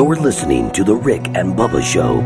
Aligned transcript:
You're 0.00 0.16
listening 0.16 0.70
to 0.70 0.82
The 0.82 0.94
Rick 0.94 1.28
and 1.34 1.54
Bubba 1.54 1.82
Show. 1.82 2.20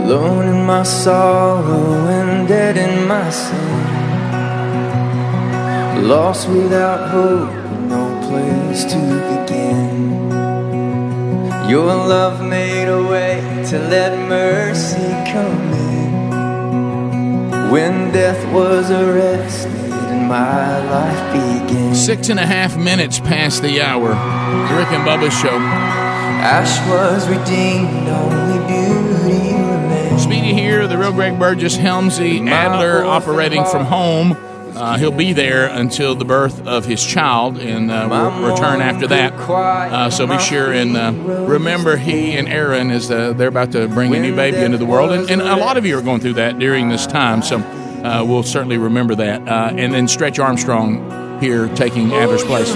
Alone 0.00 0.48
in 0.48 0.64
my 0.64 0.84
sorrow 0.84 2.06
and 2.06 2.48
dead 2.48 2.78
in 2.78 3.06
my 3.06 3.28
sin. 3.28 3.84
Lost 6.08 6.48
without 6.48 7.10
hope, 7.10 7.52
no 7.90 8.08
place 8.26 8.84
to 8.86 9.00
begin. 9.32 10.30
Your 11.68 11.94
love 11.94 12.40
made 12.42 12.88
a 12.88 13.02
way 13.02 13.42
to 13.68 13.78
let 13.78 14.18
mercy 14.30 15.12
come 15.30 15.74
in. 15.74 16.10
When 17.70 18.10
death 18.12 18.42
was 18.50 18.90
arrested 18.90 19.71
my 20.28 20.78
life 20.88 21.32
began. 21.32 21.94
Six 21.94 22.28
and 22.28 22.38
a 22.38 22.46
half 22.46 22.76
minutes 22.76 23.20
past 23.20 23.62
the 23.62 23.82
hour. 23.82 24.08
The 24.08 24.74
Rick 24.76 24.92
and 24.92 25.06
Bubba 25.06 25.30
Show. 25.30 25.58
Ash 26.44 26.78
was 26.88 27.28
redeemed, 27.28 28.08
only 28.08 28.58
beauty 28.66 29.54
remained. 29.54 30.20
Speedy 30.20 30.54
here, 30.54 30.88
the 30.88 30.98
real 30.98 31.12
Greg 31.12 31.38
Burgess, 31.38 31.76
Helmsy, 31.76 32.48
Adler 32.48 33.04
operating 33.04 33.64
from 33.64 33.84
home. 33.84 34.36
Uh, 34.74 34.96
he'll 34.96 35.12
be 35.12 35.34
there 35.34 35.66
until 35.66 36.14
the 36.14 36.24
birth 36.24 36.66
of 36.66 36.86
his 36.86 37.04
child, 37.04 37.58
and 37.58 37.90
uh, 37.90 38.08
we'll 38.10 38.50
return 38.50 38.80
after 38.80 39.06
that. 39.06 39.34
Uh, 39.34 40.08
so 40.08 40.26
be 40.26 40.38
sure 40.38 40.72
and 40.72 40.96
uh, 40.96 41.12
remember 41.46 41.96
he 41.96 42.32
and 42.32 42.48
Aaron 42.48 42.90
as 42.90 43.10
uh, 43.10 43.34
they're 43.34 43.48
about 43.48 43.72
to 43.72 43.86
bring 43.88 44.14
a 44.14 44.18
new 44.18 44.34
baby 44.34 44.56
into 44.56 44.78
the 44.78 44.86
world, 44.86 45.12
and, 45.12 45.30
and 45.30 45.42
a 45.42 45.56
lot 45.56 45.76
of 45.76 45.84
you 45.84 45.98
are 45.98 46.02
going 46.02 46.20
through 46.20 46.34
that 46.34 46.58
during 46.58 46.88
this 46.88 47.06
time. 47.06 47.42
So 47.42 47.58
uh, 48.04 48.24
we'll 48.26 48.42
certainly 48.42 48.78
remember 48.78 49.14
that. 49.16 49.46
Uh, 49.48 49.72
and 49.76 49.92
then 49.92 50.08
Stretch 50.08 50.38
Armstrong 50.38 51.40
here 51.40 51.68
taking 51.74 52.12
Adler's 52.12 52.44
place. 52.44 52.70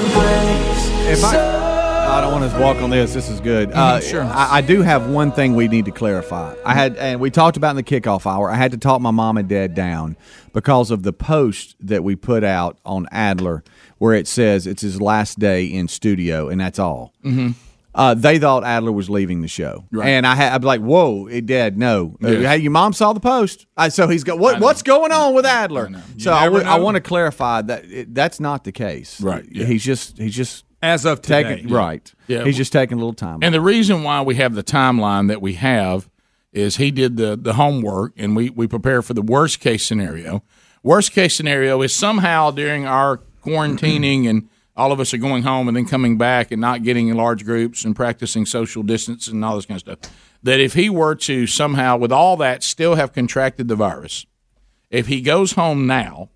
If 1.08 1.22
I, 1.24 1.64
I 2.08 2.20
don't 2.20 2.32
want 2.32 2.50
to 2.50 2.58
walk 2.58 2.78
on 2.78 2.90
this. 2.90 3.14
This 3.14 3.28
is 3.28 3.40
good. 3.40 3.70
Uh, 3.72 4.00
sure. 4.00 4.22
I, 4.22 4.56
I 4.56 4.60
do 4.60 4.82
have 4.82 5.08
one 5.10 5.30
thing 5.32 5.54
we 5.54 5.68
need 5.68 5.84
to 5.84 5.90
clarify. 5.90 6.54
I 6.64 6.74
had, 6.74 6.96
and 6.96 7.20
we 7.20 7.30
talked 7.30 7.56
about 7.56 7.70
in 7.70 7.76
the 7.76 7.82
kickoff 7.82 8.26
hour. 8.26 8.50
I 8.50 8.54
had 8.56 8.72
to 8.72 8.78
talk 8.78 9.00
my 9.00 9.10
mom 9.10 9.36
and 9.36 9.48
dad 9.48 9.74
down 9.74 10.16
because 10.52 10.90
of 10.90 11.02
the 11.02 11.12
post 11.12 11.76
that 11.80 12.02
we 12.02 12.16
put 12.16 12.42
out 12.42 12.78
on 12.84 13.06
Adler, 13.12 13.62
where 13.98 14.14
it 14.14 14.26
says 14.26 14.66
it's 14.66 14.82
his 14.82 15.00
last 15.00 15.38
day 15.38 15.64
in 15.66 15.88
studio, 15.88 16.48
and 16.48 16.60
that's 16.60 16.78
all. 16.78 17.12
Mhm. 17.24 17.54
Uh, 17.96 18.12
they 18.14 18.38
thought 18.38 18.62
Adler 18.62 18.92
was 18.92 19.08
leaving 19.08 19.40
the 19.40 19.48
show, 19.48 19.86
Right. 19.90 20.06
and 20.08 20.26
I 20.26 20.34
had 20.34 20.52
I'm 20.52 20.60
like, 20.62 20.82
"Whoa, 20.82 21.26
it 21.26 21.46
did 21.46 21.78
no." 21.78 22.16
Uh, 22.22 22.28
Yes. 22.28 22.42
Hey, 22.44 22.58
your 22.58 22.70
mom 22.72 22.92
saw 22.92 23.12
the 23.14 23.20
post, 23.20 23.66
I, 23.76 23.88
so 23.88 24.06
he's 24.06 24.22
got 24.22 24.38
what? 24.38 24.60
What's 24.60 24.82
going 24.82 25.12
on 25.12 25.34
with 25.34 25.46
Adler? 25.46 25.90
So 26.18 26.30
I, 26.32 26.48
would- 26.48 26.66
I 26.66 26.78
want 26.78 26.96
to 26.96 27.00
clarify 27.00 27.62
that 27.62 27.84
it, 27.90 28.14
that's 28.14 28.38
not 28.38 28.64
the 28.64 28.72
case. 28.72 29.18
Right, 29.20 29.44
yeah. 29.50 29.64
He's 29.64 29.82
just 29.82 30.18
he's 30.18 30.34
just 30.36 30.64
as 30.82 31.06
of 31.06 31.22
taking 31.22 31.62
today. 31.64 31.74
right. 31.74 32.12
Yeah. 32.26 32.44
He's 32.44 32.58
just 32.58 32.70
taking 32.72 32.98
a 32.98 33.00
little 33.00 33.14
time. 33.14 33.38
And 33.42 33.54
the 33.54 33.62
reason 33.62 34.02
why 34.02 34.20
we 34.20 34.34
have 34.36 34.54
the 34.54 34.62
timeline 34.62 35.28
that 35.28 35.40
we 35.40 35.54
have 35.54 36.08
is 36.52 36.76
he 36.76 36.90
did 36.90 37.16
the, 37.16 37.34
the 37.36 37.54
homework 37.54 38.12
and 38.18 38.36
we, 38.36 38.50
we 38.50 38.66
prepare 38.66 39.00
for 39.02 39.14
the 39.14 39.22
worst 39.22 39.58
case 39.60 39.84
scenario. 39.86 40.42
Worst 40.82 41.12
case 41.12 41.34
scenario 41.34 41.80
is 41.82 41.94
somehow 41.94 42.50
during 42.50 42.86
our 42.86 43.20
quarantining 43.42 44.28
and 44.28 44.48
all 44.76 44.92
of 44.92 45.00
us 45.00 45.14
are 45.14 45.18
going 45.18 45.42
home 45.42 45.68
and 45.68 45.76
then 45.76 45.86
coming 45.86 46.18
back 46.18 46.52
and 46.52 46.60
not 46.60 46.82
getting 46.82 47.08
in 47.08 47.16
large 47.16 47.44
groups 47.44 47.84
and 47.84 47.96
practicing 47.96 48.44
social 48.44 48.82
distance 48.82 49.26
and 49.26 49.44
all 49.44 49.56
this 49.56 49.66
kind 49.66 49.76
of 49.76 49.80
stuff. 49.80 50.12
That 50.42 50.60
if 50.60 50.74
he 50.74 50.90
were 50.90 51.14
to 51.14 51.46
somehow, 51.46 51.96
with 51.96 52.12
all 52.12 52.36
that, 52.38 52.62
still 52.62 52.94
have 52.94 53.12
contracted 53.12 53.68
the 53.68 53.76
virus, 53.76 54.26
if 54.90 55.06
he 55.06 55.20
goes 55.20 55.52
home 55.52 55.86
now 55.86 56.28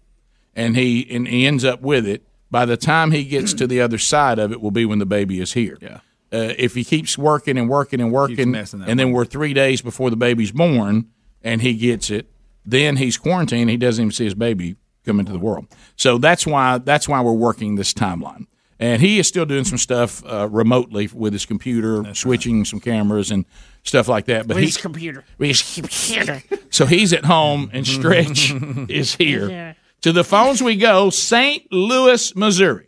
and 0.55 0.77
he 0.77 1.07
and 1.15 1.29
he 1.29 1.47
ends 1.47 1.65
up 1.65 1.83
with 1.83 2.07
it, 2.07 2.27
by 2.51 2.65
the 2.65 2.77
time 2.77 3.13
he 3.13 3.25
gets 3.25 3.53
to 3.55 3.67
the 3.67 3.81
other 3.81 3.99
side 3.99 4.39
of 4.39 4.51
it, 4.53 4.61
will 4.61 4.73
be 4.73 4.85
when 4.85 4.99
the 4.99 5.07
baby 5.07 5.41
is 5.41 5.53
here. 5.53 5.79
Yeah. 5.81 6.01
Uh, 6.33 6.55
if 6.59 6.75
he 6.75 6.85
keeps 6.85 7.19
working 7.19 7.59
and 7.59 7.69
working 7.69 8.01
and 8.01 8.11
working, 8.13 8.55
and 8.89 8.99
then 8.99 9.13
we're 9.13 9.25
three 9.25 9.53
days 9.53 9.83
before 9.83 10.11
the 10.11 10.17
baby's 10.17 10.53
born, 10.53 11.09
and 11.43 11.61
he 11.61 11.75
gets 11.75 12.11
it, 12.11 12.31
then 12.65 12.97
he's 12.97 13.17
quarantined. 13.17 13.69
He 13.69 13.77
doesn't 13.77 14.03
even 14.03 14.13
see 14.13 14.25
his 14.25 14.35
baby 14.35 14.77
come 15.05 15.21
into 15.21 15.33
the 15.33 15.39
world. 15.39 15.67
So 15.97 16.19
that's 16.19 16.47
why 16.47 16.79
that's 16.79 17.09
why 17.09 17.21
we're 17.21 17.33
working 17.33 17.75
this 17.77 17.93
timeline. 17.95 18.47
And 18.79 19.03
he 19.03 19.19
is 19.19 19.29
still 19.29 19.45
doing 19.45 19.65
some 19.65 19.77
stuff 19.77 20.25
uh, 20.25 20.49
remotely 20.51 21.11
with 21.13 21.35
his 21.35 21.45
computer, 21.45 22.15
switching 22.15 22.65
some 22.65 22.81
cameras 22.81 23.31
and 23.31 23.45
stuff 23.83 24.09
like 24.09 24.25
that. 24.27 24.47
But 24.49 24.55
With 24.55 24.65
his 24.65 24.77
computer. 24.79 25.23
with 25.37 25.49
his 25.49 25.75
computer. 25.75 26.43
So 26.71 26.87
he's 26.87 27.13
at 27.13 27.27
home, 27.27 27.69
and 27.75 27.87
Stretch 27.87 28.53
is 28.89 29.15
here. 29.17 29.51
Yeah. 29.51 29.75
To 30.03 30.13
the 30.13 30.25
phones 30.25 30.63
we 30.63 30.77
go. 30.77 31.11
St. 31.11 31.71
Louis, 31.71 32.35
Missouri. 32.35 32.87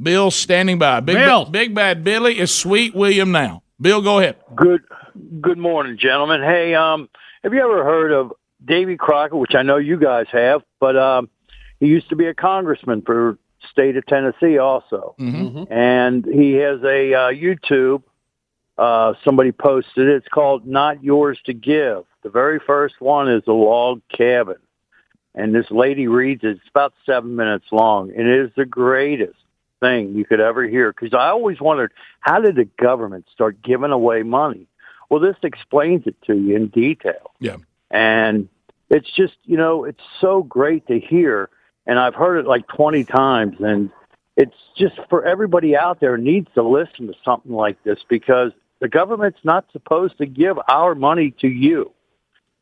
Bill 0.00 0.30
standing 0.30 0.78
by. 0.78 1.00
Big, 1.00 1.16
Bill. 1.16 1.44
Ba- 1.44 1.50
Big 1.50 1.74
Bad 1.74 2.02
Billy 2.04 2.38
is 2.38 2.50
Sweet 2.52 2.94
William 2.94 3.30
now. 3.32 3.62
Bill, 3.78 4.00
go 4.00 4.18
ahead. 4.18 4.36
Good 4.56 4.80
good 5.42 5.58
morning, 5.58 5.98
gentlemen. 5.98 6.40
Hey, 6.40 6.74
um, 6.74 7.10
have 7.44 7.52
you 7.52 7.60
ever 7.60 7.84
heard 7.84 8.12
of 8.12 8.32
Davy 8.64 8.96
Crockett, 8.96 9.36
which 9.36 9.54
I 9.54 9.60
know 9.62 9.76
you 9.76 9.98
guys 9.98 10.26
have, 10.32 10.62
but 10.82 10.96
um, 10.96 11.28
he 11.78 11.86
used 11.86 12.08
to 12.08 12.16
be 12.16 12.26
a 12.26 12.34
congressman 12.34 13.02
for 13.02 13.38
state 13.70 13.96
of 13.96 14.04
Tennessee 14.06 14.58
also. 14.58 15.14
And 15.70 16.24
he 16.24 16.54
has 16.54 16.80
a 16.82 17.14
uh, 17.14 17.30
YouTube. 17.30 18.02
Uh, 18.76 19.14
somebody 19.24 19.52
posted 19.52 20.08
it. 20.08 20.16
It's 20.16 20.26
called 20.26 20.66
Not 20.66 21.00
Yours 21.04 21.38
to 21.46 21.52
Give. 21.52 22.02
The 22.24 22.30
very 22.30 22.58
first 22.58 23.00
one 23.00 23.30
is 23.30 23.44
a 23.46 23.52
log 23.52 24.02
cabin. 24.08 24.56
And 25.36 25.54
this 25.54 25.70
lady 25.70 26.08
reads 26.08 26.42
it. 26.42 26.56
It's 26.56 26.68
about 26.68 26.94
seven 27.06 27.36
minutes 27.36 27.66
long. 27.70 28.10
And 28.10 28.26
it 28.26 28.46
is 28.46 28.50
the 28.56 28.66
greatest 28.66 29.38
thing 29.78 30.14
you 30.16 30.24
could 30.24 30.40
ever 30.40 30.66
hear. 30.66 30.92
Because 30.92 31.14
I 31.14 31.28
always 31.28 31.60
wondered, 31.60 31.92
how 32.18 32.40
did 32.40 32.56
the 32.56 32.68
government 32.82 33.26
start 33.32 33.62
giving 33.62 33.92
away 33.92 34.24
money? 34.24 34.66
Well, 35.08 35.20
this 35.20 35.36
explains 35.44 36.08
it 36.08 36.16
to 36.26 36.34
you 36.34 36.56
in 36.56 36.66
detail. 36.66 37.30
Yeah. 37.38 37.58
And 37.88 38.48
it's 38.92 39.10
just, 39.16 39.34
you 39.44 39.56
know, 39.56 39.84
it's 39.84 40.02
so 40.20 40.42
great 40.42 40.86
to 40.86 41.00
hear. 41.00 41.48
And 41.86 41.98
I've 41.98 42.14
heard 42.14 42.38
it 42.38 42.46
like 42.46 42.68
20 42.68 43.04
times. 43.04 43.56
And 43.58 43.90
it's 44.36 44.54
just 44.78 44.94
for 45.08 45.24
everybody 45.24 45.76
out 45.76 45.98
there 45.98 46.16
needs 46.18 46.48
to 46.54 46.62
listen 46.62 47.06
to 47.06 47.14
something 47.24 47.52
like 47.52 47.82
this 47.82 47.98
because 48.08 48.52
the 48.80 48.88
government's 48.88 49.40
not 49.44 49.64
supposed 49.72 50.18
to 50.18 50.26
give 50.26 50.58
our 50.68 50.94
money 50.94 51.34
to 51.40 51.48
you. 51.48 51.92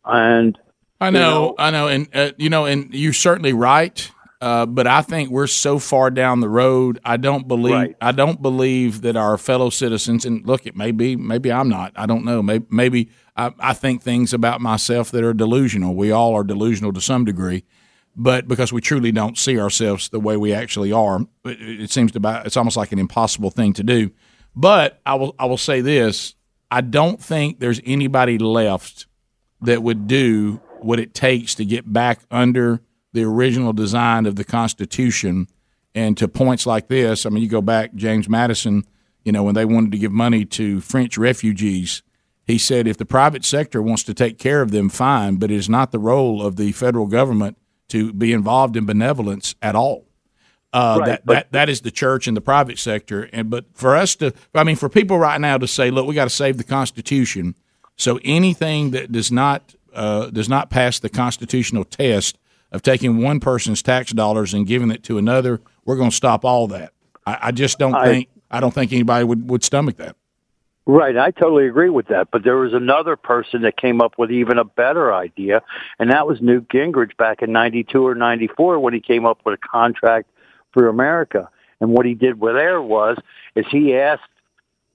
And 0.05 0.57
I 1.01 1.07
you 1.07 1.13
know, 1.13 1.55
I 1.59 1.71
know, 1.71 1.89
and 1.89 2.09
uh, 2.15 2.33
you 2.37 2.49
know, 2.49 2.67
and 2.67 2.95
you're 2.95 3.13
certainly 3.13 3.53
right. 3.53 4.11
Uh, 4.41 4.65
but 4.65 4.87
I 4.87 5.03
think 5.03 5.29
we're 5.29 5.47
so 5.47 5.79
far 5.79 6.11
down 6.11 6.41
the 6.41 6.49
road. 6.49 6.99
I 7.05 7.19
don't 7.19 7.47
believe. 7.47 7.95
I 8.01 8.13
don't 8.13 8.41
believe 8.41 9.03
that 9.03 9.15
our 9.15 9.37
fellow 9.37 9.69
citizens. 9.69 10.25
And 10.25 10.47
look, 10.47 10.67
it 10.67 10.75
may 10.75 10.93
be. 10.93 11.15
Maybe 11.15 11.53
I'm 11.53 11.69
not. 11.69 11.93
I 11.95 12.07
don't 12.07 12.25
know. 12.25 12.43
Maybe, 12.43 12.65
maybe 12.71 13.11
I, 13.37 13.53
I 13.59 13.75
think 13.75 14.03
things 14.03 14.33
about 14.33 14.63
myself 14.63 15.11
that 15.11 15.25
are 15.25 15.35
delusional. 15.35 15.95
We 15.95 16.11
all 16.11 16.35
are 16.35 16.45
delusional 16.45 16.95
to 16.95 17.03
some 17.03 17.27
degree, 17.27 17.65
but 18.17 18.49
because 18.49 18.73
we 18.73 18.81
truly 18.81 19.13
don't 19.13 19.37
see 19.37 19.61
ourselves 19.61 20.09
the 20.09 20.21
way 20.21 20.39
we 20.39 20.55
actually 20.55 20.91
are, 20.91 21.21
it, 21.45 21.61
it 21.61 21.91
seems 21.91 22.13
to. 22.13 22.21
Be, 22.21 22.31
it's 22.47 22.57
almost 22.57 22.79
like 22.79 22.93
an 22.93 22.99
impossible 22.99 23.51
thing 23.51 23.75
to 23.75 23.83
do. 23.83 24.11
But 24.57 25.03
I 25.05 25.17
will. 25.17 25.35
I 25.39 25.45
will 25.45 25.59
say 25.59 25.83
this. 25.83 26.35
I 26.71 26.81
don't 26.81 27.23
think 27.23 27.61
there's 27.61 27.81
anybody 27.85 28.39
left 28.39 29.07
that 29.61 29.83
would 29.83 30.07
do 30.07 30.63
what 30.79 30.99
it 30.99 31.13
takes 31.13 31.57
to 31.57 31.65
get 31.67 31.93
back 31.93 32.21
under 32.31 32.81
the 33.13 33.25
original 33.25 33.73
design 33.73 34.27
of 34.27 34.37
the 34.37 34.45
Constitution 34.45 35.49
and 35.95 36.17
to 36.17 36.29
points 36.29 36.67
like 36.67 36.89
this. 36.89 37.27
I 37.27 37.31
mean, 37.31 37.43
you 37.43 37.49
go 37.49 37.61
back, 37.63 37.95
James 37.95 38.29
Madison, 38.29 38.85
you 39.25 39.33
know, 39.33 39.43
when 39.43 39.55
they 39.55 39.65
wanted 39.65 39.93
to 39.93 39.99
give 39.99 40.13
money 40.13 40.45
to 40.47 40.81
French 40.81 41.19
refugees, 41.19 42.03
he 42.47 42.59
said 42.59 42.87
if 42.87 42.97
the 42.97 43.05
private 43.05 43.45
sector 43.45 43.83
wants 43.83 44.03
to 44.05 44.15
take 44.15 44.39
care 44.39 44.63
of 44.63 44.71
them, 44.71 44.89
fine, 44.89 45.37
but 45.37 45.51
it 45.51 45.57
is 45.57 45.69
not 45.69 45.91
the 45.93 45.99
role 45.99 46.45
of 46.45 46.57
the 46.57 46.73
federal 46.73 47.07
government 47.07 47.57
to 47.89 48.13
be 48.13 48.33
involved 48.33 48.77
in 48.77 48.87
benevolence 48.87 49.55
at 49.61 49.75
all. 49.75 50.07
Uh, 50.73 50.99
Right, 51.01 51.07
that, 51.07 51.27
but- 51.27 51.33
that 51.35 51.53
that 51.53 51.69
is 51.69 51.81
the 51.81 51.91
church 51.91 52.29
and 52.29 52.37
the 52.37 52.41
private 52.41 52.79
sector, 52.79 53.29
and 53.33 53.51
but 53.51 53.65
for 53.75 53.97
us 53.97 54.15
to, 54.17 54.33
I 54.55 54.63
mean, 54.63 54.77
for 54.77 54.89
people 54.89 55.19
right 55.19 55.41
now 55.41 55.59
to 55.59 55.67
say, 55.67 55.91
look, 55.91 56.07
we 56.07 56.15
got 56.15 56.25
to 56.25 56.31
save 56.31 56.59
the 56.59 56.65
Constitution, 56.65 57.57
so 57.97 58.21
anything 58.23 58.93
that 58.93 59.11
does 59.11 59.33
not 59.33 59.75
uh, 59.93 60.27
does 60.31 60.49
not 60.49 60.71
pass 60.71 61.01
the 61.01 61.09
constitutional 61.09 61.85
test 61.85 62.39
of 62.73 62.83
taking 62.83 63.19
one 63.19 63.41
person's 63.41 63.83
tax 63.83 64.13
dollars 64.13 64.55
and 64.55 64.67
giving 64.67 64.91
it 64.91 65.03
to 65.05 65.19
another, 65.19 65.61
we're 65.85 65.97
going 65.97 66.11
to 66.11 66.17
stop 66.17 66.45
all 66.45 66.67
that. 66.69 66.93
I, 67.27 67.39
I 67.45 67.53
just 67.53 67.79
don't 67.79 67.95
I- 67.95 68.05
think 68.07 68.29
I 68.51 68.59
don't 68.61 68.75
think 68.75 68.93
anybody 68.93 69.25
would, 69.25 69.49
would 69.49 69.63
stomach 69.65 69.97
that. 69.99 70.17
Right, 70.87 71.17
I 71.17 71.31
totally 71.31 71.69
agree 71.69 71.91
with 71.91 72.09
that. 72.09 72.31
But 72.33 72.43
there 72.43 72.57
was 72.57 72.73
another 72.73 73.15
person 73.15 73.63
that 73.63 73.77
came 73.77 74.01
up 74.01 74.19
with 74.19 74.33
even 74.33 74.59
a 74.59 74.65
better 74.65 75.15
idea, 75.15 75.63
and 76.01 76.11
that 76.11 76.27
was 76.27 76.41
Newt 76.41 76.69
Gingrich 76.69 77.17
back 77.17 77.43
in 77.43 77.53
'92 77.53 78.05
or 78.05 78.15
'94 78.17 78.81
when 78.81 78.93
he 78.95 79.01
came 79.01 79.25
up 79.25 79.41
with 79.45 79.55
a 79.63 79.69
contract 79.69 80.29
for 80.73 80.89
America. 80.89 81.49
And 81.81 81.91
what 81.93 82.07
he 82.07 82.15
did 82.15 82.41
with 82.41 82.55
there 82.55 82.83
was 82.83 83.19
is 83.55 83.67
he 83.71 83.95
asked 83.95 84.23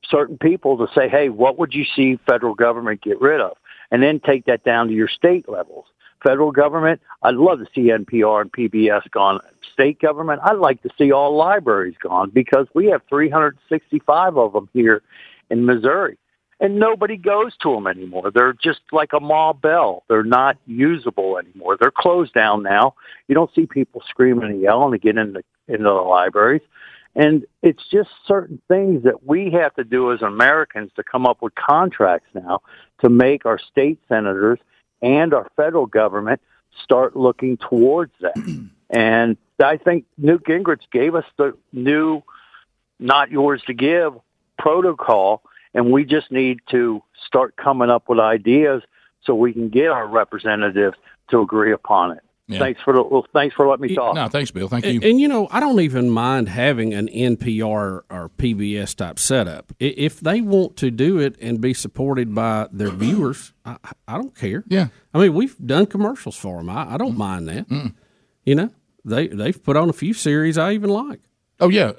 certain 0.04 0.38
people 0.38 0.78
to 0.80 0.94
say, 0.94 1.08
"Hey, 1.08 1.30
what 1.30 1.58
would 1.60 1.74
you 1.74 1.86
see 1.96 2.20
federal 2.28 2.56
government 2.56 3.02
get 3.02 3.22
rid 3.22 3.40
of?" 3.40 3.56
and 3.92 4.02
then 4.02 4.20
take 4.20 4.46
that 4.46 4.64
down 4.64 4.88
to 4.88 4.94
your 4.94 5.08
state 5.08 5.48
levels. 5.48 5.86
Federal 6.24 6.52
government, 6.52 7.02
I'd 7.24 7.36
love 7.36 7.60
to 7.60 7.68
see 7.74 7.90
NPR 7.92 8.42
and 8.42 8.52
PBS 8.52 9.10
gone. 9.12 9.40
State 9.74 10.00
government, 10.00 10.42
I'd 10.44 10.58
like 10.58 10.82
to 10.84 10.90
see 10.98 11.12
all 11.12 11.36
libraries 11.36 11.96
gone 12.02 12.30
because 12.30 12.68
we 12.74 12.88
have 12.88 13.02
365 13.10 14.38
of 14.38 14.54
them 14.54 14.70
here 14.74 15.02
in 15.50 15.66
Missouri 15.66 16.18
and 16.60 16.80
nobody 16.80 17.18
goes 17.18 17.56
to 17.62 17.74
them 17.74 17.88
anymore. 17.88 18.32
They're 18.32 18.54
just 18.54 18.80
like 18.92 19.12
a 19.14 19.20
Ma 19.20 19.54
Bell. 19.54 20.04
They're 20.08 20.24
not 20.24 20.58
usable 20.66 21.38
anymore. 21.38 21.78
They're 21.80 21.92
closed 21.92 22.34
down 22.34 22.64
now. 22.64 22.96
You 23.28 23.36
don't 23.36 23.54
see 23.54 23.66
people 23.66 24.02
screaming 24.08 24.50
and 24.50 24.62
yelling 24.62 24.92
to 24.92 24.98
get 24.98 25.18
into 25.18 25.44
into 25.68 25.84
the 25.84 25.90
libraries. 25.90 26.62
And 27.16 27.46
it's 27.62 27.84
just 27.92 28.10
certain 28.28 28.62
things 28.68 29.04
that 29.04 29.26
we 29.26 29.50
have 29.52 29.74
to 29.76 29.84
do 29.84 30.12
as 30.12 30.22
Americans 30.22 30.92
to 30.96 31.04
come 31.04 31.26
up 31.26 31.42
with 31.42 31.56
contracts 31.56 32.28
now 32.34 32.62
to 33.02 33.10
make 33.10 33.46
our 33.46 33.58
state 33.58 34.00
senators 34.08 34.60
and 35.02 35.34
our 35.34 35.50
federal 35.56 35.86
government 35.86 36.42
start 36.84 37.16
looking 37.16 37.58
towards 37.58 38.12
that. 38.22 38.36
and 38.90 39.38
I 39.64 39.78
think 39.78 40.06
Newt 40.18 40.44
Gingrich 40.46 40.90
gave 40.92 41.16
us 41.16 41.26
the 41.38 41.58
new 41.72 42.22
not 43.00 43.32
yours 43.32 43.62
to 43.68 43.74
give 43.74 44.14
protocol 44.58 45.42
and 45.74 45.92
we 45.92 46.06
just 46.06 46.32
need 46.32 46.60
to 46.72 47.04
start 47.26 47.56
coming 47.58 47.90
up 47.90 48.08
with 48.08 48.20
ideas 48.20 48.82
so 49.24 49.36
we 49.36 49.52
can 49.54 49.70
get 49.70 49.90
our 49.90 50.08
representatives 50.08 50.98
to 51.30 51.42
agree 51.42 51.74
upon 51.74 52.12
it. 52.12 52.24
Yeah. 52.48 52.60
Thanks 52.60 52.80
for 52.82 52.94
the, 52.94 53.02
well, 53.02 53.26
thanks 53.34 53.56
for 53.56 53.68
letting 53.68 53.88
me 53.88 53.96
talk. 53.96 54.14
No, 54.14 54.28
thanks, 54.28 54.52
Bill. 54.52 54.68
Thank 54.68 54.86
you. 54.86 54.92
And, 54.92 55.04
and, 55.04 55.20
you 55.20 55.28
know, 55.28 55.48
I 55.50 55.60
don't 55.60 55.80
even 55.80 56.12
mind 56.12 56.48
having 56.48 56.94
an 56.94 57.08
NPR 57.08 58.04
or 58.08 58.32
PBS 58.38 58.96
type 58.96 59.18
setup 59.18 59.74
if 59.80 60.20
they 60.20 60.42
want 60.42 60.78
to 60.78 60.92
do 60.92 61.18
it 61.18 61.38
and 61.42 61.60
be 61.60 61.74
supported 61.74 62.36
by 62.36 62.68
their 62.72 62.92
viewers. 62.92 63.52
I, 63.66 63.78
I 64.08 64.18
don't 64.18 64.36
care. 64.36 64.64
Yeah, 64.68 64.90
I 65.12 65.20
mean, 65.20 65.34
we've 65.34 65.58
done 65.66 65.88
commercials 65.88 66.36
for 66.36 66.58
them. 66.58 66.70
I, 66.70 66.94
I 66.94 66.98
don't 66.98 67.16
mm. 67.16 67.18
mind 67.18 67.48
that. 67.50 67.68
Mm. 67.68 67.96
You 68.46 68.56
know, 68.56 68.70
they 69.04 69.28
they've 69.28 69.62
put 69.62 69.76
on 69.76 69.90
a 69.90 69.94
few 69.94 70.14
series 70.14 70.58
I 70.58 70.74
even 70.74 70.92
like. 70.92 71.22
Oh 71.60 71.70
yeah. 71.70 71.94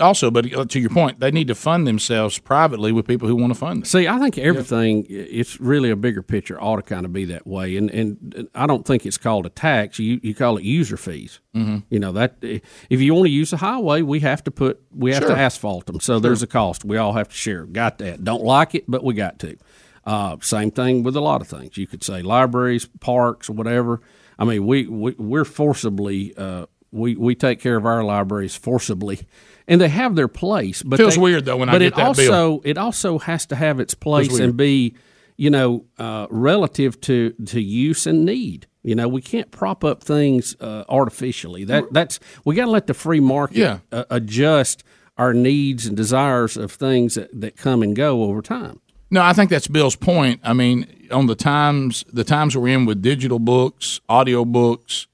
Also, 0.00 0.32
but 0.32 0.52
uh, 0.52 0.64
to 0.64 0.80
your 0.80 0.90
point, 0.90 1.20
they 1.20 1.30
need 1.30 1.46
to 1.46 1.54
fund 1.54 1.86
themselves 1.86 2.38
privately 2.38 2.90
with 2.90 3.06
people 3.06 3.28
who 3.28 3.36
want 3.36 3.52
to 3.52 3.58
fund 3.58 3.82
them. 3.82 3.84
See, 3.84 4.08
I 4.08 4.18
think 4.18 4.36
everything 4.36 5.06
yeah. 5.08 5.22
it's 5.28 5.60
really 5.60 5.90
a 5.90 5.96
bigger 5.96 6.22
picture 6.22 6.60
ought 6.60 6.76
to 6.76 6.82
kind 6.82 7.06
of 7.06 7.12
be 7.12 7.24
that 7.26 7.46
way, 7.46 7.76
and 7.76 7.88
and 7.90 8.48
I 8.54 8.66
don't 8.66 8.84
think 8.84 9.06
it's 9.06 9.18
called 9.18 9.46
a 9.46 9.48
tax. 9.48 10.00
You 10.00 10.18
you 10.24 10.34
call 10.34 10.56
it 10.56 10.64
user 10.64 10.96
fees. 10.96 11.38
Mm-hmm. 11.54 11.78
You 11.88 12.00
know 12.00 12.12
that 12.12 12.38
if 12.40 13.00
you 13.00 13.14
want 13.14 13.26
to 13.26 13.30
use 13.30 13.52
a 13.52 13.58
highway, 13.58 14.02
we 14.02 14.20
have 14.20 14.42
to 14.44 14.50
put 14.50 14.82
we 14.90 15.12
have 15.12 15.22
sure. 15.22 15.30
to 15.30 15.38
asphalt 15.38 15.86
them. 15.86 16.00
So 16.00 16.14
sure. 16.14 16.20
there's 16.20 16.42
a 16.42 16.48
cost. 16.48 16.84
We 16.84 16.96
all 16.96 17.12
have 17.12 17.28
to 17.28 17.34
share. 17.34 17.64
Got 17.64 17.98
that? 17.98 18.24
Don't 18.24 18.42
like 18.42 18.74
it, 18.74 18.84
but 18.88 19.04
we 19.04 19.14
got 19.14 19.38
to. 19.40 19.56
Uh, 20.04 20.36
same 20.40 20.72
thing 20.72 21.04
with 21.04 21.14
a 21.16 21.20
lot 21.20 21.40
of 21.40 21.48
things. 21.48 21.76
You 21.76 21.86
could 21.86 22.02
say 22.02 22.22
libraries, 22.22 22.86
parks, 23.00 23.48
whatever. 23.50 24.00
I 24.38 24.44
mean, 24.44 24.66
we, 24.66 24.86
we 24.86 25.12
we're 25.12 25.44
forcibly. 25.44 26.36
Uh, 26.36 26.66
we 26.96 27.14
we 27.16 27.34
take 27.34 27.60
care 27.60 27.76
of 27.76 27.86
our 27.86 28.02
libraries 28.02 28.56
forcibly, 28.56 29.20
and 29.68 29.80
they 29.80 29.88
have 29.88 30.16
their 30.16 30.28
place. 30.28 30.82
But 30.82 30.96
feels 30.98 31.16
they, 31.16 31.20
weird 31.20 31.44
though 31.44 31.56
when 31.56 31.68
I 31.68 31.78
get 31.78 31.94
that 31.94 32.06
also 32.06 32.22
bill. 32.22 32.58
But 32.58 32.68
it 32.68 32.78
also 32.78 33.18
has 33.18 33.46
to 33.46 33.56
have 33.56 33.80
its 33.80 33.94
place 33.94 34.38
and 34.38 34.56
be 34.56 34.94
you 35.36 35.50
know 35.50 35.84
uh, 35.98 36.26
relative 36.30 37.00
to 37.02 37.30
to 37.46 37.60
use 37.60 38.06
and 38.06 38.24
need. 38.24 38.66
You 38.86 38.94
know, 38.94 39.08
we 39.08 39.20
can't 39.20 39.50
prop 39.50 39.82
up 39.82 40.04
things 40.04 40.54
uh, 40.60 40.84
artificially. 40.88 41.64
That 41.64 41.92
that's 41.92 42.20
we 42.44 42.54
got 42.54 42.66
to 42.66 42.70
let 42.70 42.86
the 42.86 42.94
free 42.94 43.18
market 43.18 43.56
yeah. 43.56 43.78
uh, 43.90 44.04
adjust 44.10 44.84
our 45.18 45.34
needs 45.34 45.86
and 45.86 45.96
desires 45.96 46.56
of 46.56 46.70
things 46.70 47.16
that, 47.16 47.28
that 47.40 47.56
come 47.56 47.82
and 47.82 47.96
go 47.96 48.22
over 48.22 48.40
time. 48.40 48.80
No, 49.10 49.22
I 49.22 49.32
think 49.32 49.50
that's 49.50 49.66
Bill's 49.66 49.96
point. 49.96 50.40
I 50.44 50.52
mean, 50.52 51.08
on 51.10 51.26
the 51.26 51.34
times 51.34 52.04
the 52.12 52.22
times 52.22 52.56
we're 52.56 52.68
in 52.68 52.86
with 52.86 53.02
digital 53.02 53.40
books, 53.40 54.00
audio 54.08 54.44
books, 54.44 55.08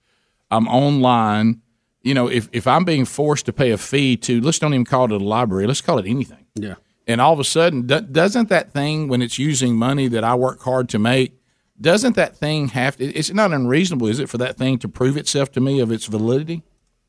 I'm 0.50 0.68
online 0.68 1.61
you 2.02 2.14
know, 2.14 2.28
if, 2.28 2.48
if 2.52 2.66
I'm 2.66 2.84
being 2.84 3.04
forced 3.04 3.46
to 3.46 3.52
pay 3.52 3.70
a 3.70 3.78
fee 3.78 4.16
to, 4.18 4.40
let's 4.40 4.58
don't 4.58 4.74
even 4.74 4.84
call 4.84 5.04
it 5.04 5.12
a 5.12 5.18
library, 5.18 5.66
let's 5.66 5.80
call 5.80 5.98
it 5.98 6.06
anything. 6.06 6.46
Yeah. 6.54 6.74
And 7.06 7.20
all 7.20 7.32
of 7.32 7.40
a 7.40 7.44
sudden, 7.44 7.86
doesn't 7.86 8.48
that 8.48 8.72
thing, 8.72 9.08
when 9.08 9.22
it's 9.22 9.38
using 9.38 9.76
money 9.76 10.08
that 10.08 10.24
I 10.24 10.34
work 10.34 10.62
hard 10.62 10.88
to 10.90 10.98
make, 10.98 11.34
doesn't 11.80 12.14
that 12.16 12.36
thing 12.36 12.68
have 12.68 12.96
to, 12.98 13.04
it's 13.04 13.32
not 13.32 13.52
unreasonable, 13.52 14.06
is 14.06 14.20
it, 14.20 14.28
for 14.28 14.38
that 14.38 14.56
thing 14.56 14.78
to 14.78 14.88
prove 14.88 15.16
itself 15.16 15.50
to 15.52 15.60
me 15.60 15.80
of 15.80 15.90
its 15.90 16.06
validity 16.06 16.62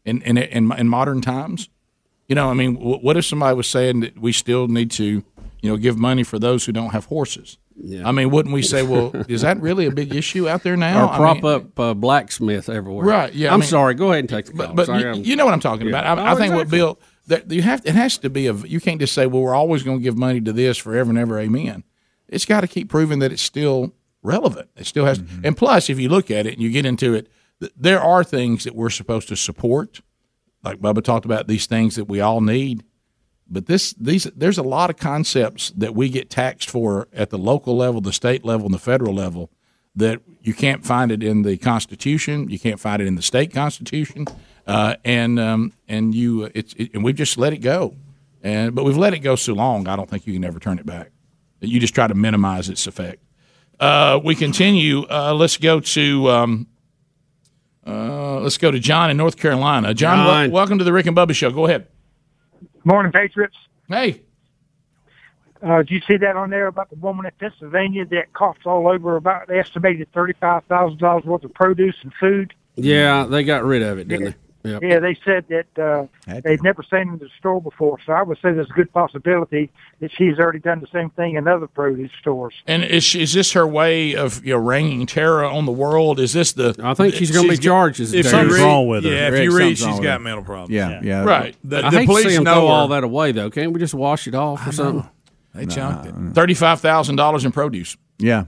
in, 0.04 0.22
in, 0.24 0.38
in, 0.38 0.72
in 0.72 0.88
modern 0.88 1.22
times? 1.22 1.70
You 2.28 2.36
know, 2.36 2.50
I 2.50 2.54
mean, 2.54 2.76
what 2.76 3.18
if 3.18 3.26
somebody 3.26 3.56
was 3.56 3.68
saying 3.68 4.00
that 4.00 4.18
we 4.18 4.32
still 4.32 4.68
need 4.68 4.90
to, 4.92 5.24
you 5.62 5.70
know, 5.70 5.78
give 5.78 5.98
money 5.98 6.24
for 6.24 6.40
those 6.40 6.66
who 6.66 6.72
don't 6.72 6.92
have 6.92 7.06
horses? 7.06 7.58
Yeah. 7.76 8.08
I 8.08 8.12
mean, 8.12 8.30
wouldn't 8.30 8.54
we 8.54 8.62
say, 8.62 8.84
well, 8.84 9.12
is 9.28 9.42
that 9.42 9.60
really 9.60 9.86
a 9.86 9.92
big 9.92 10.14
issue 10.14 10.48
out 10.48 10.64
there 10.64 10.78
now? 10.78 11.06
Or 11.06 11.16
prop 11.16 11.38
I 11.38 11.42
mean, 11.42 11.56
up 11.56 11.80
uh, 11.80 11.94
blacksmith 11.94 12.70
everywhere. 12.70 13.06
Right. 13.06 13.34
Yeah. 13.34 13.50
I'm 13.50 13.56
I 13.56 13.58
mean, 13.58 13.70
sorry. 13.70 13.94
Go 13.96 14.12
ahead 14.12 14.20
and 14.20 14.30
take 14.30 14.46
the 14.46 14.54
call. 14.54 14.74
But, 14.74 14.88
but 14.88 15.00
you, 15.00 15.24
you, 15.24 15.36
know 15.36 15.46
what 15.46 15.54
I'm 15.54 15.60
talking 15.60 15.88
yeah. 15.88 16.00
about. 16.00 16.20
I, 16.20 16.22
oh, 16.22 16.26
I 16.26 16.36
think 16.36 16.54
exactly. 16.54 16.58
what 16.58 16.70
Bill 16.70 17.00
that 17.28 17.52
you 17.52 17.62
have 17.62 17.82
it 17.86 17.96
has 17.96 18.18
to 18.20 18.30
be 18.30 18.48
a 18.48 18.54
you 18.54 18.80
can't 18.80 19.00
just 19.00 19.14
say, 19.14 19.26
well, 19.26 19.42
we're 19.42 19.56
always 19.56 19.84
going 19.84 19.98
to 19.98 20.04
give 20.04 20.18
money 20.18 20.42
to 20.42 20.54
this 20.54 20.78
forever 20.78 21.10
and 21.10 21.18
ever. 21.18 21.40
Amen. 21.40 21.84
It's 22.28 22.46
got 22.46 22.62
to 22.62 22.68
keep 22.68 22.90
proving 22.90 23.20
that 23.20 23.32
it's 23.32 23.42
still 23.42 23.94
relevant. 24.22 24.70
It 24.76 24.86
still 24.86 25.06
has. 25.06 25.20
Mm-hmm. 25.20 25.46
And 25.46 25.58
plus, 25.58 25.90
if 25.90 26.00
you 26.00 26.10
look 26.10 26.32
at 26.32 26.46
it 26.46 26.54
and 26.54 26.62
you 26.62 26.70
get 26.70 26.86
into 26.86 27.14
it, 27.14 27.28
there 27.78 28.02
are 28.02 28.24
things 28.24 28.64
that 28.64 28.76
we're 28.76 28.90
supposed 28.90 29.28
to 29.30 29.36
support. 29.36 30.02
Like 30.64 30.80
Bubba 30.80 31.04
talked 31.04 31.26
about, 31.26 31.48
these 31.48 31.66
things 31.66 31.96
that 31.96 32.06
we 32.06 32.22
all 32.22 32.42
need 32.42 32.84
but 33.50 33.68
this 33.68 33.94
these 33.94 34.24
there's 34.36 34.58
a 34.58 34.64
lot 34.64 34.90
of 34.90 34.98
concepts 34.98 35.72
that 35.72 35.94
we 35.96 36.10
get 36.10 36.30
taxed 36.30 36.70
for 36.70 37.08
at 37.14 37.30
the 37.30 37.38
local 37.38 37.76
level, 37.76 38.02
the 38.02 38.14
state 38.14 38.44
level, 38.44 38.66
and 38.66 38.74
the 38.74 38.80
federal 38.80 39.14
level 39.14 39.50
that 39.96 40.22
you 40.42 40.54
can't 40.54 40.86
find 40.86 41.12
it 41.12 41.22
in 41.22 41.44
the 41.44 41.58
Constitution, 41.58 42.50
you 42.50 42.60
can't 42.60 42.80
find 42.80 43.02
it 43.02 43.08
in 43.08 43.16
the 43.16 43.22
state 43.22 43.54
constitution, 43.54 44.26
uh, 44.66 44.96
and 45.04 45.40
um, 45.40 45.74
and 45.88 46.16
you 46.16 46.50
it's 46.56 46.74
it, 46.74 46.94
and 46.94 47.04
we've 47.04 47.16
just 47.16 47.38
let 47.38 47.54
it 47.54 47.60
go, 47.60 47.96
and 48.42 48.74
but 48.74 48.86
we've 48.86 48.98
let 48.98 49.14
it 49.14 49.20
go 49.20 49.36
so 49.36 49.54
long, 49.54 49.88
I 49.88 49.96
don't 49.96 50.10
think 50.10 50.26
you 50.26 50.34
can 50.34 50.44
ever 50.44 50.60
turn 50.60 50.80
it 50.80 50.86
back. 50.86 51.12
You 51.62 51.80
just 51.80 51.96
try 51.96 52.08
to 52.08 52.16
minimize 52.16 52.70
its 52.70 52.88
effect. 52.88 53.24
Uh, 53.80 54.20
we 54.24 54.36
continue. 54.36 55.06
Uh, 55.10 55.34
let's 55.34 55.58
go 55.58 55.80
to. 55.80 56.30
Um, 56.30 56.68
uh, 57.86 58.40
let's 58.40 58.58
go 58.58 58.72
to 58.72 58.80
John 58.80 59.12
in 59.12 59.18
North 59.18 59.38
Carolina. 59.38 59.94
John, 59.94 60.26
John. 60.26 60.52
welcome 60.52 60.78
to 60.78 60.84
the 60.84 60.94
Rick 60.94 61.06
and 61.06 61.16
Bubba 61.16 61.34
Show. 61.34 61.52
Go 61.52 61.66
ahead. 61.66 61.88
Morning, 62.84 63.12
Patriots. 63.12 63.56
Hey. 63.88 64.22
Uh, 65.62 65.78
did 65.78 65.92
you 65.92 66.02
see 66.08 66.18
that 66.18 66.36
on 66.36 66.50
there 66.50 66.68
about 66.68 66.90
the 66.90 66.98
woman 66.98 67.26
in 67.26 67.32
Pennsylvania 67.40 68.06
that 68.08 68.34
coughs 68.34 68.60
all 68.66 68.88
over 68.88 69.16
about 69.16 69.48
the 69.48 69.58
estimated 69.58 70.12
thirty-five 70.14 70.66
thousand 70.66 71.00
dollars 71.00 71.24
worth 71.24 71.44
of 71.44 71.54
produce 71.54 71.96
and 72.04 72.12
food? 72.20 72.54
Yeah, 72.76 73.26
they 73.26 73.44
got 73.44 73.64
rid 73.64 73.82
of 73.82 73.98
it, 73.98 74.08
didn't 74.10 74.26
they? 74.26 74.36
Yep. 74.64 74.82
Yeah, 74.82 75.00
they 75.00 75.18
said 75.26 75.46
that 75.50 75.78
uh, 75.78 76.08
they'd 76.44 76.64
never 76.64 76.84
seen 76.84 77.10
in 77.10 77.18
the 77.18 77.30
store 77.38 77.62
before, 77.62 77.98
so 78.06 78.14
I 78.14 78.24
would 78.24 78.38
say 78.38 78.54
there's 78.54 78.70
a 78.70 78.74
good 78.74 78.94
possibility 78.94 79.70
that 80.00 80.10
she's 80.12 80.40
already 80.40 80.60
done 80.60 80.80
the 80.80 80.88
same 80.88 81.10
thing 81.10 81.36
in 81.36 81.50
other 81.50 81.68
produce 81.68 82.12
stores. 82.22 82.54
And 82.66 82.84
is 82.84 83.04
she, 83.04 83.22
is 83.22 83.34
this 83.34 83.52
her 83.54 83.68
way 83.68 84.16
of 84.16 84.44
you 84.46 84.54
know 84.54 84.60
reigning 84.60 85.06
terror 85.06 85.44
on 85.44 85.66
the 85.66 85.74
world? 85.74 86.18
Is 86.18 86.32
this 86.32 86.54
the? 86.54 86.76
I 86.82 86.94
think 86.94 87.14
she's 87.14 87.32
going 87.32 87.46
to 87.46 87.52
be 87.52 87.58
charged 87.58 88.00
as 88.00 88.14
if 88.14 88.28
something's 88.28 88.60
wrong 88.62 88.88
with 88.88 89.04
her. 89.04 89.12
Yeah, 89.12 89.30
if 89.34 89.44
you 89.44 89.56
read, 89.56 89.78
she's 89.78 90.00
got 90.00 90.22
mental 90.22 90.44
problems. 90.46 90.72
Yeah, 90.72 90.92
yeah, 90.92 91.00
yeah. 91.04 91.24
right. 91.24 91.56
The, 91.66 91.86
I 91.86 91.90
the 91.90 92.00
hate 92.00 92.06
police 92.06 92.24
to 92.24 92.30
see 92.30 92.36
them 92.36 92.46
know 92.46 92.54
throw 92.62 92.68
all 92.68 92.88
that 92.88 93.04
away 93.04 93.34
though. 93.34 93.50
Can't 93.50 93.74
we 93.74 93.80
just 93.82 93.94
wash 93.94 94.28
it 94.28 94.36
off 94.36 94.66
or 94.66 94.72
something? 94.72 95.10
They 95.54 95.66
chunked 95.66 96.06
it. 96.08 96.16
Thirty-five 96.34 96.80
thousand 96.80 97.18
dollars 97.18 97.44
in 97.44 97.52
produce. 97.52 97.98
Yeah, 98.18 98.46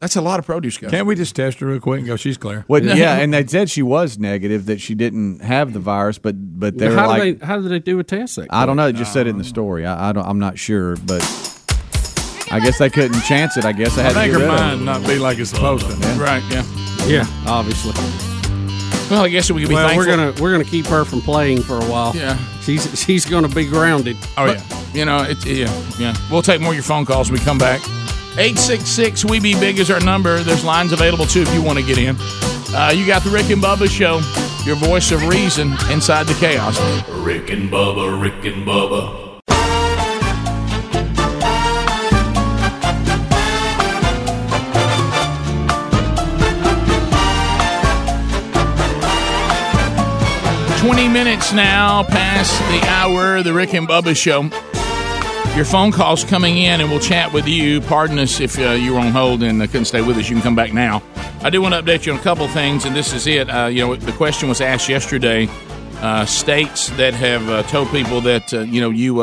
that's 0.00 0.14
a 0.16 0.20
lot 0.20 0.38
of 0.38 0.44
produce, 0.44 0.76
guys. 0.76 0.90
Can't 0.90 1.06
we 1.06 1.14
just 1.14 1.34
test 1.34 1.58
her 1.60 1.66
real 1.66 1.80
quick 1.80 2.00
and 2.00 2.06
go? 2.06 2.16
She's 2.16 2.36
clear. 2.36 2.64
Well, 2.68 2.84
yeah, 2.84 3.16
and 3.16 3.32
they 3.32 3.46
said 3.46 3.70
she 3.70 3.82
was 3.82 4.18
negative 4.18 4.66
that 4.66 4.80
she 4.80 4.94
didn't 4.94 5.40
have 5.40 5.72
the 5.72 5.80
virus, 5.80 6.18
but 6.18 6.34
but 6.36 6.76
they're 6.76 6.94
how 6.94 7.08
like, 7.08 7.38
they, 7.38 7.46
how 7.46 7.60
did 7.60 7.70
they 7.70 7.78
do 7.78 7.98
a 7.98 8.04
test? 8.04 8.36
That 8.36 8.48
I 8.50 8.66
don't 8.66 8.76
know. 8.76 8.92
They 8.92 8.98
just 8.98 9.12
said 9.12 9.26
it 9.26 9.30
in 9.30 9.38
the 9.38 9.44
um, 9.44 9.48
story. 9.48 9.86
I, 9.86 10.10
I 10.10 10.12
don't. 10.12 10.26
I'm 10.26 10.38
not 10.38 10.58
sure, 10.58 10.96
but 10.96 11.22
I 12.50 12.60
guess 12.60 12.78
they 12.78 12.90
couldn't 12.90 13.22
chance 13.22 13.56
it. 13.56 13.64
I 13.64 13.72
guess 13.72 13.96
I 13.96 14.02
had 14.02 14.16
I 14.16 14.26
to 14.26 14.32
think 14.32 14.42
her 14.42 14.48
mind 14.48 14.84
not 14.84 15.06
be 15.06 15.18
like 15.18 15.38
it's 15.38 15.50
supposed 15.50 15.86
to. 15.86 15.96
Yeah. 15.96 16.20
Right. 16.20 16.42
Yeah. 16.50 16.64
Yeah. 17.06 17.26
Obviously. 17.46 17.92
Well, 19.10 19.24
I 19.24 19.28
guess 19.28 19.50
we 19.50 19.62
could 19.62 19.68
be. 19.68 19.74
Well, 19.74 19.88
thankful. 19.88 20.10
we're 20.12 20.16
gonna 20.16 20.42
we're 20.42 20.52
gonna 20.52 20.64
keep 20.64 20.86
her 20.86 21.04
from 21.04 21.22
playing 21.22 21.62
for 21.62 21.78
a 21.78 21.84
while. 21.84 22.14
Yeah. 22.14 22.36
She's 22.60 23.00
she's 23.00 23.24
gonna 23.24 23.48
be 23.48 23.64
grounded. 23.66 24.16
Oh 24.36 24.46
but, 24.46 24.58
yeah. 24.58 24.82
You 24.92 25.04
know 25.04 25.22
it's 25.22 25.46
yeah 25.46 25.72
yeah. 25.98 26.14
We'll 26.30 26.42
take 26.42 26.60
more 26.60 26.70
of 26.70 26.76
your 26.76 26.82
phone 26.82 27.06
calls 27.06 27.30
when 27.30 27.38
we 27.38 27.44
come 27.44 27.58
back. 27.58 27.80
866 28.38 29.24
We 29.24 29.40
Be 29.40 29.58
Big 29.58 29.78
is 29.78 29.90
our 29.90 30.00
number. 30.00 30.40
There's 30.40 30.62
lines 30.62 30.92
available 30.92 31.24
too 31.24 31.40
if 31.40 31.54
you 31.54 31.62
want 31.62 31.78
to 31.78 31.84
get 31.84 31.96
in. 31.96 32.16
Uh, 32.74 32.92
you 32.94 33.06
got 33.06 33.24
the 33.24 33.30
Rick 33.30 33.48
and 33.48 33.62
Bubba 33.62 33.88
show, 33.88 34.20
your 34.66 34.76
voice 34.76 35.10
of 35.10 35.26
reason 35.26 35.72
inside 35.90 36.24
the 36.24 36.34
chaos. 36.34 36.78
Rick 37.08 37.48
and 37.48 37.70
Bubba, 37.70 38.20
Rick 38.20 38.44
and 38.44 38.66
Bubba. 38.66 39.24
Twenty 50.78 51.08
minutes 51.08 51.54
now 51.54 52.02
past 52.02 52.52
the 52.70 52.86
hour. 52.86 53.42
The 53.42 53.54
Rick 53.54 53.72
and 53.72 53.88
Bubba 53.88 54.14
show 54.14 54.50
your 55.56 55.64
phone 55.64 55.90
calls 55.90 56.22
coming 56.22 56.58
in, 56.58 56.82
and 56.82 56.90
we'll 56.90 57.00
chat 57.00 57.32
with 57.32 57.48
you. 57.48 57.80
Pardon 57.80 58.18
us 58.18 58.40
if 58.40 58.58
uh, 58.58 58.72
you 58.72 58.92
were 58.92 59.00
on 59.00 59.10
hold 59.10 59.42
and 59.42 59.62
uh, 59.62 59.66
couldn't 59.66 59.86
stay 59.86 60.02
with 60.02 60.18
us. 60.18 60.28
You 60.28 60.36
can 60.36 60.42
come 60.42 60.54
back 60.54 60.74
now. 60.74 61.02
I 61.40 61.48
do 61.48 61.62
want 61.62 61.74
to 61.74 61.82
update 61.82 62.04
you 62.04 62.12
on 62.12 62.18
a 62.18 62.22
couple 62.22 62.46
things, 62.48 62.84
and 62.84 62.94
this 62.94 63.14
is 63.14 63.26
it. 63.26 63.48
Uh, 63.48 63.64
you 63.64 63.80
know, 63.80 63.96
the 63.96 64.12
question 64.12 64.50
was 64.50 64.60
asked 64.60 64.88
yesterday. 64.88 65.48
Uh, 66.02 66.26
states 66.26 66.90
that 66.90 67.14
have 67.14 67.48
uh, 67.48 67.62
told 67.64 67.88
people 67.88 68.20
that 68.20 68.52
uh, 68.52 68.60
you 68.60 68.82
know 68.82 68.90
you 68.90 69.14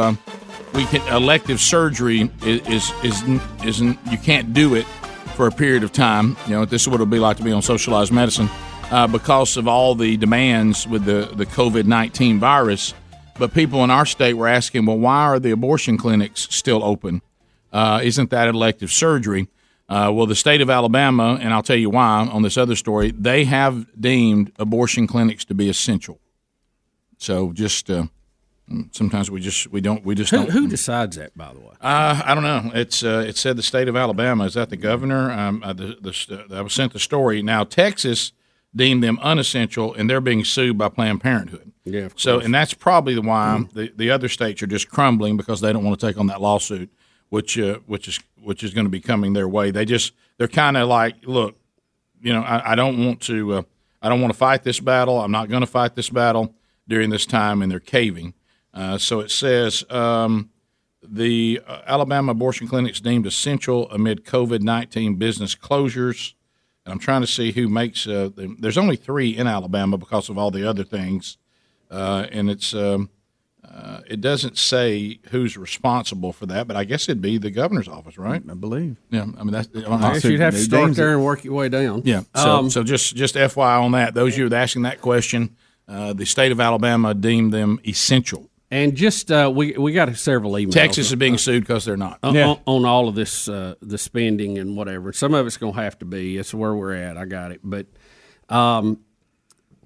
we 0.73 0.85
can 0.85 1.01
elective 1.13 1.59
surgery 1.59 2.31
is 2.41 2.61
is 2.67 2.91
is, 3.03 3.23
is 3.63 3.81
you 3.81 4.17
can't 4.17 4.53
do 4.55 4.73
it 4.73 4.85
for 5.35 5.45
a 5.45 5.51
period 5.51 5.83
of 5.83 5.91
time. 5.91 6.35
You 6.47 6.53
know, 6.53 6.65
this 6.65 6.81
is 6.81 6.87
what 6.87 6.95
it'll 6.95 7.05
be 7.05 7.19
like 7.19 7.37
to 7.37 7.43
be 7.43 7.51
on 7.51 7.61
socialized 7.61 8.11
medicine 8.11 8.49
uh, 8.91 9.05
because 9.05 9.55
of 9.55 9.67
all 9.67 9.93
the 9.93 10.17
demands 10.17 10.87
with 10.87 11.05
the 11.05 11.29
the 11.35 11.45
COVID 11.45 11.85
nineteen 11.85 12.39
virus. 12.39 12.95
But 13.37 13.53
people 13.53 13.83
in 13.83 13.89
our 13.89 14.05
state 14.05 14.35
were 14.35 14.47
asking, 14.47 14.85
well, 14.85 14.99
why 14.99 15.23
are 15.23 15.39
the 15.39 15.51
abortion 15.51 15.97
clinics 15.97 16.47
still 16.51 16.83
open? 16.83 17.21
Uh, 17.71 17.99
isn't 18.03 18.29
that 18.29 18.47
elective 18.47 18.91
surgery? 18.91 19.47
Uh, 19.89 20.11
well, 20.13 20.25
the 20.25 20.35
state 20.35 20.61
of 20.61 20.69
Alabama, 20.69 21.37
and 21.41 21.53
I'll 21.53 21.63
tell 21.63 21.75
you 21.75 21.89
why 21.89 22.27
on 22.27 22.41
this 22.41 22.57
other 22.57 22.75
story, 22.75 23.11
they 23.11 23.43
have 23.45 23.85
deemed 23.99 24.51
abortion 24.57 25.07
clinics 25.07 25.43
to 25.45 25.53
be 25.53 25.67
essential. 25.67 26.19
So 27.17 27.51
just 27.51 27.89
uh, 27.89 28.05
sometimes 28.91 29.29
we 29.29 29.41
just 29.41 29.71
we 29.71 29.81
don't 29.81 30.05
we 30.05 30.15
just 30.15 30.31
Who, 30.31 30.37
don't. 30.37 30.51
who 30.51 30.67
decides 30.67 31.17
that, 31.17 31.37
by 31.37 31.53
the 31.53 31.59
way? 31.59 31.73
Uh, 31.81 32.21
I 32.23 32.33
don't 32.33 32.43
know. 32.43 32.71
It's 32.73 33.03
uh, 33.03 33.25
it 33.27 33.35
said 33.35 33.57
the 33.57 33.63
state 33.63 33.87
of 33.87 33.95
Alabama. 33.95 34.45
Is 34.45 34.53
that 34.53 34.69
the 34.69 34.77
governor? 34.77 35.31
Um, 35.31 35.61
uh, 35.63 35.73
the, 35.73 35.97
the, 36.01 36.55
I 36.55 36.61
was 36.61 36.73
sent 36.73 36.93
the 36.93 36.99
story. 36.99 37.41
Now 37.41 37.65
Texas 37.65 38.31
deemed 38.75 39.03
them 39.03 39.19
unessential, 39.21 39.93
and 39.93 40.09
they're 40.09 40.21
being 40.21 40.45
sued 40.45 40.77
by 40.77 40.89
Planned 40.89 41.21
Parenthood. 41.21 41.72
Yeah. 41.85 42.01
of 42.05 42.13
So, 42.17 42.35
course. 42.35 42.45
and 42.45 42.53
that's 42.55 42.73
probably 42.73 43.13
the 43.13 43.21
why 43.21 43.65
the, 43.73 43.91
the 43.95 44.09
other 44.11 44.29
states 44.29 44.61
are 44.63 44.67
just 44.67 44.89
crumbling 44.89 45.37
because 45.37 45.61
they 45.61 45.73
don't 45.73 45.83
want 45.83 45.99
to 45.99 46.07
take 46.07 46.17
on 46.17 46.27
that 46.27 46.41
lawsuit, 46.41 46.89
which 47.29 47.57
uh, 47.59 47.79
which 47.87 48.07
is 48.07 48.19
which 48.41 48.63
is 48.63 48.73
going 48.73 48.85
to 48.85 48.91
be 48.91 49.01
coming 49.01 49.33
their 49.33 49.47
way. 49.47 49.71
They 49.71 49.85
just 49.85 50.13
they're 50.37 50.47
kind 50.47 50.77
of 50.77 50.87
like, 50.87 51.15
look, 51.23 51.55
you 52.21 52.31
know, 52.33 52.41
I, 52.41 52.71
I 52.71 52.75
don't 52.75 53.05
want 53.05 53.21
to 53.23 53.53
uh, 53.53 53.61
I 54.01 54.09
don't 54.09 54.21
want 54.21 54.33
to 54.33 54.37
fight 54.37 54.63
this 54.63 54.79
battle. 54.79 55.19
I'm 55.21 55.31
not 55.31 55.49
going 55.49 55.61
to 55.61 55.67
fight 55.67 55.95
this 55.95 56.09
battle 56.09 56.53
during 56.87 57.09
this 57.09 57.25
time, 57.25 57.61
and 57.61 57.71
they're 57.71 57.79
caving. 57.79 58.33
Uh, 58.73 58.97
so 58.97 59.19
it 59.19 59.29
says 59.29 59.83
um, 59.91 60.49
the 61.01 61.61
uh, 61.67 61.81
Alabama 61.85 62.31
abortion 62.31 62.67
clinics 62.67 62.99
deemed 63.01 63.25
essential 63.25 63.89
amid 63.91 64.23
COVID 64.25 64.61
nineteen 64.61 65.15
business 65.15 65.53
closures. 65.55 66.33
And 66.85 66.91
I'm 66.91 66.99
trying 66.99 67.21
to 67.21 67.27
see 67.27 67.51
who 67.53 67.69
makes. 67.69 68.05
Uh, 68.07 68.29
the, 68.35 68.55
there's 68.59 68.77
only 68.77 68.95
three 68.97 69.29
in 69.37 69.47
Alabama 69.47 69.97
because 69.97 70.29
of 70.29 70.37
all 70.37 70.51
the 70.51 70.67
other 70.69 70.83
things, 70.83 71.37
uh, 71.93 72.27
and 72.31 72.49
it's. 72.49 72.73
Um, 72.73 73.09
uh, 73.63 74.01
it 74.07 74.21
doesn't 74.21 74.55
say 74.55 75.19
who's 75.31 75.57
responsible 75.57 76.31
for 76.31 76.45
that, 76.45 76.67
but 76.67 76.75
I 76.77 76.83
guess 76.83 77.03
it'd 77.09 77.21
be 77.21 77.39
the 77.39 77.49
governor's 77.49 77.87
office, 77.87 78.19
right? 78.19 78.43
I 78.47 78.53
believe. 78.53 78.97
Yeah, 79.09 79.23
I 79.23 79.43
mean 79.43 79.51
that's. 79.51 79.67
I 79.75 80.13
guess 80.13 80.23
you'd 80.25 80.41
have 80.41 80.53
to 80.53 80.59
start 80.59 80.93
there 80.95 81.13
and 81.13 81.23
work 81.23 81.43
your 81.43 81.55
way 81.55 81.69
down. 81.69 82.03
Yeah. 82.05 82.21
So, 82.35 82.51
Um, 82.57 82.69
so 82.69 82.83
just 82.83 83.15
just 83.15 83.33
FYI 83.33 83.81
on 83.81 83.93
that, 83.93 84.13
those 84.13 84.33
of 84.33 84.39
you 84.39 84.55
asking 84.55 84.83
that 84.83 85.01
question, 85.01 85.55
uh, 85.87 86.13
the 86.13 86.25
state 86.25 86.51
of 86.51 86.59
Alabama 86.59 87.15
deemed 87.15 87.51
them 87.51 87.79
essential. 87.87 88.47
and 88.69 88.95
just 88.95 89.31
uh, 89.31 89.51
we 89.51 89.71
we 89.71 89.91
got 89.91 90.15
several 90.17 90.51
emails. 90.53 90.73
Texas 90.73 91.07
is 91.07 91.15
being 91.15 91.39
sued 91.39 91.63
because 91.63 91.83
they're 91.83 91.97
not. 91.97 92.19
on, 92.21 92.37
on, 92.37 92.59
on 92.67 92.85
all 92.85 93.07
of 93.07 93.15
this, 93.15 93.47
uh, 93.47 93.73
the 93.81 93.97
spending 93.97 94.59
and 94.59 94.77
whatever. 94.77 95.13
Some 95.13 95.33
of 95.33 95.47
it's 95.47 95.57
going 95.57 95.73
to 95.73 95.81
have 95.81 95.97
to 95.99 96.05
be. 96.05 96.37
It's 96.37 96.53
where 96.53 96.75
we're 96.75 96.93
at. 96.93 97.17
I 97.17 97.25
got 97.25 97.51
it. 97.51 97.61
But 97.63 97.87
um, 98.49 98.99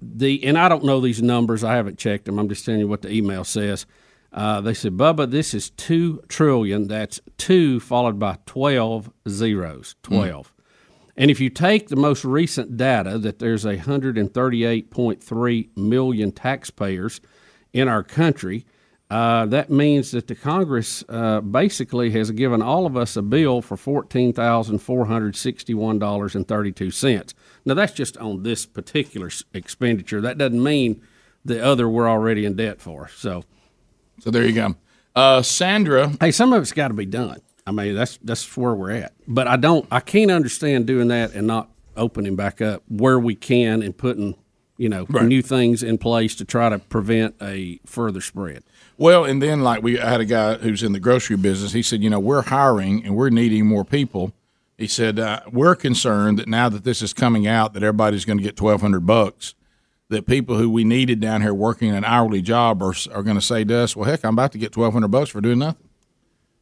the 0.00 0.44
and 0.44 0.56
I 0.58 0.68
don't 0.68 0.84
know 0.84 1.00
these 1.00 1.22
numbers. 1.22 1.64
I 1.64 1.76
haven't 1.76 1.98
checked 1.98 2.26
them. 2.26 2.38
I'm 2.38 2.48
just 2.48 2.64
telling 2.64 2.80
you 2.80 2.88
what 2.88 3.02
the 3.02 3.12
email 3.12 3.44
says. 3.44 3.86
Uh, 4.32 4.60
they 4.60 4.74
said, 4.74 4.92
Bubba, 4.92 5.30
this 5.30 5.54
is 5.54 5.70
two 5.70 6.22
trillion. 6.28 6.86
That's 6.86 7.20
two 7.38 7.80
followed 7.80 8.18
by 8.18 8.36
twelve 8.46 9.10
zeros. 9.28 9.94
Twelve. 10.02 10.52
And 11.16 11.30
if 11.32 11.40
you 11.40 11.50
take 11.50 11.88
the 11.88 11.96
most 11.96 12.24
recent 12.24 12.76
data 12.76 13.18
that 13.18 13.40
there's 13.40 13.64
a 13.64 13.76
138.3 13.76 15.76
million 15.76 16.30
taxpayers 16.30 17.20
in 17.72 17.88
our 17.88 18.04
country, 18.04 18.64
uh, 19.10 19.46
that 19.46 19.70
means 19.70 20.10
that 20.10 20.26
the 20.26 20.34
Congress 20.34 21.02
uh, 21.08 21.40
basically 21.40 22.10
has 22.10 22.30
given 22.30 22.60
all 22.60 22.84
of 22.86 22.96
us 22.96 23.16
a 23.16 23.22
bill 23.22 23.62
for 23.62 23.76
fourteen 23.76 24.32
thousand 24.32 24.80
four 24.80 25.06
hundred 25.06 25.34
sixty-one 25.36 25.98
dollars 25.98 26.34
and 26.34 26.46
thirty-two 26.46 26.90
cents. 26.90 27.34
Now 27.64 27.74
that's 27.74 27.92
just 27.92 28.16
on 28.18 28.42
this 28.42 28.66
particular 28.66 29.30
expenditure. 29.54 30.20
That 30.20 30.36
doesn't 30.38 30.62
mean 30.62 31.00
the 31.44 31.64
other 31.64 31.88
we're 31.88 32.08
already 32.08 32.44
in 32.44 32.56
debt 32.56 32.80
for. 32.80 33.08
So, 33.16 33.44
so 34.20 34.30
there 34.30 34.44
you 34.44 34.52
go. 34.52 34.74
Uh, 35.16 35.40
Sandra, 35.42 36.12
hey, 36.20 36.30
some 36.30 36.52
of 36.52 36.62
it's 36.62 36.72
got 36.72 36.88
to 36.88 36.94
be 36.94 37.06
done. 37.06 37.40
I 37.66 37.72
mean, 37.72 37.94
that's 37.94 38.18
that's 38.22 38.56
where 38.56 38.74
we're 38.74 38.90
at. 38.92 39.14
But 39.26 39.46
I 39.48 39.56
don't, 39.56 39.86
I 39.90 40.00
can't 40.00 40.30
understand 40.30 40.86
doing 40.86 41.08
that 41.08 41.32
and 41.32 41.46
not 41.46 41.70
opening 41.96 42.36
back 42.36 42.60
up 42.60 42.82
where 42.88 43.18
we 43.18 43.34
can 43.34 43.82
and 43.82 43.96
putting, 43.96 44.36
you 44.76 44.88
know, 44.88 45.06
Right. 45.08 45.24
new 45.26 45.42
things 45.42 45.82
in 45.82 45.98
place 45.98 46.34
to 46.36 46.44
try 46.44 46.68
to 46.68 46.78
prevent 46.78 47.34
a 47.42 47.80
further 47.86 48.20
spread. 48.20 48.62
Well, 49.00 49.24
and 49.24 49.40
then 49.40 49.62
like 49.62 49.82
we 49.82 50.00
I 50.00 50.10
had 50.10 50.20
a 50.20 50.24
guy 50.24 50.56
who's 50.56 50.82
in 50.82 50.92
the 50.92 50.98
grocery 50.98 51.36
business. 51.36 51.72
He 51.72 51.82
said, 51.82 52.02
you 52.02 52.10
know, 52.10 52.18
we're 52.18 52.42
hiring 52.42 53.04
and 53.04 53.14
we're 53.14 53.30
needing 53.30 53.64
more 53.64 53.84
people. 53.84 54.32
He 54.76 54.88
said 54.88 55.20
uh, 55.20 55.40
we're 55.50 55.76
concerned 55.76 56.38
that 56.38 56.48
now 56.48 56.68
that 56.68 56.82
this 56.82 57.00
is 57.00 57.14
coming 57.14 57.46
out, 57.46 57.74
that 57.74 57.82
everybody's 57.84 58.24
going 58.24 58.38
to 58.38 58.44
get 58.44 58.56
twelve 58.56 58.80
hundred 58.80 59.06
bucks. 59.06 59.54
That 60.08 60.26
people 60.26 60.56
who 60.56 60.70
we 60.70 60.84
needed 60.84 61.20
down 61.20 61.42
here 61.42 61.54
working 61.54 61.94
an 61.94 62.04
hourly 62.04 62.42
job 62.42 62.82
are 62.82 62.94
are 63.12 63.22
going 63.22 63.36
to 63.36 63.42
say 63.42 63.62
to 63.64 63.76
us, 63.76 63.94
"Well, 63.94 64.08
heck, 64.08 64.24
I'm 64.24 64.34
about 64.34 64.52
to 64.52 64.58
get 64.58 64.72
twelve 64.72 64.92
hundred 64.92 65.08
bucks 65.08 65.30
for 65.30 65.40
doing 65.40 65.60
nothing." 65.60 65.88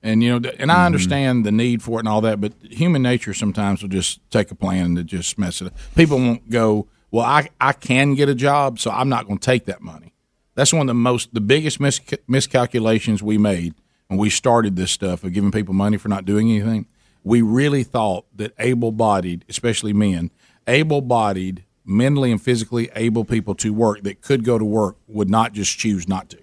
And 0.02 0.22
you 0.22 0.38
know, 0.38 0.50
and 0.58 0.70
I 0.70 0.84
understand 0.84 1.46
the 1.46 1.52
need 1.52 1.82
for 1.82 1.98
it 1.98 2.00
and 2.00 2.08
all 2.08 2.20
that, 2.20 2.40
but 2.40 2.52
human 2.62 3.02
nature 3.02 3.32
sometimes 3.32 3.80
will 3.80 3.88
just 3.88 4.20
take 4.30 4.50
a 4.50 4.54
plan 4.54 4.98
and 4.98 5.06
just 5.08 5.38
mess 5.38 5.62
it 5.62 5.68
up. 5.68 5.74
People 5.94 6.18
won't 6.18 6.50
go, 6.50 6.86
"Well, 7.10 7.24
I 7.24 7.48
I 7.60 7.72
can 7.72 8.14
get 8.14 8.28
a 8.28 8.34
job, 8.34 8.78
so 8.78 8.90
I'm 8.90 9.08
not 9.08 9.26
going 9.26 9.38
to 9.38 9.44
take 9.44 9.64
that 9.66 9.80
money." 9.80 10.12
That's 10.56 10.72
one 10.72 10.82
of 10.82 10.86
the 10.88 10.94
most, 10.94 11.32
the 11.32 11.40
biggest 11.40 11.78
mis- 11.78 12.00
miscalculations 12.26 13.22
we 13.22 13.38
made 13.38 13.74
when 14.08 14.18
we 14.18 14.30
started 14.30 14.74
this 14.74 14.90
stuff 14.90 15.22
of 15.22 15.32
giving 15.32 15.52
people 15.52 15.74
money 15.74 15.96
for 15.98 16.08
not 16.08 16.24
doing 16.24 16.50
anything. 16.50 16.86
We 17.22 17.42
really 17.42 17.84
thought 17.84 18.24
that 18.36 18.52
able-bodied, 18.58 19.44
especially 19.48 19.92
men, 19.92 20.30
able-bodied, 20.66 21.64
mentally 21.84 22.32
and 22.32 22.42
physically 22.42 22.90
able 22.96 23.24
people 23.24 23.54
to 23.54 23.72
work 23.72 24.02
that 24.02 24.20
could 24.20 24.44
go 24.44 24.58
to 24.58 24.64
work 24.64 24.96
would 25.06 25.30
not 25.30 25.52
just 25.52 25.78
choose 25.78 26.08
not 26.08 26.28
to. 26.30 26.38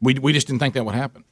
We 0.00 0.14
we 0.14 0.32
just 0.32 0.46
didn't 0.46 0.60
think 0.60 0.74
that 0.74 0.84
would 0.84 0.94
happen, 0.94 1.24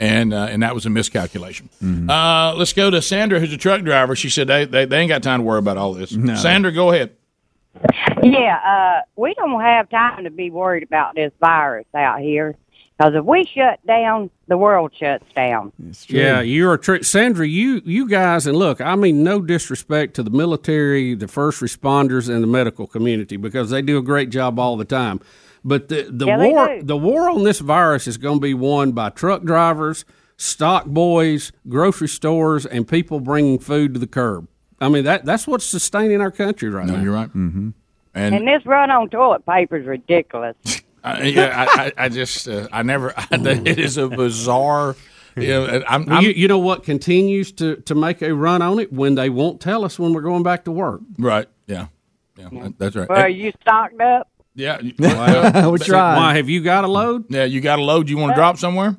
and 0.00 0.32
uh, 0.32 0.46
and 0.50 0.62
that 0.62 0.74
was 0.74 0.86
a 0.86 0.90
miscalculation. 0.90 1.68
Uh, 2.08 2.54
let's 2.56 2.72
go 2.72 2.90
to 2.90 3.02
Sandra, 3.02 3.40
who's 3.40 3.52
a 3.52 3.58
truck 3.58 3.82
driver. 3.82 4.14
She 4.16 4.30
said 4.30 4.46
they, 4.46 4.64
they 4.64 4.84
they 4.86 4.98
ain't 5.00 5.08
got 5.08 5.22
time 5.22 5.40
to 5.40 5.44
worry 5.44 5.58
about 5.58 5.76
all 5.76 5.92
this. 5.94 6.10
Sandra, 6.36 6.72
go 6.72 6.92
ahead. 6.92 7.10
Yeah, 8.22 8.56
uh, 8.56 9.02
we 9.16 9.34
don't 9.34 9.60
have 9.60 9.88
time 9.90 10.24
to 10.24 10.30
be 10.30 10.50
worried 10.50 10.82
about 10.82 11.14
this 11.14 11.32
virus 11.40 11.86
out 11.94 12.20
here. 12.20 12.56
Because 12.98 13.14
if 13.14 13.24
we 13.26 13.44
shut 13.44 13.78
down, 13.86 14.30
the 14.48 14.56
world 14.56 14.90
shuts 14.98 15.24
down. 15.34 15.70
Yeah, 16.08 16.40
you're 16.40 16.72
a 16.72 16.78
trick, 16.78 17.04
Sandra. 17.04 17.46
You 17.46 17.82
you 17.84 18.08
guys, 18.08 18.46
and 18.46 18.56
look, 18.56 18.80
I 18.80 18.94
mean, 18.94 19.22
no 19.22 19.42
disrespect 19.42 20.14
to 20.14 20.22
the 20.22 20.30
military, 20.30 21.14
the 21.14 21.28
first 21.28 21.60
responders, 21.60 22.32
and 22.32 22.42
the 22.42 22.46
medical 22.46 22.86
community 22.86 23.36
because 23.36 23.68
they 23.68 23.82
do 23.82 23.98
a 23.98 24.02
great 24.02 24.30
job 24.30 24.58
all 24.58 24.78
the 24.78 24.86
time. 24.86 25.20
But 25.62 25.88
the 25.88 26.06
the 26.10 26.24
Yeah, 26.26 26.38
war 26.38 26.68
do. 26.78 26.82
the 26.84 26.96
war 26.96 27.28
on 27.28 27.44
this 27.44 27.58
virus 27.58 28.06
is 28.06 28.16
going 28.16 28.36
to 28.38 28.40
be 28.42 28.54
won 28.54 28.92
by 28.92 29.10
truck 29.10 29.42
drivers, 29.42 30.06
stock 30.38 30.86
boys, 30.86 31.52
grocery 31.68 32.08
stores, 32.08 32.64
and 32.64 32.88
people 32.88 33.20
bringing 33.20 33.58
food 33.58 33.92
to 33.92 34.00
the 34.00 34.06
curb. 34.06 34.48
I 34.80 34.88
mean 34.88 35.04
that 35.04 35.24
that's 35.24 35.46
what's 35.46 35.64
sustaining 35.64 36.20
our 36.20 36.30
country 36.30 36.68
right 36.68 36.86
now. 36.86 37.00
You're 37.00 37.14
right. 37.14 37.28
Mm-hmm. 37.28 37.70
And, 38.14 38.48
this 38.48 38.64
run 38.64 38.90
on 38.90 39.10
toilet 39.10 39.44
paper 39.44 39.76
is 39.76 39.86
ridiculous. 39.86 40.56
I, 41.04 41.22
yeah, 41.22 41.66
I, 41.68 41.84
I, 41.84 41.92
I 41.96 42.08
just 42.08 42.48
uh, 42.48 42.66
I 42.72 42.82
never. 42.82 43.14
it 43.30 43.78
is 43.78 43.96
a 43.96 44.08
bizarre. 44.08 44.96
You 45.36 45.48
know, 45.48 45.82
I'm, 45.86 46.10
I'm 46.10 46.24
you, 46.24 46.30
you 46.30 46.48
know 46.48 46.58
what 46.58 46.82
continues 46.82 47.52
to, 47.52 47.76
to 47.82 47.94
make 47.94 48.22
a 48.22 48.34
run 48.34 48.62
on 48.62 48.78
it 48.80 48.90
when 48.92 49.14
they 49.16 49.28
won't 49.28 49.60
tell 49.60 49.84
us 49.84 49.98
when 49.98 50.14
we're 50.14 50.22
going 50.22 50.42
back 50.42 50.64
to 50.64 50.72
work. 50.72 51.02
right. 51.18 51.46
Yeah, 51.66 51.88
yeah, 52.36 52.48
that- 52.52 52.78
that's 52.78 52.96
right. 52.96 53.08
Well, 53.08 53.20
are 53.20 53.28
you 53.28 53.52
stocked 53.60 54.00
up? 54.00 54.28
yeah, 54.54 54.80
Well, 54.98 55.72
we 55.72 55.78
tried. 55.78 56.16
Why 56.16 56.36
have 56.36 56.48
you 56.48 56.62
got 56.62 56.84
a 56.84 56.88
load? 56.88 57.26
Yeah, 57.28 57.44
you 57.44 57.60
got 57.60 57.78
a 57.78 57.82
load. 57.82 58.08
You 58.08 58.16
want 58.16 58.32
to 58.32 58.34
drop 58.34 58.56
somewhere? 58.56 58.96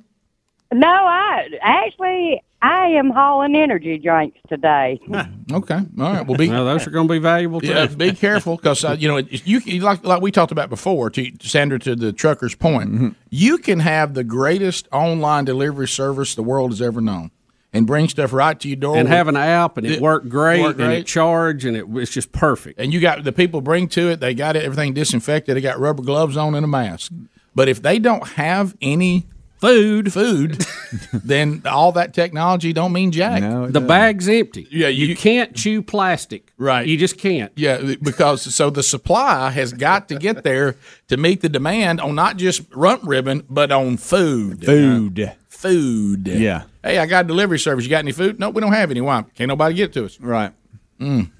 No, 0.72 0.88
I 0.88 1.50
actually 1.62 2.42
I 2.62 2.88
am 2.88 3.12
hauling 3.12 3.56
energy 3.56 3.98
drinks 4.00 4.40
today. 4.50 5.00
Okay, 5.50 5.76
all 5.76 5.84
right. 6.14 6.28
Well, 6.28 6.38
be 6.38 6.50
Well, 6.50 6.66
those 6.66 6.86
are 6.86 6.90
going 6.90 7.08
to 7.08 7.14
be 7.14 7.20
valuable 7.20 7.62
too. 7.62 7.68
yeah, 7.68 7.86
be 7.86 8.12
careful 8.12 8.58
because 8.58 8.84
uh, 8.84 8.98
you 9.00 9.08
know 9.08 9.16
it- 9.18 9.48
you 9.48 9.60
you- 9.64 9.80
like 9.80 10.04
like 10.04 10.22
we 10.22 10.30
talked 10.30 10.52
about 10.52 10.70
before. 10.70 11.10
To 11.12 11.32
Sandra, 11.42 11.80
to 11.80 11.96
the 11.96 12.12
trucker's 12.12 12.54
point, 12.56 12.92
Mm-hmm. 12.92 13.08
you 13.30 13.58
can 13.58 13.80
have 13.80 14.14
the 14.14 14.26
greatest 14.26 14.90
online 14.92 15.46
delivery 15.46 15.88
service 15.88 16.36
the 16.36 16.44
world 16.44 16.72
has 16.72 16.82
ever 16.82 17.00
known, 17.00 17.32
and 17.72 17.88
bring 17.88 18.10
stuff 18.10 18.34
right 18.34 18.60
to 18.60 18.68
your 18.68 18.76
door. 18.76 18.98
and 18.98 19.08
with- 19.08 19.16
have 19.18 19.30
an 19.30 19.38
app 19.38 19.78
and 19.78 19.86
it, 19.88 19.94
It 19.94 20.02
worked 20.02 20.28
great, 20.28 20.62
worked 20.62 20.80
and 20.82 20.90
great. 20.90 21.00
it 21.00 21.06
charged 21.08 21.64
and 21.66 21.78
it, 21.78 21.86
it's 21.94 22.12
just 22.12 22.34
perfect. 22.34 22.78
and 22.78 22.92
you 22.94 23.00
got 23.00 23.24
the 23.24 23.32
people 23.32 23.62
bring 23.62 23.88
to 23.90 24.10
it. 24.10 24.20
They 24.20 24.34
got 24.34 24.58
it, 24.58 24.64
everything 24.66 24.94
disinfected. 24.94 25.56
They 25.56 25.62
got 25.62 25.80
rubber 25.80 26.04
gloves 26.04 26.36
on 26.36 26.56
and 26.56 26.66
a 26.66 26.68
mask. 26.68 27.14
But 27.56 27.70
if 27.70 27.82
they 27.82 28.00
don't 28.00 28.28
have 28.30 28.76
any 28.82 29.28
food, 29.58 30.14
food, 30.14 30.66
then 31.14 31.62
all 31.66 31.92
that 31.94 32.14
technology 32.14 32.74
don't 32.74 32.94
mean 32.94 33.12
jack. 33.12 33.42
the 33.72 33.82
bag's 33.82 34.28
empty. 34.30 34.68
Yeah, 34.72 34.88
you, 34.88 35.16
can't 35.16 35.56
chew 35.56 35.82
plastic. 35.82 36.54
Right. 36.58 36.88
You 36.88 36.98
just 36.98 37.18
can't. 37.18 37.52
Yeah, 37.56 37.96
because 38.02 38.54
so 38.54 38.70
the 38.70 38.84
supply 38.84 39.50
has 39.52 39.74
got 39.74 40.10
to 40.10 40.16
get 40.16 40.44
there 40.44 40.76
to 41.08 41.18
meet 41.18 41.42
the 41.42 41.50
demand 41.50 42.02
on 42.02 42.16
not 42.16 42.38
just 42.38 42.62
rump 42.74 43.02
ribbon, 43.04 43.44
but 43.50 43.72
on 43.72 43.98
food. 43.98 44.66
Food. 44.66 45.34
Food. 45.50 46.28
Yeah. 46.28 46.64
Hey, 46.84 47.00
I 47.00 47.06
got 47.06 47.26
a 47.26 47.28
delivery 47.28 47.60
service. 47.60 47.84
You 47.84 47.90
got 47.90 48.00
any 48.00 48.12
food? 48.12 48.40
No, 48.40 48.50
we 48.50 48.62
don't 48.62 48.74
have 48.74 48.92
any. 48.92 49.02
Why? 49.02 49.24
Can't 49.36 49.50
nobody 49.50 49.74
get 49.76 49.90
it 49.90 49.94
to 49.94 50.06
us. 50.06 50.20
Right. 50.20 50.52
Mm. 51.00 51.32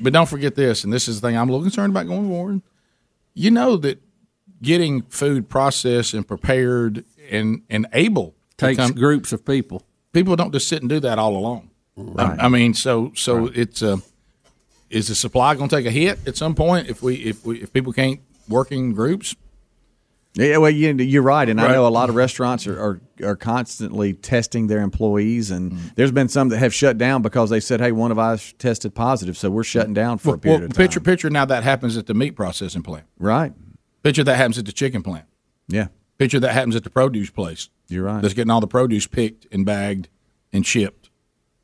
But 0.00 0.12
don't 0.12 0.28
forget 0.28 0.54
this, 0.54 0.84
and 0.84 0.92
this 0.92 1.08
is 1.08 1.20
the 1.20 1.28
thing 1.28 1.36
I'm 1.36 1.48
a 1.48 1.52
little 1.52 1.64
concerned 1.64 1.90
about 1.90 2.06
going 2.06 2.28
forward. 2.28 2.62
You 3.34 3.50
know 3.50 3.76
that 3.78 4.00
getting 4.62 5.02
food 5.02 5.48
processed 5.48 6.14
and 6.14 6.26
prepared 6.26 7.04
and 7.30 7.62
and 7.68 7.86
able 7.92 8.34
to 8.58 8.66
Takes 8.66 8.76
come- 8.78 8.92
groups 8.92 9.32
of 9.32 9.44
people. 9.44 9.82
People 10.12 10.36
don't 10.36 10.52
just 10.52 10.68
sit 10.68 10.80
and 10.80 10.88
do 10.88 11.00
that 11.00 11.18
all 11.18 11.36
alone. 11.36 11.70
I, 12.18 12.36
I 12.46 12.48
mean, 12.48 12.74
so 12.74 13.12
so 13.14 13.46
it's 13.54 13.82
uh, 13.82 13.96
is 14.90 15.08
the 15.08 15.14
supply 15.14 15.54
going 15.54 15.68
to 15.68 15.76
take 15.76 15.86
a 15.86 15.90
hit 15.90 16.18
at 16.26 16.36
some 16.36 16.54
point 16.54 16.88
if 16.88 17.02
we 17.02 17.16
if 17.16 17.44
we 17.44 17.60
if 17.62 17.72
people 17.72 17.92
can't 17.92 18.20
work 18.48 18.72
in 18.72 18.92
groups? 18.92 19.34
Yeah, 20.34 20.56
well, 20.56 20.70
you, 20.70 20.94
you're 20.94 21.20
right, 21.22 21.46
and 21.46 21.60
Right. 21.60 21.70
I 21.70 21.74
know 21.74 21.86
a 21.86 21.90
lot 21.90 22.08
of 22.08 22.14
restaurants 22.14 22.66
are, 22.66 22.80
are, 22.80 23.00
are 23.22 23.36
constantly 23.36 24.14
testing 24.14 24.66
their 24.66 24.80
employees, 24.80 25.50
and 25.50 25.72
there's 25.94 26.10
been 26.10 26.28
some 26.28 26.48
that 26.48 26.56
have 26.58 26.72
shut 26.72 26.96
down 26.96 27.20
because 27.20 27.50
they 27.50 27.60
said, 27.60 27.80
"Hey, 27.82 27.92
one 27.92 28.10
of 28.10 28.18
us 28.18 28.54
tested 28.58 28.94
positive, 28.94 29.36
so 29.36 29.50
we're 29.50 29.62
shutting 29.62 29.92
down 29.92 30.16
for 30.16 30.34
a 30.34 30.38
period 30.38 30.60
Well, 30.60 30.66
of 30.70 30.72
time." 30.72 30.84
picture 30.86 31.00
picture 31.00 31.28
now 31.28 31.44
that 31.44 31.64
happens 31.64 31.98
at 31.98 32.06
the 32.06 32.14
meat 32.14 32.34
processing 32.34 32.82
plant. 32.82 33.04
Right. 33.18 33.52
Picture 34.02 34.24
that 34.24 34.36
happens 34.36 34.58
at 34.58 34.66
the 34.66 34.72
chicken 34.72 35.02
plant. 35.02 35.26
Yeah. 35.68 35.88
Picture 36.18 36.40
that 36.40 36.52
happens 36.52 36.76
at 36.76 36.84
the 36.84 36.90
produce 36.90 37.30
place. 37.30 37.68
You're 37.88 38.04
right. 38.04 38.22
That's 38.22 38.34
getting 38.34 38.50
all 38.50 38.60
the 38.60 38.66
produce 38.66 39.06
picked 39.06 39.46
and 39.52 39.64
bagged 39.64 40.08
and 40.52 40.66
shipped. 40.66 41.10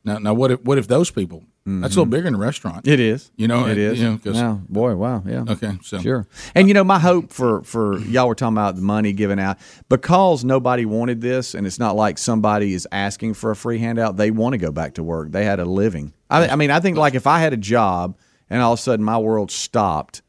Now, 0.04 0.18
now 0.18 0.34
what 0.34 0.50
if 0.50 0.64
what 0.64 0.78
if 0.78 0.88
those 0.88 1.10
people? 1.10 1.44
That's 1.68 1.96
a 1.96 1.98
little 1.98 2.06
bigger 2.06 2.24
than 2.24 2.36
a 2.36 2.38
restaurant. 2.38 2.84
Mm-hmm. 2.84 2.94
It 2.94 3.00
is. 3.00 3.30
You 3.36 3.46
know, 3.46 3.66
it 3.66 3.76
is. 3.76 4.00
You 4.00 4.18
know, 4.24 4.32
Wow, 4.32 4.60
boy, 4.70 4.94
wow, 4.94 5.22
yeah. 5.26 5.44
Okay, 5.46 5.78
so 5.82 5.98
Sure. 5.98 6.26
And 6.54 6.66
you 6.66 6.72
know, 6.72 6.82
my 6.82 6.98
hope 6.98 7.30
for 7.30 7.62
for 7.62 7.98
y'all 7.98 8.26
were 8.26 8.34
talking 8.34 8.54
about 8.56 8.76
the 8.76 8.82
money 8.82 9.12
given 9.12 9.38
out 9.38 9.58
because 9.90 10.44
nobody 10.44 10.86
wanted 10.86 11.20
this, 11.20 11.54
and 11.54 11.66
it's 11.66 11.78
not 11.78 11.94
like 11.94 12.16
somebody 12.16 12.72
is 12.72 12.88
asking 12.90 13.34
for 13.34 13.50
a 13.50 13.56
free 13.56 13.78
handout. 13.78 14.16
They 14.16 14.30
want 14.30 14.54
to 14.54 14.58
go 14.58 14.72
back 14.72 14.94
to 14.94 15.02
work. 15.02 15.30
They 15.30 15.44
had 15.44 15.60
a 15.60 15.66
living. 15.66 16.14
I, 16.30 16.48
I 16.48 16.56
mean, 16.56 16.70
I 16.70 16.80
think 16.80 16.96
like 16.96 17.14
if 17.14 17.26
I 17.26 17.38
had 17.40 17.52
a 17.52 17.58
job 17.58 18.16
and 18.48 18.62
all 18.62 18.72
of 18.72 18.78
a 18.78 18.82
sudden 18.82 19.04
my 19.04 19.18
world 19.18 19.50
stopped, 19.50 20.22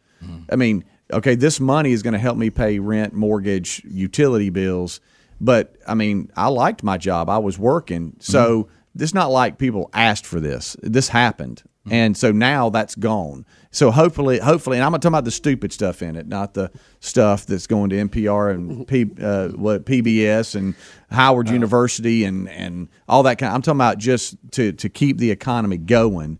I 0.49 0.57
mean, 0.57 0.83
okay, 1.11 1.35
this 1.35 1.59
money 1.59 1.91
is 1.91 2.03
going 2.03 2.13
to 2.13 2.19
help 2.19 2.37
me 2.37 2.49
pay 2.49 2.79
rent, 2.79 3.13
mortgage, 3.13 3.81
utility 3.85 4.49
bills, 4.49 4.99
but 5.41 5.75
I 5.87 5.93
mean, 5.93 6.31
I 6.35 6.47
liked 6.47 6.83
my 6.83 6.97
job. 6.97 7.29
I 7.29 7.37
was 7.37 7.57
working, 7.57 8.15
so. 8.19 8.63
Mm-hmm. 8.63 8.73
It's 9.01 9.13
not 9.13 9.31
like 9.31 9.59
people 9.59 9.89
asked 9.93 10.25
for 10.25 10.39
this. 10.39 10.75
This 10.81 11.09
happened, 11.09 11.61
mm-hmm. 11.85 11.93
and 11.93 12.17
so 12.17 12.31
now 12.31 12.69
that's 12.69 12.95
gone. 12.95 13.45
So 13.71 13.91
hopefully, 13.91 14.39
hopefully, 14.39 14.77
and 14.77 14.83
I'm 14.83 14.91
not 14.91 15.01
talking 15.01 15.13
about 15.13 15.25
the 15.25 15.31
stupid 15.31 15.71
stuff 15.71 16.01
in 16.01 16.15
it, 16.15 16.27
not 16.27 16.55
the 16.55 16.71
stuff 16.99 17.45
that's 17.45 17.67
going 17.67 17.91
to 17.91 17.95
NPR 18.07 18.53
and 18.53 18.71
mm-hmm. 18.71 18.83
P, 18.83 19.05
uh, 19.21 19.49
what 19.49 19.85
PBS 19.85 20.55
and 20.55 20.73
Howard 21.11 21.47
uh-huh. 21.47 21.53
University 21.53 22.23
and 22.23 22.49
and 22.49 22.89
all 23.07 23.23
that 23.23 23.37
kind. 23.37 23.53
I'm 23.53 23.61
talking 23.61 23.77
about 23.77 23.99
just 23.99 24.37
to 24.53 24.71
to 24.71 24.89
keep 24.89 25.19
the 25.19 25.29
economy 25.29 25.77
going. 25.77 26.39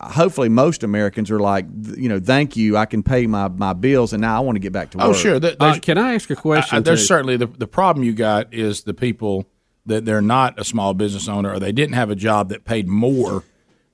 Hopefully, 0.00 0.48
most 0.48 0.82
Americans 0.82 1.30
are 1.30 1.40
like, 1.40 1.66
you 1.96 2.08
know, 2.08 2.20
thank 2.20 2.56
you, 2.56 2.76
I 2.76 2.86
can 2.86 3.02
pay 3.02 3.26
my, 3.26 3.48
my 3.48 3.72
bills, 3.72 4.12
and 4.12 4.20
now 4.20 4.36
I 4.36 4.40
want 4.40 4.56
to 4.56 4.60
get 4.60 4.72
back 4.72 4.90
to 4.90 4.98
work. 4.98 5.06
Oh, 5.08 5.12
sure. 5.12 5.38
There- 5.40 5.56
Uh, 5.58 5.78
can 5.80 5.98
I 5.98 6.14
ask 6.14 6.30
a 6.30 6.36
question? 6.36 6.78
I- 6.78 6.80
there's 6.80 7.00
too? 7.00 7.06
certainly 7.06 7.36
the 7.36 7.46
the 7.46 7.66
problem 7.66 8.04
you 8.04 8.12
got 8.12 8.52
is 8.54 8.82
the 8.82 8.94
people 8.94 9.46
that 9.86 10.04
they're 10.04 10.20
not 10.22 10.58
a 10.60 10.64
small 10.64 10.94
business 10.94 11.28
owner 11.28 11.50
or 11.52 11.58
they 11.58 11.72
didn't 11.72 11.94
have 11.94 12.10
a 12.10 12.14
job 12.16 12.48
that 12.50 12.64
paid 12.64 12.86
more 12.88 13.42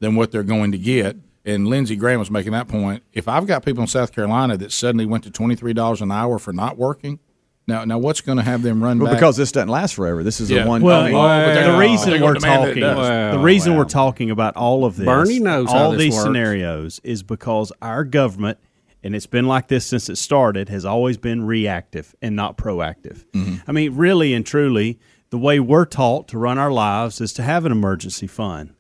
than 0.01 0.17
what 0.17 0.33
they're 0.33 0.43
going 0.43 0.73
to 0.73 0.79
get. 0.79 1.17
And 1.47 1.69
Lindsey 1.69 1.95
Graham 1.95 2.19
was 2.19 2.31
making 2.31 2.53
that 2.53 2.69
point. 2.69 3.03
If 3.13 3.29
I've 3.29 3.47
got 3.47 3.65
people 3.65 3.83
in 3.83 3.87
South 3.87 4.13
Carolina 4.13 4.57
that 4.57 4.73
suddenly 4.73 5.07
went 5.07 5.25
to 5.25 5.31
twenty 5.31 5.55
three 5.55 5.73
dollars 5.73 6.01
an 6.03 6.11
hour 6.11 6.39
for 6.39 6.53
not 6.53 6.77
working, 6.79 7.19
now 7.67 7.85
now 7.85 7.99
what's 7.99 8.21
going 8.21 8.39
to 8.39 8.45
have 8.45 8.63
them 8.63 8.83
run 8.83 8.99
Well, 8.99 9.13
back? 9.13 9.19
because 9.21 9.37
this 9.37 9.53
doesn't 9.53 9.69
last 9.69 9.95
forever. 9.95 10.23
This 10.23 10.41
is 10.41 10.51
Yeah. 10.51 10.65
a 10.65 10.69
one. 10.69 10.83
Well, 10.83 11.01
I 11.01 11.11
mean- 11.55 11.73
the 11.73 11.79
reason 11.79 12.11
gonna 12.15 12.25
we're 12.25 12.35
demand 12.35 12.63
that 12.63 12.77
it 12.77 12.81
talking, 12.81 12.83
does. 12.83 13.35
the 13.37 13.43
reason 13.43 13.77
we're 13.77 13.85
talking 13.85 14.31
about 14.31 14.57
all 14.57 14.85
of 14.85 14.97
this, 14.97 15.07
Bernie 15.07 15.41
knows 15.41 15.69
all 15.69 15.93
this 15.93 16.01
these 16.01 16.15
works. 16.15 16.25
scenarios, 16.25 17.01
is 17.05 17.23
because 17.23 17.73
our 17.81 18.05
government, 18.05 18.59
and 19.03 19.15
it's 19.15 19.27
been 19.27 19.47
like 19.47 19.69
this 19.69 19.87
since 19.87 20.09
it 20.09 20.17
started, 20.17 20.69
has 20.69 20.85
always 20.85 21.17
been 21.17 21.45
reactive 21.45 22.15
and 22.23 22.35
not 22.37 22.57
proactive. 22.57 23.25
Mm-hmm. 23.35 23.55
I 23.67 23.73
mean, 23.73 23.97
really 23.97 24.35
and 24.35 24.45
truly, 24.47 24.99
the 25.35 25.39
way 25.39 25.59
we're 25.59 25.85
taught 25.85 26.29
to 26.29 26.39
run 26.39 26.59
our 26.59 26.71
lives 26.71 27.21
is 27.21 27.33
to 27.33 27.43
have 27.43 27.65
an 27.65 27.73
emergency 27.73 28.29
fund 28.29 28.73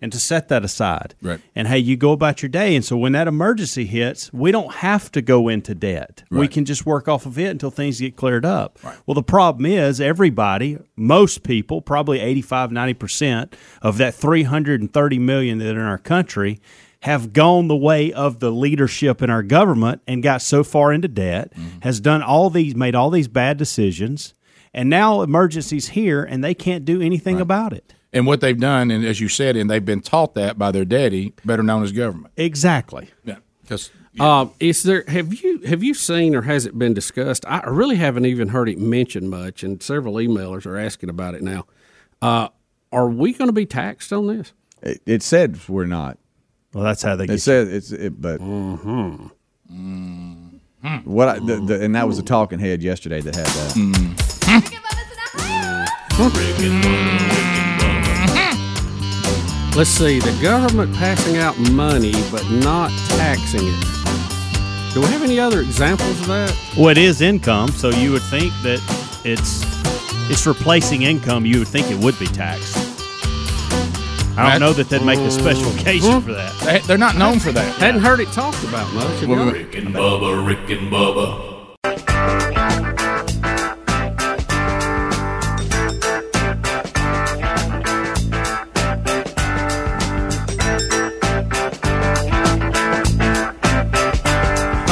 and 0.00 0.10
to 0.10 0.18
set 0.18 0.48
that 0.48 0.64
aside. 0.64 1.14
Mm-hmm. 1.18 1.28
Right. 1.28 1.40
And 1.54 1.68
hey, 1.68 1.76
you 1.76 1.98
go 1.98 2.12
about 2.12 2.40
your 2.40 2.48
day, 2.48 2.74
and 2.74 2.82
so 2.82 2.96
when 2.96 3.12
that 3.12 3.28
emergency 3.28 3.84
hits, 3.84 4.32
we 4.32 4.50
don't 4.50 4.72
have 4.76 5.12
to 5.12 5.20
go 5.20 5.48
into 5.48 5.74
debt. 5.74 6.22
We 6.30 6.48
can 6.48 6.64
just 6.64 6.86
work 6.86 7.06
off 7.08 7.26
of 7.26 7.38
it 7.38 7.50
until 7.50 7.70
things 7.70 8.00
get 8.00 8.16
cleared 8.16 8.46
up. 8.46 8.78
Well, 9.04 9.14
the 9.14 9.22
problem 9.22 9.66
is 9.66 10.00
everybody, 10.00 10.78
most 10.96 11.42
people, 11.42 11.82
probably 11.82 12.20
85, 12.20 12.70
90% 12.70 13.52
of 13.82 13.98
that 13.98 14.14
330 14.14 15.18
million 15.18 15.58
that 15.58 15.76
are 15.76 15.80
in 15.80 15.84
our 15.84 15.98
country 15.98 16.58
have 17.02 17.34
gone 17.34 17.68
the 17.68 17.76
way 17.76 18.10
of 18.10 18.40
the 18.40 18.50
leadership 18.50 19.20
in 19.20 19.28
our 19.28 19.42
government 19.42 20.00
and 20.06 20.22
got 20.22 20.40
so 20.40 20.64
far 20.64 20.94
into 20.94 21.08
debt, 21.08 21.52
has 21.82 22.00
done 22.00 22.22
all 22.22 22.48
these, 22.48 22.74
made 22.74 22.94
all 22.94 23.10
these 23.10 23.28
bad 23.28 23.58
decisions, 23.58 24.32
and 24.78 24.88
now 24.88 25.22
emergencies 25.22 25.88
here 25.88 26.22
and 26.24 26.42
they 26.44 26.54
can't 26.54 26.84
do 26.84 27.02
anything 27.02 27.40
about 27.40 27.72
it. 27.72 27.94
and 28.12 28.26
what 28.26 28.40
they've 28.40 28.58
done, 28.60 28.90
and 28.90 29.04
as 29.04 29.20
you 29.20 29.28
said, 29.28 29.56
and 29.56 29.68
they've 29.68 29.84
been 29.84 30.00
taught 30.00 30.34
that 30.34 30.56
by 30.58 30.70
their 30.70 30.84
daddy, 30.86 31.34
better 31.44 31.62
known 31.62 31.82
as 31.82 31.92
government. 31.92 32.32
Exactly. 32.36 33.10
Yeah, 33.24 33.36
because 33.62 33.90
Um, 34.18 34.50
is 34.60 34.82
there 34.84 35.04
have 35.08 35.34
you 35.34 35.58
have 35.66 35.82
you 35.82 35.94
seen 35.94 36.34
or 36.34 36.42
has 36.42 36.64
it 36.66 36.78
been 36.78 36.94
discussed? 36.94 37.44
I 37.46 37.60
really 37.68 37.96
haven't 37.96 38.24
even 38.26 38.48
heard 38.48 38.68
it 38.68 38.78
mentioned 38.78 39.28
much, 39.30 39.62
and 39.62 39.82
several 39.82 40.14
emailers 40.14 40.64
are 40.66 40.78
asking 40.78 41.10
about 41.10 41.34
it 41.34 41.42
now. 41.42 41.66
Uh, 42.22 42.48
are 42.90 43.08
we 43.10 43.32
going 43.32 43.48
to 43.48 43.52
be 43.52 43.66
taxed 43.66 44.12
on 44.12 44.26
this? 44.26 44.52
It, 44.82 45.02
it 45.06 45.22
said 45.22 45.58
we're 45.68 45.86
not. 45.86 46.18
Well, 46.72 46.84
that's 46.84 47.02
how 47.02 47.14
they 47.16 47.24
It 47.24 47.28
get 47.28 47.40
said 47.42 47.68
it's 47.68 47.90
it, 47.92 48.20
but 48.20 48.40
Mm-hmm. 48.40 49.26
what 51.04 51.28
I, 51.28 51.38
the, 51.40 51.56
the, 51.56 51.84
and 51.84 51.94
that 51.94 52.06
was 52.06 52.16
the 52.16 52.22
talking 52.22 52.58
head 52.58 52.82
yesterday 52.82 53.20
that 53.20 53.34
had 53.34 53.46
that. 53.46 54.37
Mm-hmm. 54.48 54.74
Let's 59.76 59.90
see. 59.90 60.18
The 60.18 60.36
government 60.42 60.94
passing 60.96 61.36
out 61.36 61.56
money 61.70 62.12
but 62.30 62.48
not 62.50 62.90
taxing 63.10 63.60
it. 63.62 63.84
Do 64.94 65.00
we 65.02 65.06
have 65.08 65.22
any 65.22 65.38
other 65.38 65.60
examples 65.60 66.20
of 66.20 66.26
that? 66.28 66.56
Well, 66.76 66.88
it 66.88 66.98
is 66.98 67.20
income, 67.20 67.68
so 67.68 67.90
you 67.90 68.10
would 68.10 68.22
think 68.22 68.52
that 68.62 68.80
it's 69.24 69.62
it's 70.30 70.46
replacing 70.46 71.02
income. 71.02 71.46
You 71.46 71.60
would 71.60 71.68
think 71.68 71.90
it 71.90 71.98
would 71.98 72.18
be 72.18 72.26
taxed. 72.26 72.76
I 74.36 74.50
don't 74.50 74.60
know 74.60 74.72
that 74.72 74.88
they'd 74.88 75.04
make 75.04 75.18
a 75.18 75.30
special 75.30 75.70
occasion 75.74 76.10
mm-hmm. 76.10 76.26
for 76.26 76.32
that. 76.32 76.52
They, 76.60 76.78
they're 76.80 76.98
not 76.98 77.16
known 77.16 77.38
for 77.40 77.52
that. 77.52 77.76
Hadn't 77.76 78.00
heard 78.00 78.20
it 78.20 78.28
talked 78.32 78.62
about 78.64 78.92
much. 78.94 79.20
Have? 79.20 79.52
Rick 79.52 79.74
and 79.76 79.94
Bubba, 79.94 80.46
Rick 80.46 80.70
and 80.70 80.90
Bubba. 80.90 81.47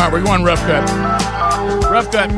Right, 0.06 0.12
we're 0.12 0.24
going 0.24 0.42
rough 0.44 0.60
cut. 0.60 0.84
Rough 1.90 2.10
cut. 2.10 2.30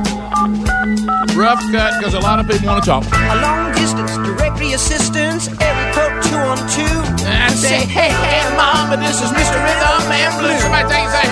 Rough 1.36 1.60
cut 1.72 1.98
because 1.98 2.14
a 2.14 2.20
lot 2.20 2.40
of 2.40 2.48
people 2.48 2.66
want 2.66 2.84
to 2.84 2.90
talk. 2.90 3.04
A 3.04 3.42
long 3.42 3.72
distance 3.74 4.16
directory 4.16 4.72
assistance, 4.72 5.48
area 5.60 5.92
code 5.92 6.22
212. 6.22 7.26
And 7.26 7.52
say, 7.54 7.84
hey, 7.84 8.10
hey, 8.10 8.56
mama, 8.56 8.96
this 8.96 9.20
is 9.22 9.30
Mr. 9.30 9.58
Rhythm 9.64 10.12
and 10.12 10.38
Blues. 10.40 10.60
Somebody 10.62 10.88
take 10.88 11.08
say, 11.08 11.28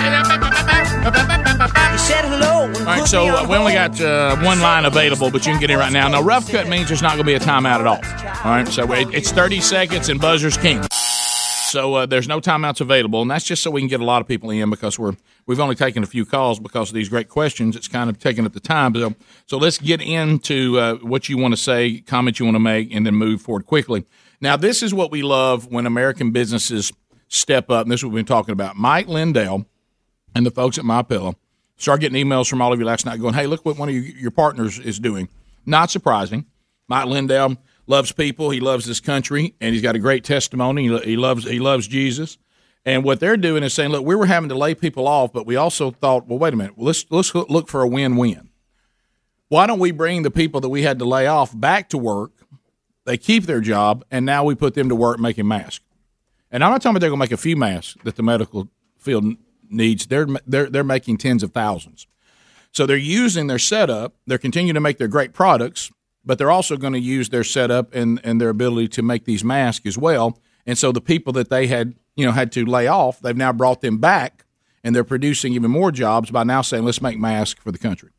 He 1.91 1.97
said 1.97 2.25
hello. 2.25 2.67
All 2.67 2.85
right, 2.85 3.07
so 3.07 3.27
uh, 3.27 3.47
we 3.47 3.55
only 3.55 3.73
got 3.73 3.99
uh, 3.99 4.37
one 4.37 4.61
line 4.61 4.85
available, 4.85 5.31
but 5.31 5.45
you 5.45 5.53
can 5.53 5.59
get 5.59 5.71
in 5.71 5.79
right 5.79 5.91
now. 5.91 6.07
Now, 6.07 6.21
rough 6.21 6.49
cut 6.51 6.67
means 6.67 6.87
there's 6.87 7.01
not 7.01 7.15
going 7.15 7.25
to 7.25 7.31
be 7.31 7.33
a 7.33 7.39
timeout 7.39 7.79
at 7.79 7.87
all. 7.87 8.01
All 8.45 8.51
right, 8.51 8.67
so 8.67 8.91
it, 8.93 9.13
it's 9.13 9.31
30 9.31 9.59
seconds 9.61 10.09
and 10.09 10.19
buzzer's 10.19 10.57
king. 10.57 10.81
So 11.67 11.95
uh, 11.95 12.05
there's 12.05 12.29
no 12.29 12.39
timeouts 12.39 12.79
available, 12.79 13.21
and 13.21 13.29
that's 13.29 13.43
just 13.43 13.61
so 13.61 13.69
we 13.69 13.81
can 13.81 13.89
get 13.89 13.99
a 13.99 14.05
lot 14.05 14.21
of 14.21 14.27
people 14.27 14.49
in 14.51 14.69
because 14.69 14.97
we're 14.97 15.15
we've 15.47 15.59
only 15.59 15.75
taken 15.75 16.01
a 16.01 16.05
few 16.05 16.25
calls 16.25 16.61
because 16.61 16.89
of 16.89 16.95
these 16.95 17.09
great 17.09 17.27
questions. 17.27 17.75
It's 17.75 17.89
kind 17.89 18.09
of 18.09 18.17
taking 18.19 18.45
up 18.45 18.53
the 18.53 18.61
time. 18.61 18.95
So, 18.95 19.15
so 19.47 19.57
let's 19.57 19.77
get 19.77 20.01
into 20.01 20.79
uh, 20.79 20.95
what 20.95 21.27
you 21.27 21.37
want 21.37 21.53
to 21.53 21.57
say, 21.57 21.99
comments 21.99 22.39
you 22.39 22.45
want 22.45 22.55
to 22.55 22.59
make, 22.59 22.93
and 22.93 23.05
then 23.05 23.15
move 23.15 23.41
forward 23.41 23.65
quickly. 23.65 24.05
Now, 24.39 24.55
this 24.55 24.81
is 24.81 24.93
what 24.93 25.11
we 25.11 25.23
love 25.23 25.67
when 25.69 25.85
American 25.85 26.31
businesses 26.31 26.93
step 27.27 27.69
up, 27.69 27.83
and 27.83 27.91
this 27.91 27.99
is 27.99 28.05
what 28.05 28.13
we've 28.13 28.25
been 28.25 28.33
talking 28.33 28.53
about. 28.53 28.77
Mike 28.77 29.09
Lindell 29.09 29.65
and 30.33 30.45
the 30.45 30.51
folks 30.51 30.77
at 30.77 30.85
My 30.85 31.01
Pillow 31.01 31.35
started 31.75 31.99
getting 31.99 32.25
emails 32.25 32.49
from 32.49 32.61
all 32.61 32.71
of 32.71 32.79
you 32.79 32.85
last 32.85 33.05
night 33.05 33.19
going, 33.19 33.33
"Hey, 33.33 33.45
look 33.45 33.65
what 33.65 33.77
one 33.77 33.89
of 33.89 33.95
your, 33.95 34.03
your 34.03 34.31
partners 34.31 34.79
is 34.79 34.99
doing." 34.99 35.27
Not 35.65 35.91
surprising. 35.91 36.45
Mike 36.87 37.07
Lindell 37.07 37.57
loves 37.87 38.11
people. 38.11 38.51
He 38.51 38.59
loves 38.59 38.85
this 38.85 38.99
country, 38.99 39.55
and 39.59 39.73
he's 39.73 39.81
got 39.81 39.95
a 39.95 39.99
great 39.99 40.23
testimony. 40.23 40.87
He, 40.87 40.97
he 40.99 41.17
loves 41.17 41.45
he 41.45 41.59
loves 41.59 41.87
Jesus. 41.87 42.37
And 42.85 43.03
what 43.03 43.19
they're 43.19 43.35
doing 43.35 43.63
is 43.63 43.73
saying, 43.73 43.91
look, 43.91 44.05
we 44.05 44.15
were 44.15 44.27
having 44.27 44.47
to 44.49 44.55
lay 44.55 44.73
people 44.73 45.09
off, 45.09 45.33
but 45.33 45.45
we 45.45 45.57
also 45.57 45.91
thought, 45.91 46.27
well, 46.27 46.39
wait 46.39 46.53
a 46.53 46.57
minute, 46.57 46.75
let's 46.77 47.05
let's 47.09 47.33
look 47.33 47.67
for 47.67 47.81
a 47.81 47.87
win-win. 47.87 48.49
Why 49.49 49.65
don't 49.65 49.79
we 49.79 49.91
bring 49.91 50.23
the 50.23 50.31
people 50.31 50.61
that 50.61 50.69
we 50.69 50.83
had 50.83 50.99
to 50.99 51.05
lay 51.05 51.27
off 51.27 51.57
back 51.57 51.89
to 51.89 51.97
work? 51.97 52.31
They 53.05 53.17
keep 53.17 53.45
their 53.45 53.61
job, 53.61 54.03
and 54.11 54.25
now 54.25 54.43
we 54.43 54.55
put 54.55 54.73
them 54.73 54.89
to 54.89 54.95
work 54.95 55.19
making 55.19 55.47
masks. 55.47 55.83
And 56.51 56.63
I'm 56.63 56.71
not 56.71 56.81
talking 56.81 56.91
about 56.91 57.01
they're 57.01 57.09
going 57.09 57.19
to 57.19 57.25
make 57.25 57.31
a 57.31 57.37
few 57.37 57.55
masks 57.55 57.97
that 58.03 58.15
the 58.15 58.23
medical 58.23 58.69
field 58.97 59.35
needs. 59.69 60.07
They're 60.07 60.27
they're 60.45 60.69
they're 60.69 60.83
making 60.83 61.17
tens 61.17 61.43
of 61.43 61.51
thousands. 61.51 62.07
So 62.71 62.85
they're 62.85 62.97
using 62.97 63.47
their 63.47 63.59
setup. 63.59 64.13
They're 64.27 64.37
continuing 64.37 64.75
to 64.75 64.81
make 64.81 64.97
their 64.97 65.07
great 65.07 65.33
products, 65.33 65.91
but 66.27 66.37
they're 66.37 66.51
also 66.51 66.77
going 66.77 66.93
to 66.93 66.99
use 66.99 67.29
their 67.29 67.43
setup 67.43 67.95
and, 67.95 68.19
and 68.23 68.39
their 68.39 68.49
ability 68.49 68.89
to 68.89 69.01
make 69.01 69.25
these 69.25 69.43
masks 69.43 69.85
as 69.85 69.97
well. 69.97 70.37
And 70.65 70.77
so 70.77 70.91
the 70.91 71.01
people 71.01 71.33
that 71.33 71.49
they 71.49 71.67
had, 71.67 71.95
you 72.15 72.25
know, 72.25 72.33
had 72.33 72.51
to 72.51 72.65
lay 72.65 72.87
off, 72.87 73.19
they've 73.21 73.35
now 73.35 73.53
brought 73.53 73.81
them 73.81 73.97
back, 73.97 74.45
and 74.83 74.95
they're 74.95 75.03
producing 75.03 75.53
even 75.53 75.71
more 75.71 75.91
jobs 75.91 76.29
by 76.29 76.43
now 76.43 76.61
saying, 76.61 76.83
"Let's 76.83 77.01
make 77.01 77.17
masks 77.17 77.63
for 77.63 77.71
the 77.71 77.77
country." 77.77 78.11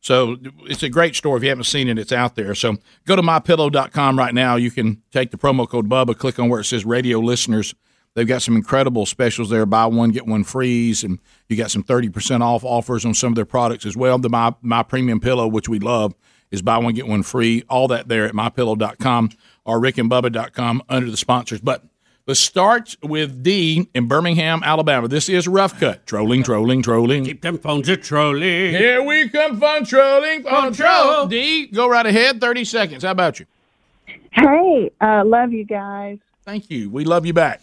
So 0.00 0.36
it's 0.66 0.82
a 0.82 0.90
great 0.90 1.16
story. 1.16 1.38
If 1.38 1.44
you 1.44 1.48
haven't 1.48 1.64
seen 1.64 1.88
it, 1.88 1.98
it's 1.98 2.12
out 2.12 2.34
there. 2.36 2.54
So 2.54 2.76
go 3.06 3.16
to 3.16 3.22
mypillow.com 3.22 4.18
right 4.18 4.34
now. 4.34 4.56
You 4.56 4.70
can 4.70 5.02
take 5.10 5.30
the 5.30 5.38
promo 5.38 5.66
code 5.66 5.88
Bubba, 5.88 6.16
click 6.16 6.38
on 6.38 6.50
where 6.50 6.60
it 6.60 6.64
says 6.64 6.84
radio 6.84 7.20
listeners. 7.20 7.74
They've 8.14 8.28
got 8.28 8.42
some 8.42 8.54
incredible 8.54 9.06
specials 9.06 9.48
there. 9.48 9.64
Buy 9.64 9.86
one, 9.86 10.10
get 10.10 10.26
one 10.26 10.44
freeze, 10.44 11.02
and 11.02 11.18
you 11.48 11.56
got 11.56 11.70
some 11.70 11.82
30% 11.82 12.42
off 12.42 12.64
offers 12.64 13.04
on 13.04 13.14
some 13.14 13.32
of 13.32 13.34
their 13.34 13.46
products 13.46 13.86
as 13.86 13.96
well. 13.96 14.18
The 14.18 14.28
My, 14.28 14.54
My 14.60 14.82
Premium 14.82 15.20
Pillow, 15.20 15.48
which 15.48 15.70
we 15.70 15.78
love, 15.78 16.14
is 16.54 16.62
buy 16.62 16.78
one, 16.78 16.94
get 16.94 17.06
one 17.06 17.22
free. 17.22 17.64
All 17.68 17.88
that 17.88 18.08
there 18.08 18.24
at 18.24 18.32
mypillow.com 18.32 19.30
or 19.64 19.80
rickandbubba.com 19.80 20.82
under 20.88 21.10
the 21.10 21.16
sponsors 21.16 21.60
button. 21.60 21.90
Let's 22.26 22.40
start 22.40 22.96
with 23.02 23.42
D 23.42 23.90
in 23.94 24.08
Birmingham, 24.08 24.62
Alabama. 24.64 25.08
This 25.08 25.28
is 25.28 25.46
Rough 25.46 25.78
Cut. 25.78 26.06
Trolling, 26.06 26.42
trolling, 26.42 26.80
trolling. 26.80 27.26
Keep 27.26 27.42
them 27.42 27.58
phones 27.58 27.86
a 27.90 27.98
trolling. 27.98 28.40
Here 28.70 29.02
we 29.02 29.28
come, 29.28 29.60
fun 29.60 29.84
trolling, 29.84 30.42
fun 30.42 30.72
troll. 30.72 31.26
D, 31.26 31.66
go 31.66 31.86
right 31.86 32.06
ahead. 32.06 32.40
30 32.40 32.64
seconds. 32.64 33.04
How 33.04 33.10
about 33.10 33.40
you? 33.40 33.46
Hey, 34.32 34.90
uh, 35.02 35.22
love 35.26 35.52
you 35.52 35.66
guys. 35.66 36.18
Thank 36.44 36.70
you. 36.70 36.88
We 36.88 37.04
love 37.04 37.26
you 37.26 37.34
back. 37.34 37.60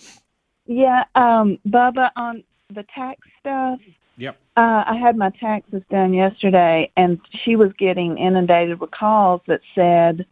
Yeah, 0.68 1.06
um, 1.16 1.58
Bubba, 1.68 2.12
on 2.16 2.44
the 2.70 2.86
tax 2.94 3.20
stuff, 3.40 3.80
Yep. 4.18 4.38
uh, 4.58 4.84
I 4.88 4.96
had 4.96 5.18
my 5.18 5.30
taxes 5.32 5.82
done 5.90 6.14
yesterday, 6.14 6.92
and 6.98 7.20
she 7.44 7.56
was 7.56 7.72
getting 7.78 8.18
inundated 8.18 8.80
with 8.80 8.92
calls 8.92 9.42
that 9.48 9.62
said, 9.74 10.26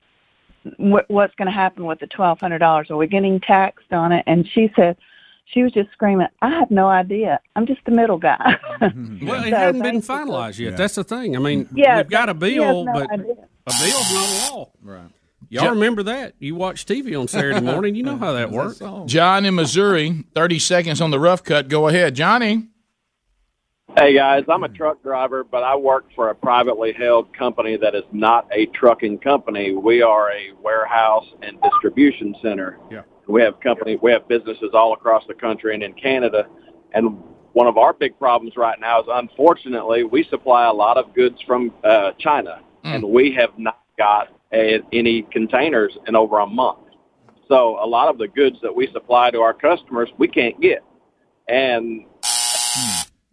"What- 0.78 1.10
"What's 1.10 1.34
going 1.36 1.48
to 1.48 1.52
happen 1.52 1.86
with 1.86 2.00
the 2.00 2.08
twelve 2.08 2.40
hundred 2.40 2.60
dollars? 2.60 2.92
Are 2.92 2.98
we 2.98 3.08
getting 3.08 3.40
taxed 3.40 3.92
on 3.92 4.12
it?" 4.12 4.24
And 4.28 4.48
she 4.48 4.72
said, 4.76 4.98
she 5.46 5.64
was 5.64 5.72
just 5.72 5.90
screaming, 5.92 6.28
"I 6.44 6.50
have 6.50 6.70
no 6.70 6.88
idea. 6.88 7.40
I'm 7.56 7.66
just 7.66 7.80
the 7.86 7.92
middle 7.92 8.18
guy." 8.20 8.58
Well, 8.82 9.44
it 9.44 9.50
So 9.50 9.56
hadn't 9.58 9.82
been 9.82 9.96
basically- 9.96 10.16
finalized 10.16 10.60
yet. 10.60 10.78
That's 10.78 10.96
the 10.96 11.04
thing. 11.04 11.36
I 11.36 11.40
mean, 11.40 11.68
Yeah, 11.74 11.98
we've 11.98 12.10
got 12.10 12.30
a 12.30 12.34
but 12.36 12.50
he 12.50 12.56
bill, 12.60 12.86
no 12.86 12.94
but 12.94 13.12
idea. 13.12 13.32
a 13.66 13.74
bill's 13.82 14.14
not 14.14 14.52
a 14.52 14.56
law. 14.56 14.70
Right. 14.84 15.02
Y'all 15.50 15.64
Jo- 15.64 15.70
remember 15.72 16.04
that? 16.04 16.36
You 16.38 16.54
watch 16.54 16.86
TV 16.86 17.20
on 17.20 17.28
Saturday 17.28 17.62
morning. 17.62 17.96
You 17.96 18.04
know 18.04 18.18
how 18.18 18.34
that 18.34 18.52
works. 18.52 18.80
John 19.08 19.46
in 19.46 19.56
Missouri, 19.56 20.24
30 20.36 20.60
seconds 20.60 21.02
on 21.02 21.10
the 21.10 21.20
Rough 21.20 21.44
Cut. 21.44 21.68
Go 21.70 21.88
ahead, 21.88 22.14
Johnny. 22.14 22.68
Hey 23.98 24.14
guys, 24.14 24.44
I'm 24.48 24.64
a 24.64 24.70
truck 24.70 25.02
driver, 25.02 25.44
but 25.44 25.64
I 25.64 25.76
work 25.76 26.06
for 26.16 26.30
a 26.30 26.36
privately 26.36 26.94
held 26.94 27.36
company 27.36 27.76
that 27.78 27.96
is 27.96 28.04
not 28.12 28.48
a 28.54 28.68
trucking 28.68 29.18
company. 29.18 29.74
We 29.74 30.04
are 30.04 30.32
a 30.32 30.52
warehouse 30.64 31.26
and 31.42 31.60
distribution 31.62 32.36
center. 32.42 32.78
Yeah. 32.92 33.02
We 33.28 33.42
have 33.42 33.60
company, 33.60 33.98
we 34.02 34.12
have 34.12 34.28
businesses 34.28 34.70
all 34.74 34.94
across 34.94 35.24
the 35.28 35.34
country 35.34 35.74
and 35.74 35.82
in 35.82 35.94
Canada. 35.94 36.48
And 36.94 37.18
one 37.54 37.66
of 37.66 37.78
our 37.78 37.94
big 37.94 38.18
problems 38.20 38.54
right 38.56 38.80
now 38.80 39.02
is 39.02 39.08
unfortunately 39.12 40.04
we 40.04 40.24
supply 40.30 40.68
a 40.68 40.74
lot 40.74 40.98
of 40.98 41.14
goods 41.16 41.38
from 41.46 41.74
uh, 41.84 42.12
China, 42.20 42.62
and 42.84 43.04
we 43.04 43.36
have 43.40 43.58
not 43.58 43.82
got 43.98 44.30
a, 44.54 44.80
any 44.94 45.24
containers 45.32 45.98
in 46.08 46.16
over 46.16 46.40
a 46.40 46.48
month. 46.48 46.80
So 47.48 47.84
a 47.84 47.88
lot 47.88 48.08
of 48.08 48.20
the 48.20 48.28
goods 48.28 48.58
that 48.62 48.74
we 48.74 48.88
supply 48.94 49.32
to 49.32 49.40
our 49.40 49.54
customers 49.54 50.10
we 50.20 50.28
can't 50.28 50.62
get, 50.62 50.84
and 51.48 52.06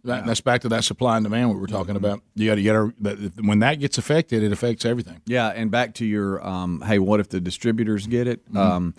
That, 0.07 0.25
That's 0.25 0.41
back 0.41 0.61
to 0.61 0.69
that 0.69 0.83
supply 0.83 1.17
and 1.17 1.23
demand 1.25 1.49
we 1.51 1.57
were 1.57 1.67
talking 1.67 1.95
about. 1.95 2.21
You 2.35 2.49
got 2.49 2.55
to 2.55 2.61
get 2.61 2.75
our, 2.75 2.93
that, 3.01 3.31
when 3.43 3.59
that 3.59 3.75
gets 3.79 3.97
affected, 3.97 4.41
it 4.41 4.51
affects 4.51 4.85
everything. 4.85 5.21
Yeah, 5.25 5.47
and 5.49 5.69
back 5.69 5.93
to 5.95 6.05
your 6.05 6.45
um, 6.47 6.81
hey, 6.85 6.97
what 6.99 7.19
if 7.19 7.29
the 7.29 7.39
distributors 7.41 8.07
get 8.07 8.25
it? 8.27 8.45
Mm-hmm. 8.45 8.57
Um, 8.57 8.93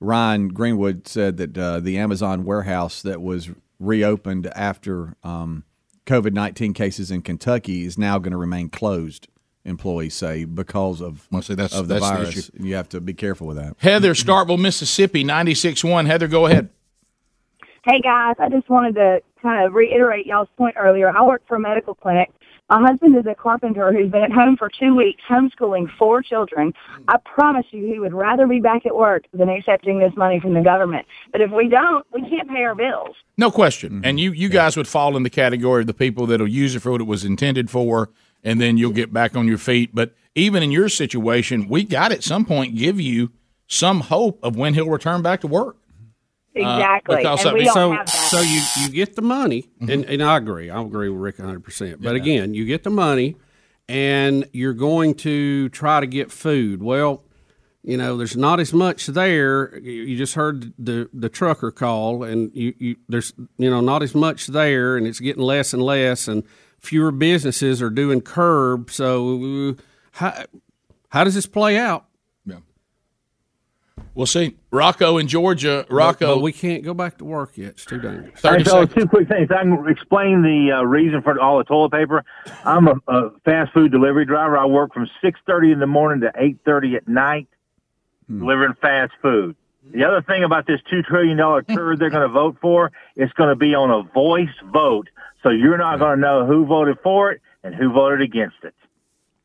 Ryan 0.00 0.48
Greenwood 0.48 1.06
said 1.06 1.36
that 1.36 1.58
uh, 1.58 1.80
the 1.80 1.98
Amazon 1.98 2.44
warehouse 2.44 3.02
that 3.02 3.20
was 3.20 3.50
reopened 3.78 4.46
after 4.54 5.16
um, 5.22 5.64
COVID 6.06 6.32
nineteen 6.32 6.74
cases 6.74 7.10
in 7.10 7.22
Kentucky 7.22 7.84
is 7.84 7.98
now 7.98 8.18
going 8.18 8.32
to 8.32 8.38
remain 8.38 8.68
closed. 8.68 9.28
Employees 9.64 10.14
say 10.14 10.44
because 10.44 11.00
of 11.00 11.28
Well, 11.30 11.40
see, 11.42 11.54
that's- 11.54 11.78
of 11.78 11.86
the 11.86 11.94
that's 11.94 12.08
the 12.08 12.14
virus. 12.16 12.36
issue. 12.36 12.50
you 12.58 12.74
have 12.74 12.88
to 12.88 13.00
be 13.00 13.14
careful 13.14 13.46
with 13.46 13.56
that. 13.58 13.74
Heather, 13.78 14.12
Starkville, 14.14 14.58
Mississippi, 14.60 15.22
ninety 15.22 15.54
six 15.54 15.84
one. 15.84 16.06
Heather, 16.06 16.26
go 16.28 16.46
ahead. 16.46 16.68
Hey 17.84 18.00
guys, 18.00 18.36
I 18.40 18.48
just 18.48 18.68
wanted 18.68 18.94
to 18.96 19.22
kind 19.42 19.66
of 19.66 19.74
reiterate 19.74 20.26
y'all's 20.26 20.48
point 20.56 20.76
earlier. 20.78 21.14
I 21.14 21.22
work 21.24 21.42
for 21.46 21.56
a 21.56 21.60
medical 21.60 21.94
clinic. 21.94 22.30
My 22.70 22.80
husband 22.80 23.16
is 23.16 23.26
a 23.26 23.34
carpenter 23.34 23.92
who's 23.92 24.10
been 24.10 24.22
at 24.22 24.32
home 24.32 24.56
for 24.56 24.70
two 24.70 24.94
weeks 24.94 25.20
homeschooling 25.28 25.88
four 25.98 26.22
children. 26.22 26.72
I 27.08 27.18
promise 27.18 27.66
you 27.70 27.84
he 27.86 27.98
would 27.98 28.14
rather 28.14 28.46
be 28.46 28.60
back 28.60 28.86
at 28.86 28.96
work 28.96 29.24
than 29.34 29.50
accepting 29.50 29.98
this 29.98 30.12
money 30.16 30.40
from 30.40 30.54
the 30.54 30.62
government. 30.62 31.06
But 31.32 31.42
if 31.42 31.50
we 31.50 31.68
don't, 31.68 32.06
we 32.14 32.22
can't 32.22 32.48
pay 32.48 32.62
our 32.62 32.74
bills. 32.74 33.14
No 33.36 33.50
question. 33.50 33.92
Mm-hmm. 33.92 34.04
And 34.04 34.20
you, 34.20 34.32
you 34.32 34.48
guys 34.48 34.76
would 34.78 34.88
fall 34.88 35.18
in 35.18 35.22
the 35.22 35.28
category 35.28 35.82
of 35.82 35.86
the 35.86 35.92
people 35.92 36.26
that'll 36.26 36.48
use 36.48 36.74
it 36.74 36.80
for 36.80 36.92
what 36.92 37.02
it 37.02 37.06
was 37.06 37.24
intended 37.26 37.68
for, 37.68 38.08
and 38.42 38.58
then 38.58 38.78
you'll 38.78 38.92
get 38.92 39.12
back 39.12 39.36
on 39.36 39.46
your 39.46 39.58
feet. 39.58 39.94
But 39.94 40.14
even 40.34 40.62
in 40.62 40.70
your 40.70 40.88
situation, 40.88 41.68
we 41.68 41.84
got 41.84 42.10
at 42.10 42.24
some 42.24 42.46
point 42.46 42.76
give 42.76 42.98
you 42.98 43.32
some 43.66 44.00
hope 44.00 44.38
of 44.42 44.56
when 44.56 44.74
he'll 44.74 44.88
return 44.88 45.20
back 45.20 45.40
to 45.42 45.46
work. 45.46 45.76
Exactly. 46.54 47.16
because 47.16 47.44
and 47.44 47.54
we 47.54 47.60
mean- 47.60 47.66
don't 47.66 47.74
so 47.74 47.92
have 47.92 48.06
that. 48.06 48.12
so 48.12 48.40
you 48.40 48.60
you 48.80 48.88
get 48.90 49.16
the 49.16 49.22
money, 49.22 49.70
and, 49.80 50.04
and 50.04 50.22
I 50.22 50.36
agree. 50.36 50.70
I 50.70 50.80
agree 50.82 51.08
with 51.08 51.20
Rick 51.20 51.38
100. 51.38 51.60
percent 51.60 52.02
But 52.02 52.14
again, 52.14 52.54
you 52.54 52.64
get 52.66 52.82
the 52.82 52.90
money, 52.90 53.36
and 53.88 54.48
you're 54.52 54.74
going 54.74 55.14
to 55.16 55.68
try 55.70 56.00
to 56.00 56.06
get 56.06 56.30
food. 56.30 56.82
Well, 56.82 57.24
you 57.82 57.96
know, 57.96 58.16
there's 58.16 58.36
not 58.36 58.60
as 58.60 58.72
much 58.72 59.06
there. 59.06 59.78
You 59.78 59.92
you 60.02 60.16
just 60.16 60.34
heard 60.34 60.72
the 60.78 61.08
the 61.12 61.28
trucker 61.28 61.70
call, 61.70 62.22
and 62.22 62.50
you, 62.54 62.74
you 62.78 62.96
there's 63.08 63.32
you 63.56 63.70
know 63.70 63.80
not 63.80 64.02
as 64.02 64.14
much 64.14 64.48
there, 64.48 64.96
and 64.96 65.06
it's 65.06 65.20
getting 65.20 65.42
less 65.42 65.72
and 65.72 65.82
less, 65.82 66.28
and 66.28 66.44
fewer 66.78 67.10
businesses 67.12 67.80
are 67.80 67.90
doing 67.90 68.20
curb. 68.20 68.90
So 68.90 69.70
uh, 69.70 69.82
how 70.12 70.44
how 71.08 71.24
does 71.24 71.34
this 71.34 71.46
play 71.46 71.76
out? 71.78 72.06
We'll 74.14 74.26
see. 74.26 74.56
Rocco 74.70 75.16
in 75.18 75.26
Georgia. 75.26 75.86
Rocco. 75.88 76.36
But 76.36 76.42
we 76.42 76.52
can't 76.52 76.84
go 76.84 76.92
back 76.92 77.18
to 77.18 77.24
work 77.24 77.56
yet. 77.56 77.70
It's 77.70 77.84
too 77.86 77.98
dangerous. 77.98 78.42
Hey, 78.42 78.62
fellas, 78.62 78.92
two 78.94 79.06
quick 79.06 79.26
things. 79.28 79.48
I 79.50 79.62
can 79.62 79.88
explain 79.88 80.42
the 80.42 80.72
uh, 80.78 80.82
reason 80.82 81.22
for 81.22 81.40
all 81.40 81.58
the 81.58 81.64
toilet 81.64 81.92
paper. 81.92 82.24
I'm 82.64 82.88
a, 82.88 82.94
a 83.08 83.30
fast 83.44 83.72
food 83.72 83.90
delivery 83.90 84.26
driver. 84.26 84.58
I 84.58 84.66
work 84.66 84.92
from 84.92 85.08
6:30 85.24 85.72
in 85.72 85.78
the 85.80 85.86
morning 85.86 86.20
to 86.20 86.32
8:30 86.38 86.96
at 86.96 87.08
night, 87.08 87.48
delivering 88.28 88.74
fast 88.82 89.12
food. 89.22 89.56
The 89.94 90.04
other 90.04 90.22
thing 90.22 90.44
about 90.44 90.66
this 90.66 90.80
two 90.90 91.02
trillion 91.02 91.38
dollar 91.38 91.62
turd 91.74 91.98
they're 91.98 92.10
going 92.10 92.28
to 92.28 92.32
vote 92.32 92.56
for, 92.60 92.92
it's 93.16 93.32
going 93.32 93.48
to 93.48 93.56
be 93.56 93.74
on 93.74 93.90
a 93.90 94.02
voice 94.12 94.48
vote, 94.72 95.08
so 95.42 95.48
you're 95.48 95.78
not 95.78 95.98
going 95.98 96.16
to 96.16 96.20
know 96.20 96.46
who 96.46 96.66
voted 96.66 96.98
for 97.02 97.32
it 97.32 97.40
and 97.64 97.74
who 97.74 97.90
voted 97.92 98.20
against 98.20 98.56
it. 98.62 98.74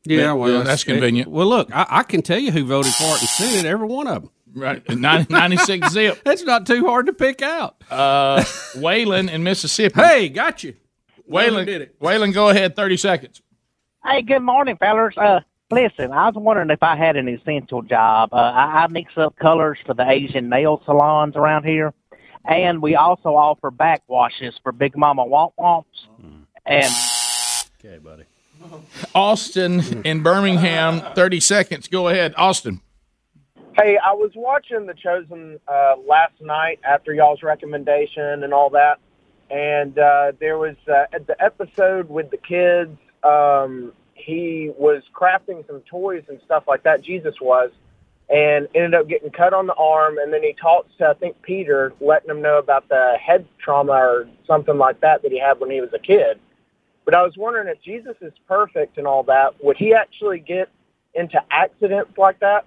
Yeah, 0.04 0.32
well, 0.32 0.50
Yeah, 0.58 0.62
that's 0.62 0.84
convenient. 0.84 1.30
well, 1.30 1.46
look, 1.46 1.74
I, 1.74 1.86
I 1.88 2.02
can 2.02 2.22
tell 2.22 2.38
you 2.38 2.50
who 2.52 2.64
voted 2.64 2.92
for 2.94 3.04
it 3.16 3.22
in 3.22 3.28
Senate, 3.28 3.64
every 3.66 3.86
one 3.88 4.06
of 4.06 4.22
them. 4.22 4.30
Right, 4.54 4.86
90, 4.88 5.32
96 5.32 5.90
zip. 5.92 6.20
That's 6.24 6.42
not 6.44 6.66
too 6.66 6.86
hard 6.86 7.06
to 7.06 7.12
pick 7.12 7.42
out. 7.42 7.76
Uh, 7.90 8.40
Waylon 8.74 9.30
in 9.30 9.42
Mississippi. 9.42 10.00
Hey, 10.00 10.28
got 10.28 10.64
you. 10.64 10.74
Waylon, 11.30 11.66
did 11.66 11.82
it. 11.82 12.00
Waylon, 12.00 12.32
go 12.32 12.48
ahead. 12.48 12.74
30 12.74 12.96
seconds. 12.96 13.42
Hey, 14.04 14.22
good 14.22 14.40
morning, 14.40 14.76
fellas. 14.78 15.14
Uh, 15.16 15.40
listen, 15.70 16.12
I 16.12 16.26
was 16.26 16.34
wondering 16.36 16.70
if 16.70 16.82
I 16.82 16.96
had 16.96 17.16
an 17.16 17.28
essential 17.28 17.82
job. 17.82 18.30
Uh, 18.32 18.36
I, 18.36 18.84
I 18.84 18.86
mix 18.88 19.12
up 19.18 19.36
colors 19.36 19.78
for 19.84 19.92
the 19.94 20.08
Asian 20.08 20.48
nail 20.48 20.80
salons 20.86 21.36
around 21.36 21.64
here, 21.64 21.92
and 22.46 22.80
we 22.80 22.96
also 22.96 23.30
offer 23.36 23.70
backwashes 23.70 24.54
for 24.62 24.72
Big 24.72 24.96
Mama 24.96 25.24
Womp 25.26 25.52
Womps. 25.58 25.84
And 26.64 26.92
Okay, 27.84 27.98
buddy. 27.98 28.24
Austin 29.14 30.02
in 30.04 30.22
Birmingham. 30.22 31.00
30 31.14 31.40
seconds. 31.40 31.88
Go 31.88 32.08
ahead, 32.08 32.34
Austin. 32.36 32.80
Hey, 33.80 33.96
I 33.96 34.12
was 34.12 34.32
watching 34.34 34.86
The 34.86 34.94
Chosen 34.94 35.60
uh, 35.68 35.94
last 36.04 36.40
night 36.40 36.80
after 36.82 37.14
y'all's 37.14 37.44
recommendation 37.44 38.42
and 38.42 38.52
all 38.52 38.70
that, 38.70 38.98
and 39.52 39.96
uh, 39.96 40.32
there 40.40 40.58
was 40.58 40.74
uh, 40.92 41.04
the 41.12 41.36
episode 41.38 42.08
with 42.08 42.28
the 42.32 42.38
kids. 42.38 42.98
Um, 43.22 43.92
he 44.14 44.72
was 44.76 45.04
crafting 45.14 45.64
some 45.68 45.82
toys 45.82 46.24
and 46.28 46.40
stuff 46.44 46.64
like 46.66 46.82
that. 46.82 47.02
Jesus 47.02 47.36
was, 47.40 47.70
and 48.28 48.66
ended 48.74 48.94
up 48.94 49.06
getting 49.06 49.30
cut 49.30 49.54
on 49.54 49.68
the 49.68 49.74
arm. 49.74 50.18
And 50.18 50.32
then 50.32 50.42
he 50.42 50.54
talks 50.54 50.90
to 50.98 51.10
I 51.10 51.14
think 51.14 51.40
Peter, 51.42 51.92
letting 52.00 52.30
him 52.30 52.42
know 52.42 52.58
about 52.58 52.88
the 52.88 53.16
head 53.24 53.46
trauma 53.60 53.92
or 53.92 54.28
something 54.44 54.76
like 54.76 55.00
that 55.02 55.22
that 55.22 55.30
he 55.30 55.38
had 55.38 55.60
when 55.60 55.70
he 55.70 55.80
was 55.80 55.90
a 55.94 56.00
kid. 56.00 56.40
But 57.04 57.14
I 57.14 57.22
was 57.22 57.36
wondering 57.36 57.68
if 57.68 57.80
Jesus 57.80 58.16
is 58.22 58.32
perfect 58.48 58.98
and 58.98 59.06
all 59.06 59.22
that, 59.22 59.62
would 59.62 59.76
he 59.76 59.94
actually 59.94 60.40
get 60.40 60.68
into 61.14 61.40
accidents 61.52 62.18
like 62.18 62.40
that? 62.40 62.66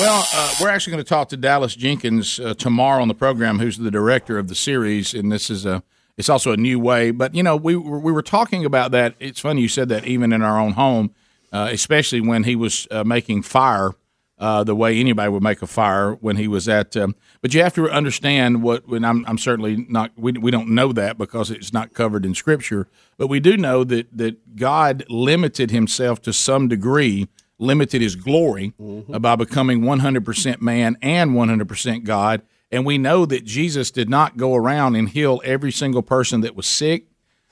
Well, 0.00 0.26
uh, 0.32 0.54
we're 0.62 0.70
actually 0.70 0.92
going 0.92 1.04
to 1.04 1.08
talk 1.08 1.28
to 1.28 1.36
Dallas 1.36 1.76
Jenkins 1.76 2.40
uh, 2.40 2.54
tomorrow 2.54 3.02
on 3.02 3.08
the 3.08 3.14
program, 3.14 3.58
who's 3.58 3.76
the 3.76 3.90
director 3.90 4.38
of 4.38 4.48
the 4.48 4.54
series, 4.54 5.12
and 5.12 5.30
this 5.30 5.50
is 5.50 5.66
a 5.66 5.82
it's 6.16 6.30
also 6.30 6.52
a 6.52 6.56
new 6.56 6.80
way. 6.80 7.10
But 7.10 7.34
you 7.34 7.42
know, 7.42 7.54
we 7.54 7.76
we 7.76 8.10
were 8.10 8.22
talking 8.22 8.64
about 8.64 8.92
that. 8.92 9.14
It's 9.20 9.40
funny 9.40 9.60
you 9.60 9.68
said 9.68 9.90
that 9.90 10.06
even 10.06 10.32
in 10.32 10.40
our 10.40 10.58
own 10.58 10.72
home, 10.72 11.14
uh, 11.52 11.68
especially 11.70 12.22
when 12.22 12.44
he 12.44 12.56
was 12.56 12.88
uh, 12.90 13.04
making 13.04 13.42
fire. 13.42 13.92
Uh, 14.38 14.64
the 14.64 14.74
way 14.74 14.98
anybody 14.98 15.28
would 15.28 15.42
make 15.42 15.60
a 15.60 15.66
fire 15.66 16.14
when 16.14 16.36
he 16.36 16.48
was 16.48 16.66
at, 16.66 16.96
um, 16.96 17.14
but 17.42 17.52
you 17.52 17.62
have 17.62 17.74
to 17.74 17.90
understand 17.90 18.62
what. 18.62 18.88
When 18.88 19.04
I'm, 19.04 19.22
I'm 19.28 19.36
certainly 19.36 19.84
not. 19.86 20.12
We, 20.16 20.32
we 20.32 20.50
don't 20.50 20.70
know 20.70 20.94
that 20.94 21.18
because 21.18 21.50
it's 21.50 21.74
not 21.74 21.92
covered 21.92 22.24
in 22.24 22.34
Scripture, 22.34 22.88
but 23.18 23.26
we 23.26 23.38
do 23.38 23.58
know 23.58 23.84
that 23.84 24.16
that 24.16 24.56
God 24.56 25.04
limited 25.10 25.70
Himself 25.70 26.22
to 26.22 26.32
some 26.32 26.68
degree 26.68 27.28
limited 27.60 28.00
his 28.00 28.16
glory 28.16 28.72
uh, 29.12 29.18
by 29.18 29.36
becoming 29.36 29.82
100% 29.82 30.60
man 30.60 30.96
and 31.02 31.32
100% 31.32 32.04
God. 32.04 32.42
And 32.72 32.86
we 32.86 32.98
know 32.98 33.26
that 33.26 33.44
Jesus 33.44 33.90
did 33.90 34.08
not 34.08 34.36
go 34.36 34.54
around 34.54 34.96
and 34.96 35.08
heal 35.08 35.40
every 35.44 35.72
single 35.72 36.02
person 36.02 36.40
that 36.40 36.56
was 36.56 36.66
sick. 36.66 37.06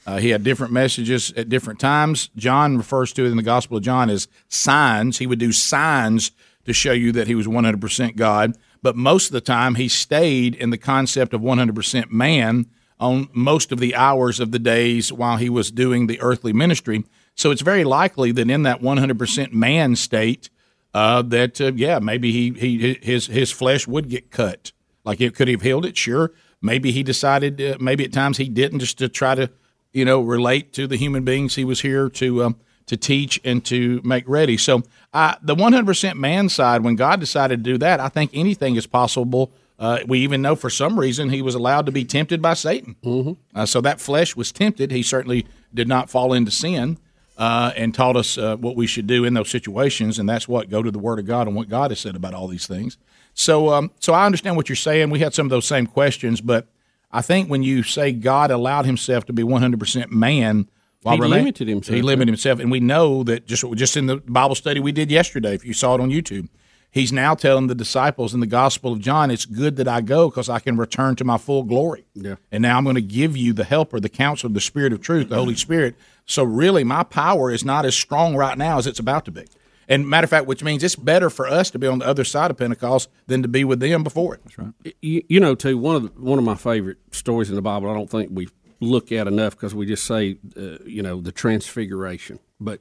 Uh, 0.07 0.19
he 0.19 0.31
had 0.31 0.43
different 0.43 0.73
messages 0.73 1.33
at 1.37 1.49
different 1.49 1.79
times. 1.79 2.31
John 2.37 2.79
refers 2.79 3.13
to 3.15 3.25
it 3.27 3.31
in 3.31 3.37
the 3.37 3.43
Gospel 3.43 3.77
of 3.77 3.83
John 3.83 4.09
as 4.09 4.29
signs. 4.49 5.19
He 5.19 5.27
would 5.27 5.39
do 5.39 5.53
signs 5.53 6.31
to 6.65 6.73
show 6.73 6.93
you 6.93 7.13
that 7.13 7.27
he 7.27 7.35
was 7.35 7.47
100% 7.47 8.17
God. 8.17 8.57
But 8.81 8.97
most 8.97 9.27
of 9.27 9.33
the 9.33 9.41
time, 9.41 9.75
he 9.75 9.89
stayed 9.89 10.55
in 10.55 10.71
the 10.71 10.79
concept 10.79 11.35
of 11.35 11.41
100% 11.41 12.11
man 12.11 12.67
on 13.01 13.29
most 13.33 13.73
of 13.73 13.81
the 13.81 13.95
hours 13.95 14.41
of 14.41 14.51
the 14.51 14.59
days 14.59 15.13
while 15.13 15.37
he 15.37 15.49
was 15.49 15.71
doing 15.71 16.07
the 16.07 16.21
earthly 16.21 16.53
ministry. 16.53 17.05
So 17.39 17.53
it's 17.53 17.63
very 17.63 17.85
likely 17.85 18.33
that 18.33 18.51
in 18.51 18.65
that 18.65 18.83
100% 18.83 19.53
man 19.53 19.95
state, 19.95 20.51
uh, 20.93 21.23
that 21.23 21.61
uh, 21.61 21.73
yeah, 21.73 22.01
maybe 22.01 22.33
he, 22.33 22.51
he 22.51 22.99
his 23.01 23.29
his 23.29 23.53
flesh 23.53 23.87
would 23.87 24.09
get 24.09 24.33
cut. 24.33 24.73
Like 25.05 25.21
it 25.21 25.37
could 25.37 25.47
he 25.47 25.55
have 25.55 25.63
healed 25.63 25.87
it, 25.87 25.97
sure. 25.97 26.33
Maybe 26.61 26.91
he 26.91 27.05
decided, 27.05 27.61
uh, 27.61 27.77
maybe 27.79 28.05
at 28.05 28.13
times 28.13 28.39
he 28.39 28.49
didn't, 28.49 28.81
just 28.81 28.99
to 28.99 29.09
try 29.09 29.37
to 29.37 29.51
you 29.93 30.05
know 30.05 30.21
relate 30.21 30.73
to 30.73 30.89
the 30.89 30.97
human 30.97 31.25
beings 31.25 31.55
he 31.55 31.65
was 31.65 31.83
here 31.83 32.09
to 32.09 32.43
um, 32.43 32.57
to 32.87 32.97
teach 32.97 33.41
and 33.45 33.65
to 33.67 34.01
make 34.03 34.29
ready. 34.29 34.57
So 34.57 34.83
uh, 35.13 35.37
the 35.41 35.55
100% 35.55 36.17
man 36.17 36.49
side, 36.49 36.83
when 36.83 36.97
God 36.97 37.21
decided 37.21 37.63
to 37.63 37.71
do 37.71 37.79
that, 37.79 38.01
I 38.01 38.09
think 38.09 38.33
anything 38.35 38.75
is 38.75 38.89
possible. 38.89 39.53
Uh, 39.79 40.01
we 40.09 40.19
even 40.21 40.43
know 40.43 40.57
for 40.57 40.71
some 40.71 40.99
reason 40.99 41.29
he 41.31 41.43
was 41.43 41.55
allowed 41.55 41.87
to 41.87 41.93
be 41.93 42.05
tempted 42.05 42.43
by 42.43 42.55
Satan. 42.55 42.97
Mm-hmm. 43.05 43.33
Uh, 43.55 43.65
so 43.65 43.81
that 43.83 44.01
flesh 44.01 44.35
was 44.35 44.51
tempted. 44.51 44.91
He 44.91 45.05
certainly 45.05 45.47
did 45.73 45.87
not 45.87 46.11
fall 46.11 46.33
into 46.33 46.51
sin 46.51 46.99
uh, 47.39 47.73
and 47.77 47.95
taught 47.95 48.17
us 48.17 48.37
uh, 48.37 48.57
what 48.57 48.77
we 48.77 48.87
should 48.87 49.07
do 49.07 49.25
in 49.25 49.33
those 49.33 49.49
situations. 49.49 50.19
And 50.19 50.29
that's 50.29 50.49
what 50.49 50.69
go 50.69 50.83
to 50.83 50.91
the 50.91 50.99
Word 50.99 51.21
of 51.21 51.27
God 51.27 51.47
and 51.47 51.57
what 51.57 51.69
God 51.69 51.93
has 51.93 52.01
said 52.01 52.17
about 52.17 52.35
all 52.35 52.49
these 52.49 52.67
things. 52.67 52.99
So, 53.33 53.73
um, 53.73 53.93
so 54.01 54.13
I 54.13 54.27
understand 54.27 54.57
what 54.57 54.69
you're 54.69 54.77
saying. 54.77 55.11
We 55.11 55.21
had 55.21 55.33
some 55.33 55.47
of 55.47 55.51
those 55.51 55.67
same 55.67 55.87
questions, 55.87 56.41
but 56.41 56.67
I 57.13 57.23
think 57.23 57.49
when 57.49 57.63
you 57.63 57.85
say 57.85 58.11
God 58.11 58.51
allowed 58.51 58.85
Himself 58.85 59.25
to 59.27 59.33
be 59.33 59.45
100% 59.45 60.11
man, 60.11 60.69
while 61.03 61.15
He 61.15 61.23
remain- 61.23 61.39
limited 61.41 61.69
himself, 61.69 61.95
He 61.95 62.03
limited 62.03 62.29
himself, 62.29 62.59
and 62.59 62.71
we 62.73 62.81
know 62.81 63.23
that 63.23 63.47
just 63.47 63.65
just 63.75 63.97
in 63.97 64.07
the 64.07 64.17
Bible 64.17 64.57
study 64.57 64.81
we 64.81 64.91
did 64.91 65.11
yesterday, 65.11 65.55
if 65.55 65.65
you 65.65 65.73
saw 65.73 65.95
it 65.95 66.01
on 66.01 66.11
YouTube, 66.11 66.49
he's 66.91 67.13
now 67.13 67.37
telling 67.37 67.69
the 67.69 67.75
disciples 67.77 68.35
in 68.35 68.41
the 68.41 68.47
Gospel 68.47 68.95
of 68.95 69.01
John, 69.01 69.31
"It's 69.31 69.45
good 69.45 69.77
that 69.77 69.87
I 69.87 70.01
go 70.01 70.29
because 70.29 70.49
I 70.49 70.59
can 70.59 70.77
return 70.77 71.15
to 71.17 71.25
my 71.25 71.39
full 71.39 71.63
glory." 71.63 72.05
Yeah. 72.15 72.35
And 72.51 72.63
now 72.63 72.77
I'm 72.77 72.83
going 72.83 72.97
to 72.97 73.01
give 73.01 73.37
you 73.37 73.53
the 73.53 73.63
Helper, 73.63 74.01
the 74.01 74.09
Counselor, 74.09 74.53
the 74.53 74.61
Spirit 74.61 74.93
of 74.93 75.01
Truth, 75.01 75.29
the 75.29 75.37
Holy 75.37 75.55
Spirit. 75.55 75.95
So 76.29 76.45
really, 76.45 76.85
my 76.85 77.03
power 77.03 77.51
is 77.51 77.65
not 77.65 77.85
as 77.85 77.97
strong 77.97 78.37
right 78.37 78.57
now 78.57 78.79
as 78.79 78.87
it's 78.87 79.01
about 79.01 79.25
to 79.25 79.31
be. 79.31 79.47
And 79.89 80.07
matter 80.07 80.27
of 80.27 80.31
fact, 80.31 80.47
which 80.47 80.63
means 80.63 80.85
it's 80.85 80.95
better 80.95 81.31
for 81.31 81.47
us 81.47 81.71
to 81.71 81.79
be 81.79 81.87
on 81.87 82.01
the 82.01 82.07
other 82.07 82.23
side 82.23 82.51
of 82.51 82.59
Pentecost 82.59 83.09
than 83.27 83.41
to 83.41 83.49
be 83.49 83.65
with 83.65 83.81
them 83.81 84.05
before 84.05 84.35
it. 84.35 84.43
That's 84.45 84.59
right. 84.59 84.95
you, 85.01 85.25
you 85.29 85.41
know, 85.41 85.55
too, 85.55 85.79
one 85.79 85.97
of 85.97 86.03
the, 86.03 86.21
one 86.21 86.39
of 86.39 86.45
my 86.45 86.55
favorite 86.55 86.99
stories 87.11 87.49
in 87.49 87.57
the 87.57 87.63
Bible. 87.63 87.91
I 87.91 87.95
don't 87.95 88.11
think 88.11 88.31
we 88.31 88.49
look 88.81 89.11
at 89.11 89.27
enough 89.27 89.57
because 89.57 89.75
we 89.75 89.87
just 89.87 90.05
say, 90.05 90.37
uh, 90.55 90.77
you 90.85 91.03
know, 91.03 91.23
the 91.23 91.33
Transfiguration. 91.33 92.39
But 92.61 92.81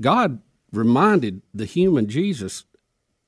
God 0.00 0.40
reminded 0.72 1.42
the 1.52 1.64
human 1.66 2.08
Jesus. 2.08 2.64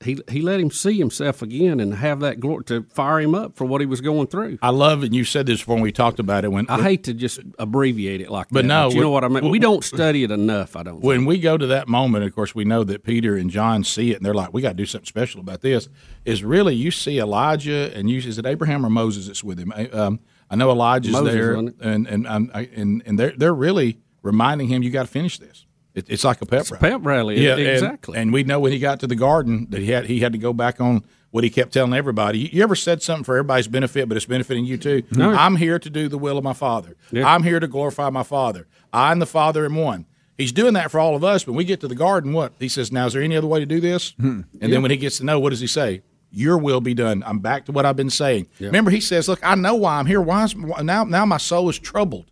He, 0.03 0.19
he 0.29 0.41
let 0.41 0.59
him 0.59 0.69
see 0.71 0.97
himself 0.97 1.41
again 1.41 1.79
and 1.79 1.95
have 1.95 2.19
that 2.21 2.39
glory 2.39 2.63
to 2.65 2.83
fire 2.89 3.19
him 3.19 3.33
up 3.35 3.55
for 3.55 3.65
what 3.65 3.81
he 3.81 3.87
was 3.87 4.01
going 4.01 4.27
through. 4.27 4.59
I 4.61 4.69
love, 4.69 5.03
and 5.03 5.13
you 5.15 5.23
said 5.23 5.45
this 5.45 5.67
when 5.67 5.81
we 5.81 5.91
talked 5.91 6.19
about 6.19 6.43
it. 6.45 6.49
When 6.49 6.67
I 6.69 6.81
hate 6.81 7.03
to 7.05 7.13
just 7.13 7.39
abbreviate 7.59 8.21
it 8.21 8.29
like 8.29 8.47
But 8.51 8.61
that, 8.61 8.67
no, 8.67 8.89
you 8.89 9.01
know 9.01 9.09
what 9.09 9.23
I 9.23 9.27
mean. 9.27 9.49
We 9.49 9.59
don't 9.59 9.83
study 9.83 10.23
it 10.23 10.31
enough. 10.31 10.75
I 10.75 10.83
don't. 10.83 11.01
When 11.01 11.25
we 11.25 11.39
go 11.39 11.57
to 11.57 11.67
that 11.67 11.87
moment, 11.87 12.23
of 12.25 12.33
course, 12.35 12.53
we 12.53 12.65
know 12.65 12.83
that 12.83 13.03
Peter 13.03 13.35
and 13.35 13.49
John 13.49 13.83
see 13.83 14.11
it, 14.11 14.17
and 14.17 14.25
they're 14.25 14.33
like, 14.33 14.53
"We 14.53 14.61
got 14.61 14.69
to 14.69 14.75
do 14.75 14.85
something 14.85 15.05
special 15.07 15.39
about 15.41 15.61
this." 15.61 15.89
Is 16.25 16.43
really 16.43 16.75
you 16.75 16.91
see 16.91 17.19
Elijah, 17.19 17.91
and 17.95 18.09
you 18.09 18.17
is 18.19 18.37
it 18.37 18.45
Abraham 18.45 18.85
or 18.85 18.89
Moses 18.89 19.27
that's 19.27 19.43
with 19.43 19.59
him? 19.59 19.71
I- 19.75 19.87
Um, 19.87 20.19
I 20.49 20.55
know 20.55 20.69
Elijah's 20.69 21.13
Moses, 21.13 21.33
there, 21.33 21.53
and 21.55 22.07
and 22.07 22.27
and 22.27 23.03
and 23.05 23.17
they're 23.19 23.33
they're 23.35 23.53
really 23.55 23.99
reminding 24.21 24.67
him, 24.67 24.83
"You 24.83 24.91
got 24.91 25.03
to 25.03 25.11
finish 25.11 25.39
this." 25.39 25.65
It, 25.95 26.05
it's 26.09 26.23
like 26.23 26.41
a 26.41 26.45
pep 26.45 26.69
rally. 26.71 26.79
pep 26.79 27.01
rally, 27.03 27.39
yeah, 27.45 27.55
exactly. 27.55 28.17
And, 28.17 28.33
we 28.33 28.43
know 28.43 28.59
when 28.59 28.71
he 28.71 28.79
got 28.79 28.99
to 29.01 29.07
the 29.07 29.15
garden 29.15 29.67
that 29.69 29.79
he 29.81 29.91
had 29.91 30.05
he 30.07 30.19
had 30.19 30.31
to 30.33 30.39
go 30.39 30.51
back 30.53 30.81
on 30.81 31.03
what 31.29 31.43
he 31.43 31.49
kept 31.49 31.73
telling 31.73 31.93
everybody. 31.93 32.39
You, 32.39 32.49
you 32.51 32.63
ever 32.63 32.75
said 32.75 33.01
something 33.03 33.23
for 33.23 33.35
everybody's 33.37 33.67
benefit, 33.67 34.07
but 34.07 34.15
it's 34.17 34.25
benefiting 34.25 34.65
you 34.65 34.77
too? 34.77 35.03
No. 35.11 35.31
I'm 35.31 35.55
here 35.55 35.77
to 35.79 35.89
do 35.89 36.07
the 36.07 36.17
will 36.17 36.37
of 36.37 36.43
my 36.43 36.53
Father. 36.53 36.95
Yeah. 37.11 37.27
I'm 37.27 37.43
here 37.43 37.59
to 37.59 37.67
glorify 37.67 38.09
my 38.09 38.23
Father. 38.23 38.67
I 38.91 39.11
and 39.11 39.21
the 39.21 39.25
Father 39.27 39.65
am 39.65 39.75
one. 39.75 40.05
He's 40.37 40.51
doing 40.51 40.73
that 40.73 40.89
for 40.89 40.99
all 40.99 41.15
of 41.15 41.23
us. 41.23 41.43
But 41.43 41.51
when 41.51 41.57
we 41.59 41.63
get 41.63 41.79
to 41.81 41.87
the 41.87 41.95
garden, 41.95 42.33
what 42.33 42.53
he 42.59 42.67
says 42.67 42.91
now? 42.91 43.05
Is 43.05 43.13
there 43.13 43.21
any 43.21 43.35
other 43.35 43.47
way 43.47 43.59
to 43.59 43.65
do 43.67 43.79
this? 43.79 44.11
Hmm. 44.19 44.27
And 44.27 44.45
Yeah. 44.61 44.67
then 44.69 44.81
when 44.81 44.89
he 44.91 44.97
gets 44.97 45.17
to 45.17 45.25
know, 45.25 45.39
what 45.39 45.51
does 45.51 45.59
he 45.59 45.67
say? 45.67 46.01
Your 46.31 46.57
will 46.57 46.81
be 46.81 46.95
done. 46.95 47.23
I'm 47.27 47.37
back 47.37 47.65
to 47.65 47.71
what 47.71 47.85
I've 47.85 47.95
been 47.95 48.09
saying. 48.09 48.47
Remember, 48.59 48.89
he 48.89 48.99
says, 48.99 49.27
"Look, 49.27 49.39
I 49.43 49.53
know 49.53 49.75
why 49.75 49.99
I'm 49.99 50.07
here. 50.07 50.19
Why 50.19 50.45
is, 50.45 50.55
now? 50.55 51.03
Now 51.03 51.27
my 51.27 51.37
soul 51.37 51.69
is 51.69 51.77
troubled. 51.77 52.25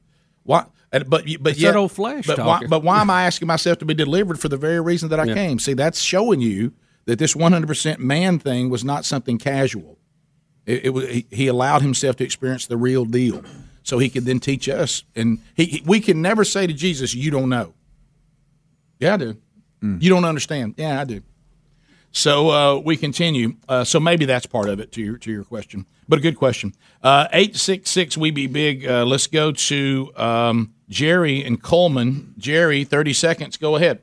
Why? 0.43 0.65
And- 0.91 1.10
But 1.10 1.25
but 1.39 1.51
It's 1.54 1.62
yet, 1.62 1.75
old 1.75 1.91
flesh 1.91 2.27
But 2.27 2.39
why, 2.39 2.62
but 2.67 2.84
why 2.84 3.01
am 3.01 3.10
I 3.10 3.23
asking 3.23 3.47
myself 3.47 3.77
to 3.80 3.86
be 3.86 3.93
delivered 3.93 4.39
for 4.39 4.49
the 4.49 4.58
very 4.58 4.80
reason 4.80 5.10
that 5.10 5.19
I 5.19 5.25
Yeah. 5.25 5.34
came? 5.34 5.60
See, 5.60 5.73
that's 5.73 6.01
showing 6.01 6.41
you 6.41 6.73
that 7.06 7.17
this 7.19 7.36
100 7.36 7.67
percent 7.67 7.99
man 7.99 8.39
thing 8.39 8.69
was 8.69 8.84
not 8.84 9.06
something 9.06 9.38
casual. 9.38 9.97
It, 10.65 10.86
it 10.86 10.89
was 10.89 11.06
he, 11.32 11.47
allowed 11.47 11.82
himself 11.82 12.15
to 12.17 12.23
experience 12.23 12.67
the 12.67 12.77
real 12.77 13.06
deal, 13.06 13.43
so 13.84 13.97
he 13.97 14.10
could 14.10 14.25
then 14.25 14.39
teach 14.39 14.69
us. 14.69 15.04
And 15.15 15.39
he, 15.56 15.65
he- 15.65 15.84
we 15.86 15.99
can 15.99 16.21
never 16.21 16.43
say 16.43 16.67
to 16.67 16.73
Jesus, 16.73 17.15
"You 17.15 17.32
don't 17.32 17.49
know." 17.49 17.73
Yeah, 18.99 19.15
I 19.15 19.17
do. 19.17 19.38
You 19.82 20.12
don't 20.12 20.25
understand. 20.25 20.75
Yeah, 20.77 21.01
I 21.01 21.06
do. 21.06 21.21
So 22.12 22.49
uh, 22.51 22.77
we 22.80 22.97
continue. 22.97 23.56
Uh, 23.67 23.84
so 23.84 23.99
maybe 23.99 24.25
that's 24.25 24.45
part 24.45 24.69
of 24.69 24.80
it 24.80 24.91
to 24.91 25.01
your 25.01 25.17
to 25.17 25.32
your 25.32 25.43
question, 25.43 25.88
but 26.12 26.19
a 26.19 26.21
good 26.21 26.36
question. 26.36 26.76
Uh, 27.02 27.30
Eight 27.32 27.56
six 27.56 27.89
six, 27.89 28.17
we 28.17 28.32
be 28.32 28.45
big. 28.45 28.86
Uh, 28.86 29.06
let's 29.06 29.28
go 29.28 29.54
to 29.54 30.12
um, 30.17 30.74
Jerry 30.89 31.41
and 31.41 31.63
Cullman. 31.63 32.34
Jerry, 32.38 32.84
thirty 32.84 33.13
seconds. 33.13 33.56
Go 33.56 33.78
ahead. 33.78 34.02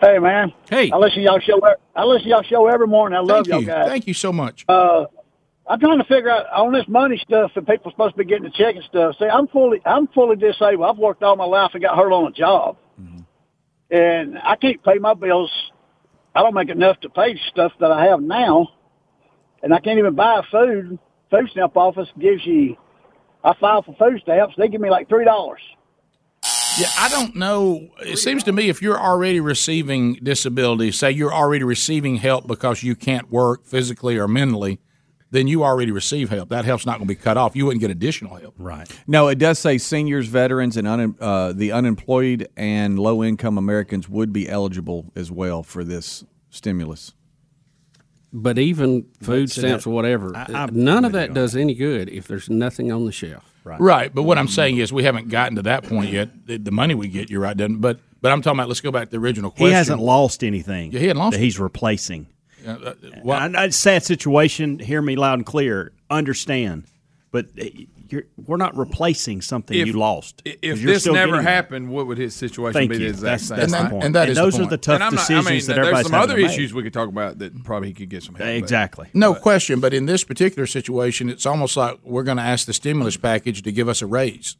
Hey 0.00 0.20
man. 0.20 0.52
Hey. 0.70 0.92
I 0.92 0.96
listen 0.96 1.18
to 1.18 1.24
y'all 1.24 1.40
show. 1.40 1.60
I 1.96 2.04
listen 2.04 2.22
to 2.22 2.28
y'all 2.28 2.42
show 2.44 2.68
every 2.68 2.86
morning. 2.86 3.16
I 3.16 3.20
love 3.20 3.46
Thank 3.46 3.48
y'all 3.48 3.60
you. 3.62 3.66
guys. 3.66 3.88
Thank 3.88 4.06
you 4.06 4.14
so 4.14 4.32
much. 4.32 4.64
Uh, 4.68 5.06
I'm 5.66 5.80
trying 5.80 5.98
to 5.98 6.04
figure 6.04 6.30
out 6.30 6.46
on 6.54 6.72
this 6.72 6.86
money 6.86 7.18
stuff 7.18 7.50
that 7.56 7.66
people 7.66 7.88
are 7.88 7.90
supposed 7.90 8.14
to 8.14 8.18
be 8.18 8.26
getting 8.26 8.44
the 8.44 8.50
check 8.50 8.76
and 8.76 8.84
stuff. 8.84 9.16
See, 9.18 9.24
I'm 9.24 9.48
fully, 9.48 9.80
I'm 9.84 10.06
fully 10.06 10.36
disabled. 10.36 10.88
I've 10.88 10.98
worked 10.98 11.24
all 11.24 11.34
my 11.34 11.46
life 11.46 11.72
and 11.74 11.82
got 11.82 11.96
hurt 11.96 12.12
on 12.12 12.28
a 12.28 12.32
job, 12.32 12.76
and 13.90 14.38
I 14.38 14.54
can't 14.54 14.80
pay 14.84 14.98
my 15.00 15.14
bills. 15.14 15.50
I 16.32 16.44
don't 16.44 16.54
make 16.54 16.68
enough 16.68 17.00
to 17.00 17.08
pay 17.08 17.40
stuff 17.50 17.72
that 17.80 17.90
I 17.90 18.04
have 18.04 18.22
now, 18.22 18.68
and 19.66 19.74
I 19.74 19.80
can't 19.80 19.98
even 19.98 20.14
buy 20.14 20.42
food. 20.48 20.96
Food 21.28 21.48
stamp 21.50 21.76
office 21.76 22.08
gives 22.20 22.46
you. 22.46 22.76
I 23.42 23.52
file 23.60 23.82
for 23.82 23.96
food 23.98 24.20
stamps. 24.22 24.54
They 24.56 24.68
give 24.68 24.80
me 24.80 24.90
like 24.90 25.08
three 25.08 25.24
dollars. 25.24 25.60
Yeah, 26.78 26.86
I 26.96 27.08
don't 27.08 27.34
know. 27.34 27.88
It 28.00 28.18
seems 28.18 28.44
to 28.44 28.52
me 28.52 28.68
if 28.68 28.80
you're 28.80 28.98
already 28.98 29.40
receiving 29.40 30.20
disability, 30.22 30.92
say 30.92 31.10
you're 31.10 31.34
already 31.34 31.64
receiving 31.64 32.16
help 32.16 32.46
because 32.46 32.84
you 32.84 32.94
can't 32.94 33.28
work 33.28 33.64
physically 33.64 34.18
or 34.18 34.28
mentally, 34.28 34.78
then 35.32 35.48
you 35.48 35.64
already 35.64 35.90
receive 35.90 36.28
help. 36.28 36.50
That 36.50 36.64
help's 36.64 36.86
not 36.86 36.98
going 36.98 37.08
to 37.08 37.14
be 37.14 37.20
cut 37.20 37.36
off. 37.36 37.56
You 37.56 37.64
wouldn't 37.66 37.80
get 37.80 37.90
additional 37.90 38.36
help. 38.36 38.54
Right. 38.58 38.88
No, 39.08 39.26
it 39.26 39.38
does 39.38 39.58
say 39.58 39.78
seniors, 39.78 40.28
veterans, 40.28 40.76
and 40.76 40.86
un, 40.86 41.16
uh, 41.18 41.52
the 41.54 41.72
unemployed 41.72 42.46
and 42.56 42.98
low 42.98 43.24
income 43.24 43.58
Americans 43.58 44.08
would 44.08 44.32
be 44.32 44.48
eligible 44.48 45.10
as 45.16 45.32
well 45.32 45.64
for 45.64 45.82
this 45.82 46.24
stimulus. 46.50 47.15
But 48.38 48.58
even 48.58 49.06
food 49.22 49.48
That's 49.48 49.56
it. 49.56 49.60
stamps 49.60 49.86
or 49.86 49.90
whatever, 49.94 50.36
I- 50.36 50.64
I- 50.64 50.68
none 50.70 51.06
of 51.06 51.12
that 51.12 51.32
does 51.32 51.56
any 51.56 51.74
good 51.74 52.10
if 52.10 52.28
there's 52.28 52.50
nothing 52.50 52.92
on 52.92 53.06
the 53.06 53.12
shelf. 53.12 53.44
Right. 53.64 53.80
right. 53.80 54.14
But 54.14 54.24
what 54.24 54.36
I'm 54.38 54.46
saying 54.46 54.76
is 54.76 54.92
we 54.92 55.04
haven't 55.04 55.28
gotten 55.28 55.56
to 55.56 55.62
that 55.62 55.84
point 55.84 56.12
yet. 56.12 56.46
The, 56.46 56.58
the 56.58 56.70
money 56.70 56.94
we 56.94 57.08
get, 57.08 57.30
you're 57.30 57.40
right, 57.40 57.56
doesn't. 57.56 57.80
But 57.80 57.98
but 58.20 58.30
I'm 58.30 58.42
talking 58.42 58.58
about. 58.58 58.68
Let's 58.68 58.80
go 58.82 58.90
back 58.92 59.06
to 59.06 59.10
the 59.12 59.18
original 59.18 59.50
question. 59.50 59.68
He 59.68 59.72
hasn't 59.72 60.00
lost 60.00 60.44
anything. 60.44 60.92
Yeah, 60.92 61.00
he 61.00 61.06
hadn't 61.06 61.20
lost 61.20 61.32
that 61.36 61.42
he's 61.42 61.58
replacing. 61.58 62.26
Uh, 62.66 62.70
uh, 62.70 62.94
Well, 63.24 63.38
I, 63.56 63.62
I, 63.64 63.68
sad 63.70 64.02
situation. 64.04 64.78
Hear 64.80 65.00
me 65.00 65.16
loud 65.16 65.38
and 65.38 65.46
clear. 65.46 65.92
Understand, 66.10 66.84
but 67.32 67.46
uh, 67.60 67.64
you're, 68.08 68.22
we're 68.36 68.56
not 68.56 68.76
replacing 68.76 69.40
something 69.42 69.76
If- 69.78 69.86
you 69.88 69.92
lost. 69.94 70.40
If 70.44 70.60
'Cause 70.60 70.80
you're 70.82 70.92
this 70.94 71.02
still 71.02 71.14
never 71.14 71.32
getting 71.32 71.46
happened, 71.46 71.88
what 71.90 72.06
would 72.06 72.18
his 72.18 72.34
situation 72.34 72.72
Thank 72.72 72.90
be? 72.90 72.96
you. 72.98 73.04
The 73.04 73.08
exact 73.08 73.22
That's- 73.22 73.48
same. 73.48 73.58
that's 73.58 73.72
the 73.72 73.78
Right? 73.78 73.90
point. 73.90 74.04
And 74.04 74.14
that 74.14 74.28
is 74.28 74.38
And 74.38 74.46
those 74.46 74.56
the 74.56 74.62
are 74.64 74.66
the 74.68 74.76
tough 74.78 74.94
And 74.94 75.04
I'm 75.04 75.14
not- 75.14 75.20
decisions 75.28 75.46
I 75.46 75.50
mean, 75.50 75.60
that 75.60 75.66
there's 75.66 75.78
everybody's 75.78 76.06
some 76.10 76.20
other 76.20 76.36
to 76.36 76.42
make. 76.42 76.50
issues 76.50 76.72
we 76.74 76.82
could 76.82 76.92
talk 76.92 77.08
about 77.08 77.38
that 77.40 77.64
probably 77.64 77.88
he 77.88 77.94
could 77.94 78.08
get 78.08 78.22
some 78.22 78.34
help. 78.36 78.46
but- 78.46 78.54
Exactly. 78.56 79.08
No 79.12 79.34
question, 79.34 79.80
but 79.80 79.92
in 79.92 80.06
this 80.06 80.24
particular 80.24 80.66
situation, 80.66 81.28
it's 81.28 81.44
almost 81.46 81.76
like 81.76 81.98
we're 82.04 82.22
going 82.22 82.36
to 82.38 82.42
ask 82.44 82.66
the 82.66 82.72
stimulus 82.72 83.16
package 83.16 83.62
to 83.62 83.72
give 83.72 83.88
us 83.88 84.02
a 84.02 84.06
raise. 84.06 84.56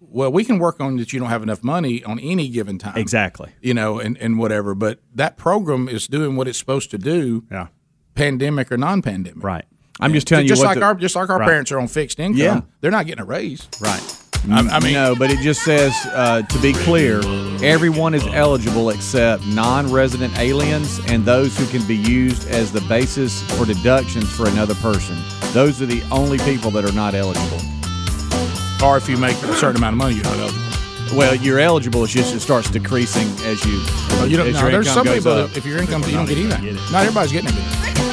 Well, 0.00 0.32
we 0.32 0.42
can 0.44 0.58
work 0.58 0.80
on 0.80 0.96
that. 0.96 1.12
You 1.12 1.20
don't 1.20 1.28
have 1.28 1.42
enough 1.44 1.62
money 1.62 2.02
on 2.02 2.18
any 2.18 2.48
given 2.48 2.78
time, 2.78 2.96
Exactly. 2.96 3.50
You 3.62 3.74
know, 3.74 4.00
and, 4.00 4.18
and 4.18 4.38
whatever. 4.40 4.74
But 4.74 4.98
that 5.14 5.36
program 5.36 5.88
is 5.88 6.08
doing 6.08 6.34
what 6.34 6.48
it's 6.48 6.58
supposed 6.58 6.90
to 6.90 6.98
do. 6.98 7.44
Yeah, 7.50 7.68
pandemic 8.16 8.72
or 8.72 8.76
non-pandemic. 8.76 9.42
Right. 9.44 9.64
I'm 10.00 10.12
just 10.12 10.26
telling 10.26 10.44
you 10.46 10.48
just 10.48 10.60
what 10.60 10.68
like 10.68 10.78
the- 10.78 10.84
our 10.84 10.94
just 10.94 11.14
like 11.16 11.30
our 11.30 11.38
Right. 11.38 11.48
parents 11.48 11.70
are 11.72 11.78
on 11.80 11.88
fixed 11.88 12.18
income. 12.20 12.38
Yeah. 12.38 12.60
they're 12.80 12.90
not 12.90 13.06
getting 13.06 13.22
a 13.22 13.26
raise. 13.26 13.68
Right. 13.80 14.02
I, 14.50 14.60
I 14.60 14.80
mean, 14.80 14.94
no, 14.94 15.14
but 15.14 15.30
it 15.30 15.38
just 15.40 15.62
says 15.62 15.92
uh, 16.14 16.40
to 16.40 16.58
be 16.60 16.72
clear, 16.72 17.18
everyone 17.62 18.14
is 18.14 18.26
eligible 18.28 18.88
except 18.88 19.46
non-resident 19.46 20.38
aliens 20.38 20.98
and 21.08 21.26
those 21.26 21.54
who 21.58 21.66
can 21.66 21.86
be 21.86 21.96
used 21.96 22.48
as 22.48 22.72
the 22.72 22.80
basis 22.82 23.42
for 23.58 23.66
deductions 23.66 24.30
for 24.34 24.48
another 24.48 24.74
person. 24.76 25.18
Those 25.52 25.82
are 25.82 25.86
the 25.86 26.02
only 26.10 26.38
people 26.38 26.70
that 26.70 26.86
are 26.86 26.92
not 26.92 27.14
eligible. 27.14 27.60
Or 28.82 28.96
if 28.96 29.10
you 29.10 29.18
make 29.18 29.36
a 29.42 29.54
certain 29.56 29.76
amount 29.76 29.92
of 29.92 29.98
money, 29.98 30.14
you're 30.14 30.24
not 30.24 30.38
eligible. 30.38 30.64
Well, 31.18 31.34
you're 31.34 31.58
eligible. 31.60 32.04
It's 32.04 32.12
just 32.14 32.34
it 32.34 32.40
starts 32.40 32.70
decreasing 32.70 33.28
as 33.44 33.62
you. 33.66 33.78
Well, 34.10 34.26
you 34.26 34.38
don't. 34.38 34.46
as 34.48 34.54
No, 34.54 34.70
there's 34.70 34.90
some 34.90 35.06
people 35.06 35.32
up. 35.32 35.54
if 35.54 35.66
your 35.66 35.76
income, 35.78 36.02
you 36.04 36.12
don't 36.12 36.24
get 36.26 36.38
anything. 36.38 36.76
Not 36.90 37.02
everybody's 37.02 37.32
getting 37.32 37.50
it. 37.52 38.09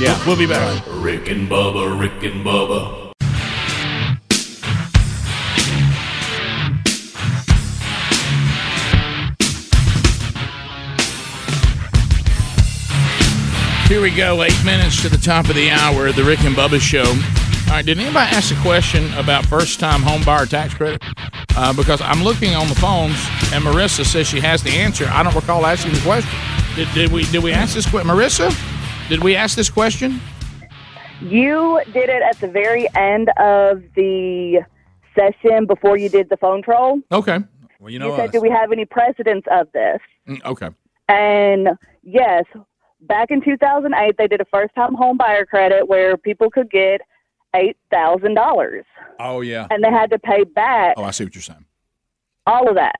Yeah, 0.00 0.20
we'll 0.26 0.36
be 0.36 0.46
back. 0.46 0.82
Rick 0.88 1.28
and 1.28 1.48
Bubba, 1.48 1.98
Rick 1.98 2.24
and 2.24 2.44
Bubba. 2.44 3.12
Here 13.86 14.02
we 14.02 14.10
go. 14.10 14.42
Eight 14.42 14.64
minutes 14.64 15.00
to 15.02 15.08
the 15.08 15.16
top 15.16 15.48
of 15.48 15.54
the 15.54 15.70
hour. 15.70 16.10
The 16.10 16.24
Rick 16.24 16.42
and 16.42 16.56
Bubba 16.56 16.80
Show. 16.80 17.04
All 17.04 17.76
right. 17.76 17.86
Did 17.86 18.00
anybody 18.00 18.34
ask 18.34 18.52
a 18.52 18.60
question 18.62 19.14
about 19.14 19.46
first-time 19.46 20.02
home 20.02 20.24
buyer 20.24 20.46
tax 20.46 20.74
credit? 20.74 21.00
Uh, 21.56 21.72
because 21.72 22.00
I'm 22.00 22.24
looking 22.24 22.56
on 22.56 22.68
the 22.68 22.74
phones, 22.74 23.14
and 23.52 23.62
Marissa 23.62 24.04
says 24.04 24.26
she 24.26 24.40
has 24.40 24.60
the 24.60 24.70
answer. 24.70 25.06
I 25.08 25.22
don't 25.22 25.36
recall 25.36 25.64
asking 25.64 25.92
the 25.92 26.00
question. 26.00 26.36
Did, 26.74 26.92
did 26.94 27.12
we? 27.12 27.22
Did 27.26 27.44
we 27.44 27.52
ask 27.52 27.74
this 27.74 27.88
question, 27.88 28.10
Marissa? 28.10 28.73
Did 29.08 29.22
we 29.22 29.36
ask 29.36 29.56
this 29.56 29.68
question? 29.70 30.20
You 31.20 31.80
did 31.92 32.08
it 32.08 32.22
at 32.22 32.38
the 32.40 32.48
very 32.48 32.86
end 32.96 33.28
of 33.38 33.82
the 33.94 34.64
session 35.14 35.66
before 35.66 35.96
you 35.96 36.08
did 36.08 36.28
the 36.28 36.36
phone 36.36 36.62
troll. 36.62 37.00
Okay. 37.12 37.38
Well, 37.80 37.90
you 37.90 38.00
You 38.02 38.16
said, 38.16 38.32
"Do 38.32 38.40
we 38.40 38.50
have 38.50 38.72
any 38.72 38.84
precedents 38.84 39.46
of 39.50 39.70
this?" 39.72 40.00
Mm, 40.26 40.42
Okay. 40.44 40.68
And 41.08 41.68
yes, 42.02 42.44
back 43.02 43.30
in 43.30 43.42
2008, 43.42 44.16
they 44.16 44.26
did 44.26 44.40
a 44.40 44.44
first-time 44.46 44.94
home 44.94 45.18
buyer 45.18 45.44
credit 45.44 45.86
where 45.86 46.16
people 46.16 46.50
could 46.50 46.70
get 46.70 47.02
eight 47.54 47.76
thousand 47.90 48.34
dollars, 48.34 48.84
Oh 49.20 49.42
yeah. 49.42 49.66
and 49.70 49.84
they 49.84 49.90
had 49.90 50.10
to 50.10 50.18
pay 50.18 50.44
back 50.44 50.94
Oh, 50.96 51.04
I 51.04 51.10
see 51.10 51.24
what 51.24 51.34
you're 51.34 51.42
saying. 51.42 51.64
all 52.46 52.68
of 52.68 52.74
that. 52.76 52.98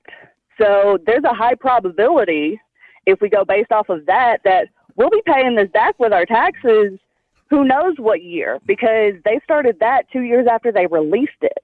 So 0.61 0.99
there's 1.07 1.25
a 1.25 1.35
high 1.35 1.55
probability, 1.57 2.61
if 3.07 3.21
we 3.21 3.29
go 3.29 3.45
based 3.45 3.73
off 3.73 3.89
of 3.89 4.07
that, 4.07 4.41
that 4.45 4.69
we'll 4.97 5.11
be 5.11 5.23
paying 5.27 5.57
this 5.57 5.69
back 5.73 5.99
with 5.99 6.13
our 6.13 6.27
taxes. 6.27 6.99
Who 7.51 7.65
knows 7.65 7.95
what 7.99 8.23
year? 8.23 8.59
Because 8.67 9.15
they 9.25 9.39
started 9.45 9.77
that 9.81 10.11
two 10.13 10.23
years 10.23 10.47
after 10.51 10.73
they 10.73 10.87
released 10.87 11.33
it. 11.43 11.59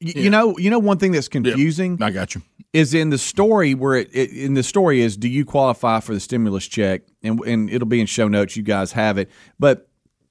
Y- 0.00 0.12
You 0.16 0.30
know, 0.30 0.56
you 0.58 0.70
know 0.70 0.78
one 0.78 0.98
thing 0.98 1.12
that's 1.12 1.28
confusing. 1.28 2.00
I 2.02 2.10
got 2.10 2.34
you. 2.34 2.42
Is 2.72 2.94
in 2.94 3.10
the 3.10 3.18
story 3.18 3.74
where 3.74 3.96
it, 3.96 4.08
it 4.14 4.30
in 4.30 4.54
the 4.54 4.62
story 4.62 5.00
is 5.02 5.16
do 5.16 5.28
you 5.28 5.44
qualify 5.44 6.00
for 6.00 6.14
the 6.14 6.20
stimulus 6.20 6.66
check 6.66 7.02
and 7.22 7.38
and 7.40 7.68
it'll 7.70 7.88
be 7.88 8.00
in 8.00 8.06
show 8.06 8.28
notes. 8.28 8.56
You 8.56 8.62
guys 8.62 8.92
have 8.92 9.18
it, 9.18 9.30
but 9.58 9.88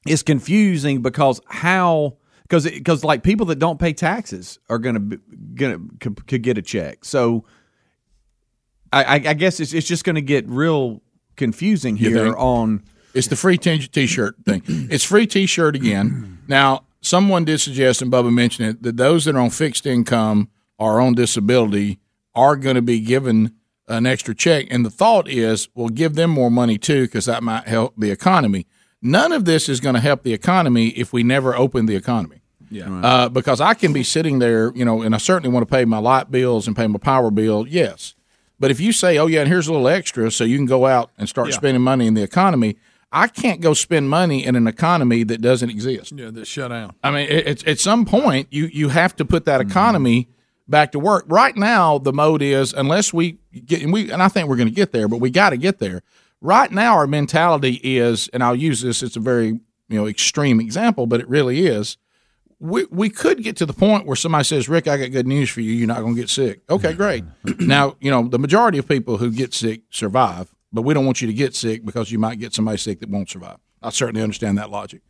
it's 0.08 0.24
confusing 0.24 1.02
because 1.04 1.40
how 1.48 2.18
because 2.44 2.66
because 2.70 3.04
like 3.04 3.22
people 3.24 3.46
that 3.48 3.60
don't 3.60 3.80
pay 3.80 3.94
taxes 3.94 4.58
are 4.70 4.80
gonna 4.80 5.00
be, 5.00 5.18
gonna 5.56 5.80
could, 6.00 6.26
could 6.28 6.42
get 6.42 6.58
a 6.58 6.62
check. 6.64 7.06
So 7.06 7.46
I, 8.94 9.04
I, 9.04 9.14
I 9.14 9.34
guess 9.34 9.60
it's 9.60 9.74
it's 9.74 9.88
just 9.88 10.04
gonna 10.04 10.22
get 10.22 10.48
real 10.50 11.02
confusing 11.36 11.98
here 11.98 12.36
on. 12.36 12.84
It's 13.14 13.28
the 13.28 13.36
free 13.36 13.58
t- 13.58 13.78
t-shirt 13.78 14.36
thing. 14.46 14.64
It's 14.66 15.04
free 15.04 15.28
t-shirt 15.28 15.76
again. 15.76 16.40
Now, 16.48 16.86
someone 17.02 17.44
did 17.44 17.60
suggest, 17.60 18.02
and 18.02 18.12
Bubba 18.12 18.34
mentioned 18.34 18.70
it, 18.70 18.84
that 18.84 18.96
those 18.98 19.26
that 19.26 19.36
are 19.36 19.40
on 19.40 19.50
fixed 19.50 19.86
income 19.86 20.50
or 20.78 21.02
on 21.02 21.14
disability 21.14 22.00
are 22.34 22.56
going 22.56 22.76
to 22.76 22.82
be 22.82 23.02
given 23.02 23.54
an 23.90 24.06
extra 24.06 24.34
check. 24.34 24.68
And 24.70 24.86
the 24.86 24.90
thought 24.90 25.28
is, 25.28 25.68
we'll 25.76 25.90
give 25.90 26.16
them 26.16 26.30
more 26.30 26.50
money 26.50 26.78
too, 26.78 27.02
because 27.02 27.26
that 27.26 27.44
might 27.44 27.68
help 27.68 27.94
the 27.98 28.12
economy. 28.12 28.66
None 29.02 29.34
of 29.34 29.44
this 29.44 29.68
is 29.68 29.82
going 29.82 29.96
to 29.96 30.02
help 30.02 30.24
the 30.24 30.34
economy 30.34 30.90
if 30.90 31.12
we 31.12 31.24
never 31.24 31.54
open 31.56 31.88
the 31.88 31.96
economy. 31.96 32.42
Yeah. 32.70 33.02
Uh, 33.02 33.28
because 33.28 33.60
I 33.60 33.74
can 33.74 33.92
be 33.92 34.04
sitting 34.04 34.40
there, 34.40 34.72
you 34.74 34.86
know, 34.86 35.02
and 35.02 35.14
I 35.14 35.18
certainly 35.18 35.54
want 35.54 35.68
to 35.68 35.76
pay 35.76 35.84
my 35.84 35.98
light 35.98 36.32
bills 36.32 36.68
and 36.68 36.76
pay 36.76 36.88
my 36.88 37.00
power 37.00 37.30
bill, 37.30 37.68
yes. 37.68 38.16
But 38.62 38.70
if 38.70 38.80
you 38.80 38.92
say, 38.94 39.18
oh, 39.18 39.26
yeah, 39.26 39.40
and 39.40 39.50
here's 39.50 39.68
a 39.68 39.74
little 39.74 39.88
extra 39.88 40.30
so 40.30 40.44
you 40.44 40.56
can 40.56 40.68
go 40.68 40.86
out 40.86 41.10
and 41.18 41.28
start 41.28 41.48
Yeah. 41.48 41.56
spending 41.56 41.82
money 41.82 42.06
in 42.06 42.14
the 42.14 42.22
economy, 42.22 42.78
I 43.12 43.28
can't 43.28 43.60
go 43.60 43.74
spend 43.74 44.08
money 44.08 44.46
in 44.46 44.56
an 44.56 44.68
economy 44.68 45.24
that 45.24 45.42
doesn't 45.42 45.72
exist. 45.72 46.14
Yeah, 46.16 46.30
the 46.30 46.46
shut 46.46 46.70
down. 46.70 46.94
I 47.04 47.10
mean, 47.10 47.28
it, 47.28 47.48
it's 47.48 47.64
at 47.66 47.80
some 47.80 48.06
point 48.06 48.48
you 48.52 48.66
you 48.68 48.90
have 48.90 49.16
to 49.16 49.26
put 49.26 49.46
that 49.46 49.62
mm-hmm. 49.62 49.72
economy 49.72 50.30
back 50.68 50.92
to 50.92 51.00
work. 51.00 51.26
Right 51.28 51.56
now, 51.56 51.98
the 51.98 52.14
mode 52.14 52.44
is 52.44 52.72
unless 52.72 53.12
we 53.12 53.40
get 53.66 53.82
and 53.82 53.92
we 53.92 54.12
and 54.12 54.22
I 54.22 54.28
think 54.28 54.48
we're 54.48 54.58
going 54.58 54.70
to 54.70 54.76
get 54.76 54.92
there, 54.92 55.08
but 55.08 55.18
we 55.18 55.32
got 55.32 55.50
to 55.50 55.58
get 55.58 55.80
there. 55.80 56.04
Right 56.40 56.72
now, 56.72 56.94
our 56.94 57.08
mentality 57.08 57.80
is, 57.84 58.28
and 58.30 58.44
I'll 58.44 58.56
use 58.56 58.82
this. 58.82 59.02
It's 59.02 59.18
a 59.18 59.20
very 59.20 59.48
you 59.48 59.62
know 59.90 60.06
extreme 60.06 60.62
example, 60.62 61.08
but 61.08 61.20
it 61.20 61.28
really 61.28 61.66
is. 61.66 61.98
We 62.62 62.86
we 62.92 63.10
could 63.10 63.42
get 63.42 63.58
to 63.58 63.66
the 63.66 63.74
point 63.74 64.06
where 64.06 64.16
somebody 64.16 64.44
says, 64.44 64.70
"Rick, 64.70 64.88
I 64.88 64.96
got 64.98 65.12
good 65.12 65.26
news 65.26 65.50
for 65.50 65.62
you. 65.62 65.72
You're 65.72 65.88
not 65.88 66.02
going 66.02 66.14
to 66.14 66.22
get 66.22 66.30
sick." 66.30 66.62
Okay, 66.70 66.94
great. 66.94 67.24
now 67.60 67.96
you 68.00 68.12
know 68.12 68.28
the 68.28 68.38
majority 68.38 68.78
of 68.78 68.88
people 68.88 69.18
who 69.18 69.32
get 69.32 69.54
sick 69.56 69.82
survive, 69.90 70.54
but 70.72 70.84
we 70.84 70.94
don't 70.94 71.06
want 71.06 71.22
you 71.22 71.28
to 71.28 71.34
get 71.34 71.56
sick 71.56 71.84
because 71.84 72.12
you 72.12 72.20
might 72.20 72.38
get 72.40 72.54
somebody 72.54 72.78
sick 72.78 73.00
that 73.00 73.10
won't 73.10 73.30
survive. 73.30 73.58
I 73.82 73.90
certainly 73.90 74.22
understand 74.22 74.60
that 74.60 74.70
logic. 74.70 75.02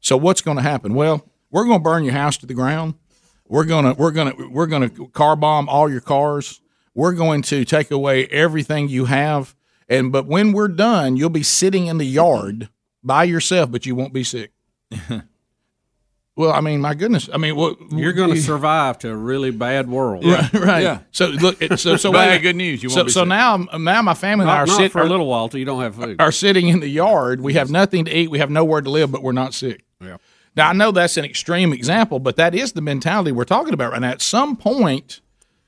So 0.00 0.18
what's 0.18 0.42
going 0.42 0.58
to 0.58 0.62
happen? 0.62 0.92
Well, 0.94 1.26
we're 1.50 1.64
going 1.64 1.78
to 1.78 1.82
burn 1.82 2.04
your 2.04 2.12
house 2.12 2.36
to 2.38 2.46
the 2.46 2.52
ground. 2.54 2.94
We're 3.46 3.64
going 3.64 3.86
to 3.86 3.94
we're 3.94 4.10
going 4.10 4.36
to 4.36 4.48
we're 4.48 4.66
going 4.66 4.90
to 4.90 5.08
car 5.08 5.34
bomb 5.34 5.68
all 5.68 5.90
your 5.90 6.02
cars. 6.02 6.60
We're 6.94 7.14
going 7.14 7.40
to 7.42 7.64
take 7.64 7.90
away 7.90 8.26
everything 8.26 8.88
you 8.88 9.06
have. 9.06 9.56
And 9.88 10.12
but 10.12 10.26
when 10.26 10.52
we're 10.52 10.68
done, 10.68 11.16
you'll 11.16 11.30
be 11.30 11.42
sitting 11.42 11.86
in 11.86 11.96
the 11.96 12.04
yard 12.04 12.68
by 13.02 13.24
yourself, 13.24 13.70
but 13.70 13.86
you 13.86 13.94
won't 13.94 14.12
be 14.12 14.24
sick. 14.24 14.52
well, 16.38 16.52
I 16.52 16.60
mean, 16.60 16.80
my 16.80 16.94
goodness. 16.94 17.28
I 17.32 17.36
mean, 17.36 17.56
what 17.56 17.76
You're 17.90 18.12
going 18.12 18.30
to 18.30 18.40
survive 18.40 19.00
to 19.00 19.10
a 19.10 19.16
really 19.16 19.50
bad 19.50 19.90
world. 19.90 20.24
Right, 20.24 20.52
right. 20.54 21.00
So 21.10 21.26
look, 21.26 21.60
so 21.76 21.96
so 21.96 22.12
Bad 22.18 22.28
wait, 22.28 22.42
good 22.42 22.54
news, 22.54 22.80
you 22.80 22.90
so 22.90 22.98
won't 22.98 23.08
be 23.08 23.12
so 23.12 23.20
sick. 23.22 23.28
now 23.28 23.56
now 23.76 24.02
my 24.02 24.14
family 24.14 24.44
and 24.44 24.50
I 24.50 24.58
are 24.58 24.66
sitting 24.68 24.90
for 24.90 25.02
a 25.02 25.08
little 25.08 25.26
while 25.26 25.48
till 25.48 25.58
you 25.58 25.66
don't 25.66 25.82
have 25.82 25.96
food. 25.96 26.20
are 26.20 26.30
sitting 26.30 26.68
in 26.68 26.78
the 26.78 26.86
yard. 26.86 27.40
We 27.40 27.54
have 27.54 27.72
nothing 27.72 28.04
to 28.04 28.12
eat. 28.16 28.30
We 28.30 28.38
have 28.38 28.50
nowhere 28.50 28.80
to 28.80 28.88
live, 28.88 29.10
but 29.10 29.24
we're 29.24 29.32
not 29.32 29.52
sick. 29.52 29.84
Yeah. 30.00 30.18
Now 30.54 30.68
I 30.68 30.72
know 30.74 30.92
that's 30.92 31.16
an 31.16 31.24
extreme 31.24 31.72
example, 31.72 32.20
but 32.20 32.36
that 32.36 32.54
is 32.54 32.72
the 32.72 32.82
mentality 32.82 33.32
we're 33.32 33.42
talking 33.42 33.74
about 33.74 33.90
right 33.90 34.00
now. 34.00 34.10
At 34.10 34.22
some 34.22 34.56
point, 34.56 35.20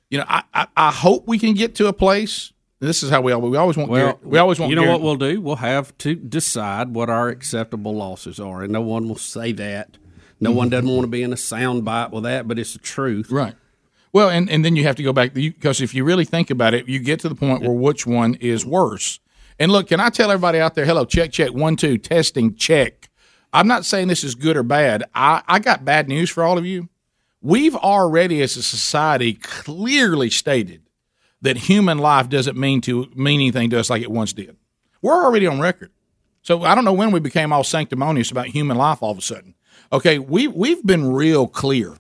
you 0.09 0.19
know, 0.19 0.25
I 0.29 0.45
I, 0.55 0.67
I 0.77 0.91
hope 0.93 1.27
we 1.27 1.41
can 1.41 1.55
get 1.55 1.75
to 1.77 1.89
a 1.89 1.93
place. 1.93 2.53
This 2.79 3.03
is 3.03 3.11
how 3.11 3.21
we 3.23 3.33
always 3.33 3.51
we 3.51 3.57
always 3.57 3.77
want. 3.77 3.91
Well, 3.91 4.13
guar- 4.15 4.23
we 4.23 4.39
always 4.39 4.61
want. 4.61 4.71
You 4.71 4.77
know 4.77 4.85
guar- 4.85 4.93
what 4.93 5.03
we'll 5.03 5.17
do? 5.17 5.41
We'll 5.41 5.57
have 5.57 5.99
to 5.99 6.15
decide 6.15 6.95
what 6.95 7.11
our 7.11 7.29
acceptable 7.29 7.93
losses 7.95 8.39
are, 8.39 8.63
and 8.63 8.73
no 8.73 8.83
one 8.83 9.09
will 9.09 9.17
say 9.17 9.51
that. 9.51 9.99
No 10.41 10.51
one 10.53 10.67
mm-hmm. 10.67 10.71
doesn't 10.73 10.91
want 10.91 11.03
to 11.03 11.09
be 11.09 11.23
in 11.23 11.33
a 11.33 11.37
sound 11.37 11.85
bite 11.85 12.11
with 12.11 12.25
that, 12.25 12.49
but 12.49 12.59
it's 12.59 12.73
the 12.73 12.79
truth. 12.79 13.31
Right. 13.31 13.55
Well, 14.13 14.29
and, 14.29 14.51
and 14.51 14.65
then 14.65 14.75
you 14.75 14.83
have 14.85 14.97
to 14.97 15.03
go 15.03 15.13
back 15.13 15.35
because 15.35 15.81
if 15.81 15.95
you 15.95 16.03
really 16.03 16.25
think 16.25 16.51
about 16.51 16.75
it, 16.75 16.89
you 16.89 16.99
get 16.99 17.21
to 17.21 17.29
the 17.29 17.35
point 17.35 17.63
where 17.63 17.71
which 17.71 18.07
one 18.07 18.35
is 18.37 18.67
worse. 18.67 19.21
And 19.59 19.71
look, 19.71 19.89
can 19.89 20.01
I 20.01 20.09
tell 20.09 20.31
everybody 20.31 20.59
out 20.59 20.75
there, 20.75 20.87
hello, 20.87 21.05
check, 21.05 21.31
check, 21.31 21.53
one, 21.53 21.77
two, 21.77 21.99
testing, 21.99 22.55
check. 22.57 23.09
I'm 23.53 23.69
not 23.69 23.85
saying 23.85 24.09
this 24.09 24.25
is 24.25 24.35
good 24.35 24.57
or 24.57 24.63
bad. 24.63 25.05
I, 25.15 25.43
I 25.47 25.59
got 25.59 25.85
bad 25.85 26.09
news 26.09 26.31
for 26.31 26.43
all 26.43 26.59
of 26.59 26.65
you. 26.65 26.89
We've 27.43 27.77
already, 27.77 28.43
as 28.43 28.57
a 28.57 28.63
society, 28.63 29.35
clearly 29.35 30.31
stated 30.31 30.83
that 31.43 31.57
human 31.57 31.99
life 31.99 32.29
doesn't 32.29 32.57
mean 32.57 32.81
to 32.83 33.11
mean 33.15 33.41
anything 33.41 33.71
to 33.71 33.81
us 33.81 33.91
like 33.91 34.03
it 34.03 34.11
once 34.11 34.33
did. 34.33 34.57
We're 35.03 35.25
already 35.25 35.47
on 35.47 35.61
record. 35.61 35.91
So 36.43 36.65
I 36.65 36.75
don't 36.75 36.85
know 36.85 36.93
when 36.93 37.13
we 37.13 37.21
became 37.21 37.53
all 37.53 37.65
sanctimonious 37.65 38.31
about 38.31 38.47
human 38.47 38.77
life 38.77 39.03
all 39.03 39.11
of 39.11 39.19
a 39.19 39.23
sudden. 39.23 39.55
Okay, 39.93 40.19
we 40.19 40.47
we've 40.49 40.85
been 40.85 41.13
real 41.13 41.47
clear 41.49 41.97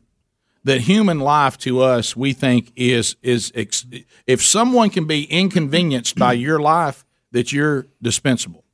that 0.64 0.82
human 0.82 1.18
life 1.20 1.58
to 1.58 1.80
us 1.80 2.14
we 2.16 2.32
think 2.32 2.72
is 2.76 3.16
is 3.22 3.50
ex- 3.54 3.86
if 4.26 4.42
someone 4.44 4.90
can 4.90 5.06
be 5.06 5.24
inconvenienced 5.24 6.16
by 6.16 6.32
your 6.34 6.60
life 6.60 7.04
that 7.32 7.50
you're 7.52 7.86
dispensable 8.02 8.64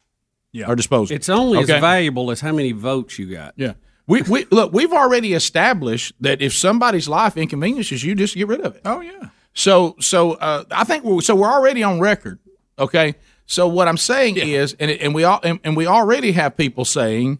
yeah. 0.53 0.67
or 0.69 0.75
disposable 0.75 1.15
It's 1.17 1.29
only 1.29 1.59
Okay? 1.61 1.75
as 1.75 1.81
valuable 1.81 2.31
as 2.33 2.41
how 2.41 2.53
many 2.53 2.73
votes 2.73 3.19
you 3.19 3.31
got. 3.31 3.55
yeah 3.57 3.75
we, 4.09 4.23
we 4.23 4.47
look 4.51 4.73
we've 4.73 4.93
already 4.93 5.33
established 5.35 6.13
that 6.21 6.43
if 6.43 6.53
somebody's 6.53 7.09
life 7.09 7.37
inconveniences 7.37 8.03
you 8.03 8.15
just 8.17 8.35
get 8.35 8.49
rid 8.49 8.61
of 8.63 8.75
it 8.75 8.83
oh 8.85 9.01
yeah 9.01 9.29
so 9.55 9.95
so 10.01 10.33
uh, 10.33 10.65
I 10.73 10.83
think 10.85 11.05
we're, 11.05 11.21
so 11.23 11.35
we're 11.37 11.51
already 11.51 11.83
on 11.83 11.99
record. 12.01 12.39
Okay. 12.79 13.15
So 13.47 13.67
what 13.69 13.89
I'm 13.89 13.97
saying 13.97 14.37
is, 14.37 14.75
and 14.79 14.91
and 14.91 15.15
we 15.15 15.25
all 15.25 15.41
and, 15.43 15.61
and 15.65 15.75
we 15.77 15.87
already 15.87 16.33
have 16.33 16.57
people 16.59 16.85
saying 16.85 17.39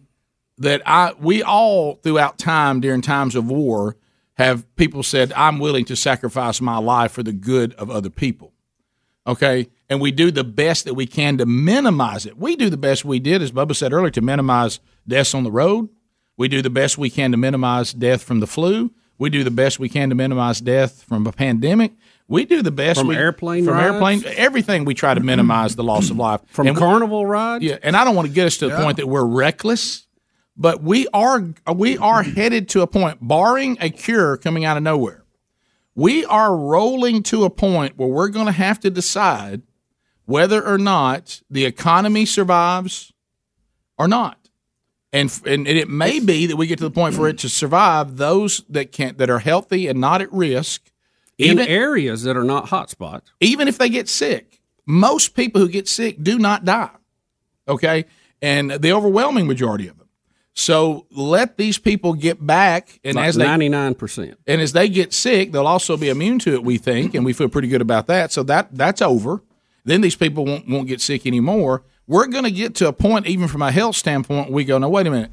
that 0.57 0.81
I 0.85 1.13
we 1.19 1.43
all 1.43 1.95
throughout 1.95 2.37
time 2.37 2.79
during 2.79 3.01
times 3.01 3.35
of 3.35 3.49
war 3.49 3.95
have 4.35 4.75
people 4.75 5.03
said 5.03 5.33
I'm 5.33 5.59
willing 5.59 5.85
to 5.85 5.95
sacrifice 5.95 6.61
my 6.61 6.77
life 6.77 7.11
for 7.11 7.23
the 7.23 7.33
good 7.33 7.73
of 7.73 7.89
other 7.89 8.09
people. 8.09 8.53
Okay. 9.25 9.69
And 9.89 10.01
we 10.01 10.11
do 10.11 10.31
the 10.31 10.43
best 10.43 10.85
that 10.85 10.93
we 10.93 11.05
can 11.05 11.37
to 11.37 11.45
minimize 11.45 12.25
it. 12.25 12.37
We 12.37 12.55
do 12.55 12.69
the 12.69 12.77
best 12.77 13.05
we 13.05 13.19
did, 13.19 13.41
as 13.41 13.51
Bubba 13.51 13.75
said 13.75 13.93
earlier, 13.93 14.11
to 14.11 14.21
minimize 14.21 14.79
deaths 15.07 15.33
on 15.33 15.43
the 15.43 15.51
road. 15.51 15.89
We 16.37 16.47
do 16.47 16.61
the 16.61 16.69
best 16.69 16.97
we 16.97 17.09
can 17.09 17.31
to 17.31 17.37
minimize 17.37 17.93
death 17.93 18.23
from 18.23 18.39
the 18.39 18.47
flu. 18.47 18.91
We 19.17 19.29
do 19.29 19.43
the 19.43 19.51
best 19.51 19.79
we 19.79 19.89
can 19.89 20.09
to 20.09 20.15
minimize 20.15 20.61
death 20.61 21.03
from 21.03 21.25
a 21.25 21.31
pandemic. 21.31 21.93
We 22.27 22.45
do 22.45 22.61
the 22.61 22.71
best 22.71 22.99
From 22.99 23.07
we, 23.07 23.15
airplane 23.15 23.65
from 23.65 23.75
rides? 23.75 23.93
airplane 23.93 24.23
everything. 24.37 24.85
We 24.85 24.93
try 24.93 25.13
to 25.13 25.21
minimize 25.21 25.75
the 25.75 25.83
loss 25.83 26.09
of 26.09 26.17
life 26.17 26.41
From 26.47 26.67
And 26.67 26.77
carnival 26.77 27.25
rides? 27.25 27.63
Yeah, 27.63 27.77
and 27.81 27.95
I 27.95 28.03
don't 28.03 28.15
want 28.15 28.27
to 28.27 28.33
get 28.33 28.47
us 28.47 28.57
to 28.57 28.67
the 28.69 28.75
point 28.77 28.97
that 28.97 29.07
we're 29.07 29.25
reckless, 29.25 30.06
but 30.57 30.81
we 30.81 31.07
are 31.13 31.53
we 31.73 31.97
are 31.97 32.23
headed 32.23 32.67
to 32.69 32.81
a 32.81 32.87
point, 32.87 33.19
barring 33.21 33.77
a 33.79 33.89
cure 33.89 34.37
coming 34.37 34.65
out 34.65 34.75
of 34.75 34.83
nowhere. 34.83 35.23
We 35.95 36.25
are 36.25 36.55
rolling 36.55 37.23
to 37.23 37.43
a 37.43 37.49
point 37.49 37.97
where 37.97 38.09
we're 38.09 38.27
going 38.27 38.45
to 38.47 38.51
have 38.51 38.79
to 38.81 38.89
decide 38.89 39.61
whether 40.25 40.63
or 40.65 40.77
not 40.77 41.41
the 41.49 41.65
economy 41.65 42.25
survives 42.25 43.13
or 43.97 44.07
not. 44.07 44.37
And, 45.13 45.31
and 45.45 45.67
it 45.67 45.89
may 45.89 46.19
be 46.19 46.47
that 46.47 46.57
we 46.57 46.67
get 46.67 46.79
to 46.79 46.83
the 46.83 46.91
point 46.91 47.15
for 47.15 47.29
it 47.29 47.37
to 47.39 47.49
survive 47.49 48.17
those 48.17 48.61
that 48.69 48.91
can 48.91 49.15
that 49.17 49.29
are 49.29 49.39
healthy 49.39 49.87
and 49.87 50.01
not 50.01 50.21
at 50.21 50.31
risk 50.33 50.91
In 51.37 51.59
areas 51.59 52.23
that 52.23 52.35
are 52.35 52.43
not 52.43 52.67
hotspots. 52.67 53.23
even 53.39 53.67
if 53.67 53.77
they 53.77 53.89
get 53.89 54.09
sick. 54.09 54.59
Most 54.85 55.33
people 55.33 55.61
who 55.61 55.69
get 55.69 55.87
sick 55.87 56.21
do 56.21 56.37
not 56.37 56.65
die. 56.65 56.89
Okay? 57.67 58.05
And 58.41 58.71
the 58.71 58.91
overwhelming 58.91 59.47
majority 59.47 59.87
of 59.87 59.97
them. 59.97 60.06
So 60.59 61.05
let 61.11 61.57
these 61.57 61.77
people 61.77 62.13
get 62.13 62.43
back 62.43 62.99
and 63.03 63.15
Like 63.15 63.27
as 63.27 63.37
99%. 63.37 64.33
and 64.47 64.59
as 64.59 64.73
they 64.73 64.89
get 64.89 65.13
sick, 65.13 65.51
they'll 65.51 65.67
also 65.67 65.97
be 65.97 66.09
immune 66.09 66.39
to 66.39 66.53
it, 66.55 66.63
we 66.63 66.79
think, 66.79 67.13
and 67.13 67.23
we 67.23 67.31
feel 67.31 67.47
pretty 67.47 67.67
good 67.67 67.79
about 67.81 68.07
that. 68.07 68.31
So 68.31 68.41
that 68.43 68.69
that's 68.75 68.99
over. 69.03 69.43
Then 69.85 70.01
these 70.01 70.15
people 70.15 70.45
won't 70.45 70.67
won't 70.67 70.87
get 70.87 70.99
sick 70.99 71.27
anymore. 71.27 71.83
We're 72.07 72.25
going 72.25 72.43
to 72.45 72.51
get 72.51 72.73
to 72.75 72.87
a 72.87 72.93
point, 72.93 73.27
even 73.27 73.47
from 73.47 73.61
a 73.61 73.71
health 73.71 73.95
standpoint, 73.97 74.49
we 74.51 74.63
go, 74.65 74.79
no, 74.79 74.89
wait 74.89 75.05
a 75.05 75.11
minute. 75.11 75.31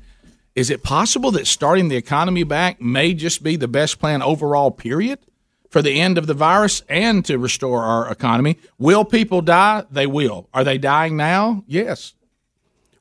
Is 0.54 0.68
it 0.70 0.82
possible 0.82 1.30
that 1.30 1.46
starting 1.46 1.88
the 1.88 1.96
economy 1.96 2.42
back 2.44 2.80
may 2.82 3.14
just 3.14 3.42
be 3.42 3.56
the 3.56 3.66
best 3.68 3.98
plan 3.98 4.20
overall, 4.22 4.70
period, 4.72 5.20
for 5.70 5.80
the 5.82 6.00
end 6.00 6.18
of 6.18 6.26
the 6.26 6.34
virus 6.34 6.82
and 6.88 7.24
to 7.24 7.38
restore 7.38 7.82
our 7.82 8.10
economy? 8.12 8.58
Will 8.78 9.04
people 9.06 9.40
die? 9.40 9.84
They 9.90 10.06
will. 10.06 10.48
Are 10.52 10.64
they 10.64 10.76
dying 10.76 11.16
now? 11.16 11.64
Yes. 11.66 12.12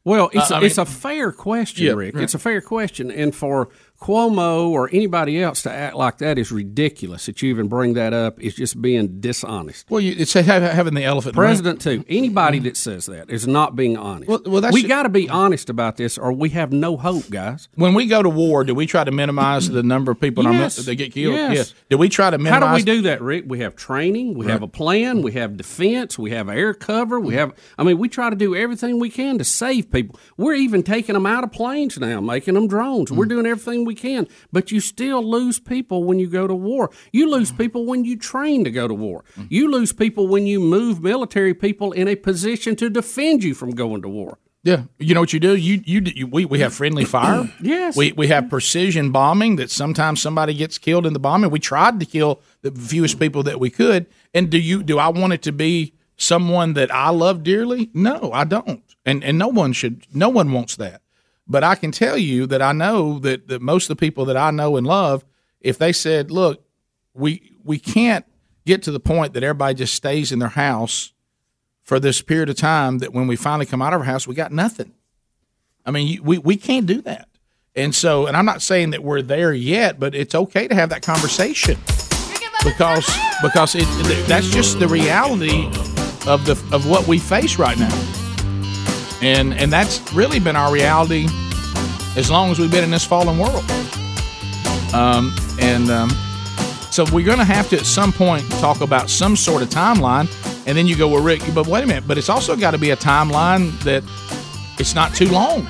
Well, 0.05 0.29
it's, 0.33 0.51
Uh, 0.51 0.55
a 0.55 0.57
I 0.57 0.59
mean- 0.59 0.65
it's 0.67 0.77
a 0.77 0.85
fair 0.85 1.31
question, 1.31 1.85
Yeah, 1.85 1.93
Rick. 1.93 2.15
right. 2.15 2.23
It's 2.23 2.33
a 2.33 2.39
fair 2.39 2.59
question. 2.61 3.09
And 3.09 3.33
for 3.33 3.69
Cuomo 4.03 4.69
or 4.69 4.89
anybody 4.91 5.41
else 5.41 5.61
to 5.63 5.71
act 5.71 5.95
like 5.95 6.17
that 6.17 6.37
is 6.37 6.51
ridiculous. 6.51 7.25
That 7.25 7.41
you 7.41 7.49
even 7.49 7.67
bring 7.67 7.93
that 7.93 8.13
up 8.13 8.39
is 8.41 8.53
just 8.53 8.81
being 8.81 9.21
dishonest. 9.21 9.89
Well, 9.89 10.01
you, 10.01 10.13
it's 10.17 10.33
having 10.33 10.93
the 10.93 11.03
elephant. 11.03 11.33
in 11.33 11.35
the 11.35 11.41
room. 11.41 11.47
President 11.47 11.81
too. 11.81 12.03
Anybody 12.09 12.59
that 12.59 12.75
says 12.77 13.05
that 13.05 13.29
is 13.29 13.47
not 13.47 13.75
being 13.75 13.97
honest. 13.97 14.29
Well- 14.29 14.41
well, 14.45 14.71
we 14.71 14.83
got 14.83 15.03
to 15.03 15.09
be 15.09 15.29
honest 15.29 15.69
about 15.69 15.97
this, 15.97 16.17
or 16.17 16.31
we 16.33 16.49
have 16.49 16.71
no 16.71 16.97
hope, 16.97 17.29
guys. 17.29 17.69
When 17.75 17.93
we 17.93 18.05
go 18.05 18.21
to 18.21 18.29
war, 18.29 18.63
do 18.63 18.75
we 18.75 18.85
try 18.85 19.03
to 19.03 19.11
minimize 19.11 19.69
the 19.69 19.83
number 19.83 20.11
of 20.11 20.19
people 20.19 20.45
in 20.45 20.53
our 20.53 20.61
Yes. 20.61 20.75
that 20.75 20.95
get 20.95 21.13
killed? 21.13 21.35
Yes. 21.35 21.73
Do 21.89 21.97
we 21.97 22.09
try 22.09 22.29
to 22.29 22.37
minimize? 22.37 22.61
How 22.61 22.69
do 22.69 22.75
we 22.75 22.83
do 22.83 23.01
that, 23.03 23.21
Rick? 23.21 23.45
We 23.47 23.59
have 23.59 23.75
training, 23.75 24.37
we 24.37 24.47
have 24.47 24.61
a 24.61 24.67
plan, 24.67 25.21
we 25.21 25.31
have 25.33 25.57
defense, 25.57 26.19
we 26.19 26.31
have 26.31 26.49
air 26.49 26.73
cover, 26.73 27.19
we 27.19 27.35
have. 27.35 27.53
I 27.77 27.83
mean, 27.83 27.97
we 27.97 28.09
try 28.09 28.29
to 28.29 28.35
do 28.35 28.55
everything 28.55 28.99
we 28.99 29.09
can 29.09 29.37
to 29.37 29.43
save 29.43 29.91
people. 29.91 30.19
We're 30.37 30.55
even 30.55 30.83
taking 30.83 31.13
them 31.13 31.25
out 31.25 31.43
of 31.43 31.51
planes 31.51 31.97
now, 31.97 32.19
making 32.21 32.55
them 32.55 32.67
drones. 32.67 33.11
We're 33.11 33.25
mm. 33.25 33.29
doing 33.29 33.45
everything 33.45 33.85
we 33.85 33.92
can, 33.93 34.27
but 34.51 34.71
you 34.71 34.79
still 34.79 35.23
lose 35.23 35.59
people 35.59 36.03
when 36.03 36.19
you 36.19 36.27
go 36.27 36.47
to 36.47 36.55
war. 36.55 36.91
You 37.11 37.29
lose 37.29 37.49
mm-hmm. 37.49 37.57
people 37.57 37.85
when 37.85 38.05
you 38.05 38.17
train 38.17 38.63
to 38.63 38.71
go 38.71 38.87
to 38.87 38.93
war. 38.93 39.23
Mm-hmm. 39.31 39.47
You 39.49 39.71
lose 39.71 39.93
people 39.93 40.27
when 40.27 40.47
you 40.47 40.59
move 40.59 41.01
military 41.01 41.53
people 41.53 41.91
in 41.91 42.07
a 42.07 42.15
position 42.15 42.75
to 42.77 42.89
defend 42.89 43.43
you 43.43 43.53
from 43.53 43.71
going 43.71 44.01
to 44.01 44.09
war. 44.09 44.37
Yeah, 44.63 44.83
you 44.97 45.13
know 45.13 45.19
what 45.19 45.33
you 45.33 45.41
do. 45.41 45.57
You 45.57 45.81
you, 45.85 46.01
you 46.05 46.27
we, 46.27 46.45
we 46.45 46.59
have 46.59 46.73
friendly 46.73 47.03
fire. 47.03 47.49
Yes. 47.61 47.97
we 47.97 48.13
we 48.13 48.27
have 48.27 48.49
precision 48.49 49.11
bombing. 49.11 49.57
That 49.57 49.69
sometimes 49.69 50.21
somebody 50.21 50.53
gets 50.53 50.77
killed 50.77 51.05
in 51.05 51.11
the 51.11 51.19
bombing. 51.19 51.51
We 51.51 51.59
tried 51.59 51.99
to 51.99 52.05
kill 52.05 52.41
the 52.61 52.71
fewest 52.71 53.19
people 53.19 53.43
that 53.43 53.59
we 53.59 53.69
could. 53.69 54.07
And 54.33 54.49
do 54.49 54.57
you 54.57 54.81
do 54.81 54.99
I 54.99 55.09
want 55.09 55.33
it 55.33 55.41
to 55.43 55.51
be 55.51 55.93
someone 56.15 56.73
that 56.73 56.93
I 56.93 57.09
love 57.09 57.43
dearly? 57.43 57.89
No, 57.93 58.31
I 58.33 58.45
don't. 58.45 58.83
And 59.05 59.21
and 59.23 59.37
no 59.37 59.49
one 59.49 59.73
should. 59.73 60.07
No 60.13 60.29
one 60.29 60.51
wants 60.53 60.77
that. 60.77 61.01
But 61.47 61.63
I 61.63 61.75
can 61.75 61.91
tell 61.91 62.17
you 62.17 62.45
that 62.47 62.61
I 62.61 62.71
know 62.71 63.19
that 63.19 63.47
that 63.47 63.61
most 63.61 63.89
of 63.89 63.97
the 63.97 63.99
people 63.99 64.25
that 64.25 64.37
I 64.37 64.51
know 64.51 64.77
and 64.77 64.87
love, 64.87 65.25
if 65.61 65.77
they 65.77 65.91
said, 65.91 66.31
"Look, 66.31 66.63
we 67.13 67.57
we 67.63 67.79
can't 67.79 68.25
get 68.65 68.83
to 68.83 68.91
the 68.91 68.99
point 68.99 69.33
that 69.33 69.43
everybody 69.43 69.75
just 69.75 69.93
stays 69.93 70.31
in 70.31 70.39
their 70.39 70.49
house." 70.49 71.13
for 71.83 71.99
this 71.99 72.21
period 72.21 72.49
of 72.49 72.55
time 72.55 72.99
that 72.99 73.13
when 73.13 73.27
we 73.27 73.35
finally 73.35 73.65
come 73.65 73.81
out 73.81 73.93
of 73.93 73.99
our 73.99 74.05
house, 74.05 74.25
we 74.25 74.33
got 74.33 74.51
nothing. 74.51 74.93
I 75.85 75.91
mean, 75.91 76.23
we, 76.23 76.37
we 76.37 76.55
can't 76.55 76.85
do 76.85 77.01
that. 77.01 77.27
And 77.75 77.93
so, 77.93 78.25
and 78.25 78.37
I'm 78.37 78.45
not 78.45 78.61
saying 78.61 78.91
that 78.91 79.03
we're 79.03 79.21
there 79.21 79.53
yet, 79.53 79.99
but 79.99 80.15
it's 80.15 80.33
okay 80.33 80.67
to 80.67 80.75
have 80.75 80.89
that 80.89 81.01
conversation 81.01 81.77
because 82.63 83.09
because 83.41 83.75
it, 83.75 84.27
that's 84.27 84.49
just 84.49 84.79
the 84.79 84.87
reality 84.87 85.65
of 86.25 86.45
the 86.45 86.51
of 86.71 86.87
what 86.87 87.07
we 87.07 87.17
face 87.17 87.57
right 87.57 87.77
now. 87.77 88.22
And 89.23 89.53
and 89.53 89.71
that's 89.71 90.11
really 90.13 90.39
been 90.39 90.57
our 90.57 90.71
reality 90.71 91.27
as 92.17 92.29
long 92.29 92.51
as 92.51 92.59
we've 92.59 92.71
been 92.71 92.83
in 92.83 92.91
this 92.91 93.05
fallen 93.05 93.37
world. 93.39 93.63
Um, 94.93 95.33
and 95.59 95.89
um, 95.89 96.09
so 96.91 97.05
we're 97.11 97.25
going 97.25 97.39
to 97.39 97.45
have 97.45 97.69
to 97.69 97.77
at 97.77 97.85
some 97.85 98.11
point 98.11 98.47
talk 98.59 98.81
about 98.81 99.09
some 99.09 99.35
sort 99.35 99.63
of 99.63 99.69
timeline. 99.69 100.29
And 100.67 100.77
then 100.77 100.87
you 100.87 100.95
go, 100.95 101.07
well, 101.07 101.23
Rick, 101.23 101.41
but 101.55 101.67
wait 101.67 101.83
a 101.83 101.87
minute. 101.87 102.07
But 102.07 102.17
it's 102.17 102.29
also 102.29 102.55
got 102.55 102.71
to 102.71 102.77
be 102.77 102.91
a 102.91 102.97
timeline 102.97 103.79
that 103.83 104.03
it's 104.77 104.93
not 104.93 105.15
too 105.15 105.27
long. 105.29 105.65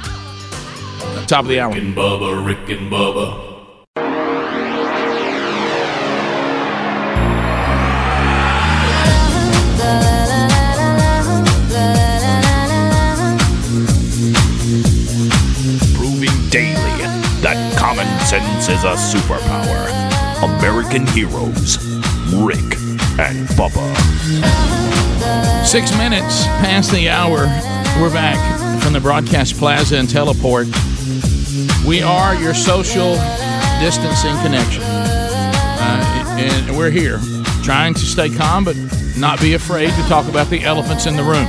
Top 1.28 1.44
of 1.44 1.48
the 1.48 1.60
hour. 1.60 1.74
Rick 1.74 1.84
and 1.84 1.96
Bubba, 1.96 2.46
Rick 2.46 2.70
and 2.70 2.92
Bubba. 2.92 3.53
Daily 16.54 16.94
that 17.42 17.58
common 17.80 18.06
sense 18.28 18.70
is 18.70 18.84
a 18.84 18.94
superpower. 18.94 19.90
American 20.60 21.08
heroes, 21.08 21.84
Rick 22.32 22.78
and 23.18 23.48
Bubba. 23.58 23.84
Six 25.66 25.98
minutes 25.98 26.46
past 26.62 26.92
the 26.92 27.10
hour. 27.10 27.48
We're 28.00 28.14
back 28.14 28.38
from 28.84 28.94
the 28.94 29.00
broadcast 29.00 29.58
plaza 29.58 29.98
and 29.98 30.08
teleport. 30.08 30.68
We 31.88 32.04
are 32.04 32.36
your 32.36 32.54
social 32.54 33.16
distancing 33.82 34.38
connection. 34.44 34.84
Uh, 34.84 36.38
and 36.38 36.78
we're 36.78 36.92
here 36.92 37.20
trying 37.64 37.96
to 37.96 38.06
stay 38.06 38.30
calm 38.30 38.64
but 38.64 38.78
not 39.18 39.42
be 39.42 39.56
afraid 39.56 39.90
to 39.90 40.02
talk 40.04 40.28
about 40.28 40.52
the 40.52 40.64
elephants 40.64 41.08
in 41.08 41.16
the 41.16 41.24
room. 41.24 41.48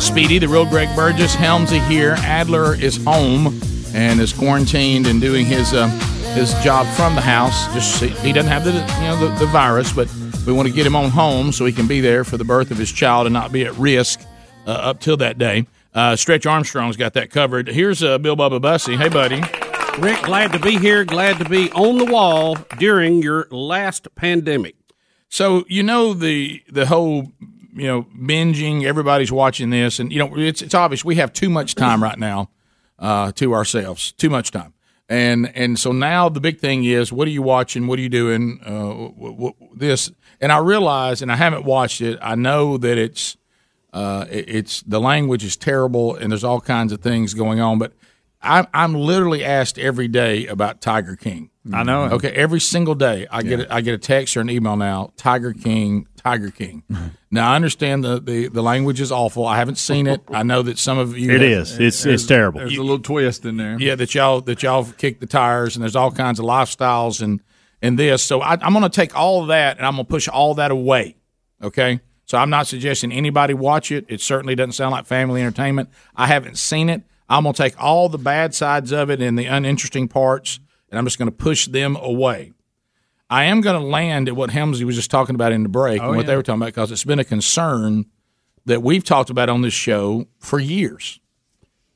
Speedy, 0.00 0.38
the 0.38 0.46
real 0.46 0.66
Greg 0.66 0.94
Burgess, 0.94 1.34
Helmsy 1.34 1.84
here. 1.88 2.14
Adler 2.20 2.76
is 2.76 3.02
home 3.04 3.60
and 3.96 4.20
is 4.20 4.32
quarantined 4.34 5.06
and 5.06 5.22
doing 5.22 5.46
his 5.46 5.72
uh, 5.72 5.88
his 6.34 6.52
job 6.62 6.86
from 6.94 7.14
the 7.14 7.20
house. 7.20 7.66
Just 7.72 8.02
he 8.22 8.30
doesn't 8.30 8.50
have 8.50 8.64
the 8.64 8.72
you 8.72 9.08
know 9.08 9.16
the, 9.16 9.38
the 9.38 9.46
virus, 9.46 9.90
but 9.90 10.14
we 10.46 10.52
want 10.52 10.68
to 10.68 10.74
get 10.74 10.86
him 10.86 10.94
on 10.94 11.08
home 11.10 11.50
so 11.50 11.64
he 11.64 11.72
can 11.72 11.88
be 11.88 12.00
there 12.02 12.22
for 12.22 12.36
the 12.36 12.44
birth 12.44 12.70
of 12.70 12.76
his 12.76 12.92
child 12.92 13.26
and 13.26 13.32
not 13.32 13.52
be 13.52 13.64
at 13.64 13.74
risk 13.76 14.20
uh, 14.66 14.70
up 14.70 15.00
till 15.00 15.16
that 15.16 15.38
day. 15.38 15.66
Uh, 15.94 16.14
Stretch 16.14 16.44
Armstrong's 16.44 16.98
got 16.98 17.14
that 17.14 17.30
covered. 17.30 17.68
Here's 17.68 18.02
uh, 18.02 18.18
Bill 18.18 18.36
Bubba 18.36 18.60
Bussey. 18.60 18.96
Hey, 18.96 19.08
buddy. 19.08 19.42
Rick, 19.98 20.22
glad 20.24 20.52
to 20.52 20.58
be 20.58 20.76
here. 20.76 21.06
Glad 21.06 21.38
to 21.38 21.48
be 21.48 21.72
on 21.72 21.96
the 21.96 22.04
wall 22.04 22.56
during 22.78 23.22
your 23.22 23.48
last 23.50 24.14
pandemic. 24.14 24.76
So 25.30 25.64
you 25.68 25.82
know 25.82 26.12
the 26.12 26.62
the 26.68 26.84
whole 26.84 27.32
you 27.74 27.86
know 27.86 28.02
binging. 28.14 28.84
Everybody's 28.84 29.32
watching 29.32 29.70
this, 29.70 29.98
and 29.98 30.12
you 30.12 30.18
know 30.18 30.36
it's 30.36 30.60
it's 30.60 30.74
obvious 30.74 31.02
we 31.02 31.14
have 31.14 31.32
too 31.32 31.48
much 31.48 31.74
time 31.74 32.02
right 32.02 32.18
now 32.18 32.50
uh, 32.98 33.32
to 33.32 33.54
ourselves. 33.54 34.12
Too 34.12 34.30
much 34.30 34.50
time. 34.50 34.72
And 35.08 35.54
and 35.56 35.78
so 35.78 35.92
now 35.92 36.28
the 36.28 36.40
big 36.40 36.58
thing 36.58 36.84
is, 36.84 37.12
what 37.12 37.28
are 37.28 37.30
you 37.30 37.42
watching? 37.42 37.86
What 37.86 37.98
are 37.98 38.02
you 38.02 38.08
doing? 38.08 38.60
Uh, 38.64 39.08
wh- 39.12 39.52
wh- 39.54 39.78
this 39.78 40.10
and 40.40 40.50
I 40.50 40.58
realize, 40.58 41.22
and 41.22 41.30
I 41.30 41.36
haven't 41.36 41.64
watched 41.64 42.00
it. 42.00 42.18
I 42.20 42.34
know 42.34 42.76
that 42.78 42.98
it's 42.98 43.36
uh, 43.92 44.26
it- 44.30 44.48
it's 44.48 44.82
the 44.82 45.00
language 45.00 45.44
is 45.44 45.56
terrible, 45.56 46.16
and 46.16 46.32
there's 46.32 46.42
all 46.44 46.60
kinds 46.60 46.92
of 46.92 47.00
things 47.02 47.34
going 47.34 47.60
on. 47.60 47.78
But 47.78 47.92
I'm 48.42 48.66
I'm 48.74 48.94
literally 48.94 49.44
asked 49.44 49.78
every 49.78 50.08
day 50.08 50.46
about 50.48 50.80
Tiger 50.80 51.14
King. 51.14 51.50
I 51.72 51.82
know. 51.84 52.02
Okay, 52.14 52.30
every 52.30 52.60
single 52.60 52.94
day 52.96 53.26
I 53.30 53.42
get 53.42 53.60
a, 53.60 53.74
I 53.74 53.80
get 53.82 53.94
a 53.94 53.98
text 53.98 54.36
or 54.36 54.40
an 54.40 54.50
email 54.50 54.76
now. 54.76 55.12
Tiger 55.16 55.52
King, 55.52 56.06
Tiger 56.26 56.50
King. 56.50 56.82
now 57.30 57.52
I 57.52 57.56
understand 57.56 58.02
the, 58.04 58.20
the 58.20 58.48
the 58.48 58.62
language 58.62 59.00
is 59.00 59.12
awful. 59.12 59.46
I 59.46 59.56
haven't 59.58 59.76
seen 59.78 60.06
it. 60.06 60.20
I 60.28 60.42
know 60.42 60.62
that 60.62 60.78
some 60.78 60.98
of 60.98 61.16
you. 61.16 61.30
It 61.32 61.42
is. 61.42 61.74
It's- 61.74 62.04
it's 62.04 62.26
terrible. 62.26 62.58
There's 62.60 62.76
a 62.76 62.82
little 62.82 62.98
twist 62.98 63.44
in 63.44 63.56
there. 63.56 63.76
Yeah, 63.78 63.94
that 63.94 64.14
y'all 64.14 64.40
that 64.42 64.62
y'all 64.62 64.84
kick 64.98 65.20
the 65.20 65.26
tires, 65.26 65.76
and 65.76 65.82
there's 65.82 65.94
all 65.96 66.10
kinds 66.10 66.38
of 66.40 66.44
lifestyles 66.46 67.22
and 67.22 67.40
and 67.80 67.98
this. 67.98 68.22
So 68.24 68.40
I, 68.40 68.52
I'm 68.54 68.72
going 68.72 68.82
to 68.82 68.88
take 68.88 69.14
all 69.16 69.42
of 69.42 69.48
that 69.48 69.76
and 69.76 69.86
I'm 69.86 69.94
going 69.94 70.06
to 70.06 70.10
push 70.10 70.26
all 70.28 70.54
that 70.54 70.70
away. 70.70 71.16
Okay, 71.62 72.00
so 72.24 72.38
I'm 72.38 72.50
not 72.50 72.66
suggesting 72.66 73.12
anybody 73.12 73.54
watch 73.54 73.92
it. 73.92 74.04
It 74.08 74.20
certainly 74.20 74.54
doesn't 74.54 74.72
sound 74.72 74.92
like 74.92 75.06
family 75.06 75.40
entertainment. 75.42 75.90
I 76.16 76.26
haven't 76.26 76.58
seen 76.58 76.88
it. 76.88 77.02
I'm 77.28 77.42
going 77.44 77.54
to 77.54 77.62
take 77.62 77.80
all 77.80 78.08
the 78.08 78.18
bad 78.18 78.54
sides 78.54 78.92
of 78.92 79.10
it 79.10 79.20
and 79.22 79.38
the 79.38 79.46
uninteresting 79.46 80.08
parts, 80.08 80.58
and 80.90 80.98
I'm 80.98 81.04
just 81.04 81.18
going 81.18 81.30
to 81.30 81.36
push 81.36 81.66
them 81.66 81.96
away. 81.96 82.52
I 83.28 83.44
am 83.44 83.60
going 83.60 83.80
to 83.80 83.86
land 83.86 84.28
at 84.28 84.36
what 84.36 84.50
Helmsley 84.50 84.84
was 84.84 84.94
just 84.96 85.10
talking 85.10 85.34
about 85.34 85.52
in 85.52 85.62
the 85.62 85.68
break 85.68 86.00
Oh, 86.00 86.06
and 86.06 86.16
what 86.16 86.22
yeah. 86.26 86.30
they 86.32 86.36
were 86.36 86.42
talking 86.42 86.60
about 86.62 86.66
because 86.66 86.92
it's 86.92 87.04
been 87.04 87.18
a 87.18 87.24
concern 87.24 88.06
that 88.66 88.82
we've 88.82 89.04
talked 89.04 89.30
about 89.30 89.48
on 89.48 89.62
this 89.62 89.74
show 89.74 90.26
for 90.38 90.58
years, 90.58 91.20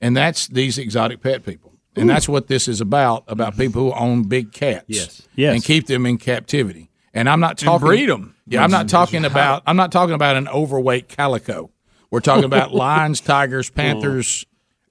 and 0.00 0.16
that's 0.16 0.46
these 0.48 0.78
exotic 0.78 1.20
pet 1.22 1.44
people, 1.44 1.74
and 1.96 2.08
that's 2.08 2.28
what 2.28 2.46
this 2.48 2.68
is 2.68 2.80
about 2.80 3.24
about 3.28 3.52
mm-hmm. 3.52 3.62
people 3.62 3.82
who 3.82 3.92
own 3.92 4.24
big 4.24 4.52
cats, 4.52 4.84
Yes. 4.88 5.22
Yes. 5.34 5.54
and 5.54 5.64
keep 5.64 5.86
them 5.86 6.06
in 6.06 6.18
captivity. 6.18 6.90
And 7.12 7.28
I'm 7.28 7.40
not 7.40 7.50
And 7.52 7.58
talking 7.60 7.86
breed 7.88 8.08
'em. 8.10 8.36
Yeah, 8.46 8.62
I'm 8.62 8.70
not 8.70 8.88
talking 8.88 9.24
about 9.32 9.62
I'm 9.66 9.76
not 9.76 9.90
talking 9.92 10.14
about 10.14 10.36
an 10.36 10.48
overweight 10.48 11.08
calico. 11.08 11.70
We're 12.10 12.20
talking 12.20 12.44
about 12.44 12.72
lions, 12.74 13.20
tigers, 13.20 13.70
panthers, 13.70 14.46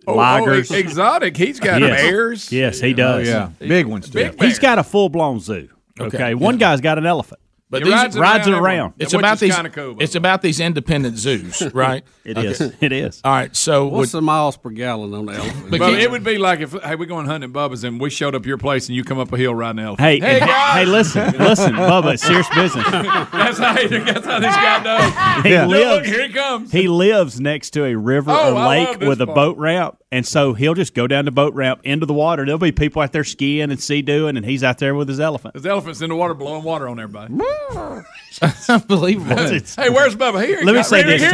Oh, 0.08 0.18
oh, 0.20 0.76
exotic. 0.76 1.38
He's 1.38 1.60
got 1.60 1.82
Yes. 1.82 2.02
bears. 2.02 2.52
Yes, 2.52 2.80
he 2.80 2.94
oh, 2.94 2.96
does. 2.96 3.28
Oh, 3.28 3.32
yeah. 3.32 3.50
Big 3.60 3.86
ones, 3.86 4.10
Big 4.10 4.42
He's 4.42 4.58
got 4.58 4.80
a 4.80 4.84
full 4.84 5.10
blown 5.10 5.40
zoo. 5.40 5.70
Okay. 6.00 6.18
Okay. 6.18 6.34
One 6.34 6.58
guy's 6.58 6.82
got 6.82 6.98
an 6.98 7.06
elephant. 7.06 7.42
But 7.72 7.84
he 7.84 7.86
these- 7.86 7.94
rides, 7.94 8.18
rides 8.18 8.48
it 8.48 8.54
around. 8.56 8.94
It's 8.98 9.14
about 9.14 9.40
these. 9.40 9.56
It's 10.00 10.16
about 10.16 10.42
these 10.42 10.60
independent 10.60 11.18
zoos, 11.20 11.62
right? 11.74 12.04
It 12.26 12.36
Okay. 12.38 12.48
is. 12.48 12.62
It 12.82 12.92
is. 12.92 13.22
All 13.24 13.32
right. 13.32 13.56
So 13.56 13.86
What's 13.86 14.12
would- 14.12 14.18
the 14.18 14.22
miles 14.24 14.58
per 14.58 14.72
gallon 14.72 15.14
on 15.14 15.28
the 15.28 15.34
elephant? 15.34 15.70
But 15.72 15.94
it 15.94 16.10
would 16.10 16.24
be 16.24 16.40
like 16.40 16.62
if 16.62 16.72
hey 16.74 16.96
we're 16.96 17.06
going 17.06 17.28
hunting 17.28 17.52
Bubba's 17.54 17.84
and 17.84 18.00
we 18.02 18.10
showed 18.10 18.34
up 18.34 18.46
your 18.48 18.58
place 18.58 18.88
and 18.88 18.96
you 18.96 19.04
come 19.04 19.20
up 19.20 19.32
a 19.32 19.38
hill 19.38 19.54
riding 19.54 19.80
an 19.80 19.86
elephant. 19.86 20.08
Hey, 20.08 20.20
hey, 20.20 20.40
guys! 20.40 20.74
hey, 20.78 20.86
listen, 20.86 21.32
listen, 21.38 21.74
Bubba, 21.76 22.14
it's 22.16 22.24
serious 22.24 22.50
business. 22.56 22.86
that's 22.92 23.58
how 23.60 23.74
that's 23.76 24.26
how 24.26 24.40
this 24.40 24.56
guy 24.56 24.84
does. 24.84 25.44
He 25.46 25.58
Look, 25.60 25.70
lives. 25.70 26.08
here 26.08 26.28
he 26.28 26.34
comes. 26.34 26.72
He 26.72 26.88
lives 26.88 27.40
next 27.40 27.70
to 27.72 27.86
a 27.86 27.96
river 27.96 28.32
Oh, 28.32 28.56
or 28.56 28.68
lake 28.68 28.88
love 28.88 29.00
this 29.02 29.10
with 29.10 29.22
a 29.22 29.28
boat 29.28 29.58
ramp, 29.58 29.98
and 30.12 30.26
so 30.26 30.54
he'll 30.54 30.74
just 30.74 30.96
go 30.96 31.06
down 31.06 31.26
the 31.26 31.32
boat 31.32 31.54
ramp 31.54 31.82
into 31.84 32.06
the 32.08 32.14
water. 32.14 32.46
There'll 32.46 32.58
be 32.58 32.72
people 32.72 33.02
out 33.04 33.12
there 33.12 33.24
skiing 33.24 33.70
and 33.70 33.80
sea 33.80 34.02
doing, 34.02 34.38
and 34.38 34.46
he's 34.46 34.64
out 34.64 34.80
there 34.80 34.96
with 34.96 35.08
his 35.08 35.20
elephant. 35.20 35.54
There's 35.54 35.66
elephants 35.68 36.02
in 36.02 36.10
the 36.10 36.16
water 36.16 36.34
blowing 36.34 36.64
water 36.64 36.88
on 36.90 37.00
everybody. 37.00 37.36
Unbelievable. 38.70 39.36
hey, 39.36 39.90
where's 39.90 40.16
Bubba? 40.16 40.46
Here. 40.46 40.60
he 40.60 40.66
Let 40.66 40.74
me 40.74 40.78
comes. 40.80 40.88
say 40.88 40.98
Here- 41.04 41.18
this 41.18 41.22
here 41.22 41.32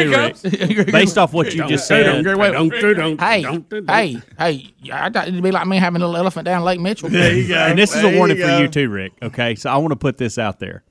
he 0.58 0.74
too, 0.74 0.76
Rick. 0.84 0.92
Based 0.92 1.18
off 1.18 1.34
what 1.34 1.54
you 1.54 1.68
just 1.68 1.88
said, 1.88 2.04
don't 2.04 2.24
do 2.24 2.42
it. 2.42 3.20
Hey, 3.20 3.42
hey, 3.88 4.22
hey! 4.40 4.74
I 4.92 5.10
thought 5.10 5.28
it'd 5.28 5.44
be 5.44 5.52
like 5.52 5.68
me 5.68 5.78
having 5.78 6.02
a 6.02 6.06
little 6.06 6.18
elephant 6.18 6.46
down 6.46 6.64
Lake 6.64 6.80
Mitchell. 6.80 7.10
There 7.10 7.34
you 7.34 7.48
go. 7.48 7.56
And 7.56 7.78
this 7.78 7.96
is 7.96 8.04
a 8.04 8.16
warning 8.18 8.38
for 8.38 8.60
you 8.60 8.68
too, 8.68 8.90
Rick. 8.90 9.14
Okay, 9.22 9.56
so 9.56 9.70
I 9.70 9.78
want 9.78 9.92
to 9.92 9.96
put 9.98 10.18
this 10.18 10.38
out 10.40 10.60
there. 10.60 10.84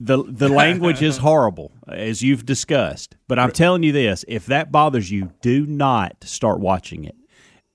the 0.00 0.22
The 0.26 0.48
language 0.48 1.02
is 1.02 1.18
horrible, 1.28 1.72
as 1.86 2.22
you've 2.22 2.46
discussed. 2.46 3.16
But 3.28 3.38
I'm 3.38 3.50
telling 3.52 3.82
you 3.82 3.92
this: 3.92 4.24
if 4.26 4.46
that 4.46 4.72
bothers 4.72 5.10
you, 5.10 5.32
do 5.42 5.66
not 5.66 6.16
start 6.24 6.60
watching 6.60 7.04
it. 7.04 7.14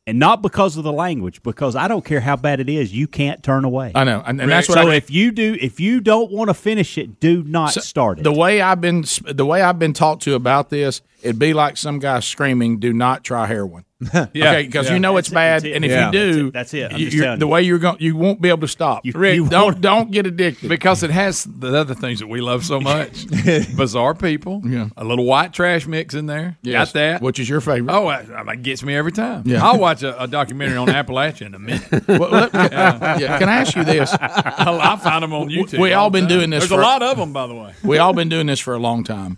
And 0.10 0.18
not 0.18 0.41
because 0.41 0.76
of 0.76 0.84
the 0.84 0.91
language, 0.91 1.43
because 1.43 1.76
I 1.76 1.88
don't 1.88 2.03
care 2.03 2.20
how 2.20 2.36
bad 2.36 2.60
it 2.60 2.68
is, 2.68 2.91
you 2.91 3.07
can't 3.07 3.43
turn 3.43 3.64
away. 3.64 3.91
I 3.93 4.03
know, 4.03 4.24
and- 4.26 4.41
and 4.41 4.49
that's 4.51 4.68
what 4.68 4.80
so. 4.80 4.89
I- 4.89 4.95
if 4.95 5.12
you 5.12 5.32
do, 5.32 5.55
if 5.62 5.80
you 5.80 5.99
don't 6.01 6.32
want 6.32 6.49
to 6.49 6.55
finish 6.55 6.97
it, 6.97 7.20
do 7.20 7.43
not 7.43 7.74
start 7.74 8.18
it. 8.18 8.24
The 8.24 8.32
way 8.32 8.60
I've 8.60 8.82
been, 8.82 9.05
the 9.32 9.45
way 9.45 9.62
I've 9.62 9.78
been 9.78 9.93
talked 9.93 10.24
to 10.24 10.34
about 10.34 10.72
this, 10.72 11.01
it'd 11.22 11.38
be 11.38 11.53
like 11.53 11.78
some 11.78 11.99
guy 11.99 12.22
screaming, 12.22 12.80
"Do 12.80 12.91
not 12.91 13.24
try 13.24 13.45
heroin." 13.45 13.84
Yeah, 14.02 14.28
okay, 14.34 14.64
because 14.66 14.88
yeah. 14.88 14.93
you 14.93 15.00
know 15.00 15.18
it's 15.18 15.28
That's 15.30 15.64
bad, 15.64 15.66
it. 15.66 15.76
and 15.76 15.84
if 15.84 15.91
Yeah. 15.91 16.06
you 16.06 16.12
do, 16.14 16.52
That's 16.52 16.74
it. 16.74 16.80
That's 16.80 16.93
it. 16.93 16.93
I'm 16.95 17.00
you- 17.02 17.10
just 17.10 17.39
the 17.39 17.45
you. 17.45 17.52
way 17.52 17.62
you're 17.64 17.80
going, 17.80 17.97
you 18.00 18.16
won't 18.16 18.41
be 18.41 18.47
able 18.47 18.62
to 18.62 18.68
stop. 18.70 19.06
You, 19.06 19.12
Rick, 19.14 19.50
don't 19.50 19.82
don't 19.82 20.10
get 20.10 20.26
addicted 20.26 20.70
because 20.70 21.04
it 21.04 21.12
has 21.12 21.43
the 21.43 21.78
other 21.78 21.93
things 21.95 22.20
that 22.20 22.28
we 22.28 22.39
love 22.39 22.64
so 22.64 22.80
much. 22.80 23.28
Bizarre 23.76 24.14
people. 24.16 24.62
Yeah. 24.64 24.88
A 24.95 25.04
little 25.04 25.26
white 25.26 25.52
trash 25.52 25.86
mix 25.86 26.14
in 26.14 26.28
there. 26.28 26.58
Yes. 26.62 26.89
Got 26.89 26.93
that. 26.93 27.22
Which 27.22 27.39
is 27.39 27.50
your 27.50 27.60
favorite? 27.60 27.91
Oh, 27.93 28.08
I, 28.08 28.20
I, 28.22 28.54
it 28.54 28.64
gets 28.64 28.84
me 28.84 28.95
every 28.95 29.12
time. 29.12 29.43
Yeah. 29.45 29.66
I'll 29.68 29.80
watch 29.80 30.02
a, 30.02 30.22
a 30.24 30.28
documentary 30.28 30.78
on 30.78 30.88
Appalachia 31.00 31.47
in 31.47 31.56
a 31.56 31.60
minute. 31.60 32.08
Well, 32.08 32.30
let- 32.30 32.54
yeah, 32.54 33.38
can 33.38 33.50
I 33.50 33.58
ask 33.58 33.76
you 33.76 33.84
this? 33.84 34.16
I'll, 34.22 34.80
I'll 34.80 34.97
find 34.97 35.24
them 35.24 35.34
on 35.34 35.50
YouTube. 35.50 35.80
We 35.80 35.91
all 35.91 36.10
the 36.10 36.20
been 36.20 36.30
time. 36.30 36.38
doing 36.38 36.50
this. 36.52 36.62
There's 36.62 36.72
for, 36.72 36.80
a 36.80 36.84
lot 36.84 37.04
of 37.04 37.18
them, 37.18 37.34
by 37.34 37.47
the 37.47 37.56
way. 37.56 37.74
we 37.84 37.97
all 37.97 38.14
been 38.14 38.30
doing 38.30 38.47
this 38.47 38.60
for 38.62 38.74
a 38.76 38.80
long 38.80 39.04
time, 39.04 39.38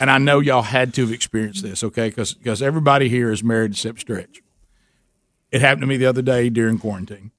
and 0.00 0.10
I 0.10 0.18
know 0.18 0.40
y'all 0.40 0.62
had 0.62 0.94
to 0.94 1.02
have 1.02 1.12
experienced 1.12 1.62
this. 1.62 1.82
Okay, 1.84 2.08
because 2.08 2.34
because 2.34 2.62
everybody 2.62 3.08
here 3.08 3.30
is 3.30 3.42
married 3.42 3.72
except 3.72 4.00
Stretch. 4.00 4.42
It 5.50 5.60
happened 5.60 5.82
to 5.82 5.86
me 5.86 5.98
the 5.98 6.06
other 6.06 6.22
day 6.22 6.48
during 6.48 6.78
quarantine. 6.78 7.30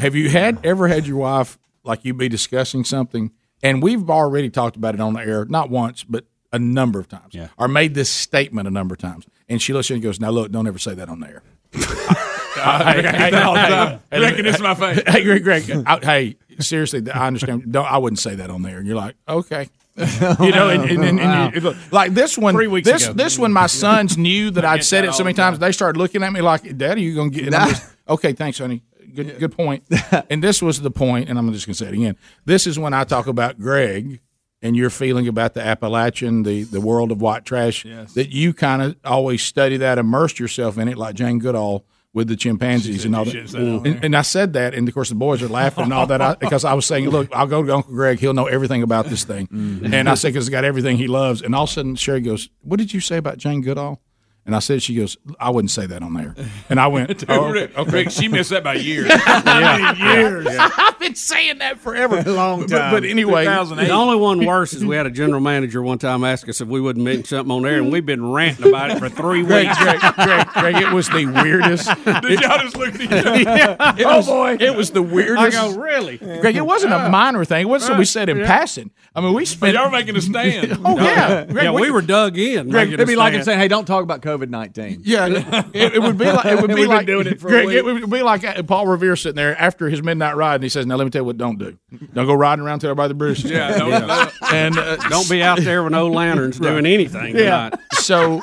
have 0.00 0.14
you 0.14 0.28
had 0.28 0.64
ever 0.64 0.88
had 0.88 1.06
your 1.06 1.16
wife 1.16 1.58
like 1.84 2.04
you 2.04 2.12
be 2.12 2.28
discussing 2.28 2.84
something, 2.84 3.32
and 3.62 3.82
we've 3.82 4.10
already 4.10 4.50
talked 4.50 4.76
about 4.76 4.94
it 4.94 5.00
on 5.00 5.14
the 5.14 5.20
air, 5.20 5.46
not 5.46 5.70
once, 5.70 6.04
but 6.04 6.26
a 6.52 6.58
number 6.58 6.98
of 7.00 7.08
times, 7.08 7.34
yeah. 7.34 7.48
or 7.58 7.68
made 7.68 7.94
this 7.94 8.10
statement 8.10 8.68
a 8.68 8.70
number 8.70 8.94
of 8.94 8.98
times, 8.98 9.26
and 9.48 9.60
she 9.62 9.72
looks 9.72 9.90
at 9.90 9.92
it 9.92 9.96
and 9.96 10.02
goes, 10.02 10.20
"Now 10.20 10.30
look, 10.30 10.52
don't 10.52 10.66
ever 10.66 10.78
say 10.78 10.94
that 10.94 11.08
on 11.08 11.20
the 11.20 11.28
air." 11.28 11.42
I 12.58 13.00
get 13.02 13.30
that 13.30 13.42
all 13.42 13.54
the 13.54 13.60
time. 13.60 14.00
Reckon 14.12 14.44
this 14.44 14.56
is 14.56 14.62
my 14.62 14.74
face. 14.74 15.02
Hey, 15.06 15.22
Greg, 15.24 15.44
Greg, 15.44 15.70
I, 15.86 15.98
hey, 15.98 16.36
seriously, 16.58 17.10
I 17.10 17.26
understand. 17.26 17.70
Don't, 17.72 17.90
I 17.90 17.98
wouldn't 17.98 18.18
say 18.18 18.34
that 18.36 18.50
on 18.50 18.62
there. 18.62 18.78
And 18.78 18.86
you're 18.86 18.96
like, 18.96 19.16
okay. 19.28 19.68
you 20.40 20.50
know, 20.52 20.68
and, 20.68 20.90
and, 20.90 21.04
and, 21.04 21.20
and 21.20 21.54
you- 21.54 21.60
look, 21.62 21.76
like 21.90 22.12
this 22.12 22.36
one, 22.36 22.54
Three 22.54 22.66
weeks 22.66 22.86
this 22.86 23.04
ago. 23.06 23.14
this 23.14 23.38
one, 23.38 23.52
my 23.52 23.66
sons 23.66 24.18
knew 24.18 24.50
that 24.50 24.64
I'd 24.64 24.84
said 24.84 25.04
that 25.04 25.10
it 25.10 25.12
so 25.14 25.24
many 25.24 25.32
the 25.34 25.38
time. 25.42 25.52
times. 25.52 25.60
They 25.60 25.72
started 25.72 25.98
looking 25.98 26.22
at 26.22 26.32
me 26.32 26.42
like, 26.42 26.76
"Daddy, 26.76 27.02
you 27.02 27.14
gonna 27.14 27.30
get?" 27.30 27.44
And 27.46 27.70
just, 27.70 27.90
okay, 28.08 28.32
thanks, 28.32 28.58
honey. 28.58 28.82
Good, 29.14 29.38
good 29.38 29.52
point. 29.52 29.84
and 30.30 30.42
this 30.44 30.60
was 30.60 30.82
the 30.82 30.90
point, 30.90 31.30
and 31.30 31.38
I'm 31.38 31.50
just 31.52 31.66
gonna 31.66 31.74
say 31.74 31.86
it 31.86 31.94
again. 31.94 32.16
This 32.44 32.66
is 32.66 32.78
when 32.78 32.92
I 32.92 33.04
talk 33.04 33.26
about 33.26 33.58
Greg 33.58 34.20
and 34.60 34.76
your 34.76 34.90
feeling 34.90 35.28
about 35.28 35.54
the 35.54 35.62
Appalachian, 35.62 36.42
the 36.42 36.64
the 36.64 36.80
world 36.80 37.10
of 37.10 37.22
white 37.22 37.46
trash. 37.46 37.84
That 38.14 38.28
you 38.30 38.52
kind 38.52 38.82
of 38.82 38.96
always 39.04 39.42
study 39.42 39.78
that, 39.78 39.96
immersed 39.96 40.38
yourself 40.38 40.76
in 40.76 40.88
it, 40.88 40.98
like 40.98 41.14
Jane 41.14 41.38
Goodall 41.38 41.86
with 42.16 42.28
the 42.28 42.34
chimpanzees 42.34 43.04
and 43.04 43.14
all 43.14 43.26
that. 43.26 43.30
shouldn't 43.30 43.50
say 43.50 43.58
that 43.58 43.76
on 43.78 43.86
And, 43.86 44.04
and 44.06 44.16
I 44.16 44.22
said 44.22 44.54
that, 44.54 44.72
and 44.72 44.88
of 44.88 44.94
course 44.94 45.10
the 45.10 45.14
boys 45.14 45.42
are 45.42 45.48
laughing 45.48 45.84
and 45.84 45.92
all 45.92 46.06
that 46.06 46.22
I, 46.22 46.34
because 46.34 46.64
I 46.64 46.72
was 46.72 46.86
saying, 46.86 47.10
"Look, 47.10 47.28
I'll 47.30 47.46
go 47.46 47.62
to 47.62 47.74
Uncle 47.74 47.92
Greg; 47.92 48.20
he'll 48.20 48.32
know 48.32 48.46
everything 48.46 48.82
about 48.82 49.04
this 49.04 49.24
thing." 49.24 49.48
Mm-hmm. 49.48 49.92
And 49.92 50.08
I 50.08 50.14
said, 50.14 50.28
"Because 50.28 50.46
it's 50.46 50.50
got 50.50 50.64
everything 50.64 50.96
he 50.96 51.08
loves." 51.08 51.42
And 51.42 51.54
all 51.54 51.64
of 51.64 51.68
a 51.68 51.72
sudden, 51.74 51.94
Sherri 51.94 52.22
goes, 52.22 52.48
"What 52.62 52.78
did 52.78 52.94
you 52.94 53.00
say 53.00 53.18
about 53.18 53.36
Jane 53.36 53.60
Goodall?" 53.60 54.00
And 54.46 54.54
I 54.54 54.60
said, 54.60 54.80
"She 54.82 54.94
goes, 54.94 55.16
I 55.40 55.50
wouldn't 55.50 55.72
say 55.72 55.86
that 55.86 56.02
on 56.02 56.14
there." 56.14 56.34
And 56.70 56.78
I 56.78 56.86
went, 56.86 57.08
Dude, 57.18 57.28
oh, 57.30 57.50
Rick, 57.50 57.72
okay, 57.72 57.80
okay. 57.80 57.90
Rick, 57.90 58.10
she 58.10 58.28
missed 58.28 58.50
that 58.50 58.62
by 58.62 58.74
years. 58.74 59.08
Yeah. 59.08 59.94
years. 60.14 60.46
I've 60.48 60.98
been 61.00 61.14
saying 61.16 61.58
that 61.58 61.80
forever, 61.80 62.18
a 62.24 62.30
long 62.30 62.60
But, 62.60 62.90
but 62.90 63.04
anyway, 63.04 63.44
The 63.44 63.90
only 63.90 64.16
one 64.16 64.44
worse 64.46 64.72
is 64.72 64.84
we 64.84 64.94
had 64.96 65.06
a 65.06 65.10
general 65.10 65.40
manager 65.40 65.82
one 65.82 65.98
time 65.98 66.22
ask 66.24 66.48
us 66.48 66.60
if 66.60 66.68
we 66.68 66.80
wouldn't 66.80 67.04
mention 67.04 67.24
something 67.24 67.50
on 67.50 67.62
there, 67.62 67.76
and 67.78 67.90
we've 67.92 68.06
been 68.06 68.30
ranting 68.30 68.68
about 68.68 68.90
it 68.92 68.98
for 68.98 69.08
three 69.08 69.42
weeks. 69.42 69.76
Greg, 69.78 70.00
Greg, 70.14 70.46
Greg, 70.48 70.76
it 70.76 70.92
was 70.92 71.08
the 71.08 71.26
weirdest. 71.26 71.88
Did 72.04 72.40
y'all 72.40 72.58
just 72.60 72.76
look 72.76 72.94
at 72.94 73.00
each 73.00 73.10
other? 73.10 73.36
Yeah, 73.40 73.96
it 73.98 74.06
oh 74.06 74.16
was, 74.18 74.26
boy, 74.26 74.56
it 74.60 74.76
was 74.76 74.90
the 74.92 75.02
weirdest. 75.02 75.38
I 75.40 75.50
go, 75.50 75.74
really? 75.76 76.18
Greg, 76.18 76.56
it 76.56 76.64
wasn't 76.64 76.92
a 76.92 77.08
minor 77.08 77.44
thing. 77.44 77.62
It 77.62 77.68
wasn't 77.68 77.88
something 77.88 77.98
we 77.98 78.04
said 78.04 78.28
in 78.28 78.38
Yeah. 78.38 78.46
passing. 78.46 78.90
I 79.14 79.20
mean, 79.22 79.32
we 79.32 79.42
But 79.42 79.48
spent. 79.48 79.74
y'all 79.74 79.86
were 79.86 79.90
making 79.90 80.14
a 80.16 80.20
stand. 80.20 80.78
oh 80.84 80.96
yeah, 80.98 81.44
Greg, 81.46 81.64
yeah, 81.64 81.70
we 81.72 81.90
were 81.90 82.02
dug 82.02 82.36
in. 82.38 82.68
Greg, 82.68 82.88
It'd 82.88 83.00
a 83.00 83.06
be 83.06 83.16
like 83.16 83.32
him 83.32 83.36
stand. 83.42 83.44
saying, 83.46 83.58
"Hey, 83.60 83.68
don't 83.68 83.86
talk 83.86 84.02
about 84.02 84.20
COVID 84.20 84.35
nineteen. 84.44 85.02
Yeah, 85.04 85.26
it, 85.72 85.94
it 85.94 86.02
would 86.02 86.18
be 86.18 86.26
like 86.26 86.44
it 86.46 86.60
would 86.60 86.74
be 86.76 86.86
like 86.86 87.06
doing 87.06 87.26
it 87.26 87.40
for 87.40 87.48
a 87.48 87.50
Greg, 87.50 87.66
week. 87.66 87.76
it 87.76 87.84
would 87.84 88.10
be 88.10 88.22
like 88.22 88.44
uh, 88.44 88.62
Paul 88.62 88.86
Revere 88.86 89.16
sitting 89.16 89.36
there 89.36 89.58
after 89.60 89.88
his 89.88 90.02
midnight 90.02 90.36
ride, 90.36 90.56
and 90.56 90.62
he 90.62 90.68
says, 90.68 90.86
"Now 90.86 90.96
let 90.96 91.04
me 91.04 91.10
tell 91.10 91.20
you 91.22 91.26
what 91.26 91.38
don't 91.38 91.58
do. 91.58 91.78
Don't 92.12 92.26
go 92.26 92.34
riding 92.34 92.64
around 92.64 92.80
till 92.80 92.90
everybody 92.90 93.14
bruises." 93.14 93.50
Yeah, 93.50 93.68
don't- 93.78 94.06
don't- 94.06 94.32
and 94.52 94.78
uh, 94.78 94.96
Don't 95.08 95.28
be 95.30 95.42
out 95.42 95.58
there 95.60 95.82
with 95.82 95.92
no 95.92 96.08
lanterns 96.08 96.58
doing 96.60 96.86
anything. 96.86 97.36
Yeah. 97.36 97.70
tonight. 97.70 97.80
So, 97.94 98.42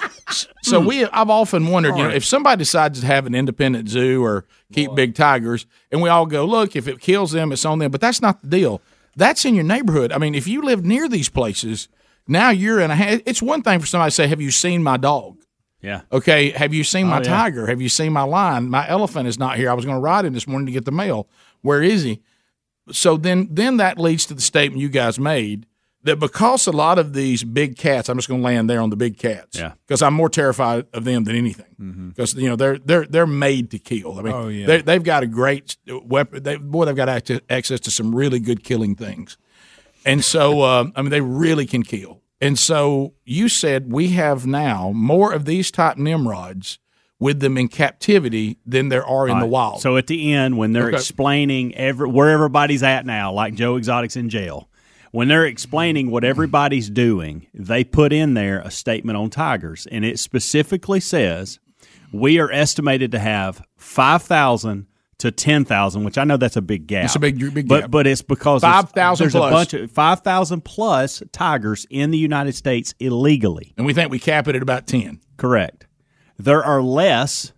so 0.61 0.79
we 0.79 1.05
I've 1.05 1.29
often 1.29 1.67
wondered, 1.67 1.95
you 1.97 2.03
know, 2.03 2.09
if 2.09 2.25
somebody 2.25 2.57
decides 2.59 2.99
to 3.01 3.05
have 3.05 3.25
an 3.25 3.35
independent 3.35 3.87
zoo 3.89 4.23
or 4.23 4.45
keep 4.73 4.93
big 4.95 5.15
tigers, 5.15 5.65
and 5.91 6.01
we 6.01 6.09
all 6.09 6.25
go, 6.25 6.45
look, 6.45 6.75
if 6.75 6.87
it 6.87 6.99
kills 6.99 7.31
them, 7.31 7.51
it's 7.51 7.63
on 7.65 7.79
them. 7.79 7.91
But 7.91 8.01
that's 8.01 8.21
not 8.21 8.41
the 8.41 8.47
deal. 8.47 8.81
That's 9.15 9.45
in 9.45 9.53
your 9.55 9.63
neighborhood. 9.63 10.11
I 10.11 10.17
mean, 10.17 10.33
if 10.33 10.47
you 10.47 10.61
live 10.63 10.83
near 10.83 11.07
these 11.07 11.29
places, 11.29 11.87
now 12.27 12.49
you're 12.49 12.79
in 12.79 12.89
a. 12.89 13.21
It's 13.25 13.41
one 13.41 13.61
thing 13.61 13.79
for 13.79 13.85
somebody 13.85 14.09
to 14.09 14.15
say, 14.15 14.27
"Have 14.27 14.41
you 14.41 14.49
seen 14.51 14.81
my 14.81 14.97
dog?" 14.97 15.37
Yeah. 15.83 16.01
Okay, 16.11 16.51
have 16.51 16.73
you 16.73 16.83
seen 16.83 17.07
my 17.07 17.17
Oh, 17.17 17.21
yeah. 17.23 17.23
tiger? 17.29 17.67
Have 17.67 17.81
you 17.81 17.89
seen 17.89 18.13
my 18.13 18.23
lion? 18.23 18.69
My 18.69 18.87
elephant 18.87 19.27
is 19.27 19.37
not 19.37 19.57
here. 19.57 19.69
I 19.69 19.73
was 19.73 19.83
going 19.85 19.97
to 19.97 20.01
ride 20.01 20.25
him 20.25 20.33
this 20.33 20.47
morning 20.47 20.65
to 20.67 20.71
get 20.71 20.85
the 20.85 20.91
mail. 20.91 21.27
Where 21.61 21.83
is 21.83 22.03
he? 22.03 22.21
So 22.91 23.17
then, 23.17 23.47
then 23.51 23.77
that 23.77 23.99
leads 23.99 24.25
to 24.27 24.33
the 24.33 24.41
statement 24.41 24.81
you 24.81 24.89
guys 24.89 25.19
made 25.19 25.65
that 26.03 26.19
because 26.19 26.67
a 26.67 26.71
lot 26.71 26.99
of 26.99 27.13
these 27.13 27.43
big 27.45 27.77
cats, 27.77 28.09
I'm 28.09 28.17
just 28.17 28.27
going 28.27 28.41
to 28.41 28.45
land 28.45 28.69
there 28.69 28.81
on 28.81 28.89
the 28.89 28.95
big 28.97 29.17
cats, 29.17 29.57
Yeah. 29.57 29.73
because 29.87 30.01
I'm 30.01 30.13
more 30.13 30.29
terrified 30.29 30.85
of 30.93 31.03
them 31.05 31.23
than 31.25 31.35
anything. 31.35 32.09
Because 32.09 32.33
you 32.35 32.49
know 32.49 32.55
they're 32.57 32.77
they're 32.77 33.05
they're 33.05 33.27
made 33.27 33.71
to 33.71 33.79
kill. 33.79 34.19
I 34.19 34.21
mean, 34.21 34.33
Oh, 34.33 34.47
yeah. 34.49 34.65
they, 34.67 34.81
they've 34.81 35.03
got 35.03 35.23
a 35.23 35.27
great 35.27 35.77
weapon. 35.87 36.43
They, 36.43 36.57
boy, 36.57 36.85
they've 36.85 36.95
got 36.95 37.07
access, 37.09 37.39
access 37.49 37.79
to 37.81 37.91
some 37.91 38.13
really 38.15 38.39
good 38.39 38.63
killing 38.65 38.95
things. 38.95 39.37
And 40.05 40.23
so, 40.25 40.61
uh, 40.61 40.85
I 40.95 41.01
mean, 41.01 41.11
they 41.11 41.21
really 41.21 41.65
can 41.65 41.83
kill. 41.83 42.19
And 42.43 42.59
so 42.59 43.13
you 43.25 43.49
said 43.49 43.91
we 43.91 44.09
have 44.09 44.45
now 44.45 44.91
more 44.93 45.31
of 45.33 45.45
these 45.45 45.71
type 45.71 45.97
Nimrods 45.97 46.79
with 47.19 47.39
them 47.39 47.57
in 47.57 47.69
captivity 47.69 48.57
than 48.65 48.89
there 48.89 49.05
are 49.05 49.27
in 49.29 49.39
the 49.39 49.45
wild. 49.45 49.79
So 49.81 49.95
at 49.97 50.07
the 50.07 50.33
end, 50.33 50.57
when 50.57 50.73
they're 50.73 50.87
Okay. 50.87 50.97
explaining 50.97 51.73
every 51.75 52.07
where 52.09 52.29
everybody's 52.29 52.83
at 52.83 53.05
now, 53.05 53.31
like 53.31 53.53
Joe 53.55 53.77
Exotic's 53.77 54.17
in 54.17 54.29
jail, 54.29 54.69
when 55.11 55.27
they're 55.29 55.45
explaining 55.45 56.11
what 56.11 56.23
everybody's 56.23 56.89
doing, 56.89 57.47
they 57.53 57.83
put 57.83 58.11
in 58.11 58.33
there 58.33 58.59
a 58.59 58.71
statement 58.71 59.15
on 59.17 59.29
tigers, 59.29 59.87
and 59.91 60.03
it 60.03 60.19
specifically 60.19 60.99
says 60.99 61.59
we 62.11 62.39
are 62.39 62.51
estimated 62.51 63.11
to 63.13 63.19
have 63.19 63.61
five 63.77 64.23
thousand 64.23 64.87
to 65.23 65.31
ten 65.31 65.65
thousand, 65.65 66.03
which 66.03 66.17
I 66.17 66.23
know 66.23 66.37
that's 66.37 66.55
a 66.55 66.61
big 66.61 66.85
gap. 66.87 67.05
It's 67.05 67.15
a 67.15 67.19
big- 67.19 67.39
big 67.53 67.67
but 67.67 67.81
gap. 67.81 67.81
but 67.83 67.91
but 67.91 68.07
it's 68.07 68.21
because 68.21 68.61
there's- 68.61 68.75
5,000 68.75 69.23
There's 69.25 69.33
plus. 69.33 69.49
a 69.49 69.51
bunch 69.51 69.73
of 69.73 69.91
five 69.91 70.19
thousand 70.21 70.63
plus 70.63 71.21
tigers 71.31 71.85
in 71.89 72.11
the 72.11 72.17
United 72.17 72.55
States 72.55 72.93
illegally. 72.99 73.73
and 73.77 73.85
we 73.85 73.93
think 73.93 74.11
we 74.11 74.19
cap 74.19 74.47
it 74.47 74.55
at 74.55 74.61
about 74.61 74.85
10. 74.87 75.19
Correct. 75.37 75.87
There 76.37 76.63
are 76.63 76.81
less 76.81 77.51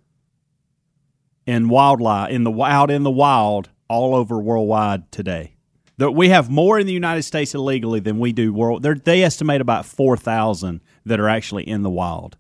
in 1.45 1.70
wildlife 1.70 2.32
in 2.32 2.43
the 2.43 2.51
out 2.61 2.89
in 2.91 3.03
the 3.03 3.11
wild 3.11 3.70
all 3.88 4.16
over 4.16 4.39
worldwide 4.39 5.11
today. 5.11 5.53
That 5.97 6.11
we 6.11 6.30
have 6.30 6.49
more 6.49 6.78
in 6.80 6.88
the 6.88 6.93
United 6.93 7.24
States 7.24 7.55
illegally 7.55 7.99
than 7.99 8.20
we 8.20 8.34
do 8.34 8.53
world. 8.53 8.84
they're- 8.84 8.95
They 8.95 9.24
estimate 9.24 9.61
about 9.61 9.86
four 9.86 10.18
thousand 10.18 10.82
that 11.05 11.20
are 11.20 11.30
actually 11.30 11.68
in 11.68 11.84
the 11.84 11.89
wild. 11.89 12.38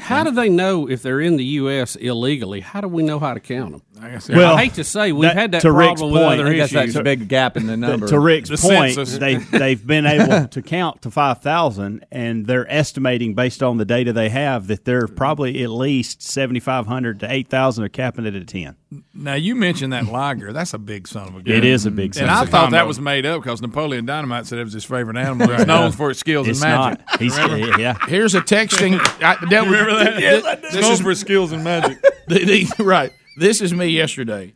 How 0.00 0.22
do 0.22 0.30
they 0.30 0.48
know 0.48 0.88
if 0.88 1.02
they're 1.02 1.20
in 1.20 1.36
the 1.36 1.44
U.S. 1.44 1.96
illegally? 1.96 2.60
How 2.60 2.80
do 2.80 2.86
we 2.86 3.02
know 3.02 3.18
how 3.18 3.34
to 3.34 3.40
count 3.40 3.72
them? 3.72 3.82
I, 4.00 4.20
Well, 4.28 4.54
I 4.56 4.62
hate 4.64 4.74
to 4.74 4.84
say 4.84 5.12
we've 5.12 5.22
that- 5.28 5.36
had 5.36 5.52
that 5.52 5.62
to 5.62 5.72
Rick's 5.72 6.00
problem 6.00 6.12
with 6.12 6.22
point, 6.22 6.40
other 6.40 6.50
I 6.50 6.54
guess 6.54 6.72
issues. 6.72 6.94
that's 6.94 6.96
a 6.96 7.02
big 7.02 7.28
gap 7.28 7.56
in 7.56 7.66
the 7.66 7.76
number. 7.76 8.06
To 8.08 8.18
Rick's 8.18 8.48
The 8.48 8.56
point, 8.56 8.94
census. 8.94 9.18
they 9.18 9.36
they've 9.36 9.84
been 9.86 10.06
able 10.06 10.48
to 10.48 10.62
count 10.62 11.02
to 11.02 11.10
five 11.10 11.40
thousand, 11.42 12.04
and 12.10 12.46
they're 12.46 12.70
estimating 12.70 13.34
based 13.34 13.62
on 13.62 13.76
the 13.78 13.84
data 13.84 14.12
they 14.12 14.28
have 14.28 14.66
that 14.68 14.84
they're 14.84 15.06
probably 15.08 15.62
at 15.62 15.70
least 15.70 16.22
seventy 16.22 16.60
five 16.60 16.86
hundred 16.86 17.20
to 17.20 17.32
eight 17.32 17.48
thousand 17.48 17.84
are 17.84 17.88
capping 17.88 18.26
it 18.26 18.34
at 18.34 18.46
ten. 18.46 18.76
Now 19.12 19.34
you 19.34 19.54
mentioned 19.54 19.92
that 19.92 20.06
Liger. 20.06 20.52
That's 20.52 20.72
a 20.72 20.78
big 20.78 21.06
son 21.08 21.28
of 21.28 21.36
a 21.36 21.42
gun. 21.42 21.54
It 21.54 21.64
is 21.64 21.84
a 21.84 21.90
big 21.90 22.14
son 22.14 22.22
And 22.24 22.30
of 22.32 22.38
I 22.38 22.42
a 22.44 22.46
thought 22.46 22.62
gun. 22.66 22.72
that 22.72 22.86
was 22.86 22.98
made 22.98 23.26
up 23.26 23.42
because 23.42 23.60
Napoleon 23.60 24.06
Dynamite 24.06 24.46
said 24.46 24.58
it 24.58 24.64
was 24.64 24.72
his 24.72 24.84
favorite 24.84 25.18
animal. 25.18 25.50
It's 25.50 25.66
known 25.66 25.92
for 25.92 26.10
its 26.10 26.20
skills 26.20 26.48
It's 26.48 26.62
and 26.62 26.72
magic. 26.72 27.06
not. 27.06 27.20
He's- 27.20 27.36
Remember? 27.38 27.78
yeah. 27.78 27.96
Here's 28.06 28.34
a 28.34 28.40
texting. 28.40 28.98
I, 29.22 29.36
that 29.50 29.64
Remember 29.66 29.94
that? 30.04 30.18
Yes, 30.20 30.42
I 30.44 30.54
this 30.54 30.72
do. 30.72 30.92
Is 30.92 31.00
for 31.02 31.14
skills 31.14 31.52
and 31.52 31.62
magic. 31.62 31.98
the- 32.28 32.44
the- 32.78 32.84
right. 32.84 33.12
This 33.38 33.60
is 33.60 33.72
me 33.72 33.86
yesterday. 33.86 34.54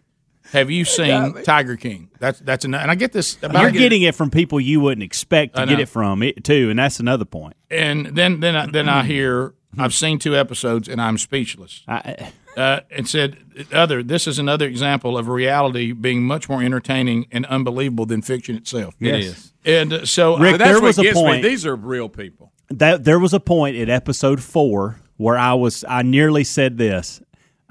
Have 0.52 0.70
you 0.70 0.84
seen 0.84 1.42
Tiger 1.44 1.76
King? 1.76 2.10
That's 2.18 2.40
that's 2.40 2.64
an, 2.64 2.74
and 2.74 2.90
I 2.90 2.94
get 2.94 3.12
this. 3.12 3.36
About 3.42 3.62
You're 3.62 3.70
getting 3.70 4.02
it 4.02 4.14
from 4.14 4.30
people 4.30 4.60
you 4.60 4.80
wouldn't 4.80 5.02
expect 5.04 5.56
to 5.56 5.64
get 5.66 5.80
it 5.80 5.88
from 5.88 6.22
it 6.22 6.44
too, 6.44 6.68
and 6.68 6.78
that's 6.78 7.00
another 7.00 7.24
point. 7.24 7.54
and 7.70 8.06
then 8.06 8.40
then 8.40 8.56
I, 8.56 8.66
then 8.66 8.88
I 8.88 9.02
hear 9.04 9.54
I've 9.78 9.94
seen 9.94 10.18
two 10.18 10.36
episodes 10.36 10.88
and 10.88 11.00
I'm 11.00 11.16
speechless. 11.16 11.82
I, 11.88 12.32
uh, 12.56 12.80
and 12.90 13.08
said 13.08 13.38
other 13.72 14.02
this 14.02 14.26
is 14.26 14.38
another 14.38 14.66
example 14.66 15.16
of 15.16 15.28
reality 15.28 15.92
being 15.92 16.22
much 16.24 16.48
more 16.50 16.62
entertaining 16.62 17.26
and 17.32 17.46
unbelievable 17.46 18.04
than 18.04 18.20
fiction 18.20 18.56
itself. 18.56 18.94
It 19.00 19.06
Yes. 19.06 19.24
is. 19.24 19.52
And 19.64 19.92
uh, 19.92 20.04
so 20.06 20.36
Rick, 20.38 20.56
I- 20.56 20.58
there 20.58 20.80
was 20.82 20.98
a 20.98 21.12
point. 21.14 21.42
These 21.44 21.64
are 21.64 21.76
real 21.76 22.10
people. 22.10 22.52
that 22.68 23.04
there 23.04 23.18
was 23.18 23.32
a 23.32 23.40
point 23.40 23.76
at 23.78 23.88
episode 23.88 24.42
four 24.42 24.98
where 25.16 25.38
I 25.38 25.54
was 25.54 25.82
I 25.88 26.02
nearly 26.02 26.44
said 26.44 26.76
this. 26.76 27.22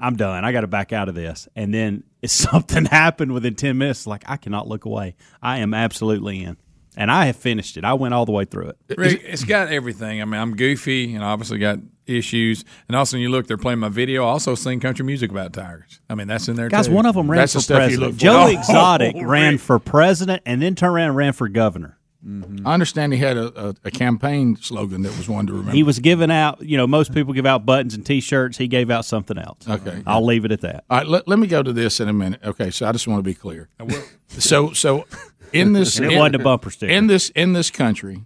I'm 0.02 0.16
done. 0.16 0.44
I 0.44 0.52
got 0.52 0.62
to 0.62 0.66
back 0.66 0.92
out 0.92 1.08
of 1.08 1.14
this. 1.14 1.48
And 1.56 1.72
then 1.72 2.02
something 2.26 2.84
happened 2.84 3.32
within 3.32 3.54
ten 3.54 3.78
minutes. 3.78 4.06
Like 4.06 4.24
I 4.26 4.36
cannot 4.36 4.68
look 4.68 4.84
away. 4.84 5.14
I 5.40 5.58
am 5.58 5.72
absolutely 5.72 6.42
in, 6.42 6.56
and 6.96 7.10
I 7.10 7.26
have 7.26 7.36
finished 7.36 7.76
it. 7.76 7.84
I 7.84 7.94
went 7.94 8.12
all 8.12 8.26
the 8.26 8.32
way 8.32 8.44
through 8.44 8.70
it. 8.70 8.78
Rick, 8.98 9.22
it's 9.24 9.44
got 9.44 9.68
everything. 9.68 10.20
I 10.20 10.24
mean, 10.24 10.40
I'm 10.40 10.56
goofy 10.56 11.14
and 11.14 11.22
obviously 11.24 11.58
got 11.58 11.78
issues. 12.06 12.64
And 12.88 12.96
also, 12.96 13.16
when 13.16 13.22
you 13.22 13.28
look, 13.30 13.46
they're 13.46 13.56
playing 13.56 13.78
my 13.78 13.88
video. 13.88 14.24
I 14.24 14.28
also 14.30 14.54
sing 14.54 14.80
country 14.80 15.04
music 15.04 15.30
about 15.30 15.52
tigers. 15.52 16.00
I 16.10 16.14
mean, 16.14 16.26
that's 16.26 16.48
in 16.48 16.56
there 16.56 16.68
Guys, 16.68 16.88
too. 16.88 16.92
one 16.92 17.06
of 17.06 17.14
them 17.14 17.30
ran 17.30 17.46
for 17.46 17.62
president. 17.62 18.16
Joe 18.16 18.46
Exotic 18.48 19.16
ran 19.20 19.58
for 19.58 19.78
president, 19.78 20.42
and 20.44 20.60
then 20.60 20.74
turned 20.74 20.94
around 20.94 21.08
and 21.10 21.16
ran 21.16 21.32
for 21.32 21.48
governor. 21.48 21.98
Mm-hmm. 22.26 22.66
I 22.66 22.74
understand 22.74 23.12
he 23.12 23.18
had 23.18 23.36
a, 23.36 23.68
a, 23.70 23.74
a 23.84 23.90
campaign 23.90 24.54
slogan 24.56 25.02
that 25.02 25.16
was 25.18 25.28
one 25.28 25.46
to 25.48 25.52
remember. 25.52 25.72
He 25.72 25.82
was 25.82 25.98
giving 25.98 26.30
out. 26.30 26.62
You 26.62 26.76
know, 26.76 26.86
most 26.86 27.12
people 27.12 27.32
give 27.32 27.46
out 27.46 27.66
buttons 27.66 27.94
and 27.94 28.06
T-shirts. 28.06 28.56
He 28.58 28.68
gave 28.68 28.90
out 28.92 29.04
something 29.04 29.36
else. 29.36 29.68
Okay. 29.68 30.02
I'll 30.06 30.24
leave 30.24 30.44
it 30.44 30.52
at 30.52 30.60
that. 30.60 30.84
All 30.88 30.98
right, 30.98 31.06
let, 31.06 31.26
let 31.26 31.38
me 31.40 31.48
go 31.48 31.62
to 31.64 31.72
this 31.72 31.98
in 31.98 32.08
a 32.08 32.12
minute. 32.12 32.40
Okay, 32.44 32.70
so 32.70 32.86
I 32.86 32.92
just 32.92 33.08
want 33.08 33.18
to 33.18 33.22
be 33.24 33.34
clear. 33.34 33.68
So 34.28 34.72
so 34.72 35.04
in 35.52 35.72
this 35.74 35.96
And 35.98 36.06
it 36.06 36.12
in- 36.12 36.18
wasn't 36.18 36.36
a 36.36 36.38
bumper 36.40 36.70
sticker. 36.70 36.92
in 36.92 37.08
this 37.08 37.30
in 37.30 37.54
this 37.54 37.70
country, 37.70 38.24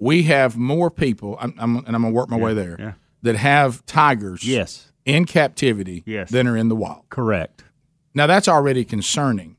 we 0.00 0.24
have 0.24 0.56
more 0.56 0.90
people. 0.90 1.36
I'm, 1.40 1.54
I'm 1.58 1.76
and 1.76 1.88
I'm 1.94 2.02
gonna 2.02 2.10
work 2.10 2.28
my 2.30 2.36
way 2.36 2.54
there. 2.54 2.76
yeah. 2.78 2.92
That 3.22 3.36
have 3.36 3.84
tigers. 3.86 4.42
Yes. 4.44 4.90
In 5.04 5.24
captivity. 5.24 6.02
Yes. 6.06 6.30
Than 6.30 6.46
are 6.48 6.56
in 6.56 6.68
the 6.68 6.76
wild. 6.76 7.04
Correct. 7.10 7.64
Now 8.14 8.26
that's 8.26 8.48
already 8.48 8.84
concerning. 8.84 9.56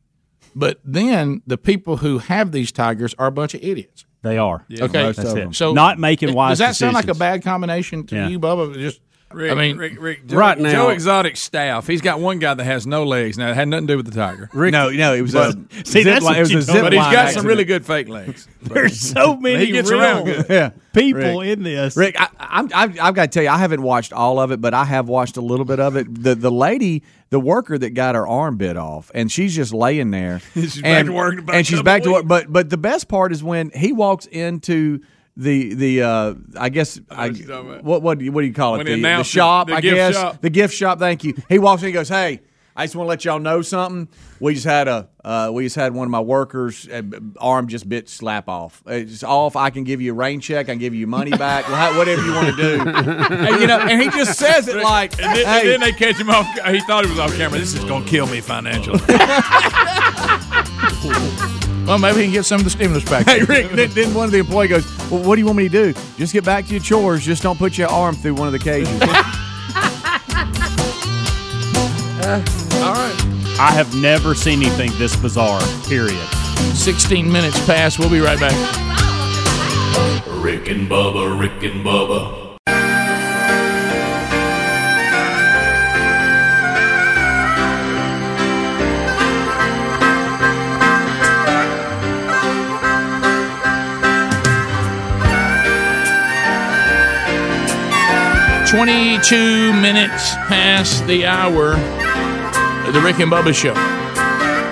But 0.55 0.79
then 0.83 1.41
the 1.47 1.57
people 1.57 1.97
who 1.97 2.19
have 2.19 2.51
these 2.51 2.71
tigers 2.71 3.13
are 3.17 3.27
a 3.27 3.31
bunch 3.31 3.53
of 3.53 3.63
idiots. 3.63 4.05
They 4.23 4.37
are. 4.37 4.65
okay, 4.71 5.03
Most 5.03 5.19
of 5.19 5.33
them. 5.33 5.53
So 5.53 5.73
Not 5.73 5.97
making 5.97 6.33
wise 6.33 6.51
Does 6.51 6.59
that 6.59 6.75
sound 6.75 6.93
like 6.93 7.07
a 7.07 7.15
bad 7.15 7.43
combination 7.43 8.05
to 8.07 8.15
Yeah. 8.15 8.27
you, 8.27 8.39
Bubba? 8.39 8.73
Just 8.75 9.01
Rick, 9.33 9.51
I 9.51 9.55
mean, 9.55 9.77
Rick, 9.77 9.97
Rick, 9.99 10.27
Joe, 10.27 10.37
right 10.37 10.57
now- 10.59 10.71
Joe 10.71 10.89
Exotic 10.89 11.37
staff. 11.37 11.87
He's 11.87 12.01
got 12.01 12.19
one 12.19 12.39
guy 12.39 12.53
that 12.53 12.63
has 12.63 12.85
no 12.87 13.03
legs. 13.03 13.37
Now, 13.37 13.49
it 13.49 13.55
had 13.55 13.67
nothing 13.67 13.87
to 13.87 13.93
do 13.93 13.97
with 13.97 14.05
the 14.07 14.11
tiger. 14.13 14.49
Rick- 14.53 14.71
No, 14.71 14.89
no, 14.89 15.13
it 15.13 15.21
was 15.21 15.33
But- 15.33 15.55
a 15.55 15.85
See, 15.85 16.03
zip 16.03 16.03
that's 16.05 16.25
line- 16.25 16.35
it 16.37 16.39
was 16.41 16.49
a 16.51 16.53
you 16.55 16.61
zip 16.61 16.81
But 16.81 16.93
he's 16.93 16.99
line 17.01 17.13
got 17.13 17.33
some 17.33 17.45
really 17.45 17.63
good 17.65 17.85
fake 17.85 18.09
legs. 18.09 18.47
There's 18.61 18.99
so 18.99 19.35
many 19.37 19.65
He 19.65 19.71
gets 19.71 19.89
real 19.91 20.01
around 20.01 20.25
good. 20.25 20.45
Yeah. 20.49 20.69
people 20.93 21.39
Rick. 21.41 21.49
in 21.57 21.63
this. 21.63 21.97
Rick, 21.97 22.15
I, 22.19 22.27
I'm, 22.39 22.69
I've, 22.73 22.99
I've 22.99 23.13
got 23.15 23.23
to 23.23 23.27
tell 23.29 23.43
you, 23.43 23.49
I 23.49 23.57
haven't 23.57 23.81
watched 23.81 24.13
all 24.13 24.39
of 24.39 24.51
it, 24.51 24.61
but 24.61 24.73
I 24.73 24.85
have 24.85 25.07
watched 25.07 25.37
a 25.37 25.41
little 25.41 25.65
bit 25.65 25.79
of 25.79 25.95
it. 25.95 26.23
The 26.23 26.35
the 26.35 26.51
lady, 26.51 27.03
the 27.29 27.39
worker 27.39 27.77
that 27.77 27.91
got 27.91 28.15
her 28.15 28.27
arm 28.27 28.57
bit 28.57 28.77
off, 28.77 29.09
and 29.15 29.31
she's 29.31 29.55
just 29.55 29.73
laying 29.73 30.11
there. 30.11 30.41
She's 30.53 30.81
back 30.81 30.99
and, 30.99 31.07
to 31.07 31.13
work 31.13 31.33
in 31.33 31.39
about 31.39 31.53
a 31.55 31.57
and 31.59 31.65
she's 31.67 31.77
couple 31.77 31.83
back 31.85 32.03
to 32.03 32.11
work. 32.11 32.27
But 32.27 32.51
but 32.51 32.69
the 32.69 32.77
best 32.77 33.07
part 33.07 33.31
is 33.31 33.43
when 33.43 33.71
he 33.71 33.91
walks 33.93 34.25
into 34.27 34.99
the 35.37 35.73
the 35.73 36.03
uh, 36.03 36.33
I 36.57 36.69
guess 36.69 36.99
I, 37.09 37.27
what 37.27 37.37
you're 37.37 37.47
talking 37.47 37.69
about. 37.71 37.83
what 37.83 38.01
what 38.01 38.19
do 38.19 38.25
you, 38.25 38.31
what 38.31 38.41
do 38.41 38.47
you 38.47 38.53
call 38.53 38.79
it 38.79 38.83
the, 38.85 39.01
the 39.01 39.23
shop 39.23 39.67
the 39.67 39.75
I 39.75 39.81
guess 39.81 40.15
shop. 40.15 40.41
the 40.41 40.49
gift 40.49 40.73
shop. 40.73 40.99
Thank 40.99 41.23
you. 41.23 41.35
He 41.49 41.59
walks 41.59 41.81
in, 41.81 41.87
he 41.87 41.93
goes, 41.93 42.09
"Hey, 42.09 42.41
I 42.75 42.85
just 42.85 42.95
want 42.95 43.05
to 43.05 43.09
let 43.09 43.25
y'all 43.25 43.39
know 43.39 43.61
something. 43.61 44.07
We 44.39 44.53
just 44.53 44.65
had 44.65 44.87
a 44.87 45.09
uh, 45.23 45.51
we 45.53 45.65
just 45.65 45.75
had 45.75 45.93
one 45.93 46.07
of 46.07 46.11
my 46.11 46.21
workers 46.21 46.87
uh, 46.87 47.01
arm 47.37 47.67
just 47.67 47.87
bit 47.87 48.07
slap 48.07 48.47
off. 48.47 48.81
It's 48.87 49.23
off. 49.23 49.55
I 49.55 49.69
can 49.69 49.83
give 49.83 50.01
you 50.01 50.13
a 50.13 50.15
rain 50.15 50.39
check. 50.39 50.67
I 50.67 50.71
can 50.71 50.79
give 50.79 50.95
you 50.95 51.05
money 51.05 51.31
back. 51.31 51.67
Whatever 51.97 52.25
you 52.25 52.33
want 52.33 52.55
to 52.55 52.55
do. 52.55 52.81
and, 52.87 53.61
you 53.61 53.67
know, 53.67 53.79
and 53.79 54.01
he 54.01 54.09
just 54.09 54.39
says 54.39 54.67
it 54.67 54.77
like, 54.77 55.21
And 55.21 55.35
then, 55.35 55.45
hey, 55.45 55.59
and 55.61 55.69
then 55.69 55.79
they 55.81 55.91
catch 55.91 56.17
him 56.17 56.29
off. 56.29 56.47
He 56.69 56.79
thought 56.81 57.03
he 57.03 57.11
was 57.11 57.19
off 57.19 57.35
camera. 57.35 57.59
This 57.59 57.73
is 57.73 57.83
going 57.83 58.03
to 58.03 58.09
kill 58.09 58.27
me 58.27 58.41
financially. 58.41 58.99
well, 61.85 61.97
maybe 61.97 62.19
he 62.19 62.23
can 62.25 62.33
get 62.33 62.45
some 62.45 62.59
of 62.59 62.63
the 62.63 62.69
stimulus 62.69 63.03
back. 63.03 63.25
Hey 63.31 63.43
Rick, 63.43 63.71
then, 63.73 63.89
then 63.91 64.13
one 64.13 64.25
of 64.25 64.31
the 64.31 64.39
employee 64.39 64.67
goes, 64.67 64.85
"Well, 65.09 65.23
what 65.23 65.35
do 65.35 65.39
you 65.41 65.45
want 65.45 65.57
me 65.57 65.69
to 65.69 65.93
do? 65.93 65.99
Just 66.17 66.33
get 66.33 66.43
back 66.45 66.65
to 66.65 66.71
your 66.71 66.81
chores. 66.81 67.23
Just 67.25 67.43
don't 67.43 67.57
put 67.57 67.77
your 67.77 67.89
arm 67.89 68.15
through 68.15 68.35
one 68.35 68.47
of 68.47 68.53
the 68.53 68.59
cages." 68.59 68.89
Uh, 72.23 72.35
all 72.83 72.93
right. 72.93 73.31
I 73.59 73.71
have 73.71 73.95
never 73.95 74.35
seen 74.35 74.61
anything 74.61 74.91
this 74.99 75.15
bizarre. 75.15 75.59
Period. 75.87 76.23
16 76.75 77.29
minutes 77.29 77.59
past. 77.65 77.97
We'll 77.99 78.11
be 78.11 78.19
right 78.19 78.39
back. 78.39 78.53
Rick 80.41 80.69
and 80.69 80.87
Bubba, 80.87 81.37
Rick 81.39 81.63
and 81.63 81.83
Bubba. 81.83 82.50
22 98.71 99.73
minutes 99.73 100.33
past 100.47 101.05
the 101.05 101.25
hour 101.25 101.73
of 102.87 102.93
the 102.93 103.01
Rick 103.01 103.19
and 103.19 103.29
Bubba 103.29 103.53
Show. 103.53 103.73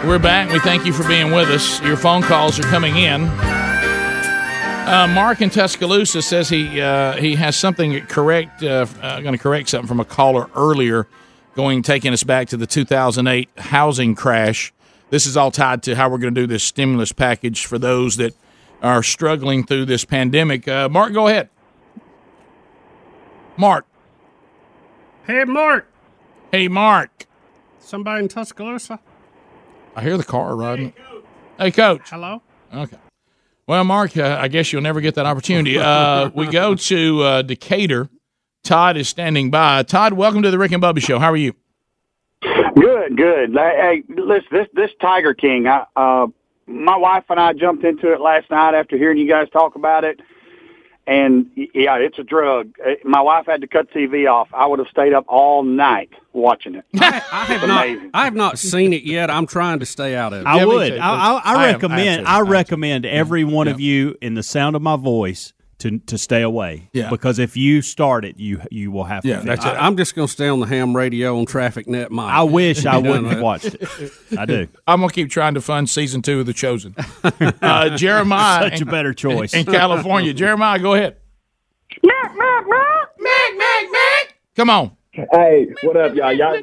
We're 0.08 0.18
back. 0.18 0.50
We 0.54 0.60
thank 0.60 0.86
you 0.86 0.94
for 0.94 1.06
being 1.06 1.32
with 1.32 1.50
us. 1.50 1.82
Your 1.82 1.98
phone 1.98 2.22
calls 2.22 2.58
are 2.58 2.64
coming 2.64 2.96
in. 2.96 3.26
Uh, 3.26 5.06
Mark 5.14 5.42
in 5.42 5.50
Tuscaloosa 5.50 6.22
says 6.22 6.48
he 6.48 6.80
uh, 6.80 7.18
he 7.18 7.36
has 7.36 7.58
something 7.58 8.00
correct. 8.06 8.64
Uh, 8.64 8.86
uh, 9.02 9.20
going 9.20 9.34
to 9.34 9.38
correct 9.38 9.68
something 9.68 9.90
from 9.90 10.00
a 10.00 10.06
caller 10.06 10.50
earlier, 10.56 11.06
going 11.56 11.82
taking 11.82 12.14
us 12.14 12.24
back 12.24 12.48
to 12.48 12.56
the 12.56 12.66
2008 12.66 13.50
housing 13.58 14.16
crash. 14.16 14.72
This 15.10 15.26
is 15.26 15.36
all 15.36 15.52
tied 15.52 15.84
to 15.84 15.98
how 15.98 16.08
we're 16.08 16.20
going 16.20 16.34
to 16.34 16.42
do 16.42 16.48
this 16.48 16.64
stimulus 16.64 17.12
package 17.12 17.66
for 17.66 17.78
those 17.78 18.16
that 18.16 18.34
are 18.82 19.04
struggling 19.04 19.66
through 19.66 19.88
this 19.88 20.06
pandemic. 20.06 20.70
Uh, 20.70 20.88
Mark, 20.88 21.12
go 21.12 21.28
ahead. 21.28 21.50
Mark. 23.58 23.89
Hey, 25.30 25.44
Mark. 25.44 25.86
Hey, 26.52 26.68
Mark. 26.68 27.28
Somebody 27.78 28.24
in 28.24 28.30
Tuscaloosa? 28.30 29.00
I 29.96 30.02
hear 30.02 30.18
the 30.18 30.24
car 30.24 30.56
riding. 30.56 30.92
Hey, 31.60 31.70
coach. 31.70 32.10
Hello? 32.10 32.42
Okay. 32.74 32.98
Well, 33.68 33.84
Mark, 33.84 34.18
uh, 34.18 34.40
I 34.42 34.48
guess 34.48 34.74
you'll 34.74 34.82
never 34.82 35.02
get 35.02 35.14
that 35.14 35.28
opportunity. 35.28 35.78
Uh, 35.78 36.32
we 36.36 36.48
go 36.48 36.74
to 36.74 37.22
uh, 37.22 37.42
Decatur. 37.44 38.10
Todd 38.64 38.98
is 38.98 39.08
standing 39.08 39.52
by. 39.52 39.84
Todd, 39.84 40.14
welcome 40.14 40.42
to 40.42 40.50
the 40.50 40.58
Rick 40.58 40.72
and 40.72 40.82
Bubba 40.82 41.00
Show. 41.00 41.20
How 41.20 41.32
are 41.32 41.38
you? 41.38 41.54
Good, 42.42 43.16
good. 43.16 43.54
Hey, 43.54 44.02
listen, 44.08 44.48
this 44.52 44.68
this 44.74 44.90
Tiger 45.00 45.36
King. 45.36 45.68
I, 45.68 45.86
uh, 45.96 46.26
my 46.66 46.98
wife 46.98 47.26
and 47.30 47.40
I 47.40 47.54
jumped 47.54 47.84
into 47.84 48.12
it 48.12 48.20
last 48.20 48.50
night 48.50 48.74
after 48.74 48.98
hearing 48.98 49.20
you 49.20 49.30
guys 49.30 49.48
talk 49.52 49.76
about 49.76 50.04
it, 50.04 50.22
and 51.10 51.50
yeah, 51.56 51.96
it's 51.96 52.20
a 52.20 52.24
drug. 52.24 52.76
My 53.04 53.22
wife 53.22 53.48
had 53.48 53.62
to 53.62 53.68
cut 53.68 53.92
TV 53.92 54.32
off. 54.32 54.48
I 54.54 54.68
would 54.68 54.78
have 54.78 54.90
stayed 54.90 55.12
up 55.12 55.26
all 55.28 55.64
night 55.64 56.12
watching 56.34 56.76
it. 56.76 56.86
I 57.02 57.46
have 57.46 57.68
not. 57.68 58.10
I 58.14 58.26
have 58.26 58.36
not 58.36 58.60
seen 58.60 58.94
it 58.94 59.02
yet. 59.02 59.32
I'm 59.32 59.48
trying 59.48 59.80
to 59.80 59.88
stay 59.88 60.16
out 60.16 60.34
of 60.34 60.42
it. 60.42 60.46
I 60.46 60.64
would. 60.64 61.00
I, 61.00 61.10
I, 61.10 61.32
I 61.34 61.54
I 61.56 61.66
recommend. 61.72 62.28
I 62.28 62.34
I, 62.34 62.38
have 62.38 62.46
to. 62.46 62.52
recommend 62.52 63.06
every 63.08 63.44
one 63.44 63.68
of 63.68 63.80
you 63.80 64.18
in 64.22 64.36
the 64.36 64.44
sound 64.44 64.76
of 64.76 64.84
my 64.84 64.98
voice 64.98 65.52
to 65.80 66.00
to 66.00 66.18
stay 66.18 66.42
away. 66.42 66.90
Yeah. 66.94 67.10
Because 67.10 67.40
if 67.40 67.58
you 67.58 67.82
start 67.82 68.26
it, 68.26 68.38
you 68.38 68.62
you 68.70 68.92
will 68.92 69.06
have 69.06 69.24
to. 69.24 69.40
finish 69.40 69.60
I, 69.60 69.88
am 69.88 69.98
just 69.98 70.16
going 70.16 70.28
to 70.28 70.32
stay 70.32 70.48
on 70.48 70.60
the 70.60 70.66
ham 70.66 70.96
radio 70.96 71.38
on 71.38 71.46
Traffic 71.46 71.88
Net. 71.88 72.12
Mike. 72.12 72.32
I 72.34 72.44
wish 72.44 72.86
I 72.86 72.98
wouldn't 73.00 73.28
have 73.28 73.42
watched 73.42 73.76
it. 73.76 74.12
I 74.38 74.46
do. 74.46 74.68
I'm 74.88 75.00
gonna 75.02 75.12
keep 75.12 75.30
trying 75.30 75.56
to 75.56 75.62
fund 75.62 75.90
season 75.90 76.22
two 76.22 76.40
of 76.40 76.46
The 76.46 76.54
Chosen. 76.54 76.96
Uh, 77.62 77.96
Jeremiah, 77.98 78.70
Such 78.70 78.82
a 78.82 78.86
better 78.86 79.14
choice. 79.14 79.54
in 79.54 79.66
California. 79.66 80.34
Jeremiah, 80.34 80.80
go 80.80 80.94
ahead. 80.94 81.18
Mac, 82.04 82.36
Mac, 82.36 82.68
Mac, 82.68 83.10
Mac, 83.20 83.58
Mac, 83.58 83.92
Mac. 83.92 84.36
Come 84.56 84.70
on. 84.70 84.92
Hey, 85.14 85.68
what 85.84 85.98
up, 85.98 86.16
y'all? 86.16 86.32
Y'all, 86.34 86.62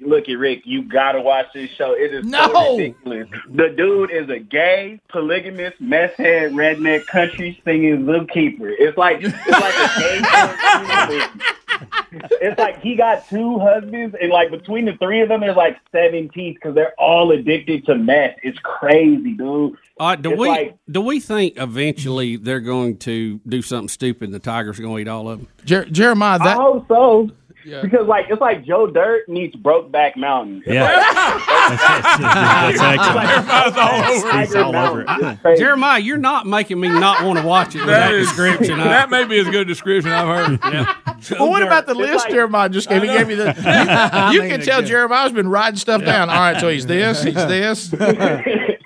look 0.00 0.28
at 0.28 0.38
Rick. 0.38 0.62
You 0.64 0.82
gotta 0.82 1.20
watch 1.20 1.46
this 1.54 1.70
show. 1.70 1.92
It 1.92 2.12
is 2.14 2.24
No. 2.24 2.52
so 2.52 2.76
ridiculous. 2.76 3.28
The 3.50 3.68
dude 3.70 4.10
is 4.10 4.28
a 4.30 4.38
gay, 4.38 5.00
polygamous, 5.08 5.74
mess 5.80 6.12
head, 6.16 6.52
redneck, 6.52 7.06
country 7.06 7.60
singing 7.64 8.04
zookeeper. 8.04 8.74
It's 8.78 8.96
like 8.98 9.18
it's 9.22 9.34
like 9.48 9.74
a 9.74 11.08
gay. 11.08 11.26
it's 12.40 12.58
like 12.58 12.80
he 12.80 12.96
got 12.96 13.28
two 13.28 13.58
husbands, 13.58 14.16
and 14.20 14.30
like 14.30 14.50
between 14.50 14.84
the 14.86 14.96
three 14.96 15.20
of 15.20 15.28
them, 15.28 15.40
there's 15.40 15.56
like 15.56 15.76
seven 15.92 16.28
teeth 16.30 16.54
because 16.56 16.74
they're 16.74 16.94
all 16.98 17.30
addicted 17.30 17.84
to 17.86 17.94
meth. 17.94 18.36
It's 18.42 18.58
crazy, 18.60 19.34
dude. 19.34 19.76
Uh, 20.00 20.14
do 20.16 20.30
It's 20.32 20.40
we 20.40 20.48
like- 20.48 20.76
do 20.90 21.00
we 21.00 21.20
think 21.20 21.54
eventually 21.56 22.36
they're 22.36 22.60
going 22.60 22.96
to 22.98 23.40
do 23.46 23.62
something 23.62 23.88
stupid? 23.88 24.24
and 24.26 24.34
The 24.34 24.38
Tigers 24.38 24.78
are 24.78 24.82
going 24.82 24.96
to 24.96 25.00
eat 25.02 25.08
all 25.12 25.28
of 25.28 25.40
them. 25.40 25.48
Jer- 25.64 25.86
Jeremiah, 25.86 26.38
I 26.40 26.52
hope 26.54 26.86
so. 26.88 27.30
Because 27.64 28.06
like 28.06 28.26
it's 28.30 28.40
like 28.40 28.64
Joe 28.64 28.86
Dirt 28.86 29.28
meets 29.28 29.54
Brokeback 29.56 30.16
Mountain. 30.16 30.62
It's 30.64 30.74
Yeah. 30.74 30.84
like- 30.84 32.78
Jeremiah's 32.78 33.76
all 33.76 34.74
over 34.76 35.04
Tiger 35.04 35.06
Mountain. 35.06 35.56
Jeremiah, 35.56 35.98
you're 35.98 36.16
not 36.18 36.46
making 36.46 36.80
me 36.80 36.88
not 36.88 37.24
want 37.24 37.38
to 37.38 37.44
watch 37.46 37.74
it. 37.74 37.78
That 37.80 37.86
that 37.86 38.14
is- 38.14 38.28
description. 38.28 38.78
that 38.78 39.10
may 39.10 39.24
be 39.24 39.38
as 39.38 39.46
good 39.48 39.62
a 39.62 39.64
description 39.64 40.12
I've 40.12 40.46
heard. 40.46 40.60
Yeah. 40.72 40.94
Well, 41.38 41.50
what 41.50 41.62
about 41.62 41.86
the 41.86 41.94
list 41.94 42.28
Jeremiah 42.30 42.68
just 42.68 42.88
gave? 42.88 43.02
He 43.02 43.08
gave 43.08 43.28
you 43.30 43.36
the. 43.36 43.48
You, 44.32 44.42
you 44.42 44.48
can 44.48 44.60
tell 44.60 44.78
again. 44.78 44.88
Jeremiah's 44.88 45.32
been 45.32 45.48
writing 45.48 45.76
stuff 45.78 46.02
down. 46.04 46.30
All 46.30 46.36
right, 46.36 46.60
so 46.60 46.68
he's 46.68 46.86
this, 46.86 47.22
he's 47.22 47.34
this. 47.34 47.90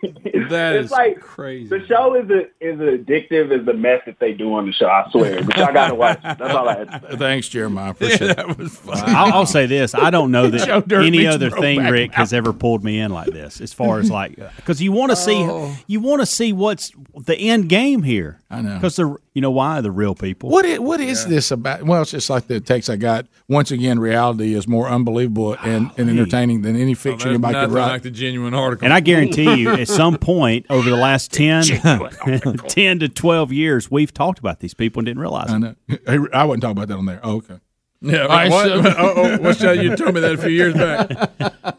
That 0.53 0.77
it's 0.77 0.91
like 0.91 1.21
crazy. 1.21 1.69
The 1.69 1.85
show 1.87 2.15
is 2.15 2.31
a, 2.31 2.43
is 2.61 2.79
addictive 2.79 3.59
as 3.59 3.67
the 3.67 3.75
mess 3.75 4.03
that 4.07 4.19
they 4.19 4.33
do 4.33 4.55
on 4.55 4.67
the 4.67 4.73
show. 4.73 4.87
I 4.87 5.09
swear, 5.11 5.43
but 5.43 5.57
y'all 5.57 5.73
gotta 5.73 5.95
watch. 5.95 6.19
it. 6.19 6.39
That's 6.39 6.55
all 6.55 6.69
I 6.69 6.79
had 6.79 6.91
to 6.91 7.11
say. 7.11 7.17
Thanks, 7.17 7.49
Jeremiah. 7.49 7.91
Appreciate 7.91 8.31
it. 8.31 8.37
that 8.37 8.57
was 8.57 8.77
fun. 8.77 8.99
I'll, 8.99 9.33
I'll 9.33 9.47
say 9.47 9.67
this: 9.67 9.95
I 9.95 10.11
don't 10.11 10.31
know 10.31 10.47
that 10.51 10.93
any 10.93 11.27
other 11.27 11.51
thing 11.51 11.81
Brokeback 11.81 11.91
Rick 11.91 12.13
has 12.15 12.33
ever 12.33 12.53
pulled 12.53 12.85
me 12.85 13.01
in 13.01 13.11
like 13.11 13.31
this. 13.31 13.61
As 13.61 13.73
far 13.73 13.99
as 13.99 14.11
like, 14.11 14.39
uh, 14.39 14.51
because 14.57 14.81
you 14.81 14.93
want 14.93 15.11
to 15.11 15.17
see, 15.17 15.37
oh. 15.37 15.75
you 15.87 16.01
want 16.01 16.21
to 16.21 16.27
see 16.27 16.53
what's 16.53 16.93
the 17.15 17.37
end 17.37 17.69
game 17.69 18.03
here. 18.03 18.41
I 18.51 18.63
know. 18.63 18.75
because 18.75 18.97
the 18.97 19.17
you 19.35 19.41
know 19.41 19.51
why 19.51 19.81
the 19.81 19.91
real 19.91 20.15
people. 20.15 20.51
What 20.51 20.65
is, 20.65 20.79
what 20.79 21.01
is 21.01 21.27
this 21.27 21.51
about? 21.51 21.85
Well, 21.85 22.03
it's 22.03 22.11
just 22.11 22.29
like 22.29 22.49
the 22.49 22.61
text 22.61 22.91
I 22.91 22.97
got. 22.97 23.27
Once 23.49 23.71
again, 23.71 23.99
reality 23.99 24.55
is 24.55 24.69
more 24.69 24.89
unbelievable 24.89 25.57
and, 25.63 25.91
and 25.97 26.11
entertaining 26.11 26.63
than 26.63 26.77
any 26.77 26.95
fiction 26.95 27.19
There's 27.19 27.35
anybody 27.35 27.55
could 27.55 27.61
nothing 27.63 27.75
write. 27.75 27.87
like 27.93 28.03
the 28.03 28.11
genuine 28.11 28.53
article. 28.55 28.85
And 28.85 28.93
I 28.93 29.01
guarantee 29.01 29.55
you, 29.55 29.71
at 29.71 29.89
some 29.89 30.19
point 30.19 30.67
over 30.69 30.89
the 30.91 30.97
last 30.97 31.33
10, 31.33 31.63
10 32.69 32.99
to 33.01 33.09
12 33.09 33.53
years, 33.53 33.91
we've 33.91 34.13
talked 34.13 34.39
about 34.39 34.61
these 34.61 34.75
people 34.75 35.01
and 35.01 35.07
didn't 35.07 35.21
realize. 35.21 35.51
I 35.51 35.59
know. 35.59 35.75
Hey, 36.07 36.19
I 36.33 36.45
wasn't 36.45 36.63
talk 36.63 36.73
about 36.73 36.89
that 36.89 36.99
on 36.99 37.07
there. 37.07 37.21
Oh, 37.23 37.37
okay. 37.37 37.59
Yeah, 38.03 38.23
All 38.23 38.29
right, 38.29 38.51
what? 38.51 38.67
so- 38.67 38.83
oh, 38.99 39.13
oh, 39.17 39.39
what's 39.39 39.61
that? 39.61 39.79
You 39.79 39.95
told 39.97 40.15
me 40.15 40.21
that 40.21 40.33
a 40.33 40.37
few 40.39 40.51
years 40.51 40.75
back. 40.75 41.33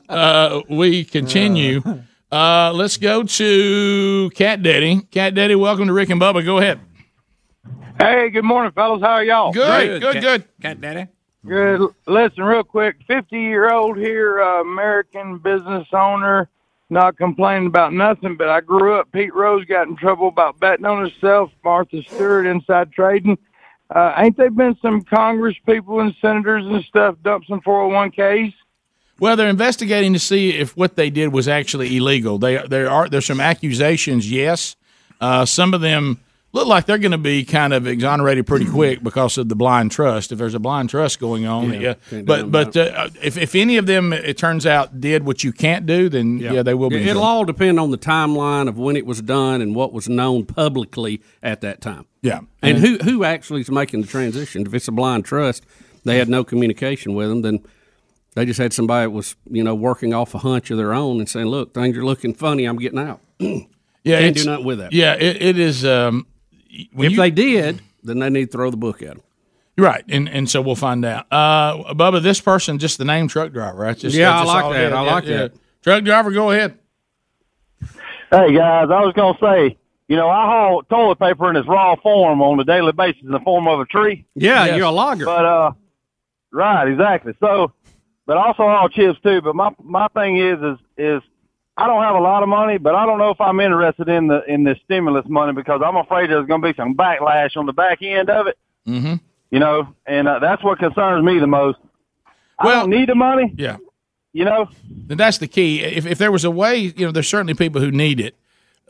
uh, 0.09 0.61
we 0.69 1.03
continue. 1.03 1.81
Uh, 2.31 2.71
let's 2.73 2.97
go 2.97 3.23
to 3.23 4.31
Cat 4.33 4.63
Daddy. 4.63 5.01
Cat 5.11 5.35
Daddy, 5.35 5.53
welcome 5.55 5.85
to 5.87 5.93
Rick 5.93 6.09
and 6.09 6.19
Bubba. 6.21 6.43
Go 6.43 6.57
ahead. 6.59 6.79
Hey, 8.03 8.29
good 8.31 8.43
morning, 8.43 8.73
fellas. 8.73 9.01
How 9.01 9.11
are 9.11 9.23
y'all? 9.23 9.53
Good, 9.53 10.01
good, 10.01 10.21
good. 10.21 10.43
Cat 10.61 10.81
Daddy. 10.81 11.07
Good. 11.47 11.89
Listen, 12.05 12.43
real 12.43 12.65
quick. 12.65 12.97
Fifty-year-old 13.07 13.97
here, 13.97 14.41
uh, 14.41 14.59
American 14.59 15.37
business 15.37 15.87
owner, 15.93 16.49
not 16.89 17.15
complaining 17.15 17.67
about 17.67 17.93
nothing. 17.93 18.35
But 18.35 18.49
I 18.49 18.59
grew 18.59 18.99
up. 18.99 19.09
Pete 19.13 19.33
Rose 19.33 19.63
got 19.63 19.87
in 19.87 19.95
trouble 19.95 20.27
about 20.27 20.59
betting 20.59 20.85
on 20.85 21.05
himself. 21.05 21.51
Martha 21.63 22.03
Stewart 22.03 22.45
inside 22.45 22.91
trading. 22.91 23.37
Uh, 23.89 24.11
ain't 24.17 24.35
they 24.35 24.49
been 24.49 24.75
some 24.81 25.03
Congress 25.03 25.55
people 25.65 26.01
and 26.01 26.13
senators 26.19 26.65
and 26.65 26.83
stuff 26.83 27.15
dump 27.23 27.45
some 27.47 27.61
401ks? 27.61 28.53
Well, 29.17 29.37
they're 29.37 29.47
investigating 29.47 30.11
to 30.11 30.19
see 30.19 30.49
if 30.49 30.75
what 30.75 30.97
they 30.97 31.09
did 31.09 31.31
was 31.31 31.47
actually 31.47 31.95
illegal. 31.95 32.37
They 32.37 32.57
there 32.67 32.89
are 32.89 33.07
there's 33.07 33.27
some 33.27 33.39
accusations. 33.39 34.29
Yes, 34.29 34.75
uh, 35.21 35.45
some 35.45 35.73
of 35.73 35.79
them 35.79 36.19
look 36.53 36.67
like 36.67 36.85
they're 36.85 36.97
going 36.99 37.11
to 37.11 37.17
be 37.17 37.43
kind 37.43 37.73
of 37.73 37.85
exonerated 37.87 38.47
pretty 38.47 38.65
quick 38.65 39.03
because 39.03 39.37
of 39.37 39.49
the 39.49 39.55
blind 39.55 39.91
trust. 39.91 40.31
If 40.31 40.37
there's 40.37 40.53
a 40.53 40.59
blind 40.59 40.89
trust 40.89 41.19
going 41.19 41.45
on, 41.45 41.73
Yeah, 41.73 41.95
yeah. 42.11 42.21
But 42.21 42.51
but 42.51 42.77
uh, 42.77 43.09
if 43.21 43.37
if 43.37 43.55
any 43.55 43.75
of 43.77 43.85
them 43.87 44.13
it 44.13 44.37
turns 44.37 44.65
out 44.65 45.01
did 45.01 45.25
what 45.25 45.43
you 45.43 45.51
can't 45.51 45.85
do, 45.85 46.07
then 46.09 46.37
yeah, 46.37 46.63
they 46.63 46.73
will 46.73 46.89
be. 46.89 47.07
It'll 47.09 47.23
all 47.23 47.43
depend 47.43 47.79
on 47.79 47.91
the 47.91 47.97
timeline 47.97 48.69
of 48.69 48.77
when 48.77 48.95
it 48.95 49.05
was 49.05 49.21
done 49.21 49.61
and 49.61 49.75
what 49.75 49.91
was 49.91 50.07
known 50.07 50.45
publicly 50.45 51.21
at 51.41 51.59
that 51.61 51.81
time. 51.81 52.05
Yeah. 52.21 52.39
and, 52.61 52.77
And- 52.77 52.79
who 52.79 52.97
who 52.99 53.23
actually 53.25 53.61
is 53.61 53.69
making 53.71 54.01
the 54.01 54.07
transition? 54.07 54.65
If 54.65 54.73
it's 54.73 54.87
a 54.87 54.91
blind 54.93 55.25
trust, 55.25 55.65
they 56.05 56.17
had 56.17 56.29
no 56.29 56.43
communication 56.43 57.13
with 57.15 57.27
them. 57.29 57.41
Then 57.41 57.59
they 58.35 58.45
just 58.45 58.59
had 58.59 58.73
somebody 58.73 59.05
that 59.05 59.09
was 59.11 59.35
you 59.49 59.63
know 59.63 59.75
working 59.75 60.13
off 60.13 60.33
a 60.35 60.39
hunch 60.39 60.71
of 60.71 60.77
their 60.77 60.93
own 60.93 61.19
and 61.19 61.27
saying, 61.27 61.47
"Look, 61.47 61.73
things 61.73 61.97
are 61.97 62.05
looking 62.05 62.33
funny. 62.33 62.65
I'm 62.65 62.77
getting 62.77 62.99
out." 62.99 63.19
Yeah, 64.05 64.19
can't 64.19 64.35
do 64.35 64.43
nothing 64.43 64.65
with 64.65 64.79
that. 64.79 64.91
Yeah, 64.91 65.13
it, 65.13 65.41
it 65.41 65.57
is. 65.57 65.85
Um, 65.85 66.27
if 66.73 67.11
you- 67.11 67.17
they 67.17 67.31
did, 67.31 67.81
then 68.03 68.19
they 68.19 68.29
need 68.29 68.45
to 68.47 68.51
throw 68.51 68.69
the 68.71 68.77
book 68.77 69.01
at 69.01 69.09
them. 69.09 69.21
Right, 69.77 70.03
and 70.07 70.29
and 70.29 70.47
so 70.49 70.61
we'll 70.61 70.75
find 70.75 71.03
out. 71.03 71.25
Uh, 71.31 71.93
Bubba, 71.95 72.21
this 72.21 72.39
person, 72.39 72.77
just 72.77 72.97
the 72.99 73.05
name 73.05 73.27
truck 73.27 73.51
driver, 73.51 73.77
right? 73.79 73.97
Just, 73.97 74.15
Yeah, 74.15 74.35
I 74.35 74.39
just 74.43 74.47
like 74.47 74.63
all 74.65 74.71
it 74.73 74.77
that. 74.77 74.87
is. 74.87 74.93
I 74.93 75.01
like 75.01 75.25
yeah. 75.25 75.37
that. 75.37 75.53
Truck 75.83 76.03
driver, 76.03 76.31
go 76.31 76.51
ahead. 76.51 76.77
Hey 78.31 78.53
guys, 78.55 78.87
I 78.89 79.01
was 79.01 79.13
gonna 79.15 79.37
say, 79.41 79.77
you 80.07 80.15
know, 80.15 80.29
I 80.29 80.45
haul 80.45 80.83
toilet 80.83 81.19
paper 81.19 81.49
in 81.49 81.55
its 81.55 81.67
raw 81.67 81.95
form 81.95 82.41
on 82.41 82.59
a 82.59 82.63
daily 82.63 82.91
basis 82.91 83.21
in 83.23 83.31
the 83.31 83.39
form 83.39 83.67
of 83.67 83.79
a 83.79 83.85
tree. 83.85 84.25
Yeah, 84.35 84.65
Yes. 84.65 84.77
you're 84.77 84.87
a 84.87 84.91
logger. 84.91 85.25
But 85.25 85.45
uh, 85.45 85.71
right, 86.51 86.87
exactly. 86.87 87.33
So, 87.39 87.71
but 88.25 88.37
also 88.37 88.63
haul 88.63 88.89
chips 88.89 89.19
too. 89.21 89.41
But 89.41 89.55
my 89.55 89.69
my 89.83 90.07
thing 90.09 90.37
is 90.37 90.59
is 90.61 90.77
is 90.97 91.21
I 91.75 91.87
don't 91.87 92.03
have 92.03 92.15
a 92.15 92.19
lot 92.19 92.43
of 92.43 92.49
money, 92.49 92.77
but 92.77 92.93
I 92.93 93.05
don't 93.05 93.17
know 93.17 93.31
if 93.31 93.41
I'm 93.41 93.59
interested 93.59 94.07
in 94.07 94.27
the 94.27 94.43
in 94.45 94.63
this 94.63 94.77
stimulus 94.85 95.25
money 95.27 95.53
because 95.53 95.81
I'm 95.83 95.95
afraid 95.95 96.29
there's 96.29 96.47
gonna 96.47 96.61
be 96.61 96.75
some 96.75 96.95
backlash 96.95 97.57
on 97.57 97.65
the 97.65 97.73
back 97.73 98.01
end 98.01 98.29
of 98.29 98.47
it. 98.47 98.57
Mm-hmm. 98.87 99.15
You 99.49 99.59
know, 99.59 99.95
and 100.05 100.27
uh, 100.27 100.39
that's 100.39 100.63
what 100.63 100.79
concerns 100.79 101.23
me 101.25 101.39
the 101.39 101.47
most. 101.47 101.79
I 102.59 102.71
don't 102.71 102.89
need 102.89 103.09
the 103.09 103.15
money. 103.15 103.53
Yeah. 103.57 103.77
You 104.33 104.45
know, 104.45 104.67
And 105.09 105.19
that's 105.19 105.37
the 105.37 105.47
key. 105.47 105.81
If, 105.81 106.07
if 106.07 106.17
there 106.17 106.31
was 106.31 106.43
a 106.43 106.49
way, 106.49 106.77
you 106.77 107.05
know, 107.05 107.11
there's 107.11 107.27
certainly 107.27 107.53
people 107.53 107.79
who 107.81 107.91
need 107.91 108.19
it. 108.19 108.35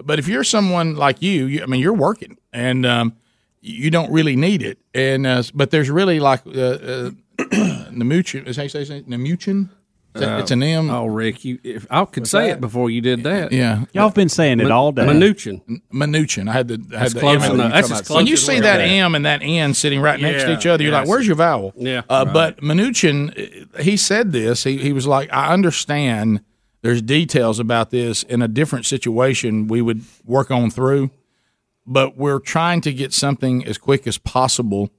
But 0.02 0.18
if 0.18 0.28
you're 0.28 0.46
someone 0.46 0.96
like 0.96 1.22
you, 1.22 1.46
you 1.46 1.64
I 1.64 1.66
mean, 1.66 1.82
you're 1.82 1.94
working 1.94 2.38
and 2.54 2.86
um, 2.86 3.18
you 3.60 3.92
don't 3.92 4.12
really 4.12 4.38
need 4.38 4.62
it. 4.62 4.78
And 4.94 5.28
uh, 5.28 5.44
but 5.54 5.72
there's 5.72 5.90
really 5.90 6.20
like 6.20 6.48
uh, 6.48 6.52
uh, 6.52 7.12
Namuchin, 7.38 8.48
is 8.48 8.56
how 8.58 8.64
you 8.64 8.70
say 8.70 8.80
his 8.80 8.90
name? 8.90 9.04
Namuchin? 9.04 9.70
It's 10.16 10.22
a- 10.24 10.40
it's 10.40 10.52
an 10.52 10.62
M. 10.62 10.90
Oh, 10.90 11.06
Rick, 11.06 11.44
you 11.44 11.60
if 11.64 11.88
I 11.90 12.06
could 12.06 12.28
say 12.28 12.52
it 12.52 12.62
before 12.62 12.90
you 12.90 13.02
did 13.02 13.24
that. 13.24 13.52
Yeah, 13.52 13.86
Y'all 13.94 14.04
have 14.10 14.14
been 14.14 14.30
saying 14.30 14.60
it 14.60 14.70
all 14.72 14.92
day. 14.92 15.04
Manuchin. 15.04 15.62
Manuchin. 15.94 16.48
I 16.50 16.54
had 16.54 16.68
the 16.68 16.74
I 16.76 16.78
had 16.78 17.02
That's 17.02 17.14
the 17.14 17.20
close 17.20 17.44
M 17.44 17.52
enough. 17.56 17.72
That's 17.72 17.92
as 17.92 18.02
close 18.02 18.16
when 18.18 18.28
you 18.28 18.38
see 18.38 18.60
that. 18.60 18.80
M 18.80 19.16
and 19.16 19.26
that 19.26 19.42
N 19.44 19.74
sitting 19.74 20.02
right 20.02 20.20
next 20.20 20.44
to 20.44 20.54
each 20.58 20.66
other, 20.66 20.84
you're 20.84 20.94
like, 20.94 21.08
"Where's 21.08 21.26
your 21.26 21.36
vowel?" 21.36 21.74
Yeah. 21.76 22.02
Uh, 22.10 22.24
Right. 22.26 22.34
But 22.34 22.58
Mnuchin, 22.62 23.76
uh, 23.78 23.82
he 23.82 23.98
said 23.98 24.32
this. 24.32 24.64
He 24.64 24.78
he 24.78 24.94
was 24.94 25.08
like, 25.08 25.34
"I 25.34 25.52
understand. 25.54 26.42
There's 26.84 27.02
details 27.02 27.60
about 27.60 27.92
this 27.92 28.24
in 28.24 28.42
a 28.42 28.48
different 28.48 28.86
situation 28.86 29.68
we 29.68 29.82
would 29.82 30.02
work 30.26 30.52
on 30.52 30.70
through, 30.70 31.12
but 31.88 32.18
we're 32.18 32.40
trying 32.40 32.82
to 32.82 32.92
get 32.94 33.14
something 33.14 33.66
as 33.66 33.78
quick 33.78 34.06
as 34.06 34.18
possible 34.18 34.90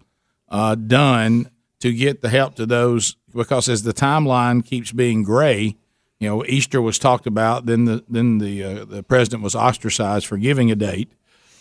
uh, 0.49 0.75
done 0.75 1.51
to 1.81 1.93
get 1.93 2.23
the 2.23 2.31
help 2.31 2.55
to 2.55 2.65
those 2.67 3.17
because 3.35 3.69
as 3.69 3.83
the 3.83 3.95
timeline 3.95 4.65
keeps 4.65 4.93
being 4.93 5.23
gray." 5.23 5.77
You 6.21 6.29
know, 6.29 6.45
Easter 6.47 6.81
was 6.81 6.99
talked 6.99 7.27
about. 7.27 7.67
Then 7.67 7.85
the 7.85 8.05
then 8.09 8.39
the 8.39 8.65
uh, 8.65 8.85
the 8.85 9.03
president 9.03 9.43
was 9.43 9.55
ostracized 9.55 10.27
for 10.27 10.37
giving 10.39 10.71
a 10.71 10.77
date. 10.77 11.13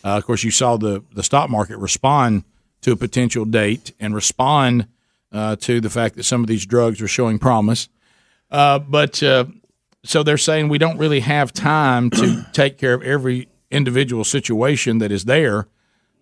Uh, 0.04 0.18
of 0.18 0.26
course, 0.26 0.44
you 0.44 0.52
saw 0.52 0.78
the 0.78 1.04
the 1.14 1.24
stock 1.24 1.50
market 1.50 1.78
respond 1.78 2.44
to 2.82 2.92
a 2.92 2.96
potential 2.96 3.46
date 3.46 3.94
and 4.00 4.14
respond 4.14 4.88
uh, 5.32 5.56
to 5.56 5.82
the 5.82 5.90
fact 5.90 6.16
that 6.16 6.24
some 6.24 6.42
of 6.42 6.48
these 6.48 6.66
drugs 6.66 7.02
are 7.02 7.08
showing 7.08 7.40
promise. 7.40 7.90
Uh, 8.52 8.78
but 8.78 9.22
uh, 9.24 9.46
so 10.04 10.22
they're 10.22 10.38
saying 10.38 10.70
we 10.70 10.78
don't 10.78 10.98
really 10.98 11.22
have 11.22 11.52
time 11.52 12.10
to 12.12 12.46
take 12.54 12.78
care 12.78 12.94
of 12.94 13.02
every 13.02 13.48
individual 13.72 14.24
situation 14.24 15.00
that 15.00 15.12
is 15.12 15.26
there. 15.26 15.68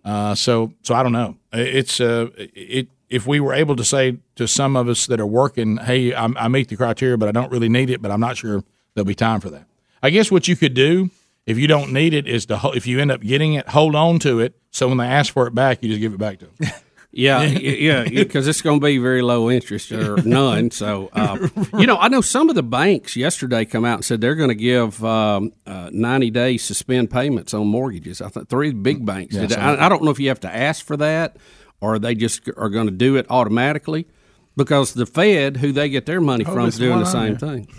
Uh, 0.04 0.34
so 0.34 0.72
so 0.82 0.94
I 0.94 1.02
don't 1.02 1.12
know. 1.12 1.36
It's 1.52 2.00
uh, 2.00 2.28
it 2.36 2.88
if 3.12 3.26
we 3.26 3.38
were 3.40 3.52
able 3.52 3.76
to 3.76 3.84
say 3.84 4.18
to 4.36 4.48
some 4.48 4.76
of 4.76 4.88
us 4.88 5.06
that 5.06 5.20
are 5.20 5.26
working, 5.26 5.76
hey, 5.76 6.14
I, 6.14 6.24
I 6.24 6.48
meet 6.48 6.68
the 6.68 6.76
criteria, 6.76 7.16
but 7.18 7.28
I 7.28 7.32
don't 7.32 7.52
really 7.52 7.68
need 7.68 7.90
it, 7.90 8.00
but 8.00 8.10
I'm 8.10 8.20
not 8.20 8.36
sure 8.36 8.64
there'll 8.94 9.06
be 9.06 9.14
time 9.14 9.40
for 9.40 9.50
that. 9.50 9.66
I 10.02 10.10
guess 10.10 10.30
what 10.30 10.48
you 10.48 10.56
could 10.56 10.74
do 10.74 11.10
if 11.46 11.58
you 11.58 11.66
don't 11.66 11.92
need 11.92 12.14
it 12.14 12.26
is 12.26 12.46
to 12.46 12.72
if 12.74 12.86
you 12.86 13.00
end 13.00 13.10
up 13.10 13.20
getting 13.20 13.54
it, 13.54 13.68
hold 13.68 13.94
on 13.94 14.18
to 14.20 14.40
it. 14.40 14.54
So 14.70 14.88
when 14.88 14.98
they 14.98 15.06
ask 15.06 15.32
for 15.32 15.46
it 15.46 15.54
back, 15.54 15.82
you 15.82 15.88
just 15.88 16.00
give 16.00 16.14
it 16.14 16.18
back 16.18 16.38
to 16.40 16.46
them. 16.46 16.72
Yeah, 17.14 17.42
yeah, 17.42 18.08
because 18.08 18.48
it's 18.48 18.62
going 18.62 18.80
to 18.80 18.84
be 18.86 18.96
very 18.96 19.20
low 19.20 19.50
interest 19.50 19.92
or 19.92 20.16
none. 20.22 20.70
So, 20.70 21.10
uh, 21.12 21.46
you 21.78 21.86
know, 21.86 21.98
I 21.98 22.08
know 22.08 22.22
some 22.22 22.48
of 22.48 22.54
the 22.54 22.62
banks 22.62 23.16
yesterday 23.16 23.66
come 23.66 23.84
out 23.84 23.96
and 23.96 24.04
said 24.04 24.22
they're 24.22 24.34
going 24.34 24.48
to 24.48 24.54
give 24.54 25.04
um, 25.04 25.52
uh, 25.66 25.90
ninety 25.92 26.30
day 26.30 26.56
suspend 26.56 27.10
payments 27.10 27.52
on 27.52 27.66
mortgages. 27.66 28.22
I 28.22 28.30
think 28.30 28.48
three 28.48 28.72
big 28.72 29.04
banks 29.04 29.34
Yeah, 29.34 29.46
I, 29.58 29.84
I 29.84 29.88
don't 29.90 30.02
know 30.02 30.10
if 30.10 30.18
you 30.20 30.28
have 30.28 30.40
to 30.40 30.54
ask 30.56 30.86
for 30.86 30.96
that 30.96 31.36
or 31.82 31.98
they 31.98 32.14
just 32.14 32.48
are 32.56 32.70
going 32.70 32.86
to 32.86 32.92
do 32.92 33.16
it 33.16 33.26
automatically. 33.28 34.06
Because 34.54 34.92
the 34.92 35.06
Fed, 35.06 35.56
who 35.56 35.72
they 35.72 35.88
get 35.88 36.04
their 36.04 36.20
money 36.20 36.44
from, 36.44 36.68
is 36.68 36.76
doing 36.76 36.98
the 36.98 37.06
same 37.06 37.38
thing. 37.38 37.66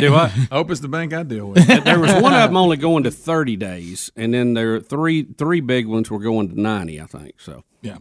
do 0.00 0.16
I? 0.16 0.26
Hope 0.50 0.68
it's 0.72 0.80
the 0.80 0.88
bank 0.88 1.14
I 1.14 1.22
deal 1.22 1.50
with. 1.50 1.64
there 1.84 2.00
was 2.00 2.12
one 2.14 2.34
of 2.34 2.48
them 2.48 2.56
only 2.56 2.76
going 2.76 3.04
to 3.04 3.12
thirty 3.12 3.54
days, 3.54 4.10
and 4.16 4.34
then 4.34 4.54
there 4.54 4.74
are 4.74 4.80
three 4.80 5.22
three 5.22 5.60
big 5.60 5.86
ones 5.86 6.10
were 6.10 6.18
going 6.18 6.48
to 6.48 6.60
ninety. 6.60 7.00
I 7.00 7.06
think 7.06 7.40
so. 7.40 7.62
Yeah. 7.82 7.98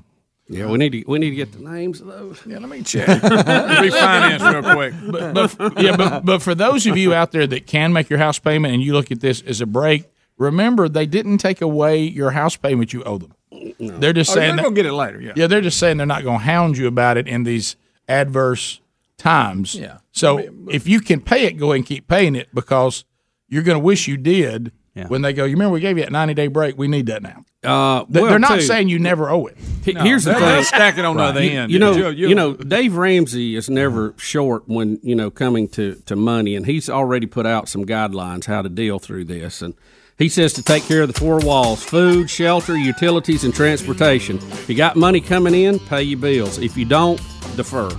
Yeah, 0.49 0.65
we 0.65 0.79
need 0.79 0.93
to 0.93 1.03
we 1.05 1.19
need 1.19 1.29
to 1.29 1.35
get 1.35 1.51
the 1.51 1.59
names 1.59 2.01
of 2.01 2.07
those. 2.07 2.41
Yeah, 2.47 2.57
let 2.57 2.69
me 2.69 2.81
check. 2.81 3.05
Refinance 3.21 4.51
real 4.51 4.73
quick. 4.73 4.93
But, 5.11 5.55
but 5.57 5.83
yeah, 5.83 5.95
but, 5.95 6.25
but 6.25 6.41
for 6.41 6.55
those 6.55 6.87
of 6.87 6.97
you 6.97 7.13
out 7.13 7.33
there 7.33 7.45
that 7.45 7.67
can 7.67 7.93
make 7.93 8.09
your 8.09 8.17
house 8.17 8.39
payment 8.39 8.73
and 8.73 8.81
you 8.81 8.93
look 8.93 9.11
at 9.11 9.19
this 9.19 9.41
as 9.41 9.61
a 9.61 9.65
break, 9.65 10.05
remember 10.37 10.87
they 10.89 11.05
didn't 11.05 11.39
take 11.39 11.61
away 11.61 12.01
your 12.01 12.31
house 12.31 12.55
payment 12.55 12.93
you 12.93 13.03
owe 13.03 13.17
them. 13.17 13.33
They're 13.79 14.13
just 14.13 14.31
Oh, 14.31 14.35
saying 14.35 14.55
they're 14.55 14.63
gonna 14.65 14.75
get 14.75 14.85
it 14.85 14.93
later, 14.93 15.21
yeah. 15.21 15.33
yeah, 15.35 15.47
they're 15.47 15.61
just 15.61 15.79
saying 15.79 15.97
they're 15.97 16.05
not 16.05 16.23
going 16.23 16.39
to 16.39 16.43
hound 16.45 16.77
you 16.77 16.87
about 16.87 17.17
it 17.17 17.27
in 17.27 17.43
these 17.43 17.75
adverse 18.07 18.81
times. 19.17 19.75
Yeah. 19.75 19.97
So 20.11 20.41
if 20.69 20.87
you 20.87 20.99
can 20.99 21.21
pay 21.21 21.45
it, 21.45 21.53
go 21.57 21.67
ahead 21.67 21.77
and 21.77 21.85
keep 21.85 22.07
paying 22.07 22.35
it 22.35 22.49
because 22.53 23.05
you're 23.49 23.63
going 23.63 23.77
to 23.77 23.83
wish 23.83 24.07
you 24.07 24.17
did. 24.17 24.71
When 25.09 25.21
they 25.21 25.31
go, 25.31 25.45
you 25.45 25.51
remember 25.51 25.73
we 25.73 25.79
gave 25.79 25.99
you 25.99 26.03
that 26.05 26.11
90 26.11 26.33
day 26.33 26.47
break. 26.47 26.75
We 26.75 26.87
need 26.87 27.05
that 27.05 27.21
now. 27.21 27.45
Uh, 27.63 28.03
They- 28.09 28.19
well, 28.19 28.31
they're 28.31 28.39
not 28.39 28.55
too- 28.55 28.61
saying 28.61 28.89
you 28.89 28.97
never 28.97 29.29
owe 29.29 29.45
it. 29.45 29.55
He- 29.85 29.93
Here's 29.93 30.23
the 30.23 30.31
they'll- 30.31 30.39
thing: 30.39 30.49
they'll 30.49 30.63
stack 30.63 30.97
it 30.97 31.05
on 31.05 31.17
the 31.17 31.21
other 31.23 31.43
You- 31.43 31.51
end. 31.51 31.71
You 31.71 31.77
know, 31.77 31.91
You'll- 31.95 32.13
you'll- 32.13 32.29
you 32.29 32.35
know, 32.35 32.53
Dave 32.55 32.95
Ramsey 32.95 33.55
is 33.55 33.69
never 33.69 34.15
short 34.17 34.63
when 34.65 34.97
you 35.03 35.13
know 35.13 35.29
coming 35.29 35.67
to 35.69 36.01
to 36.07 36.15
money, 36.15 36.55
and 36.55 36.65
he's 36.65 36.89
already 36.89 37.27
put 37.27 37.45
out 37.45 37.69
some 37.69 37.85
guidelines 37.85 38.45
how 38.45 38.63
to 38.63 38.69
deal 38.69 38.97
through 38.97 39.25
this. 39.25 39.61
And 39.61 39.75
he 40.17 40.29
says 40.29 40.53
to 40.53 40.63
take 40.63 40.83
care 40.83 41.01
of 41.01 41.11
the 41.13 41.19
four 41.19 41.39
walls: 41.39 41.83
food, 41.83 42.29
shelter, 42.29 42.75
utilities, 42.77 43.43
and 43.43 43.53
transportation. 43.53 44.37
If 44.37 44.69
you 44.69 44.75
got 44.75 44.95
money 44.95 45.21
coming 45.21 45.53
in, 45.55 45.79
pay 45.79 46.01
your 46.03 46.19
bills. 46.19 46.57
If 46.57 46.77
you 46.77 46.85
don't, 46.85 47.17
defer. 47.55 47.89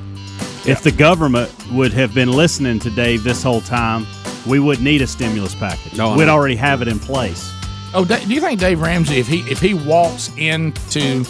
If 0.66 0.82
the 0.82 0.92
government 0.92 1.50
would 1.72 1.92
have 1.92 2.14
been 2.14 2.32
listening 2.32 2.78
to 2.80 2.90
Dave 2.90 3.22
this 3.24 3.42
whole 3.42 3.60
time, 3.62 4.06
we 4.46 4.58
wouldn't 4.58 4.84
need 4.84 5.00
a 5.02 5.06
stimulus 5.06 5.54
package. 5.54 5.96
No, 5.96 6.14
We'd 6.16 6.28
already 6.28 6.56
have 6.56 6.82
it 6.82 6.88
in 6.88 6.98
place. 6.98 7.50
Oh, 7.94 8.04
do 8.04 8.18
you 8.26 8.40
think 8.40 8.60
Dave 8.60 8.80
Ramsey, 8.82 9.18
if 9.18 9.26
he 9.28 9.40
if 9.50 9.60
he 9.60 9.72
walks 9.74 10.30
into 10.36 11.22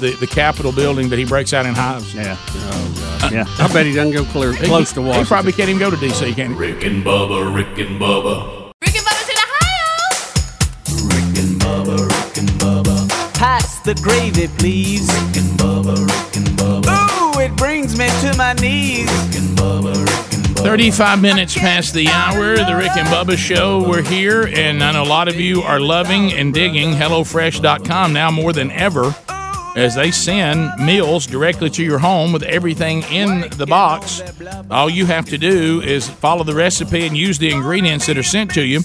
the 0.00 0.16
the 0.20 0.26
Capitol 0.28 0.70
building, 0.70 1.08
that 1.08 1.18
he 1.18 1.24
breaks 1.24 1.52
out 1.52 1.66
in 1.66 1.74
hives? 1.74 2.14
Yeah. 2.14 2.36
Oh 2.38 3.18
God. 3.22 3.32
Yeah. 3.32 3.44
I 3.58 3.72
bet 3.72 3.86
he 3.86 3.92
doesn't 3.94 4.12
go 4.12 4.24
clear, 4.26 4.52
He- 4.52 4.66
close 4.66 4.92
to 4.92 5.00
He 5.00 5.06
Washington. 5.08 5.26
probably 5.28 5.52
can't 5.52 5.68
even 5.70 5.80
go 5.80 5.90
to 5.90 5.96
D.C. 5.96 6.32
Can 6.34 6.52
he? 6.52 6.56
Rick 6.58 6.84
and 6.84 7.02
Bubba, 7.04 7.52
Rick 7.52 7.78
and 7.78 8.00
Bubba. 8.00 8.63
Pass 13.44 13.78
the 13.80 13.94
gravy, 13.96 14.48
please. 14.56 15.06
Ooh, 16.88 17.38
it 17.38 17.54
brings 17.58 17.98
me 17.98 18.08
to 18.22 18.34
my 18.38 18.54
knees. 18.54 19.06
35 20.62 21.20
minutes 21.20 21.52
past 21.54 21.92
the 21.92 22.08
hour, 22.08 22.56
the 22.56 22.74
Rick 22.74 22.96
and 22.96 23.06
Bubba 23.08 23.36
Show. 23.36 23.86
We're 23.86 24.00
here, 24.00 24.46
and 24.46 24.82
I 24.82 24.92
know 24.92 25.02
a 25.02 25.04
lot 25.04 25.28
of 25.28 25.38
you 25.38 25.60
are 25.60 25.78
loving 25.78 26.32
and 26.32 26.54
digging 26.54 26.92
HelloFresh.com 26.92 28.14
now 28.14 28.30
more 28.30 28.54
than 28.54 28.70
ever 28.70 29.14
as 29.76 29.94
they 29.94 30.10
send 30.10 30.72
meals 30.84 31.26
directly 31.26 31.68
to 31.70 31.82
your 31.82 31.98
home 31.98 32.32
with 32.32 32.42
everything 32.44 33.02
in 33.04 33.48
the 33.56 33.66
box. 33.66 34.22
All 34.70 34.88
you 34.88 35.06
have 35.06 35.26
to 35.26 35.38
do 35.38 35.80
is 35.82 36.08
follow 36.08 36.44
the 36.44 36.54
recipe 36.54 37.06
and 37.06 37.16
use 37.16 37.38
the 37.38 37.50
ingredients 37.50 38.06
that 38.06 38.16
are 38.16 38.22
sent 38.22 38.52
to 38.54 38.62
you. 38.64 38.80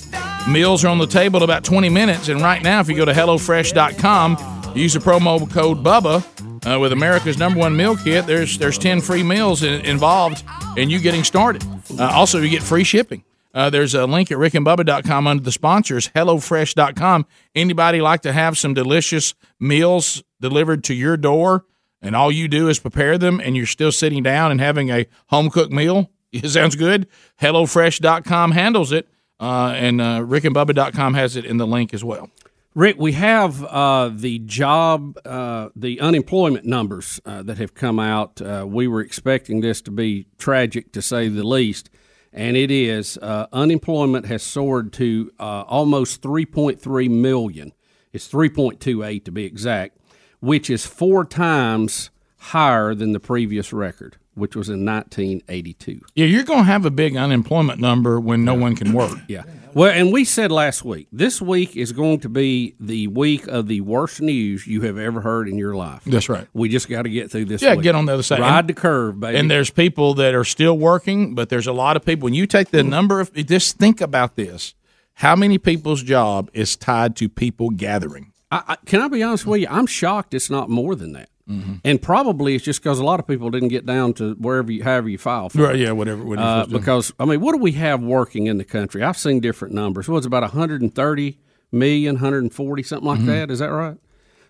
Meals 0.47 0.83
are 0.83 0.87
on 0.87 0.97
the 0.97 1.07
table 1.07 1.37
in 1.37 1.43
about 1.43 1.63
20 1.63 1.89
minutes, 1.89 2.29
and 2.29 2.41
right 2.41 2.63
now, 2.63 2.79
if 2.79 2.89
you 2.89 2.95
go 2.95 3.05
to 3.05 3.13
HelloFresh.com, 3.13 4.73
use 4.75 4.93
the 4.93 4.99
promo 4.99 5.49
code 5.51 5.83
BUBBA 5.83 6.75
uh, 6.75 6.79
with 6.79 6.91
America's 6.91 7.37
number 7.37 7.59
one 7.59 7.75
meal 7.75 7.95
kit. 7.95 8.25
There's 8.25 8.57
there's 8.57 8.77
10 8.77 9.01
free 9.01 9.23
meals 9.23 9.63
in, 9.63 9.81
involved 9.85 10.43
in 10.77 10.89
you 10.89 10.99
getting 10.99 11.23
started. 11.23 11.63
Uh, 11.97 12.09
also, 12.13 12.39
you 12.39 12.49
get 12.49 12.63
free 12.63 12.83
shipping. 12.83 13.23
Uh, 13.53 13.69
there's 13.69 13.95
a 13.95 14.05
link 14.05 14.31
at 14.31 14.37
rickandbubba.com 14.37 15.27
under 15.27 15.43
the 15.43 15.51
sponsors, 15.51 16.09
HelloFresh.com. 16.09 17.25
Anybody 17.55 18.01
like 18.01 18.21
to 18.21 18.33
have 18.33 18.57
some 18.57 18.73
delicious 18.73 19.33
meals 19.59 20.23
delivered 20.39 20.83
to 20.85 20.93
your 20.93 21.17
door, 21.17 21.65
and 22.01 22.15
all 22.15 22.31
you 22.31 22.47
do 22.47 22.67
is 22.69 22.79
prepare 22.79 23.17
them, 23.17 23.41
and 23.43 23.57
you're 23.57 23.65
still 23.65 23.91
sitting 23.91 24.23
down 24.23 24.51
and 24.51 24.61
having 24.61 24.89
a 24.89 25.07
home 25.27 25.49
cooked 25.49 25.71
meal? 25.71 26.11
It 26.31 26.47
sounds 26.47 26.75
good. 26.75 27.07
HelloFresh.com 27.41 28.51
handles 28.51 28.91
it, 28.91 29.07
uh, 29.39 29.73
and 29.75 29.99
uh, 29.99 30.19
rickandbubba.com 30.19 31.15
has 31.15 31.35
it 31.35 31.43
in 31.43 31.57
the 31.57 31.65
link 31.65 31.91
as 31.91 32.03
well. 32.03 32.29
Rick, 32.75 32.97
we 32.99 33.13
have 33.13 33.63
uh, 33.63 34.11
the 34.13 34.37
job, 34.39 35.17
uh, 35.25 35.69
the 35.75 35.99
unemployment 35.99 36.65
numbers 36.65 37.19
uh, 37.25 37.41
that 37.41 37.57
have 37.57 37.73
come 37.73 37.99
out. 37.99 38.39
Uh, 38.43 38.63
we 38.67 38.87
were 38.87 39.01
expecting 39.01 39.61
this 39.61 39.81
to 39.81 39.91
be 39.91 40.27
tragic, 40.37 40.91
to 40.91 41.01
say 41.01 41.29
the 41.29 41.43
least, 41.43 41.89
and 42.33 42.55
it 42.55 42.71
is. 42.71 43.17
Uh, 43.21 43.47
unemployment 43.51 44.25
has 44.27 44.43
soared 44.43 44.93
to 44.93 45.31
uh, 45.39 45.63
almost 45.67 46.21
3.3 46.21 47.09
million. 47.09 47.73
It's 48.13 48.27
3.28 48.27 49.25
to 49.25 49.31
be 49.31 49.45
exact, 49.45 49.97
which 50.39 50.69
is 50.69 50.85
four 50.85 51.25
times 51.25 52.09
higher 52.37 52.95
than 52.95 53.11
the 53.11 53.19
previous 53.19 53.71
record, 53.73 54.17
which 54.33 54.55
was 54.55 54.69
in 54.69 54.85
1982. 54.85 56.01
Yeah, 56.15 56.25
you're 56.25 56.43
going 56.43 56.59
to 56.59 56.65
have 56.65 56.85
a 56.85 56.91
big 56.91 57.15
unemployment 57.15 57.79
number 57.79 58.19
when 58.19 58.43
no 58.43 58.53
one 58.53 58.75
can 58.75 58.93
work. 58.93 59.17
Yeah. 59.27 59.43
Well, 59.73 59.91
and 59.91 60.11
we 60.11 60.25
said 60.25 60.51
last 60.51 60.83
week, 60.83 61.07
this 61.11 61.41
week 61.41 61.75
is 61.77 61.91
going 61.91 62.19
to 62.21 62.29
be 62.29 62.75
the 62.79 63.07
week 63.07 63.47
of 63.47 63.67
the 63.67 63.81
worst 63.81 64.21
news 64.21 64.65
you 64.65 64.81
have 64.81 64.97
ever 64.97 65.21
heard 65.21 65.47
in 65.47 65.57
your 65.57 65.75
life. 65.75 66.03
That's 66.05 66.29
right. 66.29 66.47
We 66.53 66.69
just 66.69 66.89
got 66.89 67.03
to 67.03 67.09
get 67.09 67.31
through 67.31 67.45
this. 67.45 67.61
yeah, 67.61 67.75
week. 67.75 67.83
get 67.83 67.95
on 67.95 68.05
the 68.05 68.13
other 68.13 68.23
side. 68.23 68.39
Ride 68.39 68.59
And- 68.59 68.69
the 68.69 68.73
curve, 68.73 69.19
baby. 69.19 69.37
And 69.37 69.49
there's 69.49 69.69
people 69.69 70.13
that 70.15 70.33
are 70.33 70.43
still 70.43 70.77
working, 70.77 71.35
but 71.35 71.49
there's 71.49 71.67
a 71.67 71.73
lot 71.73 71.95
of 71.95 72.05
people. 72.05 72.25
When 72.25 72.33
you 72.33 72.47
take 72.47 72.69
the 72.71 72.83
number 72.83 73.19
of, 73.19 73.33
just 73.33 73.77
think 73.77 74.01
about 74.01 74.35
this: 74.35 74.73
how 75.15 75.35
many 75.35 75.57
people's 75.57 76.03
job 76.03 76.49
is 76.53 76.75
tied 76.75 77.15
to 77.17 77.29
people 77.29 77.69
gathering? 77.69 78.31
I, 78.51 78.63
I, 78.69 78.75
can 78.85 79.01
I 79.01 79.07
be 79.07 79.21
honest 79.21 79.45
with 79.45 79.61
you? 79.61 79.67
I'm 79.69 79.85
shocked 79.85 80.33
it's 80.33 80.49
not 80.49 80.69
more 80.69 80.95
than 80.95 81.13
that. 81.13 81.29
Mm-hmm. 81.49 81.73
And 81.83 82.01
probably 82.01 82.53
it's 82.55 82.63
just 82.63 82.83
because 82.83 82.99
a 82.99 83.03
lot 83.03 83.19
of 83.19 83.27
people 83.27 83.49
didn't 83.49 83.69
get 83.69 83.85
down 83.85 84.13
to 84.15 84.33
wherever 84.35 84.71
you, 84.71 84.83
however 84.83 85.09
you 85.09 85.17
file 85.17 85.49
for. 85.49 85.59
it. 85.59 85.63
Right, 85.63 85.75
yeah, 85.79 85.91
whatever- 85.91 86.23
whatever 86.23 86.47
Uh, 86.47 86.65
because 86.67 87.11
I 87.19 87.25
mean, 87.25 87.41
what 87.41 87.53
do 87.53 87.57
we 87.57 87.71
have 87.73 88.01
working 88.03 88.47
in 88.47 88.57
the 88.57 88.63
country? 88.63 89.01
I've 89.03 89.17
seen 89.17 89.39
different 89.39 89.73
numbers. 89.73 90.07
What's 90.07 90.25
about 90.27 90.43
130 90.43 91.39
million, 91.71 92.15
140, 92.15 92.83
something 92.83 93.07
like 93.07 93.19
Mhm. 93.21 93.25
that? 93.25 93.51
Is 93.51 93.59
that 93.59 93.67
right? 93.67 93.97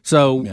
So 0.03 0.45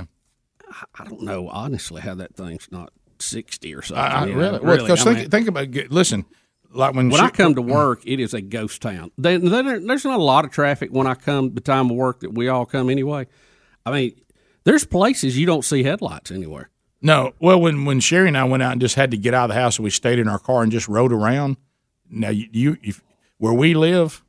I, 0.70 0.84
I 1.00 1.04
don't 1.04 1.22
know 1.22 1.48
honestly 1.48 2.00
how 2.02 2.14
that 2.16 2.34
thing's 2.36 2.68
not 2.70 2.92
60 3.18 3.74
or 3.74 3.82
something. 3.82 4.04
I, 4.04 4.08
I, 4.08 4.26
you 4.26 4.32
know, 4.34 4.38
really, 4.38 4.58
well, 4.60 4.76
because 4.78 5.06
I 5.06 5.14
think, 5.14 5.30
think 5.30 5.48
about. 5.48 5.74
it. 5.74 5.90
Listen, 5.90 6.24
like 6.72 6.94
when 6.94 7.08
when 7.08 7.20
she- 7.20 7.26
I 7.26 7.30
come 7.30 7.54
to 7.54 7.62
work, 7.62 8.02
it 8.04 8.20
is 8.20 8.34
a 8.34 8.40
ghost 8.40 8.82
town. 8.82 9.10
They, 9.18 9.36
they, 9.36 9.62
there's 9.62 10.04
not 10.04 10.20
a 10.20 10.22
lot 10.22 10.44
of 10.44 10.50
traffic 10.50 10.90
when 10.92 11.06
I 11.06 11.14
come 11.14 11.54
the 11.54 11.60
time 11.60 11.90
of 11.90 11.96
work 11.96 12.20
that 12.20 12.34
we 12.34 12.48
all 12.48 12.66
come 12.66 12.90
anyway. 12.90 13.26
I 13.84 13.92
mean, 13.92 14.12
there's 14.66 14.84
places 14.84 15.38
you 15.38 15.46
don't 15.46 15.64
see 15.64 15.84
headlights 15.84 16.32
anywhere. 16.32 16.70
No, 17.00 17.34
well, 17.38 17.60
when 17.60 17.84
when 17.84 18.00
Sherri 18.00 18.26
and 18.26 18.36
I 18.36 18.42
went 18.44 18.64
out 18.64 18.72
and 18.72 18.80
just 18.80 18.96
had 18.96 19.12
to 19.12 19.16
get 19.16 19.32
out 19.32 19.44
of 19.44 19.54
the 19.54 19.60
house, 19.60 19.78
and 19.78 19.84
we 19.84 19.90
stayed 19.90 20.18
in 20.18 20.26
our 20.26 20.40
car 20.40 20.64
and 20.64 20.72
just 20.72 20.88
rode 20.88 21.12
around. 21.12 21.56
Now 22.10 22.30
you, 22.30 22.48
you 22.50 22.76
if, 22.82 23.00
where 23.38 23.52
we 23.52 23.74
live, 23.74 24.24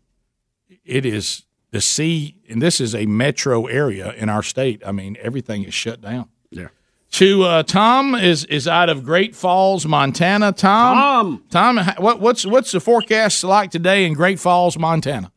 it 0.86 1.08
is 1.08 1.44
the 1.72 1.82
sea, 1.82 2.36
and 2.48 2.62
this 2.62 2.80
is 2.80 2.94
a 2.94 3.08
metro 3.08 3.66
area 3.66 4.14
in 4.14 4.30
our 4.30 4.44
state. 4.44 4.84
I 4.86 4.92
mean, 4.92 5.18
everything 5.20 5.64
is 5.64 5.74
shut 5.74 6.02
down. 6.02 6.30
Yeah. 6.52 6.68
To 7.14 7.44
uh, 7.44 7.64
Tom 7.64 8.14
is 8.14 8.46
is 8.46 8.68
out 8.68 8.90
of 8.90 9.04
Great 9.04 9.36
Falls, 9.36 9.88
Montana. 9.88 10.52
Tom, 10.52 11.44
Tom, 11.50 11.78
Tom, 11.80 11.96
what, 11.98 12.20
what's 12.20 12.46
what's 12.46 12.72
the 12.72 12.80
forecast 12.80 13.44
like 13.44 13.72
today 13.72 14.06
in 14.06 14.14
Great 14.14 14.40
Falls, 14.40 14.78
Montana? 14.78 15.32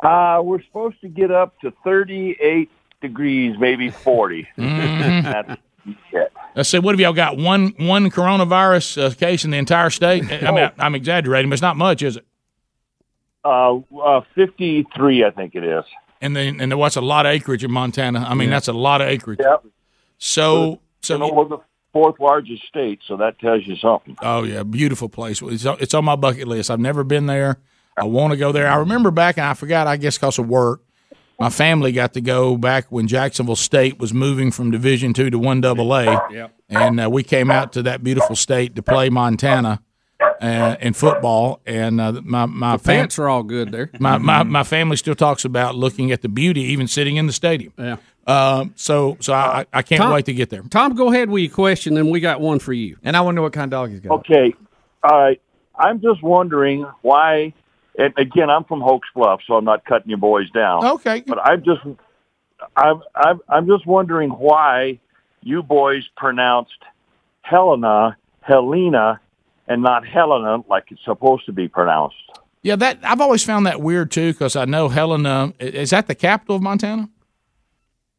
Uh, 0.00 0.42
we're 0.42 0.62
supposed 0.62 1.00
to 1.00 1.08
get 1.08 1.30
up 1.30 1.58
to 1.60 1.72
38 1.84 2.68
degrees, 3.02 3.56
maybe 3.58 3.90
40. 3.90 4.48
Mhm. 4.56 5.22
That's 5.24 5.60
it. 6.12 6.32
Let's 6.54 6.68
say, 6.68 6.78
what 6.78 6.92
have 6.94 7.00
y'all 7.00 7.12
got? 7.12 7.36
One 7.36 7.74
one 7.78 8.10
coronavirus 8.10 9.02
uh, 9.02 9.14
case 9.14 9.44
in 9.44 9.50
the 9.50 9.56
entire 9.58 9.90
state? 9.90 10.24
I 10.42 10.50
mean, 10.50 10.70
I'm 10.78 10.94
exaggerating, 10.94 11.50
but 11.50 11.54
it's 11.54 11.62
not 11.62 11.76
much, 11.76 12.02
is 12.02 12.16
it? 12.16 12.26
Uh, 13.44 13.78
uh, 14.00 14.20
53, 14.34 15.24
I 15.24 15.30
think 15.30 15.54
it 15.54 15.64
is. 15.64 15.84
And 16.20 16.36
then, 16.36 16.60
and 16.60 16.78
what's 16.78 16.94
a 16.96 17.00
lot 17.00 17.26
of 17.26 17.32
acreage 17.32 17.64
in 17.64 17.72
Montana? 17.72 18.20
I 18.28 18.34
mean, 18.34 18.48
Yeah. 18.48 18.54
that's 18.56 18.68
a 18.68 18.72
lot 18.72 19.00
of 19.00 19.08
acreage. 19.08 19.40
Yep. 19.42 19.64
So, 20.18 20.80
so 21.00 21.14
you 21.14 21.20
know, 21.20 21.32
we're 21.32 21.48
the 21.48 21.58
fourth 21.92 22.20
largest 22.20 22.62
state, 22.68 23.00
so 23.08 23.16
that 23.16 23.38
tells 23.40 23.66
you 23.66 23.74
something. 23.76 24.16
Oh 24.22 24.44
yeah, 24.44 24.62
beautiful 24.62 25.08
place. 25.08 25.42
It's, 25.42 25.64
it's 25.64 25.94
on 25.94 26.04
my 26.04 26.14
bucket 26.14 26.46
list. 26.46 26.70
I've 26.70 26.78
never 26.78 27.02
been 27.02 27.26
there. 27.26 27.58
I 27.96 28.04
want 28.04 28.30
to 28.32 28.36
go 28.36 28.52
there. 28.52 28.68
I 28.68 28.76
remember 28.76 29.10
back, 29.10 29.36
and 29.36 29.46
I 29.46 29.54
forgot. 29.54 29.86
I 29.88 29.96
guess 29.96 30.16
because 30.16 30.38
of 30.38 30.46
work, 30.48 30.80
my 31.42 31.50
family 31.50 31.92
got 31.92 32.12
to 32.14 32.20
go 32.20 32.56
back 32.56 32.86
when 32.90 33.06
Jacksonville 33.08 33.56
State 33.56 33.98
was 33.98 34.14
moving 34.14 34.50
from 34.52 34.70
Division 34.70 35.12
two 35.12 35.28
to 35.30 35.38
one 35.38 35.60
Double 35.60 35.92
A, 35.94 36.04
Yep. 36.30 36.54
and 36.68 37.00
uh, 37.00 37.10
we 37.10 37.22
came 37.22 37.50
out 37.50 37.72
to 37.72 37.82
that 37.82 38.04
beautiful 38.04 38.36
state 38.36 38.76
to 38.76 38.82
play 38.82 39.10
Montana 39.10 39.82
uh, 40.40 40.76
in 40.80 40.92
football. 40.92 41.60
And 41.66 42.00
uh, 42.00 42.20
my 42.24 42.46
my 42.46 42.76
The 42.76 42.82
fam- 42.84 42.96
pants 43.00 43.18
are 43.18 43.28
all 43.28 43.42
good 43.42 43.72
there. 43.72 43.90
my, 43.98 44.18
my 44.18 44.42
my 44.44 44.62
family 44.62 44.96
still 44.96 45.14
talks 45.16 45.44
about 45.44 45.74
looking 45.74 46.12
at 46.12 46.22
the 46.22 46.28
beauty, 46.28 46.60
even 46.62 46.86
sitting 46.86 47.16
in 47.16 47.26
the 47.26 47.32
stadium. 47.32 47.72
Yeah. 47.76 47.96
Um, 48.26 48.72
so 48.76 49.16
so 49.20 49.32
I, 49.32 49.66
I 49.72 49.82
can't 49.82 50.00
Tom- 50.02 50.12
wait 50.12 50.26
to 50.26 50.32
get 50.34 50.48
there. 50.50 50.62
Tom, 50.70 50.94
go 50.94 51.10
ahead 51.12 51.28
with 51.28 51.42
your 51.42 51.52
question, 51.52 51.96
and 51.96 52.08
we 52.10 52.20
got 52.20 52.40
one 52.40 52.60
for 52.60 52.72
you. 52.72 52.96
And 53.02 53.16
I 53.16 53.20
wonder 53.22 53.42
what 53.42 53.52
kind 53.52 53.64
of 53.64 53.70
dog 53.70 53.90
he's 53.90 53.98
got. 54.00 54.12
Okay. 54.20 54.54
All 55.02 55.18
right. 55.18 55.40
I'm 55.74 56.00
just 56.00 56.22
wondering 56.22 56.86
why. 57.00 57.52
And 57.98 58.14
again, 58.16 58.48
I'm 58.50 58.64
from 58.64 58.80
Hokes 58.80 59.08
Bluff, 59.14 59.40
so 59.46 59.54
I'm 59.54 59.64
not 59.64 59.84
cutting 59.84 60.10
you 60.10 60.16
boys 60.16 60.50
down. 60.50 60.84
Okay. 60.84 61.22
But 61.26 61.38
I'm 61.44 61.62
just, 61.62 61.80
I'm, 62.76 63.02
I'm, 63.14 63.40
I'm 63.48 63.66
just 63.66 63.86
wondering 63.86 64.30
why 64.30 64.98
you 65.42 65.62
boys 65.62 66.08
pronounced 66.16 66.72
Helena, 67.42 68.16
Helena, 68.40 69.20
and 69.68 69.82
not 69.82 70.06
Helena 70.06 70.64
like 70.68 70.84
it's 70.90 71.04
supposed 71.04 71.46
to 71.46 71.52
be 71.52 71.68
pronounced. 71.68 72.16
Yeah, 72.62 72.76
that 72.76 72.98
I've 73.02 73.20
always 73.20 73.44
found 73.44 73.66
that 73.66 73.80
weird 73.80 74.10
too 74.10 74.32
because 74.32 74.54
I 74.54 74.64
know 74.64 74.88
Helena 74.88 75.52
is 75.58 75.90
that 75.90 76.06
the 76.06 76.14
capital 76.14 76.56
of 76.56 76.62
Montana. 76.62 77.10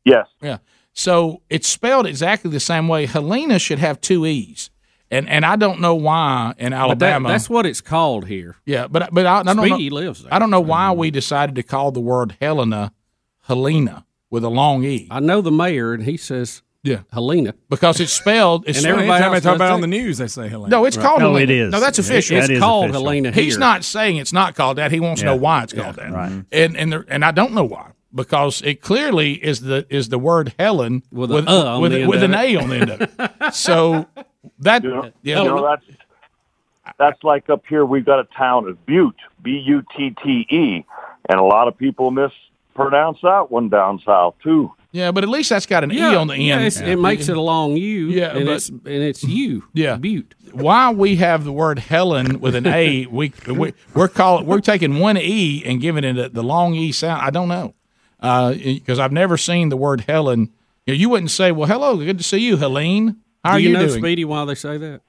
Yes. 0.04 0.28
Yeah. 0.42 0.58
So 0.92 1.42
it's 1.50 1.68
spelled 1.68 2.06
exactly 2.06 2.52
the 2.52 2.60
same 2.60 2.88
way. 2.88 3.06
Helena 3.06 3.58
should 3.58 3.80
have 3.80 4.02
two 4.02 4.26
e's, 4.26 4.70
and 5.14 5.30
and 5.30 5.46
I 5.46 5.56
don't 5.56 5.80
know 5.80 5.96
why 5.96 6.54
in 6.58 6.72
But 6.72 6.78
that- 6.78 6.84
Alabama. 6.84 7.30
that's 7.30 7.50
what 7.50 7.66
it's 7.66 7.82
called 7.82 8.28
here. 8.28 8.56
yeah, 8.66 8.88
but 8.88 9.14
but 9.14 9.26
I, 9.26 9.40
I 9.40 9.44
don't 9.44 9.58
Speedy 9.66 9.90
know. 9.90 9.96
lives 9.96 10.24
there. 10.24 10.34
I 10.34 10.40
don't 10.40 10.50
know 10.50 10.62
why 10.62 10.88
mm-hmm. 10.90 11.00
we 11.00 11.12
decided 11.12 11.56
to 11.56 11.64
call 11.64 11.92
the 11.92 12.00
word 12.02 12.36
Helena 12.42 12.92
Helena 13.48 14.06
with 14.30 14.44
a 14.44 14.50
long 14.50 14.84
e. 14.84 15.08
I 15.12 15.20
know 15.20 15.42
the 15.42 15.52
mayor, 15.52 15.94
and 15.94 16.04
he 16.04 16.18
says, 16.18 16.62
"Yeah, 16.82 17.02
Helena," 17.12 17.54
because 17.70 18.00
it's 18.00 18.14
spelled. 18.14 18.64
It's 18.68 18.80
and 18.80 18.88
everybody 18.88 19.12
Anytime 19.24 19.34
they 19.34 19.40
talk 19.42 19.56
about 19.58 19.72
it 19.72 19.74
on 19.74 19.82
the 19.82 19.88
news, 19.88 20.18
they 20.18 20.28
say 20.28 20.48
Helena. 20.48 20.70
No, 20.70 20.86
it's 20.86 20.98
called 20.98 21.20
No, 21.20 21.28
Helena. 21.34 21.44
it 21.44 21.50
is. 21.50 21.72
No, 21.72 21.80
that's 21.80 22.00
It- 22.00 22.06
official. 22.06 22.36
that 22.38 22.44
It's 22.46 22.54
is 22.54 22.60
called 22.60 22.86
official. 22.86 23.04
Helena 23.04 23.32
He's 23.32 23.58
not 23.58 23.84
saying 23.84 24.18
it's 24.18 24.34
not 24.34 24.56
called 24.56 24.78
that. 24.78 24.92
He 24.92 25.00
wants 25.00 25.22
to 25.22 25.26
know 25.28 25.36
why 25.36 25.64
it's 25.64 25.74
called 25.74 25.96
that. 25.98 26.12
right. 26.12 26.44
And 26.52 26.78
and 26.78 26.92
there, 26.92 27.06
and 27.08 27.24
I 27.24 27.32
don't 27.32 27.54
know 27.54 27.66
why 27.66 27.92
because 28.14 28.62
it 28.62 28.82
clearly 28.82 29.34
is 29.34 29.62
the 29.62 29.86
is 29.90 30.10
the 30.10 30.20
word 30.20 30.54
Helen 30.60 31.04
With 31.12 31.32
a 31.32 31.36
with 31.36 31.48
uh 31.48 31.76
on 31.76 31.82
with, 31.82 32.08
with 32.08 32.24
an. 32.24 32.34
A 32.34 32.56
on 32.56 32.70
the 32.70 32.76
end 32.78 32.90
of 32.90 33.02
it. 33.02 33.54
So 33.54 34.08
that 34.60 34.84
You 34.84 34.90
know, 34.90 35.12
yeah, 35.22 35.42
you 35.42 35.48
know 35.48 35.64
that's 35.68 35.86
that's 36.98 37.24
like 37.24 37.50
up 37.50 37.64
here. 37.68 37.86
We've 37.86 38.06
got 38.06 38.20
a 38.20 38.26
town 38.36 38.68
of 38.68 38.86
Butte, 38.86 39.16
B 39.42 39.62
U 39.66 39.84
T 39.96 40.16
T 40.24 40.46
E, 40.50 40.86
and 41.30 41.40
a 41.40 41.44
lot 41.44 41.68
of 41.68 41.78
people 41.78 42.12
mispronounce 42.12 43.20
that 43.24 43.50
one 43.50 43.70
down 43.70 44.00
south 44.06 44.36
too. 44.44 44.74
yeah, 44.92 45.12
but 45.12 45.24
at 45.24 45.30
least 45.30 45.50
that's 45.50 45.66
got 45.66 45.84
an 45.84 45.92
E 45.92 46.02
on 46.02 46.28
the 46.28 46.36
end. 46.52 46.76
yeah, 46.76 46.86
it 46.86 46.98
makes 46.98 47.30
it 47.30 47.38
a 47.38 47.42
long 47.42 47.76
U. 47.78 48.08
Yeah, 48.08 48.36
and 48.36 48.46
but- 48.46 48.56
it's 48.56 48.70
and 48.70 48.86
it's 48.86 49.24
you. 49.24 49.64
Yeah. 49.74 49.96
Butte. 49.98 50.36
Why 50.52 50.92
we 50.92 51.16
have 51.16 51.46
the 51.46 51.52
word 51.52 51.80
Helen 51.80 52.40
with 52.40 52.54
an 52.54 52.68
A? 52.68 53.08
We, 53.08 53.34
we 53.48 53.74
we're 53.96 54.08
calling 54.08 54.46
we're 54.46 54.62
taking 54.62 55.00
one 55.00 55.18
E 55.18 55.64
and 55.66 55.82
giving 55.82 56.04
it 56.04 56.18
a, 56.18 56.30
the 56.30 56.44
long 56.44 56.76
E 56.76 56.92
sound. 56.92 57.24
I 57.24 57.32
don't 57.32 57.48
know 57.48 57.74
because 58.24 59.00
I've 59.00 59.12
never 59.12 59.38
seen 59.38 59.70
the 59.70 59.78
word 59.78 60.02
Helen. 60.02 60.52
You, 60.86 60.94
know, 60.94 60.98
you 60.98 61.10
wouldn't 61.10 61.32
say, 61.32 61.52
"Well, 61.52 61.68
hello, 61.68 61.98
good 61.98 62.18
to 62.18 62.24
see 62.24 62.40
you, 62.40 62.58
Helene. 62.58 63.18
How 63.44 63.52
Do 63.52 63.56
are 63.56 63.60
you, 63.60 63.70
you, 63.70 63.74
know, 63.74 63.88
doing?" 63.88 64.00
Speedy, 64.00 64.26
why 64.26 64.46
they 64.46 64.56
say 64.56 64.78
that? 64.78 65.02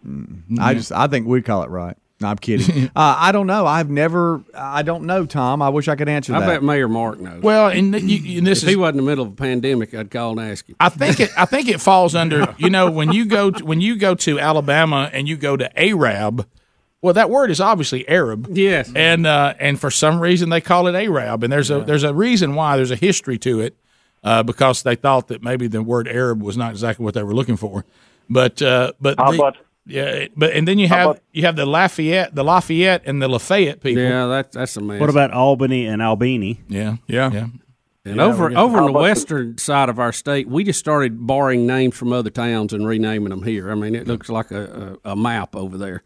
I 0.60 0.74
just 0.74 0.92
I 0.92 1.06
think 1.06 1.26
we 1.26 1.40
call 1.40 1.62
it 1.62 1.70
right. 1.70 1.96
No, 2.20 2.28
I'm 2.28 2.38
kidding. 2.38 2.86
uh, 2.96 3.16
I 3.18 3.32
don't 3.32 3.46
know. 3.46 3.66
I've 3.66 3.90
never. 3.90 4.42
I 4.54 4.82
don't 4.82 5.04
know, 5.04 5.26
Tom. 5.26 5.62
I 5.62 5.68
wish 5.68 5.88
I 5.88 5.96
could 5.96 6.08
answer 6.08 6.34
I 6.34 6.40
that. 6.40 6.46
bet 6.46 6.62
Mayor 6.62 6.88
Mark 6.88 7.18
knows. 7.20 7.42
Well, 7.42 7.68
and, 7.68 7.92
you, 8.08 8.38
and 8.38 8.46
this 8.46 8.62
if 8.62 8.68
is 8.68 8.70
he 8.70 8.76
wasn't 8.76 8.98
in 8.98 9.04
the 9.04 9.10
middle 9.10 9.26
of 9.26 9.32
a 9.32 9.36
pandemic, 9.36 9.94
I'd 9.94 10.10
call 10.10 10.38
and 10.38 10.50
ask 10.50 10.66
him. 10.68 10.76
I 10.80 10.88
think 10.88 11.20
it. 11.20 11.30
I 11.36 11.44
think 11.44 11.68
it 11.68 11.80
falls 11.80 12.14
under. 12.14 12.54
You 12.58 12.70
know, 12.70 12.90
when 12.90 13.12
you 13.12 13.24
go 13.26 13.50
to, 13.50 13.64
when 13.64 13.80
you 13.80 13.96
go 13.96 14.14
to 14.14 14.38
Alabama 14.38 15.10
and 15.12 15.28
you 15.28 15.36
go 15.36 15.56
to 15.56 15.78
Arab, 15.78 16.48
well, 17.04 17.12
that 17.12 17.28
word 17.28 17.50
is 17.50 17.60
obviously 17.60 18.08
Arab. 18.08 18.48
Yes, 18.50 18.90
and 18.96 19.26
uh, 19.26 19.52
and 19.60 19.78
for 19.78 19.90
some 19.90 20.18
reason 20.20 20.48
they 20.48 20.62
call 20.62 20.86
it 20.86 20.94
Arab, 20.94 21.42
and 21.44 21.52
there's 21.52 21.70
a 21.70 21.80
there's 21.80 22.02
a 22.02 22.14
reason 22.14 22.54
why. 22.54 22.76
There's 22.76 22.90
a 22.90 22.96
history 22.96 23.36
to 23.40 23.60
it 23.60 23.76
uh, 24.22 24.42
because 24.42 24.82
they 24.82 24.94
thought 24.96 25.28
that 25.28 25.42
maybe 25.42 25.66
the 25.66 25.82
word 25.82 26.08
Arab 26.08 26.42
was 26.42 26.56
not 26.56 26.70
exactly 26.70 27.04
what 27.04 27.12
they 27.12 27.22
were 27.22 27.34
looking 27.34 27.58
for. 27.58 27.84
But 28.30 28.62
uh, 28.62 28.92
but 29.02 29.18
How 29.18 29.32
the- 29.32 29.36
about- 29.38 29.56
yeah, 29.86 30.28
but 30.34 30.54
and 30.54 30.66
then 30.66 30.78
you 30.78 30.88
have 30.88 31.10
about- 31.10 31.20
you 31.32 31.42
have 31.42 31.56
the 31.56 31.66
Lafayette, 31.66 32.34
the 32.34 32.42
Lafayette, 32.42 33.02
and 33.04 33.20
the 33.20 33.28
Lafayette 33.28 33.82
people. 33.82 34.02
Yeah, 34.02 34.24
that, 34.28 34.52
that's 34.52 34.74
amazing. 34.78 35.00
What 35.00 35.10
about 35.10 35.30
Albany 35.30 35.84
and 35.84 36.00
Albany? 36.00 36.62
Yeah, 36.68 36.96
yeah, 37.06 37.30
yeah. 37.30 37.46
And 38.06 38.16
Yeah, 38.16 38.24
over 38.24 38.46
over 38.46 38.78
on 38.78 38.84
the 38.84 38.90
about 38.90 38.92
the- 38.92 38.98
western 39.00 39.58
side 39.58 39.90
of 39.90 39.98
our 39.98 40.12
state, 40.12 40.48
we 40.48 40.64
just 40.64 40.78
started 40.78 41.26
borrowing 41.26 41.66
names 41.66 41.96
from 41.98 42.14
other 42.14 42.30
towns 42.30 42.72
and 42.72 42.86
renaming 42.86 43.28
them 43.28 43.42
here. 43.42 43.70
I 43.70 43.74
mean, 43.74 43.94
it 43.94 44.06
looks 44.08 44.30
like 44.30 44.50
a, 44.50 44.96
a, 45.04 45.10
a 45.12 45.16
map 45.16 45.54
over 45.54 45.76
there. 45.76 46.02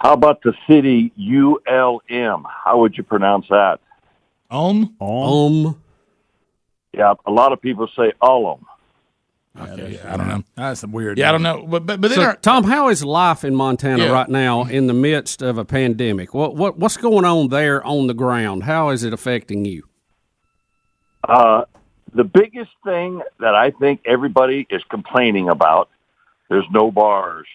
How 0.00 0.14
about 0.14 0.42
the 0.42 0.54
city 0.68 1.12
U 1.16 1.60
L 1.66 2.00
M? 2.08 2.46
How 2.64 2.78
would 2.80 2.96
you 2.96 3.04
pronounce 3.04 3.46
that? 3.48 3.80
Ulm. 4.50 4.96
Um, 5.00 5.80
Yeah, 6.92 7.14
a 7.26 7.30
lot 7.30 7.52
of 7.52 7.60
people 7.60 7.86
say 7.94 8.12
Ullum. 8.22 8.64
Okay, 9.60 9.98
yeah, 10.02 10.14
I 10.14 10.16
don't 10.16 10.28
know. 10.28 10.44
That's 10.54 10.86
weird. 10.86 11.18
Yeah, 11.18 11.28
I 11.28 11.32
don't 11.32 11.42
know. 11.42 11.66
But 11.66 11.84
but, 11.84 12.00
but 12.00 12.08
then 12.08 12.18
so, 12.18 12.24
our, 12.24 12.36
Tom, 12.36 12.64
how 12.64 12.88
is 12.88 13.04
life 13.04 13.44
in 13.44 13.54
Montana 13.54 14.04
Yeah. 14.04 14.10
right 14.12 14.28
now 14.28 14.62
in 14.64 14.86
the 14.86 14.94
midst 14.94 15.42
of 15.42 15.58
a 15.58 15.64
pandemic? 15.64 16.32
What 16.32 16.56
what 16.56 16.78
what's 16.78 16.96
going 16.96 17.24
on 17.24 17.48
there 17.48 17.84
on 17.84 18.06
the 18.06 18.14
ground? 18.14 18.62
How 18.62 18.90
is 18.90 19.04
it 19.04 19.12
affecting 19.12 19.64
you? 19.64 19.82
Uh, 21.28 21.64
the 22.14 22.24
biggest 22.24 22.70
thing 22.84 23.22
that 23.38 23.54
I 23.54 23.70
think 23.72 24.00
everybody 24.06 24.66
is 24.70 24.82
complaining 24.88 25.48
about, 25.48 25.90
there's 26.48 26.66
no 26.72 26.90
bars. 26.90 27.46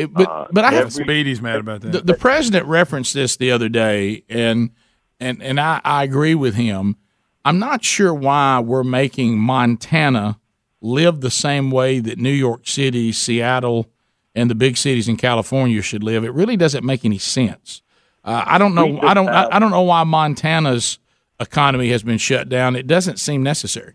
It, 0.00 0.12
but 0.12 0.28
Uh, 0.28 0.46
but 0.50 0.64
I 0.64 0.72
have 0.72 0.86
every- 0.86 1.04
Speedy's 1.04 1.40
mad 1.42 1.60
about 1.60 1.80
that. 1.82 1.92
the, 1.92 2.00
the 2.00 2.14
president 2.14 2.66
referenced 2.66 3.14
this 3.14 3.36
the 3.36 3.50
other 3.50 3.68
day, 3.68 4.24
and 4.28 4.70
and 5.18 5.42
and 5.42 5.60
I, 5.60 5.80
I 5.84 6.04
agree 6.04 6.34
with 6.34 6.54
him. 6.54 6.96
I'm 7.44 7.58
not 7.58 7.84
sure 7.84 8.12
why 8.14 8.60
we're 8.60 8.84
making 8.84 9.38
Montana 9.38 10.38
live 10.80 11.20
the 11.20 11.30
same 11.30 11.70
way 11.70 11.98
that 12.00 12.18
New 12.18 12.32
York 12.32 12.66
City, 12.66 13.12
Seattle, 13.12 13.86
and 14.34 14.50
the 14.50 14.54
big 14.54 14.76
cities 14.76 15.08
in 15.08 15.16
California 15.16 15.82
should 15.82 16.02
live. 16.02 16.24
It 16.24 16.32
really 16.32 16.56
doesn't 16.56 16.84
make 16.84 17.04
any 17.04 17.18
sense. 17.18 17.82
Uh, 18.24 18.42
I 18.46 18.58
don't 18.58 18.74
know. 18.74 19.00
I 19.02 19.14
don't. 19.14 19.28
I, 19.28 19.48
I 19.52 19.58
don't 19.58 19.70
know 19.70 19.82
why 19.82 20.04
Montana's 20.04 20.98
economy 21.38 21.90
has 21.90 22.02
been 22.02 22.18
shut 22.18 22.48
down. 22.48 22.76
It 22.76 22.86
doesn't 22.86 23.18
seem 23.18 23.42
necessary. 23.42 23.94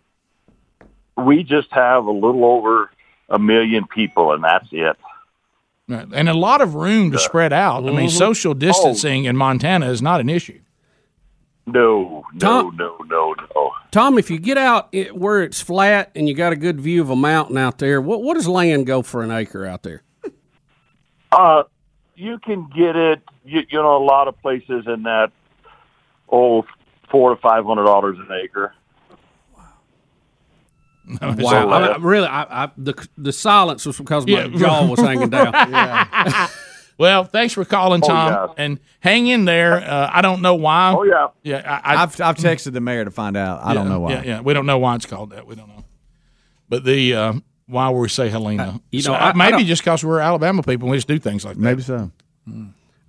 We 1.18 1.44
just 1.44 1.72
have 1.72 2.06
a 2.06 2.12
little 2.12 2.44
over 2.46 2.90
a 3.30 3.40
million 3.40 3.86
people, 3.88 4.34
and 4.34 4.44
that's 4.44 4.68
it. 4.72 4.98
Right. 5.88 6.08
And 6.14 6.28
a 6.30 6.34
lot 6.34 6.62
of 6.62 6.74
room 6.76 7.12
to 7.12 7.20
spread 7.20 7.54
out. 7.54 7.84
I 7.88 7.92
mean, 7.92 8.08
Mhm. 8.10 8.18
social 8.18 8.54
distancing 8.56 9.26
in 9.26 9.38
Montana 9.38 9.88
is 9.92 10.02
not 10.02 10.20
an 10.20 10.30
issue. 10.30 10.60
No, 11.68 12.24
no, 12.34 12.40
Tom- 12.40 12.76
no, 12.78 12.98
no, 13.08 13.36
no. 13.56 13.72
Tom, 13.92 14.18
if 14.20 14.30
you 14.30 14.38
get 14.40 14.58
out 14.58 14.88
it, 14.92 15.16
where 15.16 15.42
it's 15.42 15.62
flat 15.62 16.12
and 16.16 16.28
you 16.28 16.36
got 16.36 16.54
a 16.54 16.56
good 16.56 16.80
view 16.80 17.02
of 17.02 17.10
a 17.10 17.16
mountain 17.16 17.58
out 17.58 17.78
there, 17.80 18.00
what 18.02 18.22
what 18.24 18.36
does 18.36 18.48
land 18.48 18.86
go 18.86 19.02
for 19.02 19.24
an 19.24 19.32
acre 19.32 19.66
out 19.66 19.84
there? 19.84 20.04
Uh, 21.32 21.64
you 22.16 22.38
can 22.40 22.68
get 22.76 22.96
it. 22.96 23.22
You, 23.44 23.62
you 23.70 23.78
know, 23.82 23.98
a 23.98 24.04
lot 24.04 24.28
of 24.28 24.40
places 24.42 24.86
in 24.88 25.04
that 25.04 25.32
oh 26.32 26.66
four 27.10 27.36
to 27.36 27.42
five 27.42 27.66
hundred 27.66 27.86
dollars 27.86 28.18
an 28.20 28.28
acre. 28.44 28.74
Wow, 31.22 31.70
I, 31.70 31.86
I- 31.88 31.98
really, 31.98 32.28
I, 32.28 32.64
I, 32.66 32.72
the 32.78 33.08
the 33.18 33.32
silence 33.32 33.86
was 33.86 33.98
because 33.98 34.26
my 34.28 34.48
jaw 34.48 34.88
was 34.88 35.00
hanging 35.00 35.30
down. 35.30 35.54
Well, 36.98 37.26
thanks 37.26 37.54
for 37.54 37.66
calling, 37.66 38.02
Oh, 38.06 38.08
Tom, 38.08 38.32
yeah. 38.32 38.64
and 38.64 38.80
hang 39.02 39.28
in 39.28 39.44
there. 39.44 39.74
Uh, 39.82 40.10
I 40.14 40.22
don't 40.22 40.42
know 40.42 40.56
why. 40.56 40.94
Oh 40.98 41.04
yeah, 41.04 41.28
yeah. 41.44 41.80
I, 41.84 41.96
I, 41.96 42.04
I've 42.04 42.22
I've 42.22 42.38
texted 42.38 42.72
the 42.72 42.80
mayor 42.80 43.04
to 43.04 43.12
find 43.12 43.36
out. 43.36 43.60
I 43.66 43.74
don't 43.74 43.90
know 43.90 44.00
why. 44.00 44.12
Yeah, 44.14 44.24
yeah, 44.24 44.40
we 44.40 44.54
don't 44.54 44.66
know 44.66 44.78
why 44.78 44.96
it's 44.96 45.06
called 45.06 45.32
that. 45.32 45.46
We 45.46 45.56
don't 45.56 45.68
know. 45.68 45.84
But 46.70 46.86
the 46.86 47.14
uh, 47.14 47.34
why 47.68 47.90
we 47.90 48.08
say 48.08 48.30
Helena, 48.30 48.80
you 48.92 49.04
know, 49.04 49.14
uh, 49.14 49.18
I- 49.18 49.30
I 49.32 49.34
maybe 49.34 49.52
don't- 49.58 49.66
just 49.66 49.82
because 49.82 50.06
we're 50.06 50.22
Alabama 50.22 50.64
people, 50.64 50.88
we 50.88 50.96
just 50.96 51.10
do 51.10 51.20
things 51.20 51.44
like 51.44 51.56
that. 51.56 51.62
Maybe 51.62 51.82
so. 51.82 52.12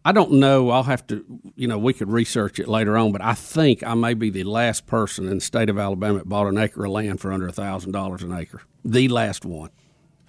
I 0.06 0.12
don't 0.12 0.34
know. 0.34 0.70
I'll 0.70 0.84
have 0.84 1.04
to, 1.08 1.24
you 1.56 1.66
know, 1.66 1.78
we 1.78 1.92
could 1.92 2.08
research 2.08 2.60
it 2.60 2.68
later 2.68 2.96
on, 2.96 3.10
but 3.10 3.20
I 3.20 3.34
think 3.34 3.82
I 3.82 3.94
may 3.94 4.14
be 4.14 4.30
the 4.30 4.44
last 4.44 4.86
person 4.86 5.26
in 5.26 5.34
the 5.34 5.40
state 5.40 5.68
of 5.68 5.80
Alabama 5.80 6.18
that 6.18 6.28
bought 6.28 6.46
an 6.46 6.56
acre 6.58 6.84
of 6.84 6.92
land 6.92 7.20
for 7.20 7.32
under 7.32 7.48
a 7.48 7.52
thousand 7.52 7.90
dollars 7.90 8.22
an 8.22 8.32
acre. 8.32 8.62
The 8.84 9.08
last 9.08 9.44
one. 9.44 9.70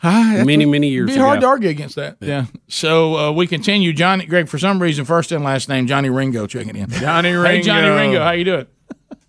Ah, 0.01 0.41
many, 0.43 0.65
many 0.65 0.87
years 0.87 1.11
Be 1.11 1.17
hard 1.17 1.41
to 1.41 1.47
argue 1.47 1.69
against 1.69 1.95
that. 1.95 2.17
Yeah. 2.21 2.45
So 2.67 3.17
uh, 3.17 3.31
we 3.31 3.45
continue. 3.45 3.93
Johnny, 3.93 4.25
Greg, 4.25 4.47
for 4.47 4.57
some 4.57 4.81
reason, 4.81 5.05
first 5.05 5.31
and 5.31 5.43
last 5.43 5.69
name 5.69 5.85
Johnny 5.85 6.09
Ringo 6.09 6.47
checking 6.47 6.75
in. 6.75 6.89
Johnny 6.89 7.33
Ringo. 7.33 7.47
Hey, 7.47 7.61
Johnny 7.61 7.87
Ringo. 7.87 8.01
Ringo, 8.01 8.23
how 8.23 8.31
you 8.31 8.45
doing? 8.45 8.67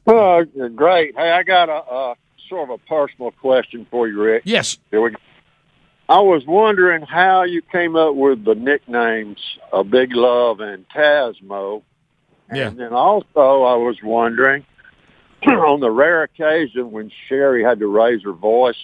Uh, 0.07 0.45
great. 0.75 1.15
Hey, 1.15 1.31
I 1.31 1.43
got 1.43 1.69
a, 1.69 1.93
a 1.93 2.15
sort 2.49 2.71
of 2.71 2.81
a 2.81 2.89
personal 2.89 3.33
question 3.33 3.87
for 3.91 4.09
you, 4.09 4.19
Rick. 4.19 4.45
Yes. 4.47 4.79
Here 4.91 5.03
we 5.03 5.11
go. 5.11 5.19
I 6.09 6.21
was 6.21 6.45
wondering 6.47 7.03
how 7.03 7.43
you 7.43 7.61
came 7.63 7.95
up 7.97 8.15
with 8.15 8.45
the 8.45 8.55
nicknames 8.55 9.39
of 9.73 9.91
Big 9.91 10.15
Love 10.15 10.61
and 10.61 10.89
Tasmo. 10.89 11.83
Yeah. 12.53 12.69
And 12.69 12.79
then 12.79 12.93
also 12.95 13.63
I 13.65 13.75
was 13.77 13.97
wondering, 14.03 14.65
on 15.47 15.81
the 15.81 15.91
rare 15.91 16.23
occasion 16.23 16.93
when 16.93 17.11
Sherri 17.29 17.63
had 17.63 17.79
to 17.81 17.87
raise 17.87 18.23
her 18.25 18.33
voice, 18.33 18.79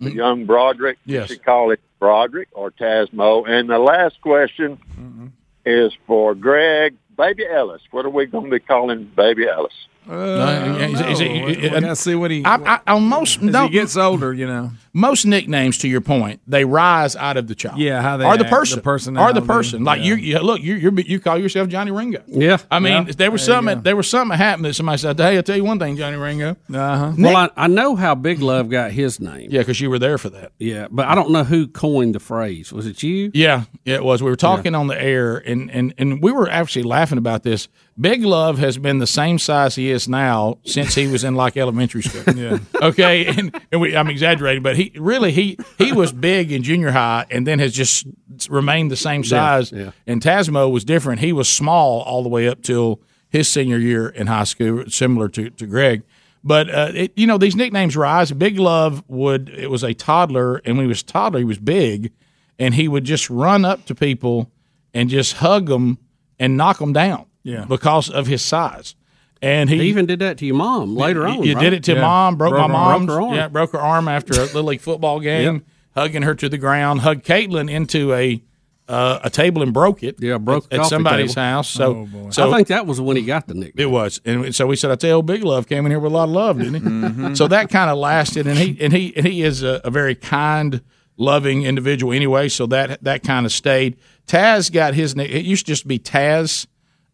the 0.00 0.12
young 0.12 0.44
Broderick, 0.44 0.98
Mm-hmm. 1.06 1.10
Yes. 1.12 1.28
she 1.30 1.38
call 1.38 1.70
it 1.70 1.80
Broderick 2.00 2.48
or 2.52 2.70
Tasmo? 2.70 3.48
And 3.48 3.70
the 3.70 3.78
last 3.78 4.20
question 4.20 4.78
Mm-hmm. 5.00 5.26
is 5.64 5.92
for 6.06 6.34
Greg, 6.34 6.96
Baby 7.16 7.44
Ellis. 7.48 7.80
What 7.92 8.04
are 8.04 8.10
we 8.10 8.26
going 8.26 8.44
to 8.46 8.50
be 8.50 8.58
calling 8.58 9.10
Baby 9.16 9.46
Ellis? 9.48 9.72
Uh, 10.08 10.76
is- 10.80 11.00
is 11.00 11.20
it- 11.20 11.30
we- 11.44 11.56
we 11.56 11.68
gotta 11.68 11.96
see 11.96 12.14
what 12.14 12.30
he. 12.30 12.44
I, 12.44 12.80
I, 12.86 12.92
on 12.94 13.04
most 13.04 13.36
as 13.38 13.42
no, 13.44 13.64
he 13.64 13.70
gets 13.70 13.96
older, 13.96 14.32
you 14.32 14.46
know. 14.46 14.70
most 14.92 15.26
nicknames, 15.26 15.78
to 15.78 15.88
your 15.88 16.00
point, 16.00 16.40
they 16.46 16.64
rise 16.64 17.16
out 17.16 17.36
of 17.36 17.48
the 17.48 17.54
child. 17.54 17.78
Yeah, 17.78 18.00
how 18.02 18.16
they 18.16 18.24
or 18.24 18.36
the 18.36 18.44
person, 18.44 18.76
the 18.78 18.82
person, 18.82 19.16
or 19.16 19.32
the 19.32 19.42
person. 19.42 19.84
Like 19.84 20.02
you, 20.02 20.14
you 20.14 20.38
look, 20.38 20.60
you 20.62 20.74
you 20.76 20.92
you 21.06 21.18
call 21.20 21.38
yourself 21.38 21.68
Johnny 21.68 21.90
Ringo. 21.90 22.22
Yeah, 22.28 22.58
I 22.70 22.78
mean, 22.78 23.06
Yeah. 23.06 23.12
there 23.16 23.30
was 23.30 23.44
There 23.46 23.54
something. 23.56 23.82
There 23.82 23.96
was 23.96 24.08
something 24.08 24.30
that 24.30 24.36
happened 24.38 24.64
that 24.66 24.74
somebody 24.74 24.98
said, 24.98 25.18
"Hey, 25.18 25.36
I'll 25.36 25.42
tell 25.42 25.56
you 25.56 25.64
one 25.64 25.78
thing, 25.78 25.96
Johnny 25.96 26.16
Ringo." 26.16 26.56
Uh-huh. 26.72 27.12
Well, 27.18 27.36
I, 27.36 27.50
I 27.56 27.66
know 27.66 27.96
how 27.96 28.14
Big 28.14 28.40
Love 28.40 28.68
got 28.70 28.92
his 28.92 29.18
name. 29.20 29.48
Yeah, 29.50 29.60
because 29.60 29.80
you 29.80 29.90
were 29.90 29.98
there 29.98 30.18
for 30.18 30.30
that. 30.30 30.52
Yeah, 30.58 30.86
but 30.90 31.06
I 31.06 31.14
don't 31.14 31.30
know 31.30 31.44
who 31.44 31.66
coined 31.66 32.14
the 32.14 32.20
phrase. 32.20 32.72
Was 32.72 32.86
it 32.86 33.02
you? 33.02 33.30
Yeah, 33.34 33.64
yeah, 33.84 33.96
it 33.96 34.04
was. 34.04 34.22
We 34.22 34.30
were 34.30 34.36
talking 34.36 34.74
on 34.74 34.86
the 34.86 35.00
air, 35.00 35.36
and, 35.36 35.70
and, 35.70 35.94
and 35.98 36.22
we 36.22 36.30
were 36.32 36.48
actually 36.48 36.84
laughing 36.84 37.18
about 37.18 37.42
this. 37.42 37.68
Big 37.98 38.22
Love 38.24 38.58
has 38.58 38.76
been 38.76 38.98
the 38.98 39.06
same 39.06 39.38
size 39.38 39.74
he 39.74 39.90
is 39.90 40.06
now 40.06 40.58
since 40.64 40.94
he 40.94 41.06
was 41.06 41.24
in 41.24 41.34
like 41.34 41.56
elementary 41.56 42.02
school. 42.02 42.22
Yeah. 42.36 42.58
Okay, 42.82 43.26
and, 43.26 43.58
and 43.72 43.80
we, 43.80 43.96
I'm 43.96 44.08
exaggerating, 44.08 44.62
but 44.62 44.76
he 44.76 44.92
really 44.96 45.32
he 45.32 45.58
he 45.78 45.92
was 45.92 46.12
big 46.12 46.52
in 46.52 46.62
junior 46.62 46.90
high, 46.90 47.24
and 47.30 47.46
then 47.46 47.58
has 47.58 47.72
just 47.72 48.06
remained 48.50 48.90
the 48.90 48.96
same 48.96 49.22
Yeah, 49.22 49.28
size. 49.28 49.72
yeah. 49.72 49.90
And 50.06 50.20
Tasmo 50.20 50.70
was 50.70 50.84
different. 50.84 51.20
He 51.20 51.32
was 51.32 51.48
small 51.48 52.02
all 52.02 52.22
the 52.22 52.28
way 52.28 52.46
up 52.48 52.62
till 52.62 53.00
his 53.30 53.48
senior 53.48 53.78
year 53.78 54.08
in 54.08 54.26
high 54.26 54.44
school, 54.44 54.84
similar 54.88 55.28
to 55.30 55.48
to 55.50 55.66
Greg. 55.66 56.02
But 56.44 56.68
uh, 56.72 56.92
it, 56.94 57.12
you 57.16 57.26
know 57.26 57.38
these 57.38 57.56
nicknames 57.56 57.96
rise. 57.96 58.30
Big 58.32 58.58
Love 58.58 59.02
would 59.08 59.48
it 59.48 59.70
was 59.70 59.82
a 59.82 59.94
toddler, 59.94 60.56
and 60.64 60.76
when 60.76 60.84
he 60.84 60.88
was 60.88 61.00
a 61.00 61.06
toddler, 61.06 61.38
he 61.40 61.44
was 61.44 61.58
big, 61.58 62.12
and 62.58 62.74
he 62.74 62.88
would 62.88 63.04
just 63.04 63.30
run 63.30 63.64
up 63.64 63.86
to 63.86 63.94
people 63.94 64.50
and 64.92 65.08
just 65.08 65.34
hug 65.34 65.66
them 65.66 65.98
and 66.38 66.56
knock 66.56 66.78
them 66.78 66.92
down. 66.92 67.25
Yeah. 67.46 67.64
because 67.64 68.10
of 68.10 68.26
his 68.26 68.42
size. 68.42 68.94
And 69.42 69.68
he, 69.70 69.76
He 69.78 69.88
even 69.88 70.06
did 70.06 70.18
that 70.20 70.38
to 70.38 70.46
your 70.46 70.56
mom 70.56 70.96
later 70.96 71.26
on. 71.26 71.42
You 71.42 71.54
right? 71.54 71.62
did 71.62 71.72
it 71.74 71.84
to 71.84 71.92
Yeah. 71.94 72.00
mom. 72.00 72.36
Broke, 72.36 72.52
my 72.52 72.58
Broke 72.58 72.66
her- 72.68 72.72
mom's. 72.72 73.06
broke 73.06 73.18
her 73.18 73.22
arm. 73.26 73.34
Yeah, 73.34 73.48
broke 73.48 73.72
her 73.72 73.80
arm 73.80 74.08
after 74.08 74.32
a 74.32 74.44
little 74.46 74.64
league 74.64 74.80
football 74.80 75.20
game. 75.32 75.62
Hugging 75.94 76.22
her 76.22 76.34
to 76.34 76.48
the 76.48 76.58
ground. 76.58 77.00
Hugged 77.00 77.24
Caitlin 77.24 77.70
into 77.70 78.12
a 78.12 78.42
uh, 78.88 79.18
a 79.24 79.30
table 79.30 79.62
and 79.62 79.72
broke 79.72 80.02
it. 80.04 80.16
Yeah, 80.20 80.38
broke 80.38 80.66
at, 80.72 80.80
at 80.80 80.86
somebody's 80.86 81.34
table. 81.34 81.42
house. 81.46 81.68
So, 81.68 82.06
Oh, 82.14 82.30
so 82.30 82.48
I 82.50 82.54
think 82.56 82.68
that 82.68 82.86
was 82.86 83.00
when 83.00 83.16
he 83.16 83.24
got 83.24 83.48
the 83.48 83.54
nickname. 83.54 83.82
it 83.84 83.90
was, 83.90 84.20
and 84.24 84.54
so 84.54 84.64
we 84.66 84.76
said, 84.76 84.92
"I 84.92 84.94
tell 84.94 85.16
you, 85.18 85.22
Big 85.24 85.42
Love 85.42 85.66
came 85.68 85.84
in 85.86 85.90
here 85.90 85.98
with 85.98 86.12
a 86.12 86.14
lot 86.14 86.24
of 86.24 86.30
love, 86.30 86.58
didn't 86.58 86.74
he?" 86.74 86.80
Mm-hmm. 86.88 87.34
So 87.34 87.48
that 87.48 87.68
kind 87.68 87.90
of 87.90 87.98
lasted, 87.98 88.46
and 88.46 88.56
he 88.58 88.76
and 88.80 88.92
he 88.92 89.12
and 89.16 89.26
he 89.26 89.42
is 89.42 89.62
a, 89.64 89.80
a 89.84 89.90
very 89.90 90.14
kind, 90.14 90.82
loving 91.16 91.64
individual 91.64 92.12
anyway. 92.12 92.48
So 92.48 92.66
that 92.66 93.02
that 93.02 93.22
kind 93.24 93.44
of 93.44 93.50
stayed. 93.52 93.96
Taz 94.28 94.70
got 94.72 94.94
his 94.94 95.16
name. 95.16 95.30
It 95.30 95.44
used 95.44 95.66
to 95.66 95.72
just 95.72 95.88
be 95.88 95.98
Taz, 95.98 96.66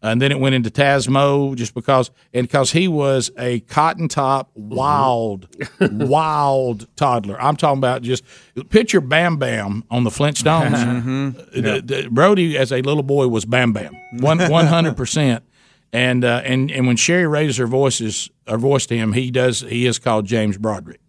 and 0.03 0.21
then 0.21 0.31
it 0.31 0.39
went 0.39 0.53
into 0.53 0.69
Tasmo 0.69 1.55
just 1.55 1.73
because, 1.73 2.11
and 2.33 2.45
because 2.47 2.71
he 2.71 2.87
was 2.87 3.31
a 3.39 3.61
cotton 3.61 4.07
top, 4.07 4.51
wild, 4.53 5.47
wild 6.07 6.87
toddler. 6.95 7.41
I'm 7.41 7.55
talking 7.55 7.77
about 7.79 8.01
just 8.01 8.23
picture 8.69 9.01
Bam 9.01 9.37
Bam 9.37 9.83
on 9.89 10.03
the 10.03 10.09
Flintstones. 10.09 10.73
Mhm. 10.93 11.51
The- 11.53 11.81
the- 12.03 12.09
Brody 12.09 12.57
as 12.57 12.71
a 12.71 12.81
little 12.81 13.03
boy 13.03 13.27
was 13.27 13.45
Bam 13.45 13.73
Bam, 13.73 13.95
one 14.19 14.39
one 14.51 14.67
hundred 14.67 14.95
percent. 14.97 15.43
And 15.91 16.25
uh, 16.25 16.41
and 16.43 16.71
and 16.71 16.87
when 16.87 16.95
Sherri 16.97 17.27
raises 17.27 17.57
her 17.57 17.67
voices, 17.67 18.29
her 18.47 18.57
voice 18.57 18.85
to 18.87 18.97
him, 18.97 19.13
he 19.13 19.29
does. 19.31 19.61
He 19.61 19.85
is 19.85 19.99
called 19.99 20.25
James 20.25 20.57
Broderick. 20.57 20.99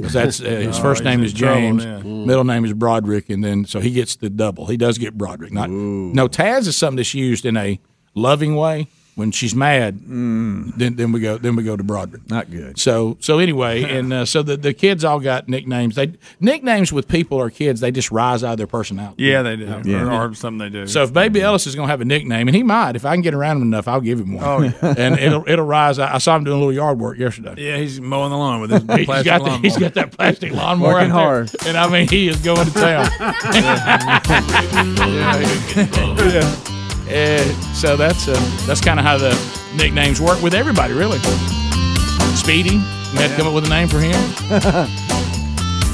'Cause 0.00 0.12
that's 0.12 0.40
uh, 0.40 0.44
his 0.44 0.78
Oh, 0.78 0.82
first 0.82 1.02
name 1.02 1.24
is 1.24 1.32
James, 1.32 1.82
then. 1.84 2.24
middle 2.24 2.44
name 2.44 2.64
is 2.64 2.72
Broderick, 2.72 3.28
and 3.30 3.42
then 3.42 3.64
so 3.64 3.80
he 3.80 3.90
gets 3.90 4.14
the 4.14 4.30
double. 4.30 4.66
He 4.66 4.76
does 4.76 4.96
get 4.96 5.18
Broderick. 5.18 5.52
Not 5.52 5.70
no 5.70 6.28
Taz 6.28 6.68
is 6.68 6.76
something 6.76 6.96
that's 6.98 7.14
used 7.14 7.44
in 7.44 7.56
a 7.56 7.80
loving 8.18 8.56
way. 8.56 8.88
When 9.14 9.32
she's 9.32 9.52
mad, 9.52 9.98
then 10.06 10.72
then 10.76 11.10
we 11.10 11.18
go 11.18 11.38
then 11.38 11.56
we 11.56 11.64
go 11.64 11.76
to 11.76 11.82
Broderick. 11.82 12.30
Not 12.30 12.52
good. 12.52 12.78
So 12.78 13.16
so 13.18 13.40
anyway, 13.40 13.82
and 13.98 14.12
uh, 14.12 14.24
so 14.24 14.44
the 14.44 14.56
the 14.56 14.72
kids 14.72 15.04
all 15.04 15.18
got 15.18 15.48
nicknames. 15.48 15.96
They 15.96 16.12
nicknames 16.38 16.92
with 16.92 17.08
people 17.08 17.36
or 17.36 17.50
kids, 17.50 17.80
they 17.80 17.90
just 17.90 18.12
rise 18.12 18.44
out 18.44 18.52
of 18.52 18.58
their 18.58 18.68
personality. 18.68 19.24
Yeah, 19.24 19.42
they 19.42 19.56
do. 19.56 19.64
Yeah. 19.84 20.04
Or, 20.20 20.28
or 20.30 20.34
something 20.34 20.58
they 20.58 20.68
do. 20.68 20.86
So 20.86 21.02
if 21.02 21.12
Baby 21.12 21.42
Ellis 21.42 21.66
is 21.66 21.74
going 21.74 21.88
to 21.88 21.90
have 21.90 22.00
a 22.00 22.04
nickname, 22.04 22.46
and 22.46 22.54
he 22.54 22.62
might, 22.62 22.94
if 22.94 23.04
I 23.04 23.12
can 23.12 23.22
get 23.22 23.34
around 23.34 23.56
him 23.56 23.62
enough, 23.64 23.88
I'll 23.88 24.00
give 24.00 24.20
him 24.20 24.34
one. 24.34 24.44
Oh, 24.44 24.60
yeah. 24.62 24.94
and 24.96 25.18
it'll 25.18 25.42
it'll 25.48 25.66
rise. 25.66 25.98
I, 25.98 26.14
I 26.14 26.18
saw 26.18 26.36
him 26.36 26.44
doing 26.44 26.54
a 26.56 26.60
little 26.60 26.72
yard 26.72 27.00
work 27.00 27.18
yesterday. 27.18 27.54
yeah, 27.56 27.76
he's 27.76 28.00
mowing 28.00 28.30
the 28.30 28.38
lawn 28.38 28.60
with 28.60 28.70
his 28.70 28.82
He's 28.98 29.06
plastic 29.06 29.24
got, 29.26 29.42
the, 29.42 29.58
he's 29.58 29.76
got 29.76 29.94
that 29.94 30.12
plastic 30.12 30.52
lawnmower 30.52 30.92
Working 30.92 31.10
out 31.10 31.14
there. 31.16 31.24
hard. 31.24 31.50
and 31.66 31.76
I 31.76 31.88
mean 31.90 32.06
he 32.08 32.28
is 32.28 32.36
going 32.36 32.66
to 32.68 32.72
town. 32.72 33.10
yeah. 36.32 36.74
Uh, 37.08 37.38
so 37.74 37.96
that's 37.96 38.28
uh, 38.28 38.34
that's 38.66 38.80
kind 38.80 38.98
of 39.00 39.06
how 39.06 39.16
the 39.18 39.32
nicknames 39.74 40.20
work 40.20 40.42
with 40.42 40.54
everybody, 40.54 40.94
really. 40.94 41.18
Speedy, 42.36 42.76
we 42.76 43.18
had 43.18 43.30
to 43.30 43.36
come 43.36 43.46
up 43.46 43.54
with 43.54 43.66
a 43.66 43.68
name 43.68 43.88
for 43.88 43.98
him. 43.98 44.94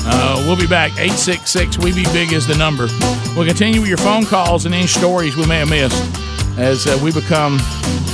Uh, 0.07 0.45
we'll 0.47 0.55
be 0.55 0.67
back. 0.67 0.91
866 0.93 1.79
We 1.79 1.91
Be 1.95 2.05
Big 2.13 2.35
is 2.35 2.47
the 2.47 2.55
number. 2.57 2.89
We'll 3.35 3.47
continue 3.47 3.81
with 3.81 3.89
your 3.89 3.97
phone 3.97 4.27
calls 4.27 4.67
and 4.67 4.75
any 4.75 4.87
stories 4.87 5.35
we 5.35 5.47
may 5.47 5.61
have 5.61 5.71
missed 5.71 5.97
as 6.59 6.87
uh, 6.87 7.01
we 7.03 7.11
become, 7.11 7.59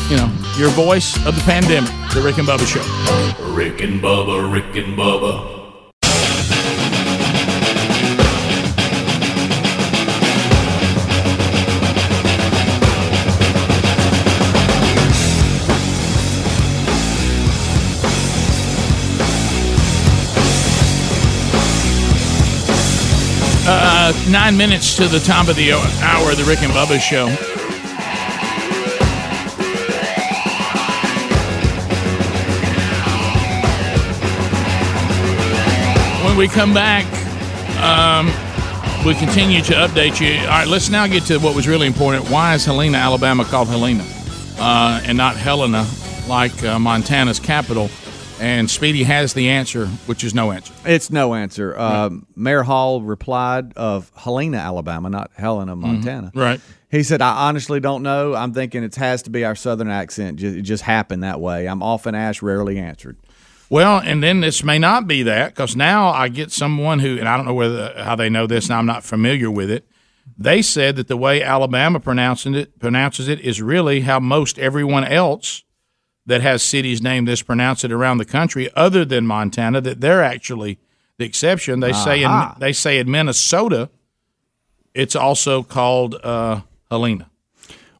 you 0.08 0.16
know, 0.16 0.32
your 0.56 0.68
voice 0.70 1.16
of 1.26 1.34
the 1.34 1.42
pandemic, 1.42 1.90
The 2.14 2.22
Rick 2.22 2.38
and 2.38 2.46
Bubba 2.46 2.64
Show. 2.64 3.52
Rick 3.52 3.80
and 3.80 4.00
Bubba, 4.00 4.52
Rick 4.52 4.76
and 4.76 4.96
Bubba. 4.96 5.59
Nine 24.30 24.56
minutes 24.56 24.94
to 24.96 25.08
the 25.08 25.18
top 25.18 25.48
of 25.48 25.56
the 25.56 25.72
hour 25.72 26.30
of 26.30 26.36
the 26.36 26.44
Rick 26.44 26.62
and 26.62 26.72
Bubba 26.72 27.00
Show. 27.00 27.26
When 36.24 36.36
we 36.36 36.46
come 36.46 36.72
back, 36.72 37.04
um, 37.82 38.26
we 39.04 39.14
continue 39.14 39.62
to 39.62 39.72
update 39.72 40.20
you. 40.20 40.40
All 40.42 40.48
right, 40.48 40.68
let's 40.68 40.90
now 40.90 41.08
get 41.08 41.24
to 41.24 41.38
what 41.38 41.56
was 41.56 41.66
really 41.66 41.88
important. 41.88 42.30
Why 42.30 42.54
is 42.54 42.64
Helena, 42.64 42.98
Alabama 42.98 43.44
called 43.44 43.68
Helena 43.68 44.04
uh, 44.58 45.00
and 45.04 45.18
not 45.18 45.36
Helena 45.36 45.88
like 46.28 46.62
uh, 46.62 46.78
Montana's 46.78 47.40
capital? 47.40 47.90
And 48.40 48.70
Speedy 48.70 49.02
has 49.02 49.34
the 49.34 49.50
answer, 49.50 49.86
which 50.06 50.24
is 50.24 50.34
no 50.34 50.50
answer. 50.50 50.72
It's 50.86 51.10
no 51.10 51.34
answer. 51.34 51.78
Um, 51.78 52.26
Mayor 52.34 52.62
Hall 52.62 53.02
replied 53.02 53.74
of 53.76 54.10
Helena, 54.16 54.56
Alabama, 54.56 55.10
not 55.10 55.30
Helena, 55.36 55.76
Montana. 55.76 56.28
Mm-hmm. 56.28 56.38
Right. 56.38 56.60
He 56.90 57.02
said, 57.02 57.20
I 57.20 57.48
honestly 57.48 57.80
don't 57.80 58.02
know. 58.02 58.34
I'm 58.34 58.54
thinking 58.54 58.82
it 58.82 58.96
has 58.96 59.22
to 59.24 59.30
be 59.30 59.44
our 59.44 59.54
southern 59.54 59.88
accent. 59.88 60.42
It 60.42 60.62
just 60.62 60.82
happened 60.82 61.22
that 61.22 61.38
way. 61.38 61.68
I'm 61.68 61.82
often 61.82 62.14
asked, 62.14 62.40
rarely 62.40 62.78
answered. 62.78 63.18
Well, 63.68 63.98
and 63.98 64.22
then 64.22 64.40
this 64.40 64.64
may 64.64 64.78
not 64.78 65.06
be 65.06 65.22
that 65.22 65.50
because 65.50 65.76
now 65.76 66.08
I 66.08 66.28
get 66.28 66.50
someone 66.50 66.98
who, 66.98 67.18
and 67.18 67.28
I 67.28 67.36
don't 67.36 67.46
know 67.46 67.54
whether 67.54 67.92
how 68.02 68.16
they 68.16 68.30
know 68.30 68.46
this, 68.46 68.66
and 68.66 68.74
I'm 68.74 68.86
not 68.86 69.04
familiar 69.04 69.50
with 69.50 69.70
it. 69.70 69.86
They 70.36 70.62
said 70.62 70.96
that 70.96 71.08
the 71.08 71.16
way 71.16 71.42
Alabama 71.42 72.00
pronouncing 72.00 72.54
it 72.54 72.78
pronounces 72.80 73.28
it 73.28 73.40
is 73.40 73.60
really 73.60 74.00
how 74.00 74.18
most 74.18 74.58
everyone 74.58 75.04
else 75.04 75.62
that 76.26 76.40
has 76.42 76.62
cities 76.62 77.02
named 77.02 77.26
this 77.28 77.42
pronounce 77.42 77.82
it 77.84 77.92
around 77.92 78.18
the 78.18 78.24
country, 78.24 78.68
other 78.76 79.04
than 79.04 79.26
Montana. 79.26 79.80
That 79.80 80.00
they're 80.00 80.22
actually 80.22 80.78
the 81.18 81.24
exception. 81.24 81.80
They 81.80 81.92
say 81.92 82.22
in 82.22 82.30
they 82.58 82.72
say 82.72 82.98
in 82.98 83.10
Minnesota, 83.10 83.90
it's 84.94 85.16
also 85.16 85.62
called 85.62 86.14
uh, 86.22 86.60
Helena. 86.90 87.30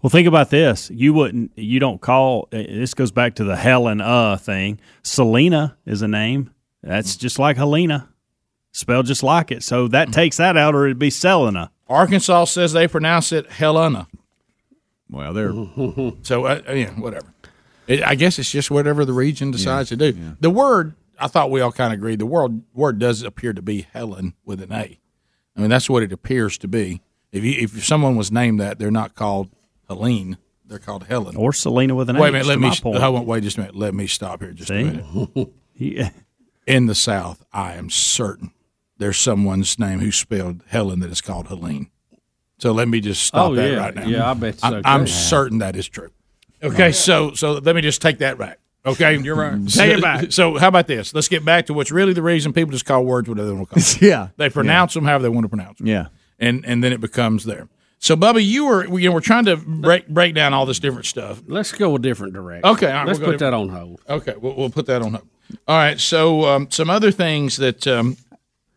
Well, 0.03 0.11
think 0.11 0.27
about 0.27 0.49
this. 0.51 0.91
You 0.91 1.13
wouldn't. 1.13 1.53
You 1.57 1.79
don't 1.79 2.01
call. 2.01 2.49
uh, 2.53 2.57
This 2.59 2.95
goes 2.95 3.11
back 3.11 3.35
to 3.37 3.45
the 3.45 3.57
Helen 3.57 4.01
uh 4.01 4.37
thing. 4.39 4.81
Selena 5.03 5.77
is 5.85 6.01
a 6.03 6.09
name. 6.09 6.51
That's 6.83 7.17
just 7.17 7.39
like 7.39 7.59
Helena, 7.59 8.09
spelled 8.73 9.05
just 9.07 9.23
like 9.23 9.51
it. 9.51 9.63
So 9.63 9.89
that 9.89 10.13
takes 10.13 10.39
that 10.39 10.57
out, 10.57 10.75
or 10.75 10.87
it'd 10.87 10.99
be 10.99 11.11
Selena. 11.11 11.71
Arkansas 11.89 12.45
says 12.47 12.73
they 12.73 12.89
pronounce 12.89 13.33
it 13.33 13.51
Helena. 13.51 14.07
Well, 15.11 15.35
they're 15.35 15.53
so 16.23 16.47
uh, 16.47 16.63
yeah, 16.73 16.91
whatever. 16.93 17.27
It, 17.91 18.03
I 18.07 18.15
guess 18.15 18.39
it's 18.39 18.51
just 18.51 18.71
whatever 18.71 19.05
the 19.05 19.13
region 19.13 19.51
decides 19.51 19.89
to 19.91 19.97
do. 19.97 20.13
The 20.41 20.51
word 20.51 20.95
I 21.19 21.27
thought 21.27 21.51
we 21.51 21.61
all 21.61 21.73
kind 21.73 21.93
of 21.93 21.99
agreed. 21.99 22.19
The 22.21 22.27
word 22.27 22.63
word 22.73 22.99
does 22.99 23.23
appear 23.23 23.53
to 23.53 23.61
be 23.63 23.87
Helen 23.93 24.35
with 24.45 24.63
an 24.63 24.73
A. 24.73 24.99
I 25.57 25.61
mean 25.61 25.71
that's 25.71 25.91
what 25.91 26.03
it 26.03 26.13
appears 26.13 26.57
to 26.59 26.69
be. 26.69 27.03
If 27.33 27.45
you, 27.45 27.53
if 27.63 27.85
someone 27.85 28.17
was 28.17 28.33
named 28.33 28.59
that, 28.61 28.79
they're 28.79 28.91
not 28.91 29.15
called 29.15 29.51
Helene. 29.89 30.39
They're 30.65 30.79
called 30.79 31.05
Helen 31.05 31.37
or 31.37 31.53
Selena 31.53 31.95
with 31.95 32.09
an 32.11 32.17
A. 32.17 32.21
Wait 32.21 32.29
a 32.29 32.29
H, 32.29 32.33
minute. 32.33 32.43
to 32.45 32.49
Let 32.51 32.59
me 32.61 32.69
my 32.69 32.75
st- 32.75 32.83
point. 32.83 32.99
hold 33.03 33.17
on, 33.17 33.27
wait 33.27 33.43
just 33.43 33.57
a 33.57 33.61
minute. 33.61 33.77
Let 33.77 33.93
me 33.95 34.07
stop 34.07 34.41
here 34.41 34.53
just 34.53 34.69
See? 34.69 34.81
a 34.81 34.85
minute. 34.85 35.51
Yeah. 35.75 36.11
In 36.67 36.87
the 36.87 36.95
South, 36.95 37.45
I 37.53 37.73
am 37.75 37.89
certain 37.91 38.53
there's 38.99 39.17
someone's 39.17 39.79
name 39.79 39.99
who's 40.01 40.17
spelled 40.17 40.63
Helen 40.69 41.01
that 41.01 41.11
is 41.11 41.21
called 41.23 41.49
Helene. 41.49 41.91
So 42.59 42.73
let 42.73 42.87
me 42.87 43.01
just 43.01 43.25
stop 43.25 43.51
Oh, 43.51 43.55
that 43.55 43.71
yeah. 43.71 43.77
right 43.79 43.95
now. 43.95 44.05
Yeah, 44.07 44.31
I 44.31 44.35
bet 44.35 44.59
so, 44.61 44.67
I'm, 44.69 44.83
I'm 44.85 45.07
certain 45.07 45.59
that 45.59 45.75
is 45.75 45.89
true. 45.89 46.11
Okay, 46.63 46.93
so 46.93 47.33
so 47.35 47.53
let 47.55 47.75
me 47.75 47.81
just 47.83 48.03
take 48.03 48.19
that 48.19 48.39
back. 48.39 48.59
Okay, 48.85 49.19
You're 49.19 49.35
right. 49.37 49.69
Take 49.69 49.99
it 49.99 50.03
back. 50.03 50.33
So 50.33 50.57
how 50.57 50.69
about 50.69 50.87
this? 50.87 51.13
Let's 51.15 51.29
get 51.29 51.45
back 51.45 51.67
to 51.67 51.75
what's 51.75 51.91
really 51.91 52.15
the 52.15 52.23
reason 52.23 52.53
people 52.55 52.73
just 52.73 52.87
call 52.87 53.05
words 53.05 53.29
whatever 53.29 53.49
they 53.49 53.55
want 53.55 53.69
to 53.69 53.75
call. 53.75 53.83
Them. 53.83 53.99
Yeah. 54.09 54.29
they 54.39 54.49
pronounce 54.49 54.95
them 54.95 55.05
however 55.05 55.23
they 55.25 55.29
want 55.29 55.45
to 55.45 55.49
pronounce 55.51 55.79
them. 55.79 55.87
Yeah. 55.87 56.07
and 56.39 56.65
and 56.67 56.83
then 56.83 56.93
it 56.93 57.01
becomes 57.01 57.45
there. 57.45 57.69
So, 57.99 58.17
Bubba, 58.17 58.43
you 58.43 58.65
were 58.65 58.87
you 58.99 59.09
know 59.11 59.15
we're 59.15 59.21
trying 59.21 59.45
to 59.45 59.57
break 59.59 60.09
break 60.09 60.35
down 60.35 60.55
all 60.55 60.65
this 60.65 60.79
different 60.79 61.05
stuff. 61.05 61.43
Let's 61.47 61.73
go 61.73 61.95
a 61.95 61.99
different 61.99 62.33
direction. 62.33 62.65
Okay, 62.71 62.87
all 62.87 62.93
right, 62.95 63.07
let's 63.07 63.19
we'll 63.19 63.33
put 63.33 63.41
that 63.41 63.53
on 63.53 63.69
hold. 63.69 64.01
Okay, 64.09 64.35
we'll, 64.41 64.55
we'll 64.57 64.71
put 64.71 64.87
that 64.87 65.03
on 65.03 65.13
hold. 65.13 65.29
All 65.69 65.77
right. 65.77 66.01
So 66.01 66.47
um, 66.47 66.71
some 66.71 66.89
other 66.89 67.11
things 67.11 67.59
that 67.59 67.87
um, 67.87 68.17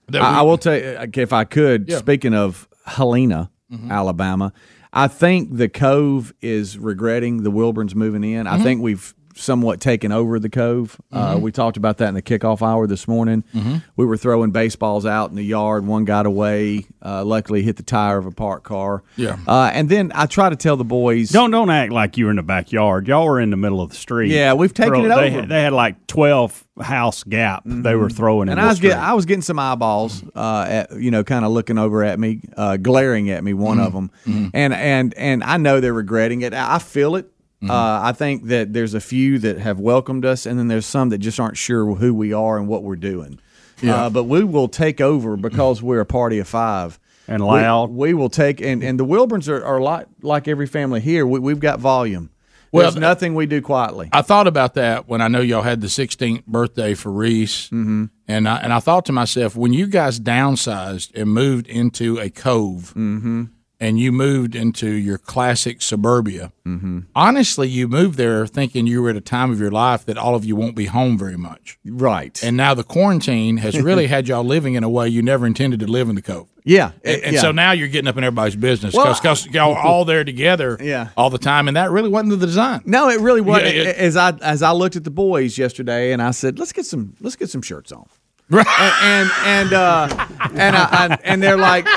that 0.10 0.22
I, 0.22 0.32
we- 0.32 0.38
I 0.40 0.42
will 0.42 0.58
tell 0.58 0.76
you, 0.78 0.84
uh, 1.00 1.08
if 1.14 1.32
I 1.32 1.46
could, 1.46 1.88
Yeah. 1.88 2.00
speaking 2.00 2.34
of 2.34 2.68
Helena, 2.86 3.50
Alabama, 3.90 4.52
I 4.94 5.08
think 5.08 5.58
the 5.58 5.68
Cove 5.68 6.34
is 6.40 6.78
regretting 6.78 7.42
the 7.44 7.50
Wilburns 7.52 7.96
moving 7.96 8.24
in. 8.24 8.46
I 8.46 8.60
Mhm. 8.60 8.64
think 8.64 8.82
we've 8.82 9.14
somewhat 9.36 9.80
taken 9.80 10.12
over 10.12 10.40
the 10.40 10.50
Cove. 10.50 11.00
Uh, 11.12 11.36
Mhm. 11.36 11.42
we 11.42 11.52
talked 11.52 11.78
about 11.78 11.98
that 11.98 12.08
in 12.10 12.14
the 12.14 12.22
kickoff 12.22 12.62
hour 12.62 12.88
this 12.88 13.08
morning. 13.08 13.44
Mhm. 13.56 13.84
We 13.96 14.06
were 14.06 14.18
throwing 14.18 14.52
baseballs 14.52 15.06
out 15.06 15.30
in 15.30 15.36
the 15.36 15.44
yard. 15.46 15.86
One 15.88 16.06
got 16.06 16.26
away. 16.26 16.86
Uh, 17.06 17.24
luckily, 17.26 17.64
hit 17.64 17.78
the 17.78 17.84
tire 17.84 18.18
of 18.18 18.26
a 18.26 18.32
parked 18.32 18.64
car. 18.66 19.04
Yeah. 19.18 19.38
Uh, 19.48 19.70
and 19.74 19.90
then 19.90 20.12
I 20.16 20.26
try 20.26 20.50
to 20.50 20.56
tell 20.56 20.78
the 20.78 20.84
boys. 20.86 21.30
Don't 21.30 21.52
don't 21.52 21.70
act 21.70 21.92
like 21.92 22.18
you 22.18 22.26
were 22.26 22.32
in 22.32 22.38
the 22.38 22.44
backyard. 22.44 23.08
Y'all 23.08 23.26
were 23.26 23.40
in 23.42 23.50
the 23.50 23.58
middle 23.58 23.82
of 23.82 23.90
the 23.90 23.96
street. 23.96 24.32
Yeah, 24.32 24.54
we've 24.54 24.74
taken 24.74 24.94
Throw- 24.94 25.06
it 25.06 25.10
they, 25.10 25.14
over. 25.28 25.42
Had, 25.42 25.50
they 25.50 25.62
had 25.64 25.74
like 25.74 26.08
twelve 26.08 26.64
house 26.82 27.24
gap. 27.24 27.62
They 27.66 27.94
were 27.96 28.10
throwing 28.10 28.48
in 28.48 28.54
and 28.54 28.58
the 28.60 28.64
I 28.64 28.68
was 28.70 28.78
street. 28.78 28.90
getting, 28.90 29.04
I 29.04 29.14
was 29.14 29.26
getting 29.26 29.42
some 29.44 29.60
eyeballs, 29.60 30.24
uh, 30.36 30.66
at, 30.68 30.96
you 31.00 31.12
know, 31.12 31.24
kind 31.24 31.46
of 31.46 31.52
looking 31.52 31.78
over 31.78 32.04
at 32.04 32.20
me, 32.20 32.42
uh, 32.58 32.78
glaring 32.78 33.30
at 33.30 33.44
me. 33.44 33.54
One 33.54 33.78
Mhm. 33.78 33.86
of 33.86 33.94
them, 33.94 34.12
Mhm. 34.26 34.50
and 34.56 34.74
and 34.74 35.14
and 35.16 35.44
I 35.44 35.58
know 35.58 35.80
they're 35.80 35.94
regretting 35.94 36.42
it. 36.42 36.54
I 36.54 36.76
I 36.76 36.80
feel 36.80 37.16
it. 37.16 37.30
Uh, 37.70 38.02
I 38.04 38.12
think 38.12 38.46
that 38.48 38.74
there's 38.74 38.94
a 38.94 39.00
few 39.02 39.40
that 39.40 39.58
have 39.60 39.80
welcomed 39.80 40.26
us, 40.26 40.46
and 40.46 40.60
then 40.60 40.68
there's 40.68 40.86
some 40.86 41.10
that 41.10 41.20
just 41.20 41.40
aren't 41.40 41.58
sure 41.58 41.96
who 41.96 42.14
we 42.14 42.34
are 42.34 42.58
and 42.58 42.68
what 42.68 42.84
we're 42.84 42.96
doing. 42.96 43.40
Yeah. 43.82 44.06
Uh, 44.06 44.10
but 44.10 44.26
we 44.26 44.44
will 44.44 44.68
take 44.68 45.02
over 45.02 45.36
because 45.38 45.82
we're 45.82 46.00
a 46.02 46.06
party 46.06 46.40
of 46.40 46.48
five. 46.48 47.00
And 47.28 47.42
We- 47.42 47.48
loud. 47.50 47.90
We, 47.92 48.14
will 48.14 48.30
take, 48.30 48.60
and, 48.62 48.84
and 48.84 49.00
the 49.00 49.06
Wilburns 49.06 49.48
are, 49.48 49.64
are 49.64 49.80
like 49.80 50.08
like 50.22 50.48
every 50.48 50.68
family 50.68 51.00
here. 51.00 51.26
We, 51.26 51.40
we've 51.40 51.60
got 51.60 51.80
volume. 51.80 52.30
Well, 52.74 52.84
There's 52.92 53.00
nothing 53.00 53.36
we 53.36 53.46
do 53.46 53.62
quietly. 53.62 54.10
I 54.12 54.24
thought 54.24 54.48
about 54.48 54.74
that 54.74 55.08
when 55.08 55.22
I 55.22 55.28
know 55.28 55.42
y'all 55.42 55.62
had 55.62 55.80
the 55.80 55.88
16th 55.88 56.46
birthday 56.48 56.96
for 56.96 57.12
Reese, 57.12 57.68
Mm-hmm. 57.70 58.06
and 58.28 58.50
I, 58.50 58.58
and 58.58 58.74
I 58.74 58.80
thought 58.80 59.06
to 59.06 59.12
myself, 59.14 59.56
when 59.56 59.74
you 59.74 59.86
guys 59.88 60.20
downsized 60.20 61.12
and 61.14 61.30
moved 61.32 61.68
into 61.68 62.18
a 62.20 62.30
cove, 62.32 62.94
Mm-hmm. 62.96 63.44
And 63.84 64.00
you 64.00 64.12
moved 64.12 64.56
into 64.56 64.88
your 64.90 65.18
classic 65.18 65.82
suburbia, 65.82 66.52
Mm-hmm. 66.66 67.00
honestly, 67.14 67.68
you 67.68 67.90
moved 67.90 68.18
there 68.18 68.48
thinking 68.48 68.88
you 68.88 69.02
were 69.02 69.10
at 69.10 69.18
a 69.18 69.22
time 69.38 69.52
of 69.52 69.60
your 69.60 69.70
life 69.72 70.06
that 70.06 70.18
all 70.18 70.34
of 70.34 70.46
you 70.46 70.56
won't 70.56 70.76
be 70.78 70.86
home 70.86 71.18
very 71.18 71.36
much, 71.36 71.78
right? 71.86 72.42
And 72.42 72.56
now 72.56 72.74
the 72.74 72.86
quarantine 72.86 73.58
has 73.58 73.80
really 73.82 74.08
had 74.08 74.30
y'all 74.30 74.46
living 74.46 74.76
in 74.76 74.84
a 74.84 74.90
way 74.90 75.10
you 75.10 75.22
never 75.22 75.46
intended 75.46 75.82
to 75.82 75.88
live 75.88 76.08
in 76.08 76.16
the 76.16 76.22
cove. 76.22 76.48
Yeah, 76.64 76.92
And, 77.04 77.22
and 77.24 77.34
yeah. 77.36 77.42
so 77.42 77.52
now 77.52 77.74
you're 77.74 77.90
getting 77.90 78.08
up 78.08 78.16
in 78.18 78.24
everybody's 78.24 78.56
business 78.56 78.94
Well, 78.94 79.14
because 79.14 79.46
y'all 79.48 79.74
are 79.74 79.84
all 79.86 80.06
there 80.06 80.24
together 80.24 80.78
Yeah. 80.80 81.10
all 81.18 81.30
the 81.30 81.38
time, 81.38 81.68
and 81.68 81.76
that 81.76 81.92
really 81.92 82.08
wasn't 82.08 82.40
the 82.40 82.46
design. 82.46 82.82
No, 82.86 83.10
it 83.10 83.20
really 83.20 83.42
wasn't. 83.42 83.76
Yeah, 83.76 83.82
it- 83.90 83.98
as 83.98 84.16
I 84.16 84.30
as 84.42 84.62
I 84.64 84.72
looked 84.72 84.96
at 84.96 85.04
the 85.04 85.12
boys 85.12 85.58
yesterday, 85.58 86.14
and 86.14 86.22
I 86.22 86.32
said, 86.32 86.58
"Let's 86.60 86.72
get 86.72 86.86
some 86.86 87.16
let's 87.20 87.36
get 87.36 87.50
some 87.50 87.62
shirts 87.62 87.92
on." 87.92 88.06
Right. 88.50 88.66
And 89.04 89.32
and 89.44 89.64
and, 89.64 89.74
uh, 89.74 90.28
and, 90.54 90.76
I, 90.76 90.84
I, 90.92 91.18
and 91.24 91.42
they're 91.42 91.58
like 91.58 91.88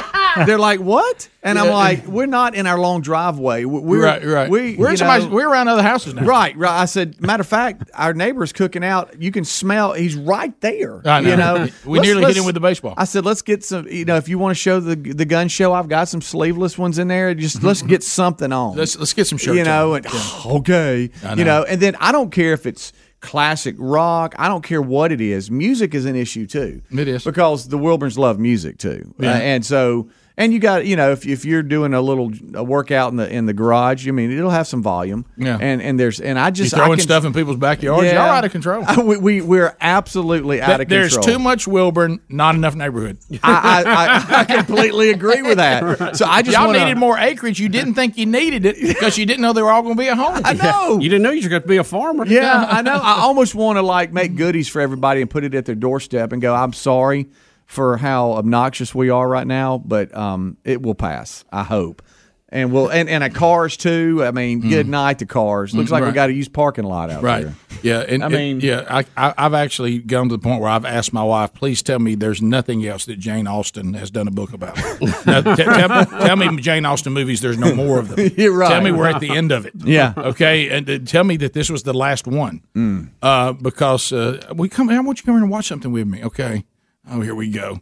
they're 0.47 0.59
like 0.59 0.81
what? 0.81 1.28
And 1.43 1.59
I'm 1.59 1.70
like, 1.70 2.06
we're 2.06 2.27
not 2.27 2.55
in 2.56 2.66
our 2.66 2.78
long 2.78 3.01
driveway. 3.02 3.64
We- 3.64 3.81
We're 3.81 4.02
Right, 4.05 4.24
right. 4.24 4.51
We, 4.51 4.74
We're 4.77 4.90
in 4.90 4.97
somebody's- 4.97 5.28
know- 5.28 5.35
we're 5.35 5.48
around 5.48 5.68
other 5.68 5.82
houses 5.82 6.12
now. 6.12 6.24
Right, 6.24 6.56
right. 6.56 6.81
I 6.81 6.86
said, 6.86 7.20
matter 7.20 7.43
of 7.43 7.47
fact, 7.47 7.89
our 7.94 8.12
neighbor's 8.12 8.52
cooking 8.52 8.82
out. 8.85 9.20
You 9.23 9.31
can 9.31 9.44
smell. 9.44 9.93
He's 9.93 10.16
right 10.16 10.59
there. 10.60 11.02
I 11.09 11.20
know. 11.20 11.31
You 11.31 11.36
know, 11.36 11.55
We 11.85 11.98
Let's- 11.98 12.06
nearly 12.09 12.20
hit 12.23 12.27
let's- 12.28 12.39
him 12.39 12.44
with 12.47 12.55
the 12.56 12.60
baseball. 12.60 12.94
I 12.97 13.05
said, 13.05 13.24
let's 13.24 13.43
get 13.43 13.62
some. 13.64 13.86
You 13.89 14.05
know, 14.05 14.16
if 14.16 14.28
you 14.28 14.39
want 14.39 14.51
to 14.56 14.60
show 14.60 14.81
the 14.81 14.97
the 14.97 15.24
gun 15.24 15.48
show, 15.48 15.73
I've 15.73 15.89
got 15.89 16.09
some 16.09 16.20
sleeveless 16.20 16.77
ones 16.77 16.98
in 16.98 17.06
there. 17.09 17.32
Just 17.35 17.62
let's 17.62 17.82
get 17.82 18.02
something 18.02 18.52
on. 18.52 18.77
Let's 18.77 18.98
let's 18.98 19.12
get 19.12 19.27
some 19.28 19.39
shirts. 19.39 19.56
You 19.56 19.64
know, 19.64 19.94
on. 19.94 20.05
and 20.05 20.14
okay, 20.47 21.10
I 21.24 21.31
you 21.35 21.44
know. 21.44 21.60
know, 21.60 21.64
and 21.64 21.81
then 21.81 21.97
I 22.01 22.10
don't 22.12 22.31
care 22.31 22.52
if 22.52 22.66
it's 22.66 22.93
classic 23.27 23.74
rock. 23.78 24.35
I 24.39 24.48
don't 24.48 24.62
care 24.62 24.81
what 24.81 25.12
it 25.12 25.20
is. 25.20 25.51
Music 25.51 25.94
is 25.94 26.05
an 26.07 26.16
issue 26.16 26.47
too. 26.47 26.81
It 26.90 27.09
is 27.09 27.24
because 27.24 27.69
the 27.69 27.77
Wilburns 27.78 28.16
love 28.16 28.39
music 28.39 28.78
too, 28.78 29.15
Yeah. 29.19 29.32
Uh, 29.32 29.39
and 29.39 29.66
so. 29.66 30.09
And 30.38 30.52
you 30.52 30.58
got 30.58 30.84
you 30.84 30.96
know 30.96 31.12
if, 31.12 31.26
if 31.26 31.46
you're 31.46 31.62
doing 31.62 31.94
a 31.94 32.00
little 32.02 32.30
a 32.54 32.62
workout 32.62 33.10
in 33.10 33.16
the 33.16 33.32
in 33.32 33.46
the 33.46 33.54
garage, 33.54 34.06
I 34.06 34.10
mean 34.10 34.30
it'll 34.30 34.50
have 34.50 34.66
some 34.66 34.82
volume. 34.82 35.24
Yeah. 35.38 35.56
And 35.58 35.80
and 35.80 35.98
there's 35.98 36.20
and 36.20 36.38
I 36.38 36.50
just 36.50 36.72
you 36.72 36.76
throwing 36.76 36.92
I 36.92 36.96
can, 36.96 37.02
stuff 37.02 37.24
in 37.24 37.32
people's 37.32 37.56
backyards. 37.56 38.04
Yeah. 38.04 38.24
Y'all 38.24 38.34
out 38.34 38.44
of 38.44 38.52
control. 38.52 38.84
we, 39.02 39.16
we 39.16 39.40
we're 39.40 39.74
absolutely 39.80 40.60
out 40.60 40.82
of 40.82 40.88
There's 40.88 41.14
control. 41.14 41.24
There's 41.24 41.36
too 41.36 41.42
much 41.42 41.66
Wilburn, 41.66 42.20
not 42.28 42.54
enough 42.54 42.74
neighborhood. 42.74 43.16
I, 43.42 43.82
I, 43.86 44.36
I, 44.36 44.40
I 44.40 44.44
completely 44.44 45.10
agree 45.10 45.42
with 45.42 45.56
that. 45.56 45.86
So 46.16 46.24
I 46.24 46.42
just 46.42 46.56
y'all 46.56 46.68
wanna, 46.68 46.80
needed 46.80 46.96
more 46.96 47.18
acreage. 47.18 47.58
You 47.58 47.68
didn't 47.68 47.94
think 47.94 48.16
you 48.16 48.26
needed 48.26 48.64
it 48.64 48.76
because 48.80 49.18
you 49.18 49.26
didn't 49.26 49.42
know 49.42 49.52
they 49.52 49.62
were 49.62 49.70
all 49.70 49.82
going 49.82 49.96
to 49.96 50.00
be 50.00 50.08
at 50.08 50.16
home. 50.16 50.40
I 50.44 50.54
know. 50.54 50.98
You 50.98 51.08
didn't 51.08 51.22
know 51.22 51.30
you 51.30 51.42
were 51.42 51.48
going 51.48 51.62
to 51.62 51.68
be 51.68 51.76
a 51.76 51.84
farmer. 51.84 52.26
Yeah, 52.26 52.66
I 52.68 52.82
know. 52.82 52.94
I 52.94 53.20
almost 53.20 53.54
want 53.54 53.76
to 53.76 53.82
like 53.82 54.12
make 54.12 54.36
goodies 54.36 54.68
for 54.68 54.80
everybody 54.80 55.20
and 55.20 55.28
put 55.28 55.44
it 55.44 55.54
at 55.54 55.64
their 55.66 55.74
doorstep 55.74 56.32
and 56.32 56.40
go, 56.40 56.54
"I'm 56.54 56.72
sorry 56.72 57.28
for 57.66 57.97
how 57.98 58.32
obnoxious 58.32 58.94
we 58.94 59.10
are 59.10 59.28
right 59.28 59.47
now, 59.47 59.78
but 59.84 60.14
um, 60.16 60.56
it 60.64 60.80
will 60.82 60.94
pass. 60.94 61.44
I 61.52 61.62
hope." 61.64 62.02
And 62.48 62.72
we'll 62.72 62.88
and 62.88 63.09
and 63.09 63.24
at 63.24 63.34
cars 63.34 63.76
too. 63.76 64.22
I 64.24 64.30
mean, 64.30 64.60
good 64.60 64.86
night 64.88 65.18
to 65.18 65.26
cars. 65.26 65.74
Looks 65.74 65.88
Mm, 65.90 65.94
like 65.94 66.05
we 66.05 66.12
got 66.12 66.28
to 66.28 66.32
use 66.32 66.48
parking 66.48 66.84
lot 66.84 67.10
out 67.10 67.24
Right. 67.24 67.43
there. 67.43 67.55
Yeah. 67.82 67.98
And, 68.09 68.22
I 68.22 68.26
and- 68.26 68.34
mean- 68.34 68.60
yeah. 68.60 68.84
I, 68.88 69.05
I, 69.16 69.34
I've 69.36 69.52
actually 69.52 69.98
gone 69.98 70.28
to 70.28 70.36
the 70.36 70.40
point 70.43 70.60
where 70.60 70.70
I've 70.70 70.84
asked 70.84 71.12
my 71.12 71.24
wife, 71.24 71.52
please 71.55 71.82
tell 71.82 71.98
me 71.98 72.14
there's 72.14 72.40
nothing 72.40 72.86
else 72.86 73.05
that 73.06 73.18
Jane 73.18 73.48
Austen 73.48 73.94
has 73.94 74.12
done 74.12 74.28
a 74.28 74.30
book 74.30 74.52
about. 74.52 74.76
now, 75.26 75.40
t- 75.40 75.55
tell, 75.64 76.06
tell 76.06 76.36
me 76.36 76.56
Jane 76.62 76.86
Austen 76.86 77.12
movies, 77.12 77.40
there's 77.40 77.59
no 77.59 77.74
more 77.74 77.98
of 77.98 78.14
them. 78.14 78.30
You're 78.36 78.56
right. 78.56 78.68
Tell 78.70 78.80
me 78.80 78.93
we're 78.93 79.09
at 79.09 79.20
the 79.20 79.30
end 79.36 79.51
of 79.51 79.66
it. 79.66 79.72
Yeah. 79.84 80.14
Okay. 80.16 80.70
And 80.70 80.88
uh, 80.88 80.98
tell 81.01 81.24
me 81.24 81.36
that 81.38 81.52
this 81.52 81.68
was 81.68 81.82
the 81.82 81.94
last 81.94 82.28
one. 82.28 82.62
Mm. 82.76 83.10
Uh, 83.20 83.55
because 83.55 84.12
uh, 84.12 84.52
we 84.55 84.68
come, 84.68 84.88
I 84.88 85.01
want 85.01 85.18
you 85.18 85.22
to 85.22 85.26
come 85.26 85.34
here 85.34 85.43
and 85.43 85.51
watch 85.51 85.66
something 85.66 85.90
with 85.90 86.06
me. 86.06 86.22
Okay. 86.22 86.64
Oh, 87.08 87.20
here 87.20 87.34
we 87.34 87.48
go. 87.50 87.80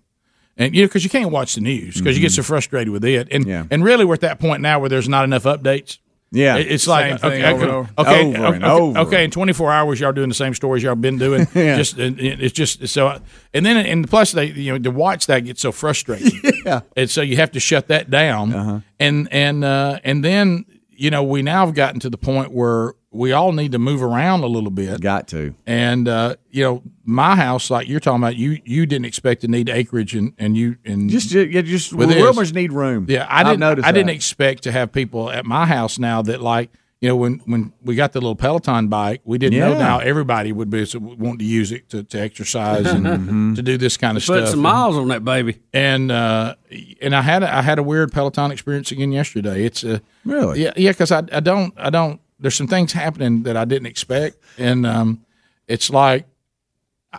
And 0.56 0.74
you 0.74 0.82
know, 0.82 0.86
because 0.88 1.02
you 1.05 1.10
can't 1.10 1.30
watch 1.30 1.55
the 1.56 1.60
news 1.60 1.96
because 1.96 2.16
you 2.16 2.22
get 2.22 2.30
so 2.32 2.42
frustrated 2.42 2.92
with 2.92 3.05
it, 3.05 3.28
and 3.32 3.44
yeah. 3.46 3.64
and 3.70 3.82
really 3.82 4.05
we're 4.05 4.14
at 4.14 4.20
that 4.20 4.38
point 4.38 4.62
now 4.62 4.78
where 4.78 4.88
there's 4.88 5.09
not 5.09 5.24
enough 5.24 5.44
updates. 5.44 5.98
Yeah. 6.30 6.56
It's 6.56 6.86
like 6.88 7.20
Same 7.20 7.30
okay, 7.30 7.42
thing 7.42 7.44
over 7.44 7.64
okay, 7.64 7.72
over. 7.72 7.90
okay, 7.98 8.20
Over 8.36 8.46
okay, 8.46 8.55
and 8.56 8.64
over. 8.64 8.98
okay, 9.01 9.24
in 9.24 9.30
24 9.30 9.72
hours, 9.72 10.01
y'all 10.01 10.10
doing 10.12 10.28
the 10.28 10.34
same 10.34 10.52
stories 10.52 10.82
y'all 10.82 10.96
been 10.96 11.16
doing. 11.18 11.46
Yeah. 11.55 11.76
Just 11.76 11.94
it's 11.98 12.52
just 12.52 12.86
so, 12.88 13.20
and 13.52 13.64
then 13.64 13.76
and 13.86 14.09
plus 14.09 14.32
they 14.32 14.46
you 14.46 14.72
know 14.72 14.78
to 14.78 14.90
watch 14.90 15.26
that 15.26 15.40
gets 15.40 15.60
so 15.62 15.70
frustrating. 15.72 16.32
yeah, 16.66 16.80
and 16.96 17.09
so 17.10 17.20
you 17.22 17.36
have 17.36 17.52
to 17.52 17.60
shut 17.60 17.88
that 17.88 18.10
down, 18.10 18.52
Uh-huh. 18.52 18.80
and 19.01 19.28
and 19.32 19.64
uh, 19.64 20.01
and 20.05 20.24
then 20.24 20.64
you 20.90 21.10
know 21.10 21.22
we 21.24 21.42
now 21.42 21.66
have 21.66 21.74
gotten 21.74 22.01
to 22.01 22.10
the 22.10 22.18
point 22.18 22.52
where 22.52 22.94
we 23.15 23.32
all 23.32 23.53
need 23.53 23.73
to 23.73 23.78
move 23.78 24.03
around 24.03 24.43
a 24.43 24.47
little 24.47 24.70
bit. 24.70 25.01
Got 25.01 25.28
to. 25.28 25.55
And 25.66 26.09
uh, 26.09 26.36
you 26.51 26.65
know, 26.65 26.82
my 27.05 27.36
house, 27.36 27.70
like 27.70 27.89
you're 27.89 28.01
talking 28.01 28.23
about, 28.23 28.36
you 28.36 28.61
you 28.65 28.86
didn't 28.86 29.07
expect 29.07 29.43
to 29.43 29.49
need 29.49 29.69
acreage, 29.69 30.15
and 30.15 30.32
and 30.39 30.57
you 30.57 30.77
and 30.85 31.09
Just 31.09 31.32
yeah, 31.32 31.62
just 31.62 31.93
with 31.93 32.09
this. 32.09 32.20
Wilburns 32.20 32.53
need 32.53 32.73
room. 32.73 33.07
Yeah, 33.09 33.27
I 33.31 33.41
I've 33.41 33.47
didn't. 33.47 33.61
noticed 33.61 33.86
I 33.89 33.93
didn't 33.93 34.11
expect 34.11 34.65
to 34.65 34.73
have 34.73 34.93
people 34.93 35.31
at 35.31 35.47
my 35.47 35.65
house 35.66 35.99
now 35.99 36.23
that 36.23 36.41
like 36.43 36.70
you 37.01 37.09
know 37.09 37.16
when 37.16 37.41
when 37.45 37.73
we 37.82 37.95
got 37.95 38.12
the 38.12 38.20
little 38.20 38.35
Peloton 38.36 38.89
bike, 38.89 39.20
we 39.24 39.36
didn't 39.39 39.59
know 39.61 39.78
now 39.78 39.99
everybody 39.99 40.53
would 40.53 40.70
be 40.70 40.85
so 40.86 40.99
wanting 40.99 41.39
to 41.39 41.45
use 41.45 41.70
it 41.70 41.89
to, 41.91 42.03
to 42.03 42.19
exercise 42.19 42.86
and 42.86 43.05
Mhm. 43.07 43.57
to 43.57 43.62
do 43.62 43.77
this 43.77 43.97
kind 43.97 44.16
of 44.16 44.23
Put 44.23 44.35
stuff. 44.35 44.41
Put 44.47 44.49
some 44.53 44.61
miles 44.61 44.97
on 44.97 45.09
that 45.09 45.24
baby. 45.24 45.59
And 45.73 46.11
uh, 46.11 46.55
and 47.03 47.15
I 47.15 47.20
had 47.23 47.43
a, 47.43 47.55
I 47.55 47.62
had 47.62 47.78
a 47.78 47.82
weird 47.82 48.11
Peloton 48.12 48.51
experience 48.51 48.91
again 48.91 49.12
yesterday. 49.12 49.65
It's 49.65 49.85
a 49.85 50.01
really 50.24 50.62
yeah 50.65 50.73
yeah 50.77 50.93
because 50.93 51.12
I 51.12 51.23
I 51.31 51.41
don't 51.41 51.74
I 51.77 51.91
don't 51.91 52.20
there's 52.45 52.55
some 52.55 52.69
things 52.69 52.93
happening 52.93 53.43
that 53.45 53.57
I 53.57 53.65
didn't 53.65 53.87
expect 53.87 54.37
and 54.59 54.87
um 54.87 55.25
it's 55.66 55.89
like 55.89 56.27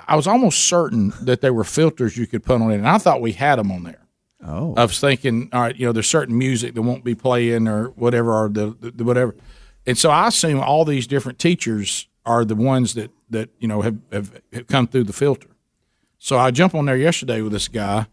I 0.08 0.16
was 0.16 0.28
almost 0.28 0.66
certain 0.68 1.14
that 1.22 1.42
there 1.42 1.54
were 1.54 1.64
filters 1.64 2.18
you 2.18 2.28
could 2.28 2.44
put 2.44 2.62
on 2.62 2.72
it 2.72 2.76
and 2.76 2.88
I 2.88 2.98
thought 2.98 3.22
we 3.22 3.32
had 3.32 3.58
them 3.58 3.72
on 3.72 3.84
there. 3.84 4.06
Oh, 4.46 4.76
I 4.78 4.84
was 4.84 5.00
thinking, 5.00 5.50
all 5.54 5.62
right, 5.62 5.76
you 5.76 5.88
know, 5.88 5.92
there's 5.92 6.10
certain 6.10 6.38
music 6.38 6.76
that 6.76 6.82
won't 6.82 7.04
be 7.04 7.16
playing 7.16 7.68
or 7.68 7.88
whatever, 7.90 8.32
or 8.32 8.50
the, 8.50 8.76
the, 8.80 8.92
the 8.92 9.04
whatever, 9.04 9.36
and 9.88 9.98
so 9.98 10.12
I 10.12 10.28
assume 10.28 10.60
all 10.60 10.86
these 10.86 11.08
different 11.08 11.40
teachers 11.40 12.08
are 12.26 12.46
the 12.46 12.56
ones 12.56 12.94
that 12.94 13.12
that 13.32 13.50
you 13.60 13.68
know 13.68 13.82
have 13.82 13.98
have, 14.12 14.42
have 14.54 14.68
come 14.68 14.88
through 14.88 15.06
the 15.06 15.14
filter. 15.14 15.48
So 16.20 16.38
I 16.38 16.52
jump 16.52 16.76
on 16.76 16.86
there 16.86 16.98
yesterday 16.98 17.42
with 17.42 17.54
this 17.54 17.68
guy, 17.68 18.06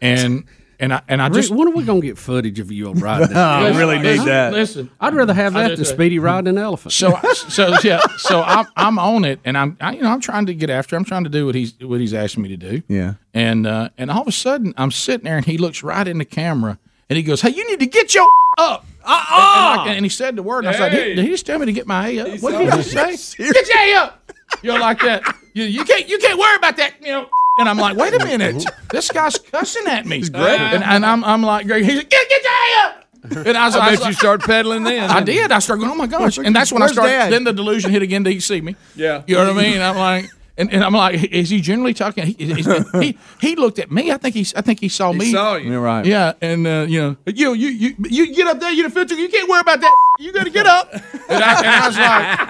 and 0.00 0.44
and 0.80 0.92
I 0.92 1.02
and 1.08 1.20
I 1.20 1.26
Rick, 1.26 1.34
just 1.34 1.50
when 1.50 1.68
are 1.68 1.72
we 1.72 1.84
gonna 1.84 2.00
get 2.00 2.18
footage 2.18 2.60
of 2.60 2.70
you 2.70 2.92
riding? 2.92 3.36
I 3.36 3.70
that? 3.70 3.76
really 3.78 3.98
need 3.98 4.20
that. 4.20 4.52
Listen, 4.52 4.90
I'd 5.00 5.14
rather 5.14 5.34
have 5.34 5.54
that 5.54 5.76
than 5.76 5.84
Speedy 5.84 6.18
riding 6.18 6.48
an 6.48 6.58
elephant. 6.58 6.92
So 6.92 7.18
so 7.34 7.76
yeah, 7.82 8.00
so 8.18 8.42
I'm 8.42 8.66
I'm 8.76 8.98
on 8.98 9.24
it, 9.24 9.40
and 9.44 9.58
I'm 9.58 9.76
I, 9.80 9.94
you 9.94 10.02
know 10.02 10.10
I'm 10.10 10.20
trying 10.20 10.46
to 10.46 10.54
get 10.54 10.70
after. 10.70 10.96
I'm 10.96 11.04
trying 11.04 11.24
to 11.24 11.30
do 11.30 11.46
what 11.46 11.54
he's 11.54 11.74
what 11.80 12.00
he's 12.00 12.14
asking 12.14 12.44
me 12.44 12.50
to 12.50 12.56
do. 12.56 12.82
Yeah. 12.88 13.14
And 13.34 13.66
uh, 13.66 13.90
and 13.98 14.10
all 14.10 14.22
of 14.22 14.28
a 14.28 14.32
sudden, 14.32 14.74
I'm 14.76 14.90
sitting 14.90 15.24
there, 15.24 15.36
and 15.36 15.46
he 15.46 15.58
looks 15.58 15.82
right 15.82 16.06
in 16.06 16.18
the 16.18 16.24
camera, 16.24 16.78
and 17.10 17.16
he 17.16 17.22
goes, 17.22 17.40
"Hey, 17.40 17.50
you 17.50 17.68
need 17.68 17.80
to 17.80 17.86
get 17.86 18.14
your 18.14 18.28
up." 18.58 18.86
Uh-uh. 19.04 19.84
And, 19.86 19.96
and 19.96 20.04
he 20.04 20.10
said 20.10 20.36
the 20.36 20.42
word, 20.42 20.58
and 20.60 20.68
I 20.68 20.70
was 20.72 20.80
like, 20.80 20.92
Hey. 20.92 21.14
"Did 21.14 21.24
he 21.24 21.30
just 21.30 21.46
tell 21.46 21.58
me 21.58 21.66
to 21.66 21.72
get 21.72 21.86
my 21.86 22.08
A 22.08 22.18
up? 22.20 22.40
What 22.40 22.52
did 22.52 22.60
he 22.60 22.82
just 22.82 23.36
say? 23.36 23.44
Get 23.52 23.68
your 23.68 23.78
A 23.78 23.94
up." 24.04 24.32
You 24.62 24.72
know, 24.72 24.78
like 24.78 25.00
that. 25.00 25.22
You, 25.52 25.64
you 25.64 25.84
can't 25.84 26.08
you 26.08 26.18
can't 26.18 26.38
worry 26.38 26.56
about 26.56 26.76
that. 26.76 26.94
You 27.00 27.12
know. 27.12 27.28
And 27.58 27.68
I'm 27.68 27.76
like, 27.76 27.96
wait 27.96 28.14
a 28.14 28.24
minute, 28.24 28.64
this 28.90 29.10
guy's 29.10 29.36
cussing 29.36 29.88
at 29.88 30.06
me. 30.06 30.18
He's 30.18 30.30
great. 30.30 30.60
And, 30.60 30.84
and 30.84 31.04
I'm 31.04 31.24
I'm 31.24 31.42
like, 31.42 31.66
Greg, 31.66 31.84
he's 31.84 31.96
like, 31.96 32.08
get 32.08 32.28
get 32.28 32.42
your 32.42 32.52
A 32.52 32.86
up. 32.86 33.04
And 33.46 33.58
I, 33.58 33.66
was, 33.66 33.74
I 33.74 33.80
I 33.80 33.90
bet 33.90 33.98
was 33.98 34.08
you 34.08 34.12
start 34.14 34.42
pedaling 34.42 34.84
then. 34.84 35.10
I 35.10 35.20
did. 35.20 35.50
I 35.50 35.58
started 35.58 35.80
going, 35.80 35.90
oh 35.92 35.96
my 35.96 36.06
gosh. 36.06 36.38
And 36.38 36.54
that's 36.54 36.70
when 36.70 36.82
I 36.82 36.84
Where's 36.84 36.92
started. 36.92 37.10
Dad? 37.10 37.32
Then 37.32 37.42
the 37.42 37.52
delusion 37.52 37.90
hit 37.90 38.00
again. 38.00 38.22
Did 38.22 38.32
he 38.32 38.40
see 38.40 38.60
me? 38.60 38.76
Yeah. 38.94 39.24
You 39.26 39.34
know 39.34 39.52
what 39.52 39.58
I 39.58 39.70
mean? 39.70 39.82
I'm 39.82 39.96
like, 39.96 40.30
and, 40.58 40.70
and 40.72 40.84
I'm 40.84 40.92
like, 40.92 41.32
is 41.32 41.48
he 41.48 41.60
generally 41.62 41.94
talking? 41.94 42.26
He, 42.26 42.32
he's- 42.52 42.84
he 43.00 43.16
he 43.40 43.56
looked 43.56 43.78
at 43.78 43.90
me. 43.90 44.10
I 44.12 44.18
think 44.18 44.34
he's. 44.34 44.52
I 44.54 44.60
think 44.60 44.80
he 44.80 44.88
saw 44.90 45.12
me. 45.12 45.32
saw 45.32 45.54
you. 45.56 45.70
You're 45.70 45.80
right. 45.80 46.04
Yeah, 46.04 46.34
and 46.42 46.66
uh, 46.66 46.84
you 46.88 47.00
know, 47.00 47.16
you 47.26 47.52
you 47.54 47.68
you 47.78 47.94
you 47.98 48.34
get 48.34 48.46
up 48.48 48.60
there. 48.60 48.70
You 48.72 48.82
the 48.82 48.90
filter. 48.90 49.14
You 49.14 49.28
can't 49.30 49.48
worry 49.48 49.60
about 49.60 49.80
that. 49.80 49.94
You 50.20 50.32
got 50.32 50.44
to 50.44 50.50
get 50.50 50.66
up. 50.66 50.92
And 50.92 51.44
I, 51.44 51.58
and 51.58 51.66
I 51.66 51.86
was 51.86 51.96
like, 51.96 52.40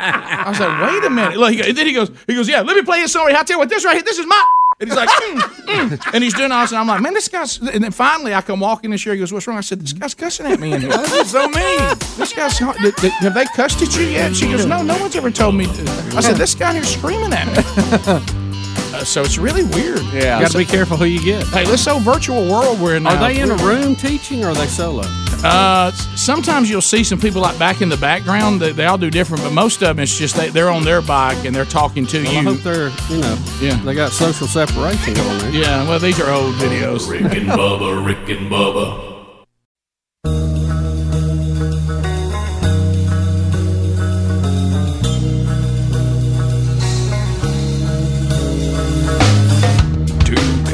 I 0.47 0.49
was 0.49 0.61
like, 0.61 0.91
wait 0.91 1.05
a 1.05 1.11
minute. 1.11 1.37
Look, 1.37 1.53
he, 1.53 1.61
and 1.69 1.77
then 1.77 1.87
he 1.87 1.93
goes, 1.93 2.11
he 2.27 2.35
goes, 2.35 2.49
yeah. 2.49 2.63
Let 2.63 2.77
me 2.77 2.83
play 2.83 3.01
his 3.01 3.13
song. 3.13 3.27
I 3.29 3.43
tell 3.43 3.57
you 3.57 3.59
what, 3.59 3.69
this 3.69 3.85
right 3.85 3.95
here, 3.95 4.03
this 4.03 4.19
is 4.19 4.27
my. 4.27 4.45
And 4.81 4.89
he's 4.89 4.97
like, 4.97 5.09
mm, 5.09 5.39
mm. 5.41 6.15
and 6.15 6.23
he's 6.23 6.35
doing 6.35 6.53
all 6.53 6.61
this, 6.61 6.71
and 6.71 6.79
I'm 6.79 6.87
like, 6.87 7.01
man, 7.01 7.13
this 7.13 7.27
guy's. 7.27 7.59
And 7.59 7.83
then 7.83 7.91
finally, 7.91 8.33
I 8.33 8.43
come 8.43 8.61
walking 8.61 8.93
in 8.93 8.99
here. 8.99 9.13
He 9.13 9.19
goes, 9.19 9.33
what's 9.33 9.49
wrong? 9.49 9.59
I 9.59 9.61
said, 9.61 9.81
this 9.81 9.93
guy's 9.93 10.15
cussing 10.15 10.47
at 10.47 10.61
me 10.61 10.73
in 10.73 10.83
here. 10.83 10.91
This 10.99 11.13
is 11.13 11.31
so 11.33 11.49
mean. 11.49 11.79
This 12.17 12.33
guy's. 12.33 12.59
Have 12.59 13.35
they 13.35 13.45
cussed 13.47 13.83
at 13.83 13.97
you 13.97 14.05
yet? 14.05 14.37
She 14.37 14.47
goes, 14.47 14.67
no, 14.67 14.83
no 14.83 14.97
one's 15.01 15.17
ever 15.17 15.33
told 15.33 15.57
me. 15.57 15.67
I 16.15 16.21
said, 16.21 16.37
this 16.37 16.55
guy 16.55 16.75
here's 16.75 16.95
screaming 16.95 17.33
at 17.33 17.47
me. 18.29 18.45
Uh, 18.99 19.05
so 19.05 19.23
it's 19.23 19.39
really 19.39 19.63
weird. 19.65 20.01
Yeah, 20.13 20.39
You 20.39 20.45
got 20.45 20.51
to 20.51 20.59
be 20.59 20.65
careful 20.65 20.97
who 20.97 21.05
you 21.05 21.21
get. 21.23 21.47
Hey, 21.49 21.65
this 21.65 21.85
so 21.85 21.99
virtual 22.01 22.51
world 22.51 22.81
we're 22.81 22.97
in 22.97 23.05
now. 23.05 23.15
Are 23.17 23.29
they 23.29 23.41
in 23.41 23.51
a 23.51 23.57
room 23.57 23.95
teaching, 23.95 24.45
or 24.45 24.49
are 24.49 24.55
they 24.55 24.67
solo? 24.67 25.03
Uh, 25.45 25.93
sometimes 26.17 26.69
you'll 26.69 26.81
see 26.81 27.05
some 27.05 27.21
people 27.21 27.41
like 27.41 27.57
back 27.61 27.81
in 27.81 27.89
the 27.89 27.97
background. 27.97 28.61
They, 28.61 28.73
they 28.73 28.87
all 28.87 28.99
do 28.99 29.09
different, 29.09 29.45
but 29.45 29.53
most 29.53 29.83
of 29.83 29.89
them 29.97 30.01
it's 30.01 30.19
just 30.19 30.35
they, 30.35 30.49
they're 30.51 30.69
on 30.71 30.83
their 30.85 31.01
bike 31.01 31.45
and 31.45 31.55
they're 31.55 31.65
talking 31.65 32.07
to 32.09 32.23
Well, 32.25 32.33
you. 32.33 32.39
I 32.41 32.43
hope 32.43 32.59
they're, 32.63 32.89
you 33.09 33.19
know, 33.21 33.39
yeah, 33.61 33.77
they 33.85 33.95
got 33.95 34.11
social 34.11 34.49
separation 34.49 35.15
going 35.15 35.39
there. 35.39 35.51
Yeah, 35.53 35.89
well, 35.89 36.01
these 36.01 36.19
are 36.21 36.29
old 36.33 36.57
videos. 36.57 37.09
Rick 37.09 37.23
and 37.37 37.49
Bubba, 37.51 38.05
Rick 38.05 38.29
and 38.37 38.51
Bubba. 38.51 39.08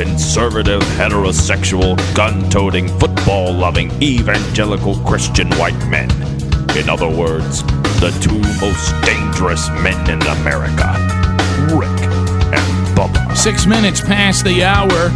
Conservative, 0.04 0.82
heterosexual, 0.98 1.96
gun 2.14 2.50
toting, 2.50 2.86
football 2.98 3.50
loving, 3.50 3.90
evangelical 4.02 4.96
Christian 4.96 5.48
white 5.52 5.78
men. 5.88 6.10
In 6.76 6.90
other 6.90 7.08
words, 7.08 7.62
the 8.02 8.10
two 8.20 8.38
most 8.60 8.92
dangerous 9.06 9.70
men 9.70 9.98
in 10.10 10.20
America 10.40 10.92
Rick 11.74 11.88
and 12.52 12.96
Bubba. 12.96 13.34
Six 13.34 13.64
minutes 13.64 14.02
past 14.02 14.44
the 14.44 14.62
hour 14.62 15.08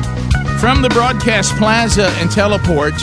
from 0.59 0.81
the 0.81 0.89
broadcast 0.89 1.55
plaza 1.56 2.09
and 2.16 2.31
teleport. 2.31 2.94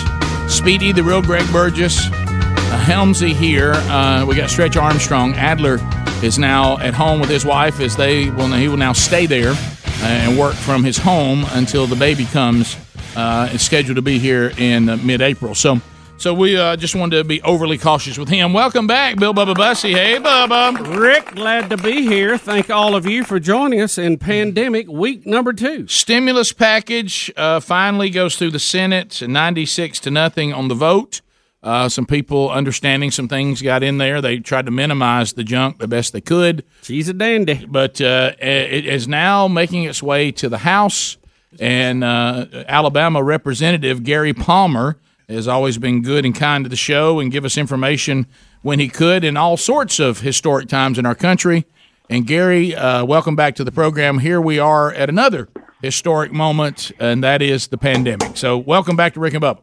Speedy, 0.49 0.91
the 0.91 1.03
real 1.03 1.21
Greg 1.21 1.47
Burgess, 1.51 2.07
uh, 2.07 2.83
Helmsy 2.83 3.31
here. 3.31 3.73
Uh, 3.75 4.25
we 4.27 4.35
got 4.35 4.49
Stretch 4.49 4.75
Armstrong. 4.75 5.33
Adler 5.33 5.77
is 6.23 6.39
now 6.39 6.79
at 6.79 6.95
home 6.95 7.19
with 7.19 7.29
his 7.29 7.45
wife 7.45 7.79
as 7.79 7.95
they 7.95 8.31
will. 8.31 8.51
He 8.53 8.67
will 8.67 8.77
now 8.77 8.93
stay 8.93 9.27
there 9.27 9.53
and 10.01 10.37
work 10.37 10.55
from 10.55 10.83
his 10.83 10.97
home 10.97 11.45
until 11.51 11.87
the 11.87 11.95
baby 11.95 12.25
comes. 12.25 12.77
Uh, 13.15 13.49
it's 13.51 13.63
scheduled 13.63 13.95
to 13.95 14.01
be 14.01 14.19
here 14.19 14.51
in 14.57 14.89
uh, 14.89 14.97
mid-April. 14.97 15.55
So. 15.55 15.79
So 16.17 16.33
we 16.33 16.57
uh, 16.57 16.77
just 16.77 16.95
wanted 16.95 17.17
to 17.17 17.23
be 17.25 17.41
overly 17.41 17.77
cautious 17.77 18.17
with 18.17 18.29
him. 18.29 18.53
Welcome 18.53 18.87
back, 18.87 19.17
Bill 19.17 19.33
Bubba 19.33 19.53
Bussey. 19.53 19.91
Hey, 19.91 20.17
Bubba. 20.17 20.97
Rick, 20.97 21.35
glad 21.35 21.69
to 21.71 21.77
be 21.77 22.03
here. 22.03 22.37
Thank 22.37 22.69
all 22.69 22.95
of 22.95 23.05
you 23.05 23.25
for 23.25 23.37
joining 23.37 23.81
us 23.81 23.97
in 23.97 24.17
pandemic 24.17 24.87
week 24.87 25.25
number 25.25 25.51
two. 25.51 25.89
Stimulus 25.89 26.53
package 26.53 27.33
uh, 27.35 27.59
finally 27.59 28.09
goes 28.09 28.37
through 28.37 28.51
the 28.51 28.59
Senate, 28.59 29.21
96 29.21 29.99
to 29.99 30.09
nothing 30.09 30.53
on 30.53 30.69
the 30.69 30.73
vote. 30.75 31.19
Uh, 31.65 31.89
some 31.89 32.05
people 32.05 32.51
understanding 32.51 33.09
some 33.09 33.27
things 33.27 33.59
got 33.59 33.81
in 33.81 33.97
there. 33.97 34.21
They 34.21 34.37
tried 34.37 34.67
to 34.67 34.71
minimize 34.71 35.33
the 35.33 35.43
junk 35.43 35.79
the 35.79 35.87
best 35.87 36.13
they 36.13 36.21
could. 36.21 36.63
She's 36.83 37.09
a 37.09 37.13
dandy. 37.13 37.65
But 37.67 37.99
uh, 37.99 38.33
it 38.39 38.85
is 38.85 39.07
now 39.07 39.47
making 39.47 39.83
its 39.83 40.03
way 40.03 40.31
to 40.33 40.47
the 40.47 40.59
House. 40.59 41.17
And 41.59 42.03
uh, 42.03 42.45
Alabama 42.67 43.23
Representative 43.23 44.03
Gary 44.03 44.31
Palmer 44.31 44.97
has 45.27 45.47
always 45.47 45.79
been 45.79 46.03
good 46.03 46.23
and 46.23 46.35
kind 46.35 46.63
to 46.65 46.69
the 46.69 46.75
show 46.75 47.19
and 47.19 47.31
give 47.31 47.45
us 47.45 47.57
information 47.57 48.27
when 48.61 48.79
he 48.79 48.87
could 48.87 49.23
in 49.23 49.35
all 49.35 49.57
sorts 49.57 49.99
of 49.99 50.19
historic 50.19 50.67
times 50.67 50.99
in 50.99 51.05
our 51.07 51.15
country. 51.15 51.65
And 52.11 52.27
Gary, 52.27 52.75
uh, 52.75 53.05
welcome 53.05 53.35
back 53.35 53.55
to 53.55 53.63
the 53.63 53.71
program. 53.71 54.19
Here 54.19 54.39
we 54.39 54.59
are 54.59 54.93
at 54.93 55.09
another 55.09 55.49
historic 55.81 56.31
moment, 56.31 56.91
and 56.99 57.23
that 57.23 57.41
is 57.41 57.67
the 57.69 57.77
pandemic. 57.79 58.37
So, 58.37 58.55
welcome 58.55 58.95
back 58.95 59.15
to 59.15 59.19
Rick 59.19 59.33
and 59.33 59.43
Bubba. 59.43 59.61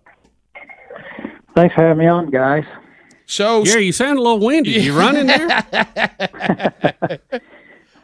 Thanks 1.55 1.75
for 1.75 1.83
having 1.83 1.99
me 1.99 2.07
on, 2.07 2.31
guys. 2.31 2.65
So, 3.27 3.65
Gary, 3.65 3.87
you 3.87 3.93
sound 3.93 4.19
a 4.19 4.23
little 4.23 4.41
windy. 4.41 4.73
You 4.73 4.99
running 4.99 5.27
there? 5.27 5.65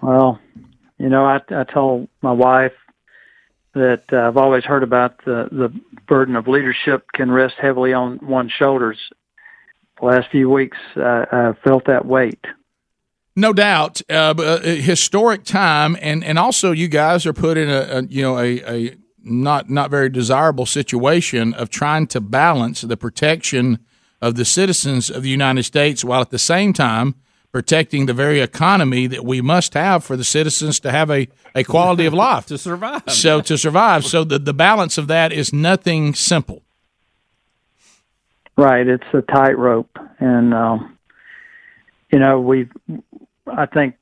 Well, 0.01 0.39
you 0.99 1.09
know, 1.09 1.25
I, 1.25 1.41
I 1.51 1.65
told 1.65 2.09
my 2.23 2.33
wife 2.33 2.73
that 3.75 4.05
uh, 4.13 4.29
I've 4.29 4.37
always 4.37 4.65
heard 4.65 4.83
about 4.83 5.25
the 5.25 5.49
the 5.51 5.73
burden 6.07 6.37
of 6.37 6.49
leadership 6.49 7.07
can 7.13 7.31
rest 7.31 7.55
heavily 7.61 7.93
on 7.93 8.19
one's 8.23 8.53
shoulders. 8.53 8.99
The 10.01 10.07
last 10.07 10.31
few 10.31 10.49
weeks, 10.49 10.79
uh, 10.97 11.25
I 11.31 11.53
felt 11.65 11.87
that 11.87 12.07
weight. 12.07 12.45
No 13.35 13.53
doubt, 13.53 14.03
uh, 14.09 14.35
but 14.35 14.65
historic 14.65 15.45
time, 15.45 15.97
and, 16.01 16.25
and 16.25 16.39
also 16.39 16.73
you 16.73 16.89
guys 16.89 17.25
are 17.27 17.33
put 17.33 17.57
in 17.57 17.69
a, 17.69 17.99
a 17.99 18.03
you 18.05 18.23
know 18.23 18.39
a, 18.39 18.61
a 18.61 18.97
not 19.29 19.71
not 19.71 19.91
very 19.91 20.09
desirable 20.09 20.67
situation 20.67 21.55
of 21.55 21.71
trying 21.71 22.07
to 22.09 22.21
balance 22.21 22.81
the 22.83 22.97
protection 22.97 23.79
of 24.21 24.35
the 24.35 24.45
citizens 24.45 25.11
of 25.11 25.23
the 25.23 25.29
United 25.29 25.63
States 25.63 26.05
while 26.05 26.21
at 26.21 26.31
the 26.31 26.39
same 26.39 26.73
time 26.73 27.15
protecting 27.53 28.07
the 28.07 28.15
very 28.15 28.41
economy 28.41 29.07
that 29.07 29.25
we 29.25 29.41
must 29.41 29.75
have 29.75 30.05
for 30.05 30.17
the 30.17 30.25
citizens 30.25 30.79
to 30.81 30.91
have 30.91 31.11
a, 31.11 31.29
a 31.55 31.65
quality 31.65 32.05
of 32.05 32.13
life 32.29 32.47
to 32.47 32.59
survive. 32.59 33.03
So 33.09 33.41
to 33.41 33.57
survive, 33.57 34.05
so 34.05 34.25
the 34.25 34.39
the 34.39 34.55
balance 34.55 34.99
of 34.99 35.07
that 35.09 35.33
is 35.33 35.53
nothing 35.53 36.15
simple. 36.15 36.63
Right, 38.57 38.89
it's 38.89 39.05
a 39.13 39.23
tightrope, 39.23 39.97
and 40.19 40.53
um, 40.53 40.99
you 42.11 42.19
know, 42.19 42.41
we've, 42.41 42.73
I 43.47 43.67
think 43.67 43.95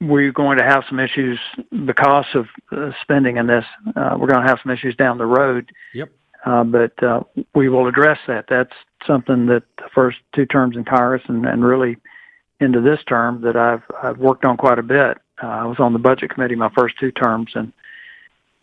we're 0.00 0.32
going 0.32 0.58
to 0.58 0.64
have 0.64 0.84
some 0.88 1.00
issues 1.00 1.38
because 1.84 2.26
of 2.34 2.46
uh, 2.70 2.90
spending 3.02 3.36
in 3.36 3.46
this. 3.46 3.64
Uh, 3.96 4.16
we're 4.18 4.28
going 4.28 4.42
to 4.42 4.48
have 4.48 4.58
some 4.62 4.72
issues 4.72 4.94
down 4.96 5.18
the 5.18 5.26
road. 5.26 5.70
Yep. 5.94 6.10
Uh, 6.46 6.64
but 6.64 7.02
uh, 7.02 7.20
we 7.54 7.68
will 7.68 7.88
address 7.88 8.18
that. 8.28 8.44
That's 8.48 8.72
something 9.06 9.46
that 9.46 9.64
the 9.76 9.88
first 9.94 10.18
two 10.34 10.46
terms 10.46 10.76
in 10.76 10.84
Congress 10.84 11.22
and, 11.26 11.44
and 11.44 11.64
really 11.64 11.96
into 12.60 12.80
this 12.80 13.00
term 13.08 13.40
that 13.42 13.56
I've 13.56 13.82
I've 14.02 14.18
worked 14.18 14.44
on 14.44 14.56
quite 14.56 14.78
a 14.78 14.82
bit. 14.82 15.18
Uh, 15.42 15.46
I 15.46 15.64
was 15.64 15.78
on 15.78 15.92
the 15.92 15.98
budget 15.98 16.30
committee 16.30 16.54
my 16.54 16.70
first 16.76 16.94
two 16.98 17.10
terms 17.10 17.50
and 17.54 17.72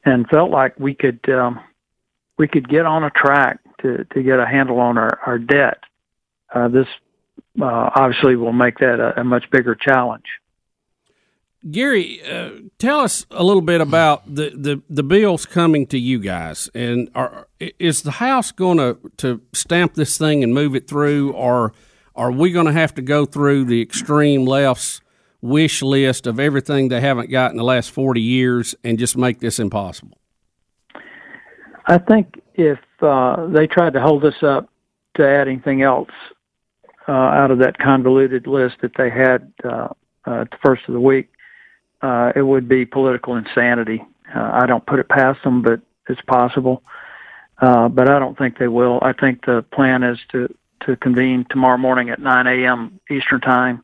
and 0.06 0.28
felt 0.30 0.52
like 0.52 0.80
we 0.80 0.94
could 0.94 1.20
um, 1.30 1.60
we 2.38 2.48
could 2.48 2.70
get 2.70 2.86
on 2.86 3.04
a 3.04 3.10
track 3.10 3.60
to 3.82 4.06
to 4.06 4.24
get 4.24 4.40
a 4.40 4.46
handle 4.46 4.80
on 4.80 4.98
our 4.98 5.20
our 5.26 5.38
debt. 5.38 5.84
Uh, 6.54 6.70
this 6.70 6.88
uh, 7.62 7.90
obviously 7.96 8.36
will 8.36 8.54
make 8.54 8.78
that 8.80 9.00
a, 9.00 9.20
a 9.20 9.24
much 9.24 9.50
bigger 9.52 9.76
challenge. 9.76 10.26
Gary, 11.70 12.22
uh, 12.24 12.52
tell 12.78 13.00
us 13.00 13.26
a 13.32 13.44
little 13.44 13.62
bit 13.62 13.82
about 13.82 14.24
the, 14.28 14.52
the, 14.56 14.82
the 14.88 15.02
bills 15.02 15.46
coming 15.46 15.88
to 15.88 15.98
you 15.98 16.20
guys, 16.20 16.70
and 16.76 17.10
are, 17.16 17.48
is 17.60 18.04
the 18.04 18.12
House 18.12 18.52
going 18.52 18.78
to 18.78 18.98
to 19.18 19.42
stamp 19.54 19.96
this 19.96 20.18
thing 20.18 20.44
and 20.44 20.54
move 20.54 20.76
it 20.76 20.88
through, 20.88 21.34
or 21.34 21.74
are 22.16 22.32
we 22.32 22.52
going 22.52 22.68
to 22.68 22.72
have 22.72 22.94
to 22.96 23.02
go 23.02 23.26
through 23.26 23.66
the 23.66 23.82
extreme 23.82 24.46
left's 24.46 25.02
wish 25.42 25.82
list 25.82 26.28
of 26.28 26.40
everything 26.40 26.90
they 26.90 27.02
haven't 27.02 27.32
got 27.32 27.50
in 27.50 27.58
the 27.58 27.64
last 27.64 27.90
forty 27.90 28.22
years 28.22 28.76
and 28.84 29.00
just 29.00 29.18
make 29.18 29.40
this 29.40 29.58
impossible? 29.58 30.20
I 31.88 31.98
think 31.98 32.42
if 32.54 32.80
uh, 33.02 33.48
they 33.48 33.66
tried 33.66 33.94
to 33.94 34.02
hold 34.02 34.24
us 34.24 34.44
up 34.44 34.70
to 35.16 35.28
add 35.28 35.48
anything 35.48 35.82
else 35.82 36.12
uh, 37.08 37.12
out 37.12 37.50
of 37.50 37.60
that 37.60 37.80
convoluted 37.80 38.46
list 38.46 38.78
that 38.82 38.92
they 38.98 39.10
had 39.10 39.52
uh, 39.64 39.88
uh, 40.28 40.42
at 40.42 40.52
the 40.52 40.58
first 40.64 40.84
of 40.88 40.94
the 40.94 41.00
week, 41.00 41.30
uh, 42.02 42.32
it 42.36 42.42
would 42.42 42.68
be 42.68 42.86
political 42.86 43.36
insanity. 43.36 44.04
Uh, 44.34 44.50
I 44.54 44.66
don't 44.66 44.86
put 44.86 45.00
it 45.00 45.10
past 45.10 45.44
them, 45.44 45.62
but 45.62 45.82
it's 46.08 46.22
possible. 46.22 46.84
Uh, 47.60 47.88
but 47.88 48.10
I 48.10 48.20
don't 48.20 48.38
think 48.38 48.58
they 48.58 48.68
will. 48.68 49.00
I 49.02 49.14
think 49.14 49.46
the 49.46 49.64
plan 49.72 50.04
is 50.04 50.20
to 50.32 50.54
to 50.86 50.96
convene 50.98 51.46
tomorrow 51.50 51.78
morning 51.78 52.10
at 52.10 52.20
9 52.20 52.48
a.m. 52.48 53.00
Eastern 53.10 53.42
time 53.42 53.82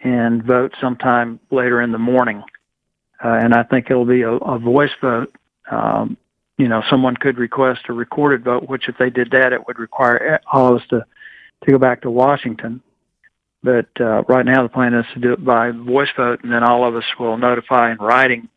and 0.00 0.42
vote 0.42 0.74
sometime 0.80 1.38
later 1.50 1.80
in 1.80 1.92
the 1.92 1.98
morning. 1.98 2.42
Uh, 3.22 3.28
and 3.28 3.54
I 3.54 3.62
think 3.62 3.90
it'll 3.90 4.04
be 4.04 4.22
a, 4.22 4.32
a 4.32 4.58
voice 4.58 4.90
vote. 5.00 5.34
Um, 5.70 6.16
you 6.58 6.66
know, 6.66 6.82
someone 6.90 7.16
could 7.16 7.38
request 7.38 7.82
a 7.88 7.92
recorded 7.92 8.42
vote, 8.42 8.68
which 8.68 8.88
if 8.88 8.98
they 8.98 9.10
did 9.10 9.30
that, 9.30 9.52
it 9.52 9.66
would 9.66 9.78
require 9.78 10.40
all 10.52 10.74
of 10.74 10.80
us 10.80 10.88
to 10.88 11.06
to 11.64 11.70
go 11.70 11.78
back 11.78 12.02
to 12.02 12.10
Washington. 12.10 12.82
But 13.64 13.88
uh, 13.98 14.24
right 14.24 14.44
now, 14.44 14.62
the 14.62 14.68
plan 14.68 14.92
is 14.92 15.06
to 15.14 15.20
do 15.20 15.32
it 15.32 15.42
by 15.42 15.70
voice 15.70 16.10
vote, 16.14 16.44
and 16.44 16.52
then 16.52 16.62
all 16.62 16.86
of 16.86 16.94
us 16.94 17.04
will 17.18 17.38
notify 17.38 17.92
in 17.92 17.96
writing 17.96 18.50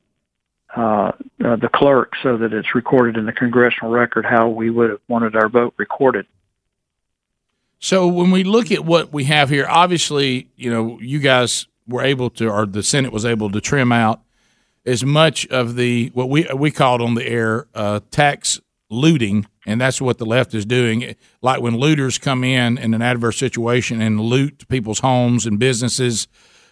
uh, 0.76 1.14
uh, 1.44 1.56
the 1.56 1.70
clerk 1.74 2.12
so 2.22 2.36
that 2.36 2.52
it's 2.52 2.76
recorded 2.76 3.16
in 3.16 3.26
the 3.26 3.32
congressional 3.32 3.90
record 3.90 4.26
how 4.26 4.50
we 4.50 4.70
would 4.70 4.90
have 4.90 5.00
wanted 5.08 5.34
our 5.38 5.48
vote 5.48 5.74
recorded. 5.78 6.28
So 7.80 8.06
when 8.06 8.32
we 8.32 8.44
look 8.44 8.70
at 8.70 8.84
what 8.84 9.14
we 9.14 9.24
have 9.24 9.50
here, 9.50 9.66
obviously, 9.70 10.50
you 10.58 10.70
know, 10.70 11.00
you 11.00 11.20
guys 11.20 11.68
were 11.88 12.02
able 12.02 12.30
to, 12.32 12.50
or 12.50 12.66
the 12.66 12.84
Senate 12.84 13.14
was 13.14 13.24
able 13.24 13.50
to 13.52 13.62
trim 13.62 13.94
out 13.94 14.22
as 14.86 15.06
much 15.06 15.48
of 15.48 15.76
the 15.76 16.12
what 16.14 16.30
we 16.30 16.50
we 16.54 16.70
called 16.70 17.02
on 17.02 17.14
the 17.14 17.26
air 17.26 17.68
uh, 17.74 18.02
tax 18.12 18.60
looting, 18.90 19.46
and 19.66 19.80
that's 19.82 20.02
what 20.02 20.18
the 20.18 20.26
left 20.26 20.54
is 20.54 20.66
doing. 20.66 21.16
Like 21.42 21.62
when 21.62 21.78
looters 21.78 22.18
come 22.18 22.44
in 22.44 22.78
in 22.78 22.94
an 22.94 23.02
adverse 23.02 23.38
situation 23.38 24.02
and 24.02 24.20
loot 24.20 24.68
people's 24.68 25.00
homes 25.00 25.46
and 25.46 25.60
businesses, 25.60 26.28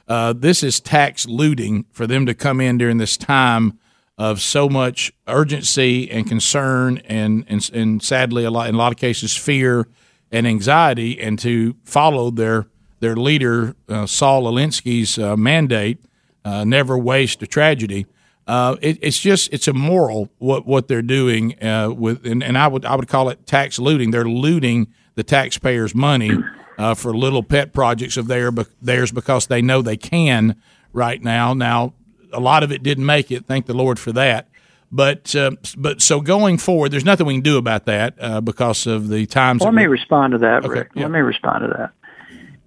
uh, 0.08 0.34
this 0.34 0.64
is 0.64 0.80
tax 0.80 1.26
looting 1.28 1.86
for 1.92 2.08
them 2.08 2.26
to 2.26 2.34
come 2.34 2.62
in 2.62 2.78
during 2.78 2.98
this 2.98 3.18
time 3.18 3.80
of 4.18 4.42
so 4.42 4.70
much 4.70 5.12
urgency 5.28 6.10
and 6.10 6.28
concern, 6.28 7.00
and 7.06 7.44
and, 7.48 7.70
and 7.74 8.02
sadly, 8.02 8.46
a 8.46 8.52
lot 8.52 8.70
in 8.70 8.76
a 8.76 8.78
lot 8.78 8.94
of 8.94 8.98
cases, 8.98 9.36
fear 9.36 9.88
and 10.32 10.48
anxiety, 10.48 11.20
and 11.20 11.38
to 11.40 11.76
follow 11.84 12.32
their 12.32 12.68
their 13.02 13.16
leader 13.16 13.76
uh, 13.90 14.06
Saul 14.06 14.44
Alinsky's 14.44 15.20
uh, 15.20 15.36
mandate, 15.36 16.00
uh, 16.46 16.64
never 16.64 16.98
waste 16.98 17.42
a 17.44 17.48
tragedy. 17.48 18.06
Uh, 18.48 18.76
it, 18.82 19.00
it's 19.02 19.20
just 19.20 19.52
it's 19.52 19.68
immoral 19.68 20.30
what 20.38 20.68
what 20.68 20.88
they're 20.88 21.02
doing 21.02 21.62
uh, 21.64 21.90
with, 21.90 22.26
and, 22.26 22.44
and 22.44 22.58
I 22.58 22.68
would 22.68 22.86
I 22.86 22.96
would 22.96 23.08
call 23.08 23.30
it 23.30 23.46
tax 23.48 23.80
looting. 23.80 24.12
They're 24.12 24.24
looting 24.26 24.88
the 25.16 25.24
taxpayers' 25.24 25.96
money 25.96 26.32
uh, 26.78 26.94
for 26.94 27.16
little 27.16 27.42
pet 27.42 27.74
projects 27.74 28.18
of 28.18 28.28
their, 28.28 28.52
theirs 28.82 29.12
because 29.12 29.48
they 29.48 29.62
know 29.62 29.82
they 29.82 29.98
can 29.98 30.62
right 30.94 31.24
now. 31.24 31.54
Now 31.54 31.94
a 32.32 32.40
lot 32.40 32.64
of 32.64 32.72
it 32.72 32.84
didn't 32.84 33.06
make 33.06 33.32
it. 33.32 33.46
Thank 33.46 33.66
the 33.66 33.74
Lord 33.74 33.98
for 33.98 34.12
that. 34.12 34.48
But 34.92 35.36
uh, 35.36 35.52
but 35.78 36.02
so 36.02 36.22
going 36.22 36.58
forward, 36.58 36.92
there's 36.92 37.04
nothing 37.06 37.26
we 37.26 37.34
can 37.34 37.42
do 37.42 37.58
about 37.58 37.86
that 37.86 38.14
uh, 38.20 38.42
because 38.42 38.86
of 38.86 39.10
the 39.10 39.26
times. 39.26 39.62
Let 39.62 39.74
me 39.74 39.88
respond 39.88 40.34
to 40.34 40.38
that, 40.40 40.64
Okay, 40.64 40.80
Rick. 40.80 40.92
yeah. 40.94 41.04
Let 41.04 41.12
me 41.12 41.20
respond 41.20 41.64
to 41.64 41.68
that. 41.78 41.92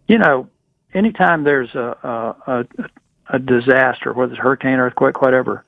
You 0.09 0.19
know, 0.19 0.49
anytime 0.93 1.45
there's 1.45 1.75
a 1.75 1.97
a, 2.03 2.53
a, 2.53 2.67
a 3.35 3.39
disaster, 3.39 4.13
whether 4.13 4.33
it's 4.33 4.41
hurricane, 4.43 4.79
earthquake, 4.79 5.23
whatever, 5.23 5.65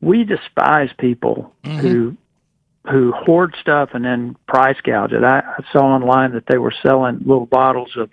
we 0.00 0.24
despise 0.24 0.90
people 0.98 1.52
mm-hmm. 1.64 1.78
who 1.78 2.16
who 2.90 3.12
hoard 3.12 3.54
stuff 3.60 3.90
and 3.92 4.04
then 4.04 4.36
price 4.48 4.80
gouge 4.82 5.12
it. 5.12 5.22
I, 5.22 5.40
I 5.40 5.72
saw 5.72 5.84
online 5.84 6.32
that 6.32 6.44
they 6.46 6.56
were 6.56 6.72
selling 6.82 7.18
little 7.18 7.46
bottles 7.46 7.94
of 7.96 8.10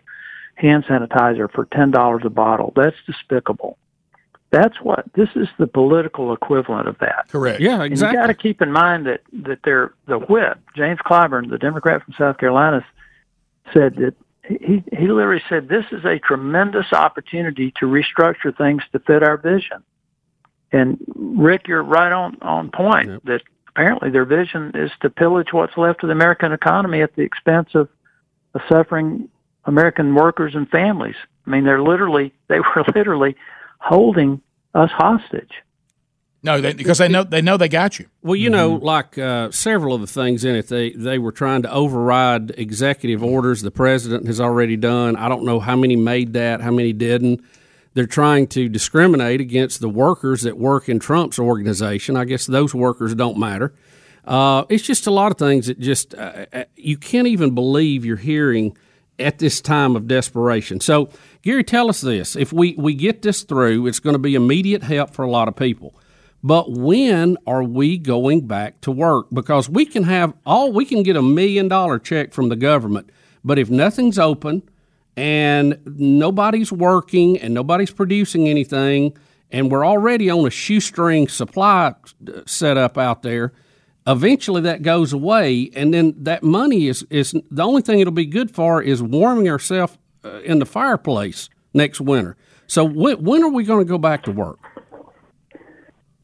hand 0.56 0.84
sanitizer 0.86 1.50
for 1.52 1.66
ten 1.66 1.92
dollars 1.92 2.24
a 2.26 2.30
bottle. 2.30 2.74
That's 2.76 2.96
despicable. 3.06 3.78
That's 4.50 4.80
what 4.82 5.06
this 5.14 5.30
is 5.36 5.48
the 5.58 5.68
political 5.68 6.34
equivalent 6.34 6.88
of 6.88 6.98
that. 7.00 7.28
Correct. 7.30 7.60
Yeah, 7.60 7.84
And 7.84 7.98
you 7.98 8.14
got 8.14 8.28
to 8.28 8.34
keep 8.34 8.62
in 8.62 8.72
mind 8.72 9.06
that 9.06 9.22
that 9.34 9.60
they're 9.64 9.94
the 10.08 10.20
whip 10.20 10.60
James 10.76 11.00
Clyburn, 11.06 11.50
the 11.50 11.58
Democrat 11.58 12.04
from 12.04 12.14
South 12.18 12.38
Carolina, 12.38 12.86
said 13.74 13.96
that 13.96 14.16
he 14.44 14.84
he 14.98 15.08
literally 15.08 15.44
said 15.50 15.68
this 15.68 15.86
is 15.92 16.06
a 16.06 16.20
tremendous 16.20 16.94
opportunity 16.94 17.72
to 17.80 17.86
restructure 17.86 18.58
things 18.58 18.84
to 18.92 19.00
fit 19.00 19.24
our 19.24 19.38
vision. 19.38 19.84
And 20.72 20.98
Rick, 21.16 21.68
you're 21.68 21.84
right 21.84 22.12
on 22.12 22.38
on 22.42 22.72
point 22.72 23.26
that 23.26 23.42
apparently 23.70 24.10
their 24.10 24.26
vision 24.26 24.72
is 24.76 24.92
to 25.02 25.10
pillage 25.10 25.48
what's 25.52 25.78
left 25.78 26.04
of 26.04 26.08
the 26.08 26.14
American 26.14 26.52
economy 26.52 27.02
at 27.02 27.16
the 27.16 27.22
expense 27.22 27.70
of, 27.74 27.88
of 28.54 28.62
suffering 28.70 29.30
American 29.66 30.16
workers 30.16 30.56
and 30.56 30.68
families. 30.70 31.16
I 31.46 31.50
mean, 31.50 31.64
they're 31.64 31.82
literally 31.82 32.34
they 32.48 32.60
were 32.60 32.84
literally 32.96 33.36
holding 33.80 34.42
us 34.74 34.90
hostage. 34.92 35.52
No, 36.44 36.62
they, 36.62 36.74
because 36.74 37.00
they 37.00 37.08
know 37.08 37.24
they 37.24 37.42
know 37.42 37.58
they 37.58 37.68
got 37.68 38.00
you. 38.00 38.06
Well, 38.22 38.36
you 38.36 38.50
know, 38.50 38.76
like 38.76 39.18
uh, 39.18 39.52
several 39.52 39.96
of 39.96 40.02
the 40.02 40.08
things 40.08 40.46
in 40.46 40.56
it, 40.56 40.68
they 40.68 40.92
they 40.92 41.18
were 41.18 41.32
trying 41.32 41.64
to 41.64 41.72
override 41.72 42.52
executive 42.52 43.24
orders 43.24 43.62
the 43.62 43.72
president 43.72 44.28
has 44.28 44.40
already 44.40 44.78
done. 44.78 45.16
I 45.16 45.30
don't 45.30 45.44
know 45.44 45.60
how 45.60 45.76
many 45.76 45.96
made 45.96 46.34
that, 46.34 46.62
how 46.62 46.72
many 46.72 46.94
didn't. 46.94 47.44
They're 47.98 48.06
trying 48.06 48.46
to 48.50 48.70
discriminate 48.70 49.42
against 49.42 49.82
the 49.82 49.90
workers 49.90 50.44
that 50.44 50.56
work 50.56 50.88
in 50.88 51.00
Trump's 51.00 51.40
organization. 51.40 52.16
I 52.16 52.26
guess 52.26 52.46
those 52.46 52.76
workers 52.76 53.16
don't 53.16 53.40
matter. 53.40 53.74
Uh, 54.24 54.66
it's 54.70 54.84
just 54.84 55.08
a 55.08 55.12
lot 55.12 55.32
of 55.32 55.40
things 55.40 55.66
that 55.66 55.80
just 55.80 56.14
uh, 56.14 56.46
uh, 56.54 56.66
you 56.76 56.96
can't 56.96 57.26
even 57.26 57.56
believe 57.56 58.06
you're 58.06 58.16
hearing 58.16 58.78
at 59.18 59.40
this 59.40 59.62
time 59.62 59.96
of 59.96 60.08
desperation. 60.08 60.80
So, 60.80 61.10
Gary, 61.42 61.64
tell 61.64 61.90
us 61.90 62.02
this: 62.02 62.36
if 62.36 62.54
we 62.54 62.76
we 62.78 62.94
get 62.94 63.24
this 63.24 63.42
through, 63.42 63.88
it's 63.88 64.00
going 64.00 64.14
to 64.14 64.20
be 64.20 64.36
immediate 64.36 64.84
help 64.84 65.10
for 65.10 65.24
a 65.24 65.32
lot 65.32 65.48
of 65.48 65.56
people. 65.56 65.96
But 66.44 66.72
when 66.72 67.36
are 67.48 67.64
we 67.64 67.98
going 67.98 68.46
back 68.46 68.80
to 68.82 68.92
work? 68.92 69.26
Because 69.34 69.72
we 69.72 69.88
can 69.88 70.04
have 70.04 70.36
all 70.46 70.72
we 70.72 70.86
can 70.86 71.02
get 71.02 71.16
a 71.16 71.24
million 71.24 71.68
dollar 71.68 71.98
check 71.98 72.32
from 72.32 72.50
the 72.50 72.56
government, 72.56 73.10
but 73.44 73.58
if 73.58 73.72
nothing's 73.72 74.20
open 74.20 74.62
and 75.18 75.80
nobody's 75.86 76.72
working 76.72 77.40
and 77.40 77.54
nobody's 77.54 77.92
producing 77.92 78.48
anything, 78.48 79.18
and 79.52 79.72
we're 79.72 79.86
already 79.86 80.30
on 80.30 80.46
a 80.46 80.52
shoestring 80.52 81.28
supply 81.28 81.96
uh, 82.28 82.42
setup 82.46 82.98
out 83.00 83.24
there, 83.24 83.52
eventually 84.06 84.62
that 84.62 84.84
goes 84.84 85.14
away, 85.14 85.72
and 85.76 85.92
then 85.94 86.14
that 86.18 86.44
money 86.44 86.88
is 86.88 87.06
is 87.10 87.36
the 87.50 87.64
only 87.64 87.82
thing 87.82 88.00
it'll 88.00 88.14
be 88.14 88.28
good 88.28 88.52
for 88.52 88.82
is 88.82 89.02
warming 89.02 89.50
ourselves 89.50 89.98
uh, 90.24 90.40
in 90.42 90.60
the 90.60 90.66
fireplace 90.66 91.50
next 91.74 92.00
winter. 92.00 92.38
So 92.68 92.86
when 92.86 93.24
when 93.24 93.44
are 93.44 93.50
we 93.50 93.64
going 93.64 93.86
to 93.86 93.90
go 93.90 93.98
back 93.98 94.24
to 94.24 94.32
work? 94.32 94.60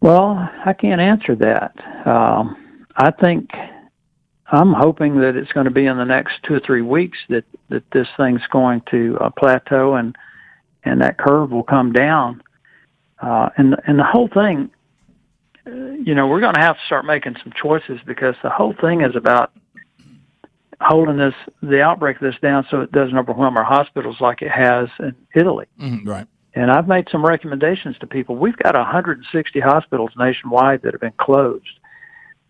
Well, 0.02 0.38
I 0.66 0.74
can't 0.74 1.02
answer 1.02 1.34
that. 1.36 1.74
Um, 2.06 2.86
I 2.98 3.10
think 3.10 3.50
I'm 4.52 4.74
hoping 4.74 5.20
that 5.22 5.36
it's 5.36 5.52
going 5.52 5.66
to 5.66 5.72
be 5.72 5.86
in 5.86 5.98
the 5.98 6.06
next 6.06 6.44
two 6.44 6.56
or 6.56 6.60
three 6.60 6.82
weeks 6.82 7.18
that 7.30 7.46
that 7.70 7.84
this 7.92 8.08
thing's 8.18 8.46
going 8.52 8.82
to 8.92 9.18
uh, 9.20 9.30
plateau 9.30 9.96
and 9.96 10.16
and 10.84 11.02
that 11.02 11.18
curve 11.18 11.52
will 11.52 11.64
come 11.64 11.94
down. 11.94 12.44
Uh, 13.22 13.50
and 13.58 13.76
and 13.88 13.98
the 13.98 14.04
whole 14.04 14.28
thing, 14.28 14.70
uh, 15.66 15.72
you 15.72 16.14
know, 16.14 16.28
we're 16.28 16.42
going 16.42 16.56
to 16.56 16.60
have 16.62 16.76
to 16.76 16.86
start 16.86 17.06
making 17.06 17.36
some 17.42 17.54
choices 17.56 18.00
because 18.06 18.36
the 18.44 18.50
whole 18.50 18.74
thing 18.82 19.02
is 19.02 19.16
about 19.16 19.52
holding 20.82 21.18
this 21.18 21.36
the 21.62 21.82
outbreak 21.82 22.18
of 22.18 22.22
this 22.22 22.36
down 22.42 22.66
so 22.70 22.82
it 22.82 22.92
doesn't 22.92 23.18
overwhelm 23.18 23.56
our 23.58 23.64
hospitals 23.64 24.18
like 24.20 24.42
it 24.42 24.52
has 24.52 24.90
in 25.00 25.16
Italy. 25.34 25.66
Mhm, 25.80 26.06
right. 26.06 26.28
And 26.56 26.70
I've 26.70 26.88
made 26.88 27.08
some 27.10 27.26
recommendations 27.26 27.98
to 28.00 28.08
people. 28.08 28.36
We've 28.36 28.58
got 28.58 28.76
160 28.76 29.60
hospitals 29.60 30.12
nationwide 30.18 30.82
that 30.84 30.94
have 30.94 31.02
been 31.02 31.14
closed. 31.18 31.80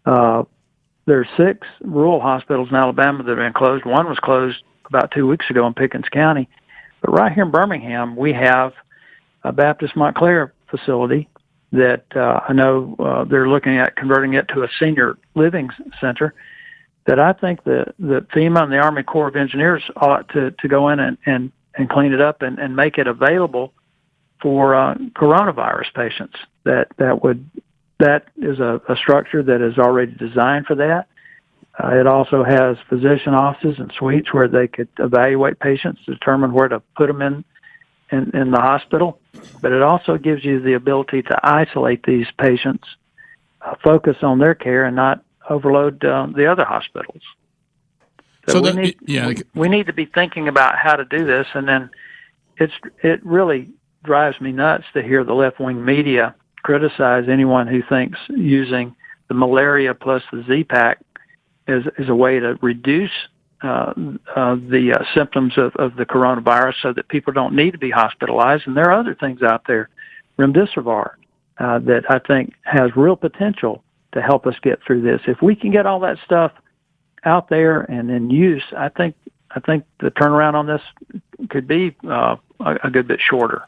Uh, 0.06 0.44
there's 1.06 1.28
six 1.38 1.68
rural 1.82 2.20
hospitals 2.20 2.70
in 2.70 2.76
Alabama 2.76 3.24
that 3.24 3.30
have 3.30 3.38
been 3.38 3.54
closed. 3.54 3.86
One 3.86 4.08
was 4.08 4.20
closed 4.20 4.64
about 4.86 5.12
two 5.12 5.28
weeks 5.28 5.50
ago 5.50 5.66
in 5.68 5.74
Pickens 5.74 6.08
County. 6.10 6.48
But 7.02 7.12
right 7.12 7.32
here 7.32 7.44
in 7.44 7.52
Birmingham, 7.52 8.16
we 8.16 8.34
have 8.34 8.74
a 9.44 9.52
Baptist 9.52 9.96
Montclair 9.96 10.54
facility 10.70 11.28
that 11.74 12.06
uh, 12.16 12.40
I 12.48 12.54
know 12.54 12.96
uh, 13.00 13.24
they're 13.26 13.50
looking 13.50 13.78
at 13.78 13.96
converting 13.96 14.34
it 14.36 14.48
to 14.50 14.64
a 14.64 14.70
senior 14.80 15.18
living 15.36 15.70
center. 16.00 16.34
That 17.06 17.20
I 17.20 17.34
think 17.34 17.64
that 17.66 17.96
that 18.00 18.30
FEMA 18.30 18.64
and 18.64 18.72
the 18.72 18.78
Army 18.78 19.04
Corps 19.04 19.28
of 19.28 19.36
Engineers 19.36 19.84
ought 19.98 20.30
to 20.30 20.52
to 20.52 20.68
go 20.70 20.88
in 20.88 21.00
and 21.00 21.18
and, 21.26 21.52
and 21.78 21.90
clean 21.90 22.14
it 22.14 22.22
up 22.22 22.42
and, 22.42 22.58
and 22.60 22.78
make 22.78 22.98
it 22.98 23.08
available 23.08 23.74
for 24.42 24.74
uh, 24.74 24.96
coronavirus 25.16 25.94
patients. 25.94 26.36
That 26.64 26.88
that 26.98 27.22
would 27.24 27.50
that 28.00 28.28
is 28.38 28.60
a, 28.60 28.82
a 28.90 28.96
structure 28.96 29.44
that 29.44 29.62
is 29.62 29.78
already 29.78 30.14
designed 30.14 30.66
for 30.66 30.76
that. 30.76 31.08
Uh, 31.82 31.96
it 31.96 32.06
also 32.06 32.44
has 32.44 32.78
physician 32.88 33.34
offices 33.34 33.80
and 33.80 33.92
suites 33.98 34.34
where 34.34 34.48
they 34.48 34.68
could 34.68 34.90
evaluate 35.00 35.60
patients, 35.60 36.02
determine 36.06 36.54
where 36.54 36.68
to 36.68 36.82
put 36.96 37.08
them 37.08 37.22
in, 37.22 37.44
in, 38.12 38.36
in 38.36 38.52
the 38.52 38.60
hospital. 38.60 39.20
But 39.62 39.72
it 39.72 39.82
also 39.82 40.18
gives 40.18 40.44
you 40.44 40.60
the 40.60 40.74
ability 40.74 41.24
to 41.24 41.40
isolate 41.42 42.04
these 42.04 42.28
patients, 42.38 42.88
uh, 43.62 43.76
focus 43.84 44.18
on 44.22 44.40
their 44.40 44.54
care, 44.54 44.86
and 44.86 44.96
not 44.96 45.24
overload 45.50 46.04
uh, 46.04 46.28
the 46.36 46.46
other 46.52 46.66
hospitals. 46.66 47.22
So 48.48 48.62
we 48.62 48.72
the- 48.72 48.76
need, 48.76 48.98
yeah, 49.08 49.28
we, 49.28 49.36
we 49.56 49.70
need 49.70 49.88
to 49.88 49.94
be 49.94 50.06
thinking 50.06 50.48
about 50.48 50.78
how 50.78 50.96
to 50.96 51.06
do 51.06 51.26
this, 51.26 51.48
and 51.54 51.68
then 51.68 51.90
it's 52.58 52.74
it 53.02 53.26
really 53.26 53.70
drives 54.04 54.40
me 54.42 54.52
nuts 54.52 54.84
to 54.94 55.02
hear 55.02 55.24
the 55.24 55.34
left 55.34 55.60
wing 55.60 55.84
media 55.84 56.36
criticize 56.64 57.26
anyone 57.30 57.68
who 57.68 57.82
thinks 57.88 58.18
using 58.30 58.96
the 59.28 59.34
malaria 59.34 59.94
plus 59.94 60.24
the 60.32 60.44
Z-Pak 60.48 61.00
is 61.68 61.86
is 61.98 62.10
a 62.10 62.16
way 62.16 62.40
to 62.40 62.58
reduce 62.62 63.12
uh, 63.64 63.94
uh, 64.36 64.56
the 64.56 64.94
uh, 65.00 65.04
symptoms 65.16 65.54
of, 65.58 65.74
of 65.78 65.96
the 65.96 66.06
coronavirus, 66.06 66.74
so 66.82 66.94
that 66.94 67.08
people 67.08 67.32
don't 67.32 67.56
need 67.56 67.72
to 67.72 67.78
be 67.78 67.90
hospitalized. 67.90 68.68
And 68.68 68.76
there 68.76 68.90
are 68.92 69.00
other 69.00 69.16
things 69.16 69.42
out 69.42 69.64
there, 69.68 69.90
remdesivir, 70.38 71.12
uh, 71.60 71.80
that 71.80 72.04
I 72.10 72.20
think 72.20 72.54
has 72.64 72.92
real 72.96 73.16
potential 73.16 73.84
to 74.14 74.22
help 74.22 74.46
us 74.46 74.56
get 74.62 74.80
through 74.86 75.02
this. 75.02 75.22
If 75.28 75.42
we 75.42 75.56
can 75.56 75.72
get 75.72 75.86
all 75.86 76.02
that 76.02 76.18
stuff 76.26 76.52
out 77.24 77.50
there 77.50 77.82
and 77.82 78.12
in 78.12 78.30
use, 78.30 78.64
I 78.78 78.90
think 78.90 79.16
I 79.52 79.60
think 79.60 79.86
the 80.00 80.12
turnaround 80.12 80.56
on 80.56 80.68
this 80.68 80.82
could 81.50 81.68
be 81.68 81.96
uh, 82.08 82.36
a, 82.60 82.76
a 82.84 82.90
good 82.90 83.08
bit 83.08 83.20
shorter. 83.22 83.64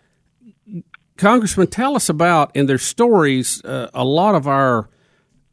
Congressman, 1.18 1.68
tell 1.68 1.96
us 1.96 2.10
about 2.10 2.56
in 2.56 2.66
their 2.66 2.78
stories. 2.78 3.64
Uh, 3.64 3.90
a 3.94 4.04
lot 4.04 4.36
of 4.36 4.48
our 4.48 4.90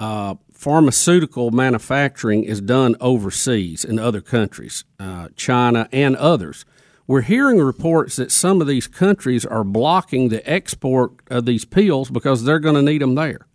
uh, 0.00 0.34
pharmaceutical 0.52 1.50
manufacturing 1.50 2.44
is 2.44 2.60
done 2.60 2.96
overseas 3.00 3.84
in 3.84 3.98
other 3.98 4.20
countries, 4.20 4.84
uh, 4.98 5.28
China 5.36 5.88
and 5.92 6.16
others. 6.16 6.64
We're 7.06 7.22
hearing 7.22 7.58
reports 7.58 8.16
that 8.16 8.32
some 8.32 8.60
of 8.60 8.66
these 8.66 8.86
countries 8.86 9.44
are 9.44 9.64
blocking 9.64 10.28
the 10.28 10.48
export 10.48 11.12
of 11.30 11.46
these 11.46 11.64
pills 11.64 12.10
because 12.10 12.44
they're 12.44 12.60
going 12.60 12.76
to 12.76 12.82
need 12.82 13.02
them 13.02 13.14
there. 13.14 13.46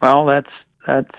Well, 0.00 0.26
that's 0.26 0.50
that's 0.86 1.14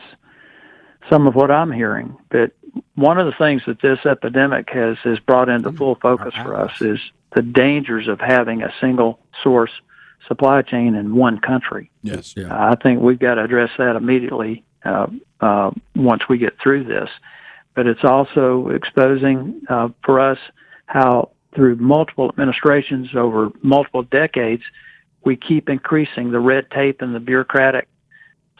some 1.09 1.27
of 1.27 1.35
what 1.35 1.49
I'm 1.49 1.71
hearing. 1.71 2.17
But 2.29 2.51
one 2.95 3.19
of 3.19 3.25
the 3.25 3.31
things 3.37 3.61
that 3.67 3.81
this 3.81 3.99
epidemic 4.05 4.69
has 4.71 4.97
has 5.03 5.19
brought 5.19 5.49
into 5.49 5.71
full 5.71 5.95
focus 5.95 6.33
for 6.35 6.55
us 6.55 6.81
is 6.81 6.99
the 7.35 7.41
dangers 7.41 8.07
of 8.07 8.19
having 8.19 8.61
a 8.61 8.73
single 8.79 9.19
source 9.41 9.71
supply 10.27 10.61
chain 10.61 10.95
in 10.95 11.15
one 11.15 11.39
country. 11.39 11.91
Yes. 12.01 12.33
Uh, 12.37 12.47
I 12.49 12.75
think 12.81 13.01
we've 13.01 13.19
got 13.19 13.35
to 13.35 13.43
address 13.43 13.71
that 13.77 13.95
immediately 13.95 14.63
uh, 14.85 15.07
uh, 15.41 15.71
once 15.95 16.23
we 16.29 16.37
get 16.37 16.57
through 16.61 16.85
this. 16.85 17.09
But 17.75 17.87
it's 17.87 18.03
also 18.03 18.69
exposing 18.69 19.61
uh, 19.69 19.89
for 20.03 20.19
us 20.19 20.37
how, 20.85 21.31
through 21.55 21.77
multiple 21.77 22.29
administrations 22.29 23.09
over 23.15 23.51
multiple 23.61 24.03
decades, 24.03 24.63
we 25.25 25.35
keep 25.35 25.69
increasing 25.69 26.31
the 26.31 26.39
red 26.39 26.69
tape 26.71 27.01
and 27.01 27.15
the 27.15 27.19
bureaucratic 27.19 27.87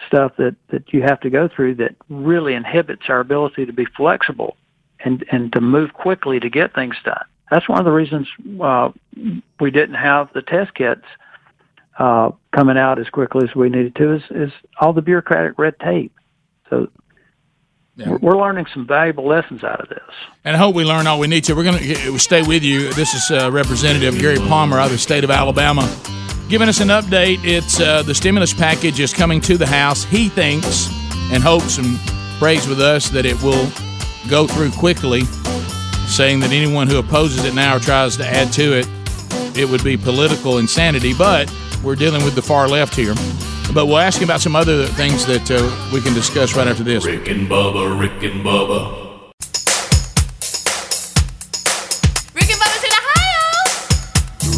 stuff 0.07 0.33
that, 0.37 0.55
that 0.69 0.91
you 0.93 1.01
have 1.01 1.19
to 1.21 1.29
go 1.29 1.47
through 1.47 1.75
that 1.75 1.95
really 2.09 2.53
inhibits 2.53 3.03
our 3.07 3.19
ability 3.19 3.65
to 3.65 3.73
be 3.73 3.85
flexible 3.95 4.57
and, 4.99 5.25
and 5.31 5.51
to 5.53 5.61
move 5.61 5.93
quickly 5.93 6.39
to 6.39 6.49
get 6.49 6.73
things 6.73 6.95
done. 7.03 7.25
That's 7.53 7.69
one 7.69 7.77
of 7.77 7.85
the 7.85 7.91
reasons 7.91 8.27
uh, 8.59 8.91
we 9.59 9.69
didn't 9.69 9.93
have 9.95 10.33
the 10.33 10.41
test 10.41 10.73
kits 10.73 11.05
uh, 11.99 12.31
coming 12.51 12.79
out 12.79 12.97
as 12.97 13.07
quickly 13.09 13.47
as 13.47 13.55
we 13.55 13.69
needed 13.69 13.95
to 13.97 14.15
is, 14.15 14.23
is 14.31 14.51
all 14.79 14.91
the 14.91 15.03
bureaucratic 15.03 15.59
red 15.59 15.79
tape. 15.79 16.11
So 16.71 16.87
we're, 17.95 18.17
we're 18.17 18.37
learning 18.37 18.65
some 18.73 18.87
valuable 18.87 19.27
lessons 19.27 19.63
out 19.63 19.81
of 19.81 19.89
this. 19.89 19.99
And 20.43 20.55
I 20.55 20.59
hope 20.59 20.73
we 20.73 20.83
learn 20.83 21.05
all 21.05 21.19
we 21.19 21.27
need 21.27 21.43
to. 21.43 21.53
We're 21.53 21.63
going 21.63 21.77
to 21.77 22.17
stay 22.17 22.41
with 22.41 22.63
you. 22.63 22.91
This 22.93 23.13
is 23.13 23.29
uh, 23.29 23.51
Representative 23.51 24.17
Gary 24.17 24.37
Palmer 24.37 24.79
out 24.79 24.87
of 24.87 24.91
the 24.93 24.97
state 24.97 25.23
of 25.23 25.29
Alabama 25.29 25.87
giving 26.49 26.69
us 26.69 26.81
an 26.81 26.89
update. 26.89 27.43
It's 27.43 27.79
uh, 27.79 28.03
the 28.03 28.13
stimulus 28.13 28.53
package 28.53 28.99
is 28.99 29.13
coming 29.13 29.41
to 29.41 29.57
the 29.57 29.67
House. 29.67 30.03
He 30.03 30.29
thinks 30.29 30.87
and 31.31 31.41
hopes 31.41 31.77
and 31.77 31.99
prays 32.39 32.67
with 32.67 32.79
us 32.79 33.09
that 33.09 33.25
it 33.25 33.41
will 33.41 33.69
go 34.29 34.47
through 34.47 34.71
quickly, 34.71 35.21
saying 36.07 36.39
that 36.41 36.51
anyone 36.51 36.87
who 36.87 36.97
opposes 36.99 37.45
it 37.45 37.53
now 37.53 37.75
or 37.75 37.79
tries 37.79 38.17
to 38.17 38.25
add 38.25 38.51
to 38.53 38.73
it, 38.77 38.87
it 39.57 39.69
would 39.69 39.83
be 39.83 39.97
political 39.97 40.57
insanity. 40.57 41.13
But 41.13 41.53
we're 41.83 41.95
dealing 41.95 42.23
with 42.23 42.35
the 42.35 42.41
far 42.41 42.67
left 42.67 42.95
here. 42.95 43.13
But 43.73 43.87
we'll 43.87 43.97
ask 43.97 44.19
you 44.19 44.25
about 44.25 44.41
some 44.41 44.55
other 44.55 44.85
things 44.85 45.25
that 45.25 45.49
uh, 45.49 45.89
we 45.91 45.99
can 46.01 46.13
discuss 46.13 46.55
right 46.55 46.67
after 46.67 46.83
this. 46.83 47.05
Rick 47.05 47.27
and 47.27 47.47
Bubba, 47.49 47.99
Rick 47.99 48.23
and 48.23 48.45
Bubba. 48.45 49.21
Rick 52.35 52.49
and 52.51 52.59
Bubba's 52.61 52.83
in 52.83 52.91
Ohio. 53.01 53.45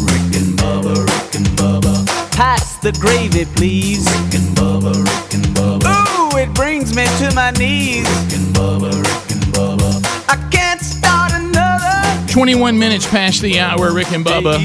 Rick 0.04 0.36
and 0.36 0.58
Bubba, 0.58 0.94
Rick 1.06 1.34
and 1.34 1.46
Bubba. 1.56 2.06
Pass 2.36 2.76
the 2.80 2.92
gravy, 2.92 3.46
please. 3.56 4.04
Rick 4.04 4.34
and 4.40 4.56
Bubba, 4.56 4.92
Rick 4.92 5.34
and 5.34 5.46
Bubba. 5.56 6.34
Ooh, 6.34 6.36
it 6.36 6.52
brings 6.54 6.94
me 6.94 7.06
to 7.18 7.34
my 7.34 7.50
knees. 7.52 8.04
Rick 8.04 8.38
and 8.38 8.54
Bubba, 8.54 8.92
Rick 8.92 9.30
and 9.30 9.44
Bubba. 9.54 9.90
I 10.28 10.36
can't 10.50 10.75
start 10.75 10.75
another 10.75 10.75
21 12.36 12.78
minutes 12.78 13.06
past 13.06 13.40
the 13.40 13.58
hour, 13.58 13.94
Rick 13.94 14.12
and 14.12 14.22
Bubba 14.22 14.58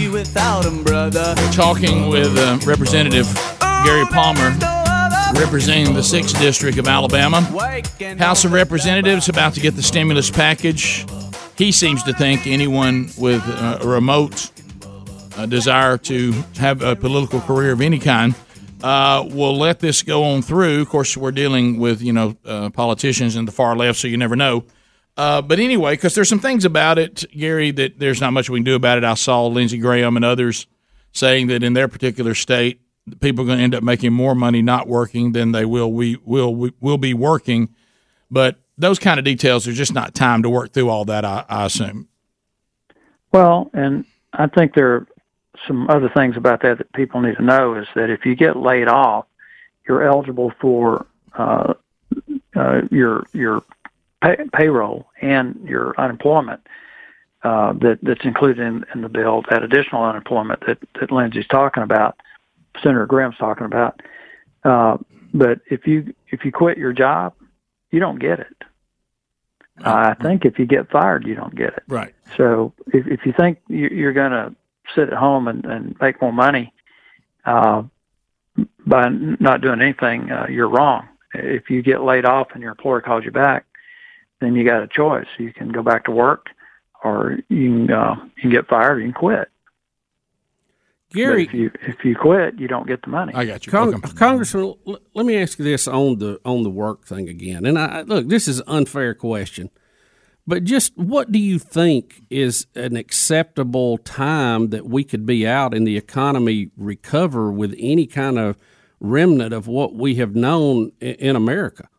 talking 1.56 2.10
with 2.10 2.38
uh, 2.38 2.60
Representative 2.66 3.26
Gary 3.62 4.04
Palmer, 4.08 4.50
representing 5.40 5.94
the 5.94 6.02
6th 6.02 6.38
District 6.42 6.78
of 6.78 6.90
Alabama. 6.90 7.40
House 8.20 8.44
of 8.44 8.52
Representatives 8.52 9.30
about 9.30 9.54
to 9.54 9.62
get 9.62 9.78
the 9.78 9.82
stimulus 9.82 10.30
package. 10.30 11.06
He 11.58 11.72
seems 11.72 12.04
to 12.04 12.14
think 12.14 12.46
anyone 12.46 13.10
with 13.18 13.42
uh, 13.48 13.80
a 13.80 13.88
remote 13.88 14.52
uh, 15.38 15.46
desire 15.46 15.98
to 16.00 16.34
have 16.58 16.82
a 16.82 16.98
political 16.98 17.40
career 17.40 17.72
of 17.72 17.80
any 17.80 18.00
kind 18.00 18.36
uh, 18.84 19.26
will 19.32 19.58
let 19.58 19.80
this 19.80 20.04
go 20.04 20.26
on 20.26 20.42
through. 20.42 20.82
Of 20.82 20.90
course, 20.90 21.16
we're 21.16 21.32
dealing 21.32 21.80
with 21.80 22.02
you 22.02 22.12
know 22.12 22.36
uh, 22.44 22.70
politicians 22.72 23.38
in 23.38 23.46
the 23.46 23.54
far 23.54 23.78
left, 23.78 23.98
so 24.00 24.10
you 24.10 24.18
never 24.18 24.36
know. 24.36 24.66
Uh, 25.18 25.42
but 25.42 25.60
anyway, 25.60 25.94
because 25.94 26.16
there's 26.16 26.30
some 26.30 26.40
things 26.40 26.66
about 26.66 26.98
it, 26.98 27.26
Gary, 27.32 27.72
that 27.72 28.00
there's 28.00 28.22
not 28.22 28.32
much 28.32 28.50
we 28.50 28.60
can 28.60 28.64
do 28.64 28.76
about 28.76 28.98
it. 28.98 29.04
I 29.04 29.14
saw 29.16 29.46
Lindsey 29.48 29.78
Graham 29.78 30.16
and 30.16 30.26
others 30.26 30.68
saying 31.12 31.48
that 31.48 31.64
in 31.64 31.74
their 31.74 31.88
particular 31.88 32.34
state, 32.34 32.82
people 33.20 33.44
are 33.44 33.48
going 33.48 33.58
to 33.58 33.64
end 33.64 33.76
up 33.76 33.84
making 33.84 34.14
more 34.14 34.36
money 34.36 34.62
not 34.62 34.88
working 34.88 35.34
than 35.34 35.52
they 35.52 35.66
will 35.66 35.92
we 35.92 36.18
will 36.24 36.56
we 36.56 36.72
will 36.80 36.98
be 36.98 37.14
working. 37.14 37.70
But 38.30 38.60
those 38.78 39.00
kind 39.00 39.20
of 39.20 39.26
details 39.26 39.68
are 39.68 39.74
just 39.74 39.94
not 39.94 40.16
time 40.16 40.44
to 40.44 40.50
work 40.50 40.72
through 40.72 40.90
all 40.90 41.06
that. 41.06 41.26
I, 41.26 41.46
I 41.50 41.66
assume. 41.66 42.08
Well, 43.32 43.70
and 43.74 44.06
I 44.34 44.48
think 44.48 44.74
there 44.74 44.94
are 44.94 45.08
some 45.68 45.90
other 45.90 46.10
things 46.10 46.38
about 46.38 46.62
that 46.62 46.78
that 46.78 46.92
people 46.94 47.22
need 47.22 47.36
to 47.36 47.44
know 47.44 47.76
is 47.76 47.88
that 47.96 48.10
if 48.10 48.26
you 48.26 48.36
get 48.36 48.56
laid 48.56 48.88
off, 48.88 49.26
you're 49.88 50.04
eligible 50.04 50.52
for 50.60 51.06
uh, 51.38 51.74
uh, 52.56 52.82
your 52.90 53.26
your 53.34 53.64
pay, 54.22 54.38
payroll 54.54 55.08
and 55.22 55.60
your 55.68 55.94
unemployment 55.98 56.62
uh, 57.44 57.74
that 57.74 58.00
that's 58.04 58.24
included 58.24 58.60
in, 58.60 58.86
in 58.94 59.02
the 59.02 59.10
bill. 59.10 59.44
That 59.50 59.64
additional 59.64 60.04
unemployment 60.04 60.62
that 60.68 60.78
that 61.00 61.12
Lindsey's 61.12 61.48
talking 61.48 61.84
about, 61.84 62.20
Senator 62.82 63.06
Graham's 63.06 63.38
talking 63.38 63.66
about. 63.66 64.02
Uh, 64.64 64.98
but 65.34 65.60
if 65.70 65.88
you 65.88 66.14
if 66.30 66.46
you 66.46 66.52
quit 66.52 66.78
your 66.78 66.94
job, 66.94 67.34
you 67.90 68.00
don't 68.00 68.20
get 68.20 68.40
it. 68.40 68.64
Uh, 69.84 70.14
I 70.20 70.22
think 70.22 70.46
if 70.46 70.60
you 70.60 70.66
get 70.68 70.92
fired, 70.92 71.26
you 71.26 71.34
don't 71.34 71.56
get 71.56 71.70
it. 71.70 71.84
Right. 71.88 72.14
So 72.38 72.74
if, 72.94 73.08
if 73.08 73.26
you 73.26 73.34
think 73.34 73.60
you- 73.68 73.90
you're 73.90 74.14
going 74.14 74.32
to 74.32 74.54
sit 74.94 75.08
at 75.08 75.14
home 75.18 75.48
and, 75.48 75.66
and 75.66 75.96
make 76.00 76.22
more 76.22 76.34
money 76.34 76.72
uh, 77.46 77.82
by 78.86 79.10
not 79.10 79.62
doing 79.62 79.82
anything, 79.82 80.30
uh, 80.32 80.46
you're 80.50 80.68
wrong. 80.70 81.08
If 81.34 81.70
you 81.70 81.82
get 81.82 82.02
laid 82.04 82.26
off 82.26 82.50
and 82.54 82.62
your 82.62 82.72
employer 82.72 83.02
calls 83.02 83.24
you 83.26 83.32
back, 83.32 83.66
then 84.42 84.56
you 84.56 84.66
got 84.66 84.84
a 84.84 84.88
choice. 84.88 85.28
You 85.38 85.54
can 85.54 85.70
go 85.70 85.82
back 85.84 86.04
to 86.06 86.12
work, 86.12 86.48
or 87.04 87.38
you 87.48 87.70
can 87.88 87.92
uh, 87.92 88.16
you 88.36 88.42
can 88.42 88.50
get 88.50 88.68
fired, 88.68 88.98
or 88.98 89.00
you 89.00 89.06
can 89.14 89.14
quit. 89.14 89.48
Gary, 91.14 91.46
But 91.46 91.54
if 91.54 91.60
you 91.60 91.72
if 91.82 92.06
you 92.06 92.16
quit, 92.16 92.58
you 92.60 92.68
don't 92.68 92.88
get 92.88 93.02
the 93.02 93.10
money. 93.10 93.34
I 93.36 93.46
got 93.46 93.66
Cong- 93.68 94.00
Congressman, 94.02 94.76
l- 94.88 95.00
let 95.14 95.26
me 95.26 95.38
ask 95.38 95.60
you 95.60 95.66
this 95.66 95.88
on 95.88 96.20
the 96.20 96.40
on 96.46 96.64
the 96.64 96.70
work 96.70 97.06
thing 97.06 97.28
again. 97.30 97.66
And 97.66 97.78
I 97.78 98.02
look, 98.02 98.28
this 98.30 98.48
is 98.48 98.60
an 98.60 98.66
unfair 98.68 99.14
question, 99.14 99.70
but 100.48 100.64
just 100.64 100.98
what 100.98 101.30
do 101.32 101.38
you 101.38 101.60
think 101.60 102.22
is 102.30 102.66
an 102.76 102.96
acceptable 102.96 103.98
time 103.98 104.70
that 104.70 104.86
we 104.88 105.04
could 105.04 105.26
be 105.26 105.46
out 105.46 105.74
and 105.74 105.86
the 105.86 105.98
economy 105.98 106.72
recover 106.78 107.52
with 107.52 107.76
any 107.78 108.08
kind 108.08 108.40
of 108.40 108.58
remnant 109.02 109.54
of 109.54 109.68
what 109.68 109.94
we 109.94 110.16
have 110.16 110.34
known 110.34 110.94
i- 111.02 111.06
in 111.08 111.36
America? 111.36 111.90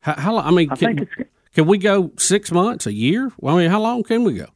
How, 0.00 0.14
how 0.14 0.38
I 0.38 0.50
mean, 0.52 0.70
I 0.70 0.76
can, 0.76 0.96
think 0.96 1.08
it's 1.18 1.30
can 1.54 1.66
we 1.66 1.78
go 1.78 2.12
six 2.16 2.50
months, 2.50 2.86
a 2.86 2.92
year? 2.92 3.30
Well, 3.38 3.56
I 3.56 3.62
mean, 3.62 3.70
how 3.70 3.80
long 3.80 4.02
can 4.02 4.24
we 4.24 4.34
go? 4.34 4.46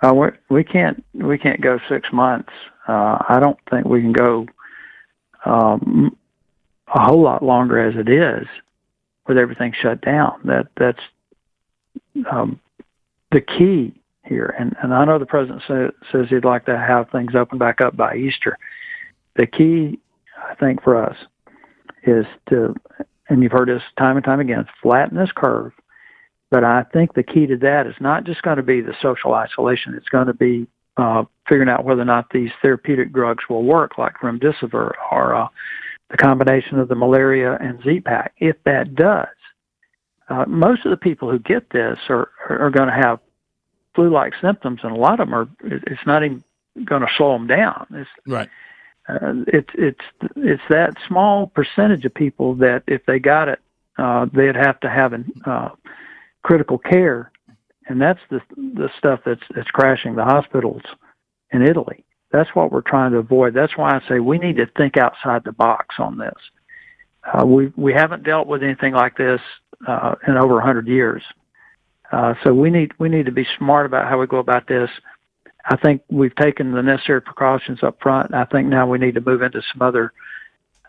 Uh, 0.00 0.14
we 0.14 0.28
we 0.48 0.64
can't 0.64 1.04
we 1.14 1.38
can't 1.38 1.60
go 1.60 1.78
six 1.88 2.12
months. 2.12 2.52
Uh, 2.86 3.18
I 3.28 3.38
don't 3.40 3.58
think 3.70 3.86
we 3.86 4.00
can 4.00 4.12
go 4.12 4.46
um, 5.44 6.16
a 6.92 7.00
whole 7.00 7.22
lot 7.22 7.42
longer 7.42 7.78
as 7.78 7.94
it 7.96 8.08
is 8.08 8.46
with 9.26 9.36
everything 9.36 9.74
shut 9.80 10.00
down. 10.00 10.40
That 10.44 10.68
that's 10.76 11.02
um, 12.30 12.60
the 13.32 13.40
key 13.40 13.94
here. 14.24 14.54
And 14.58 14.76
and 14.82 14.94
I 14.94 15.04
know 15.04 15.18
the 15.18 15.26
president 15.26 15.62
sa- 15.66 15.90
says 16.12 16.26
he'd 16.30 16.44
like 16.44 16.66
to 16.66 16.78
have 16.78 17.10
things 17.10 17.34
open 17.34 17.58
back 17.58 17.80
up 17.80 17.96
by 17.96 18.16
Easter. 18.16 18.56
The 19.36 19.46
key, 19.46 19.98
I 20.36 20.54
think, 20.54 20.82
for 20.82 20.96
us 20.96 21.16
is 22.04 22.26
to, 22.48 22.74
and 23.28 23.42
you've 23.42 23.52
heard 23.52 23.68
this 23.68 23.82
time 23.98 24.16
and 24.16 24.24
time 24.24 24.40
again, 24.40 24.66
flatten 24.82 25.16
this 25.16 25.30
curve 25.34 25.72
but 26.50 26.64
I 26.64 26.84
think 26.92 27.14
the 27.14 27.22
key 27.22 27.46
to 27.46 27.56
that 27.58 27.86
is 27.86 27.94
not 28.00 28.24
just 28.24 28.42
going 28.42 28.56
to 28.56 28.62
be 28.62 28.80
the 28.80 28.94
social 29.02 29.34
isolation. 29.34 29.94
It's 29.94 30.08
going 30.08 30.28
to 30.28 30.34
be 30.34 30.66
uh, 30.96 31.24
figuring 31.48 31.68
out 31.68 31.84
whether 31.84 32.02
or 32.02 32.06
not 32.06 32.30
these 32.30 32.50
therapeutic 32.60 33.12
drugs 33.12 33.44
will 33.48 33.64
work, 33.64 33.98
like 33.98 34.14
remdesivir 34.18 34.92
or 35.12 35.34
uh, 35.34 35.48
the 36.10 36.16
combination 36.16 36.78
of 36.78 36.88
the 36.88 36.94
malaria 36.94 37.56
and 37.60 37.82
Z-Pak. 37.82 38.32
If 38.38 38.56
that 38.64 38.94
does, 38.94 39.26
uh, 40.28 40.44
most 40.46 40.84
of 40.84 40.90
the 40.90 40.96
people 40.96 41.30
who 41.30 41.38
get 41.38 41.70
this 41.70 41.98
are 42.08 42.30
are 42.48 42.70
going 42.70 42.88
to 42.88 42.94
have 42.94 43.20
flu-like 43.94 44.34
symptoms, 44.40 44.80
and 44.82 44.92
a 44.92 44.98
lot 44.98 45.20
of 45.20 45.28
them 45.28 45.34
are. 45.34 45.48
It's 45.62 46.06
not 46.06 46.24
even 46.24 46.42
going 46.84 47.02
to 47.02 47.08
slow 47.16 47.32
them 47.32 47.46
down. 47.46 47.86
It's 47.90 48.10
right. 48.26 48.48
uh, 49.08 49.34
it's 49.46 49.70
it's 49.74 50.30
it's 50.36 50.62
that 50.68 50.94
small 51.06 51.46
percentage 51.48 52.04
of 52.04 52.14
people 52.14 52.54
that 52.56 52.82
if 52.86 53.04
they 53.06 53.18
got 53.18 53.48
it, 53.48 53.60
uh, 53.98 54.26
they'd 54.32 54.56
have 54.56 54.80
to 54.80 54.90
have 54.90 55.12
an, 55.12 55.32
uh, 55.44 55.70
critical 56.42 56.78
care, 56.78 57.30
and 57.86 58.00
that's 58.00 58.20
the 58.30 58.40
the 58.56 58.90
stuff 58.98 59.20
that's 59.24 59.42
that's 59.54 59.70
crashing 59.70 60.14
the 60.14 60.24
hospitals 60.24 60.82
in 61.52 61.62
Italy. 61.62 62.04
That's 62.30 62.50
what 62.54 62.70
we're 62.70 62.82
trying 62.82 63.12
to 63.12 63.18
avoid. 63.18 63.54
That's 63.54 63.76
why 63.76 63.96
I 63.96 64.08
say 64.08 64.20
we 64.20 64.38
need 64.38 64.56
to 64.56 64.66
think 64.76 64.96
outside 64.96 65.44
the 65.44 65.52
box 65.52 65.96
on 65.98 66.18
this. 66.18 66.36
Uh, 67.24 67.46
we 67.46 67.72
we 67.76 67.92
haven't 67.92 68.24
dealt 68.24 68.46
with 68.46 68.62
anything 68.62 68.94
like 68.94 69.16
this 69.16 69.40
uh, 69.86 70.14
in 70.26 70.36
over 70.36 70.54
a 70.54 70.64
100 70.64 70.86
years, 70.86 71.22
uh, 72.12 72.34
so 72.42 72.54
we 72.54 72.70
need 72.70 72.92
we 72.98 73.08
need 73.08 73.26
to 73.26 73.32
be 73.32 73.46
smart 73.56 73.86
about 73.86 74.08
how 74.08 74.18
we 74.18 74.26
go 74.26 74.38
about 74.38 74.66
this. 74.66 74.90
I 75.70 75.76
think 75.76 76.02
we've 76.08 76.34
taken 76.34 76.72
the 76.72 76.82
necessary 76.82 77.20
precautions 77.20 77.82
up 77.82 77.98
front. 78.00 78.32
I 78.32 78.44
think 78.44 78.68
now 78.68 78.86
we 78.86 78.98
need 78.98 79.14
to 79.14 79.20
move 79.20 79.42
into 79.42 79.60
some 79.72 79.82
other 79.82 80.12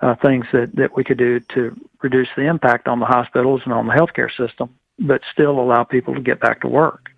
uh, 0.01 0.15
things 0.21 0.45
that, 0.53 0.73
that 0.75 0.95
we 0.95 1.03
could 1.03 1.17
do 1.17 1.39
to 1.53 1.75
reduce 2.01 2.29
the 2.35 2.43
impact 2.43 2.87
on 2.87 2.99
the 2.99 3.05
hospitals 3.05 3.61
and 3.65 3.73
on 3.73 3.87
the 3.87 3.93
healthcare 3.93 4.29
system, 4.35 4.69
but 4.99 5.21
still 5.31 5.59
allow 5.59 5.83
people 5.83 6.13
to 6.13 6.21
get 6.21 6.39
back 6.39 6.61
to 6.61 6.67
work. 6.67 7.09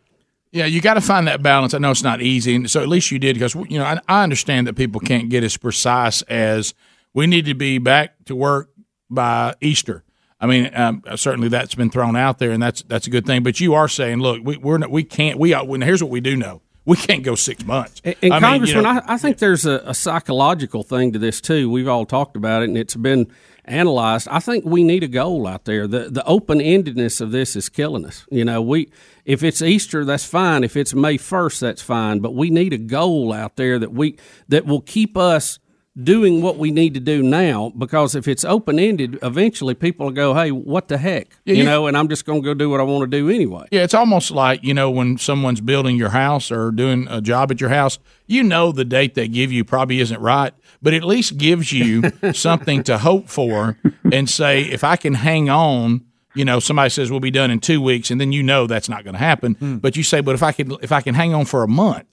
Yeah, 0.51 0.65
you 0.65 0.81
got 0.81 0.95
to 0.95 1.01
find 1.01 1.27
that 1.27 1.41
balance. 1.41 1.73
I 1.73 1.77
know 1.77 1.91
it's 1.91 2.03
not 2.03 2.21
easy, 2.21 2.55
and 2.55 2.69
so 2.69 2.81
at 2.81 2.89
least 2.89 3.09
you 3.09 3.19
did 3.19 3.35
because 3.35 3.55
you 3.55 3.79
know 3.79 3.85
I, 3.85 3.99
I 4.07 4.23
understand 4.23 4.67
that 4.67 4.75
people 4.75 4.99
can't 4.99 5.29
get 5.29 5.43
as 5.43 5.55
precise 5.55 6.21
as 6.23 6.73
we 7.13 7.25
need 7.25 7.45
to 7.45 7.53
be 7.53 7.77
back 7.77 8.15
to 8.25 8.35
work 8.35 8.69
by 9.09 9.55
Easter. 9.61 10.03
I 10.41 10.47
mean, 10.47 10.71
um, 10.73 11.03
certainly 11.15 11.49
that's 11.49 11.75
been 11.75 11.89
thrown 11.89 12.15
out 12.15 12.39
there, 12.39 12.51
and 12.51 12.61
that's 12.61 12.81
that's 12.83 13.07
a 13.07 13.09
good 13.09 13.25
thing. 13.25 13.43
But 13.43 13.59
you 13.61 13.75
are 13.75 13.87
saying, 13.87 14.19
look, 14.19 14.41
we, 14.43 14.57
we're 14.57 14.79
not, 14.79 14.91
we 14.91 15.03
can't. 15.03 15.39
We 15.39 15.53
are, 15.53 15.65
here's 15.65 16.03
what 16.03 16.11
we 16.11 16.19
do 16.19 16.35
know: 16.35 16.61
we 16.83 16.97
can't 16.97 17.23
go 17.23 17.35
six 17.35 17.63
months. 17.63 18.01
And, 18.03 18.15
I 18.23 18.25
mean, 18.25 18.33
you 18.33 18.39
Congressman, 18.39 18.83
know- 18.83 19.01
I, 19.07 19.13
I 19.13 19.17
think 19.17 19.37
there's 19.37 19.65
a, 19.65 19.81
a 19.85 19.93
psychological 19.93 20.83
thing 20.83 21.13
to 21.13 21.19
this 21.19 21.39
too. 21.39 21.69
We've 21.69 21.87
all 21.87 22.05
talked 22.05 22.35
about 22.35 22.63
it, 22.63 22.69
and 22.69 22.77
it's 22.77 22.95
been 22.95 23.31
analyzed. 23.65 24.27
I 24.29 24.39
think 24.39 24.65
we 24.65 24.83
need 24.83 25.03
a 25.03 25.07
goal 25.07 25.47
out 25.47 25.65
there. 25.65 25.88
The 25.88 26.09
the 26.09 26.25
open 26.25 26.59
endedness 26.59 27.21
of 27.21 27.31
this 27.31 27.55
is 27.55 27.69
killing 27.69 28.05
us. 28.05 28.25
You 28.29 28.45
know, 28.45 28.61
we 28.61 28.91
if 29.25 29.43
it's 29.43 29.61
Easter, 29.61 30.03
that's 30.03 30.25
fine. 30.25 30.63
If 30.63 30.75
it's 30.75 30.93
May 30.93 31.17
first, 31.17 31.61
that's 31.61 31.81
fine. 31.81 32.19
But 32.19 32.35
we 32.35 32.49
need 32.49 32.73
a 32.73 32.77
goal 32.77 33.31
out 33.31 33.55
there 33.55 33.79
that 33.79 33.91
we 33.93 34.17
that 34.47 34.65
will 34.65 34.81
keep 34.81 35.15
us 35.15 35.59
doing 36.01 36.41
what 36.41 36.57
we 36.57 36.72
need 36.72 36.93
to 36.93 37.01
do 37.01 37.22
now 37.22 37.69
because 37.77 38.15
if 38.15 38.26
it's 38.26 38.45
open 38.45 38.80
ended 38.80 39.19
eventually 39.23 39.73
people 39.73 40.05
will 40.05 40.13
go 40.13 40.34
hey 40.34 40.49
what 40.49 40.88
the 40.88 40.97
heck 40.97 41.27
Yeah, 41.43 41.53
you 41.53 41.59
you- 41.59 41.65
know 41.65 41.85
and 41.88 41.97
i'm 41.97 42.07
just 42.07 42.23
going 42.26 42.41
to 42.41 42.45
go 42.45 42.53
do 42.53 42.69
what 42.69 42.80
i 42.80 42.84
want 42.84 43.01
to 43.11 43.18
do 43.18 43.30
anyway 43.30 43.68
Yeah, 43.72 43.84
it's 43.84 43.93
almost 43.93 44.31
like 44.31 44.63
you 44.63 44.73
know 44.73 44.89
when 44.89 45.18
someone's 45.18 45.59
building 45.59 45.97
your 45.97 46.11
house 46.11 46.49
or 46.49 46.72
doing 46.72 47.07
a 47.09 47.19
job 47.19 47.51
at 47.51 47.59
your 47.59 47.69
house. 47.72 47.99
You 48.26 48.41
know 48.43 48.72
the 48.72 48.85
date 48.85 49.15
they 49.15 49.27
give 49.27 49.51
you 49.51 49.65
probably 49.65 49.99
isn't 49.99 50.22
right, 50.22 50.53
but 50.81 50.93
at 50.93 51.03
least 51.03 51.38
gives 51.38 51.73
you 51.73 52.03
something 52.34 52.84
to 52.84 52.97
hope 52.99 53.27
for 53.27 53.77
and 54.09 54.30
say 54.30 54.61
if 54.61 54.85
I 54.85 54.95
can 54.95 55.15
hang 55.15 55.49
on. 55.49 56.05
You 56.34 56.45
know, 56.45 56.61
somebody 56.61 56.89
says 56.89 57.11
we'll 57.11 57.19
be 57.19 57.30
done 57.31 57.51
in 57.51 57.59
two 57.59 57.81
weeks, 57.81 58.09
and 58.09 58.22
then 58.22 58.31
you 58.31 58.41
know 58.41 58.65
that's 58.65 58.88
not 58.88 59.03
going 59.03 59.15
to 59.15 59.19
happen. 59.19 59.55
Hmm. 59.55 59.77
But 59.80 59.97
you 59.97 60.03
say, 60.03 60.22
but 60.22 60.34
if 60.34 60.41
I 60.41 60.53
can, 60.53 60.72
if 60.81 60.93
I 60.93 61.01
can 61.01 61.13
hang 61.13 61.34
on 61.34 61.43
for 61.43 61.61
a 61.63 61.68
month, 61.68 62.05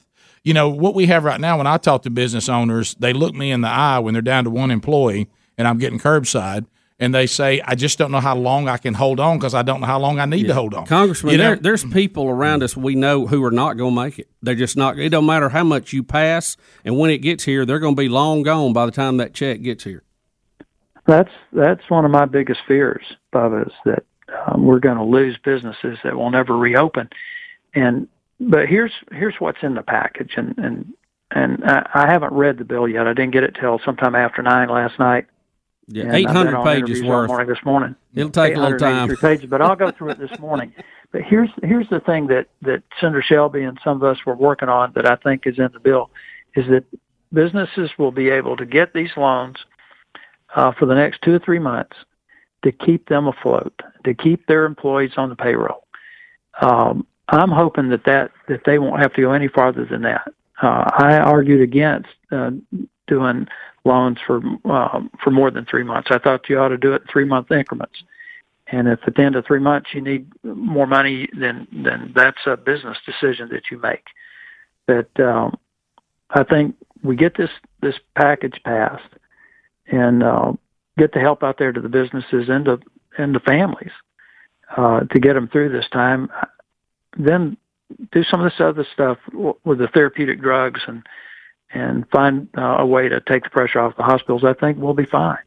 you 0.49 0.55
know 0.55 0.71
what 0.71 0.95
we 0.95 1.05
have 1.05 1.25
right 1.25 1.39
now. 1.39 1.59
When 1.59 1.67
I 1.67 1.77
talk 1.77 2.05
to 2.05 2.11
business 2.11 2.49
owners, 2.49 2.95
they 2.95 3.13
look 3.13 3.35
me 3.35 3.51
in 3.51 3.61
the 3.61 3.69
eye 3.69 3.99
when 3.99 4.15
they're 4.15 4.23
down 4.23 4.45
to 4.45 4.51
one 4.51 4.71
employee, 4.71 5.29
and 5.59 5.69
I'm 5.69 5.77
getting 5.77 5.99
curbside, 5.99 6.65
and 6.99 7.15
they 7.15 7.27
say, 7.27 7.61
I 7.61 7.75
just 7.75 7.99
don't 7.99 8.11
know 8.11 8.21
how 8.21 8.35
long 8.35 8.67
I 8.67 8.79
can 8.79 8.95
hold 8.95 9.21
on 9.21 9.37
because 9.37 9.53
I 9.53 9.61
don't 9.61 9.83
know 9.83 9.87
how 9.87 9.99
long 9.99 10.19
I 10.19 10.25
need 10.25 10.47
to 10.47 10.55
hold 10.55 10.73
on. 10.73 10.87
Congressman, 10.87 11.33
You 11.33 11.37
know? 11.37 11.45
there, 11.49 11.57
there's 11.57 11.85
people 11.85 12.31
around 12.31 12.63
us 12.63 12.75
we 12.75 12.95
know 12.95 13.27
who 13.27 13.45
are 13.45 13.51
not 13.51 13.77
going 13.77 13.95
to 13.95 14.03
make 14.03 14.19
it. 14.19 14.31
They're 14.41 14.55
just 14.55 14.75
not. 14.75 14.99
It 14.99 15.11
don't 15.11 15.27
matter 15.27 15.51
how 15.51 15.65
much 15.65 15.93
you 15.93 16.03
pass, 16.03 16.57
and 16.83 16.97
when 16.97 17.11
it 17.11 17.19
gets 17.19 17.45
here, 17.45 17.67
they're 17.67 17.79
going 17.79 17.95
to 17.95 18.01
be 18.01 18.09
long 18.09 18.43
gone 18.43 18.73
by 18.73 18.87
the 18.87 18.93
time 18.93 19.19
that 19.19 19.35
check 19.35 19.61
gets 19.61 19.85
here. 19.85 20.03
That's 21.07 21.31
that's 21.53 21.91
one 21.91 22.07
of 22.07 22.11
my 22.11 22.25
biggest 22.25 22.61
fears, 22.67 23.05
Bubba, 23.35 23.67
is 23.67 23.75
that 23.85 24.05
um, 24.47 24.65
we're 24.65 24.81
going 24.81 24.97
to 24.97 25.05
lose 25.05 25.37
businesses 25.45 25.99
that 26.05 26.17
will 26.17 26.31
never 26.31 26.57
reopen. 26.57 27.11
And 27.75 28.09
but 28.41 28.69
here's 28.69 28.93
here's 29.13 29.35
what's 29.39 29.59
in 29.63 29.75
the 29.75 29.83
package, 29.83 30.35
and 30.37 30.57
and 30.59 30.95
and 31.31 31.65
I, 31.65 31.89
I 31.95 32.13
haven't 32.13 32.33
read 32.33 32.59
the 32.59 32.65
bill 32.65 32.89
yet. 32.89 33.07
I 33.07 33.13
didn't 33.13 33.33
get 33.33 33.45
it 33.45 33.57
till 33.61 33.81
sometime 33.85 34.15
after 34.15 34.43
nine 34.43 34.69
last 34.69 34.99
night. 34.99 35.27
Yeah, 35.91 36.05
been 36.05 36.15
800 36.17 36.65
pages 36.65 37.03
worth. 37.03 37.29
morning 37.29 37.49
this 37.49 37.65
morning. 37.65 37.97
It'll 38.15 38.31
take 38.31 38.55
a 38.55 38.61
little 38.61 38.79
time. 38.79 39.11
883 39.11 39.37
Pages, 39.37 39.51
but 39.51 39.63
I'll 39.63 39.77
go 39.77 39.91
through 39.91 40.11
it 40.11 40.19
this 40.19 40.39
morning. 40.39 40.73
But 41.11 41.23
here's 41.23 41.49
here's 41.63 41.89
the 41.89 42.01
thing 42.01 42.27
that 42.27 42.49
that 42.61 42.83
Senator 43.01 43.23
Shelby 43.23 43.63
and 43.63 43.79
some 43.83 43.97
of 43.97 44.05
us 44.05 44.19
were 44.27 44.37
working 44.37 44.69
on 44.69 44.93
that 44.95 45.11
I 45.11 45.17
think 45.17 45.47
is 45.47 45.59
in 45.59 45.71
the 45.73 45.81
bill, 45.81 46.11
is 46.55 46.67
that 46.69 46.85
businesses 47.33 47.91
will 47.99 48.13
be 48.13 48.29
able 48.29 48.59
to 48.59 48.67
get 48.67 48.93
these 48.93 49.09
loans 49.17 49.57
uh, 50.55 50.73
for 50.73 50.85
the 50.85 50.95
next 50.95 51.23
two 51.23 51.35
or 51.35 51.39
three 51.39 51.59
months 51.59 51.97
to 52.63 52.73
keep 52.73 53.09
them 53.09 53.27
afloat, 53.27 53.81
to 54.05 54.13
keep 54.13 54.47
their 54.47 54.67
employees 54.67 55.13
on 55.17 55.31
the 55.31 55.37
payroll. 55.37 55.87
Um, 56.61 57.07
I'm 57.29 57.51
hoping 57.51 57.91
that, 57.91 58.05
that 58.05 58.31
that 58.49 58.63
they 58.65 58.79
won't 58.79 59.01
have 59.01 59.13
to 59.15 59.21
go 59.21 59.33
any 59.33 59.49
farther 59.49 59.85
than 59.85 60.03
that. 60.03 60.33
Uh, 60.63 60.91
I 60.99 61.19
argued 61.19 61.61
against 61.61 62.09
uh, 62.33 62.51
doing 63.07 63.47
loans 63.85 64.19
for 64.27 64.37
um, 64.65 65.11
for 65.23 65.31
more 65.31 65.51
than 65.51 65.65
three 65.67 65.85
months. 65.85 66.09
I 66.11 66.19
thought 66.19 66.49
you 66.49 66.59
ought 66.59 66.69
to 66.69 66.79
do 66.79 66.95
it 66.95 67.03
in 67.03 67.09
three 67.09 67.25
month 67.25 67.51
increments. 67.51 68.03
And 68.71 68.87
if 68.87 69.01
at 69.07 69.15
the 69.15 69.23
end 69.23 69.35
of 69.35 69.47
three 69.47 69.61
months 69.61 69.91
you 69.95 70.03
need 70.03 70.31
more 70.43 70.87
money, 70.87 71.29
then 71.39 71.67
then 71.73 72.13
that's 72.15 72.47
a 72.47 72.57
business 72.57 72.99
decision 73.07 73.49
that 73.51 73.71
you 73.71 73.79
make. 73.79 74.05
But 74.87 75.09
um, 75.21 75.57
I 76.31 76.45
think 76.45 76.77
we 77.03 77.17
get 77.17 77.37
this 77.37 77.51
this 77.81 77.97
package 78.15 78.61
passed 78.65 79.15
and 79.87 80.23
uh, 80.23 80.53
get 80.99 81.13
the 81.13 81.21
help 81.21 81.43
out 81.43 81.59
there 81.59 81.73
to 81.73 81.81
the 81.81 81.89
businesses 81.89 82.49
and 82.49 82.65
to 82.67 82.81
and 83.17 83.35
the 83.35 83.41
families 83.41 83.93
uh, 84.77 85.01
to 85.01 85.21
get 85.21 85.35
them 85.35 85.49
through 85.49 85.71
this 85.71 85.89
time. 85.91 86.29
Then 87.17 87.57
do 88.13 88.23
some 88.25 88.41
of 88.41 88.51
this 88.51 88.61
other 88.61 88.87
stuff 88.93 89.19
with 89.33 89.79
the 89.79 89.89
therapeutic 89.89 90.41
drugs 90.41 90.81
and 90.87 91.07
and 91.71 92.09
find 92.11 92.49
uh, 92.57 92.77
a 92.79 92.87
way 92.87 93.09
to 93.09 93.21
take 93.21 93.45
the 93.45 93.51
pressure 93.51 93.81
off 93.81 93.97
the 93.97 94.03
hospitals. 94.03 94.43
I 94.45 94.55
think 94.55 94.79
we'll 94.79 94.95
be 94.95 95.05
fine. 95.05 95.39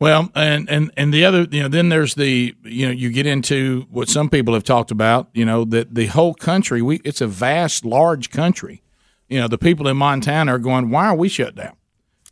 Well, 0.00 0.30
and 0.34 0.70
and 0.70 0.92
and 0.96 1.12
the 1.12 1.24
other, 1.24 1.46
you 1.50 1.62
know, 1.62 1.68
then 1.68 1.88
there's 1.88 2.14
the, 2.14 2.54
you 2.62 2.86
know, 2.86 2.92
you 2.92 3.10
get 3.10 3.26
into 3.26 3.86
what 3.90 4.08
some 4.08 4.30
people 4.30 4.54
have 4.54 4.62
talked 4.62 4.92
about, 4.92 5.28
you 5.34 5.44
know, 5.44 5.64
that 5.66 5.94
the 5.94 6.06
whole 6.06 6.34
country, 6.34 6.80
we 6.82 7.00
it's 7.04 7.20
a 7.20 7.26
vast, 7.26 7.84
large 7.84 8.30
country. 8.30 8.82
You 9.28 9.40
know, 9.40 9.48
the 9.48 9.58
people 9.58 9.88
in 9.88 9.96
Montana 9.96 10.54
are 10.54 10.58
going, 10.58 10.90
why 10.90 11.06
are 11.06 11.16
we 11.16 11.28
shut 11.28 11.56
down? 11.56 11.74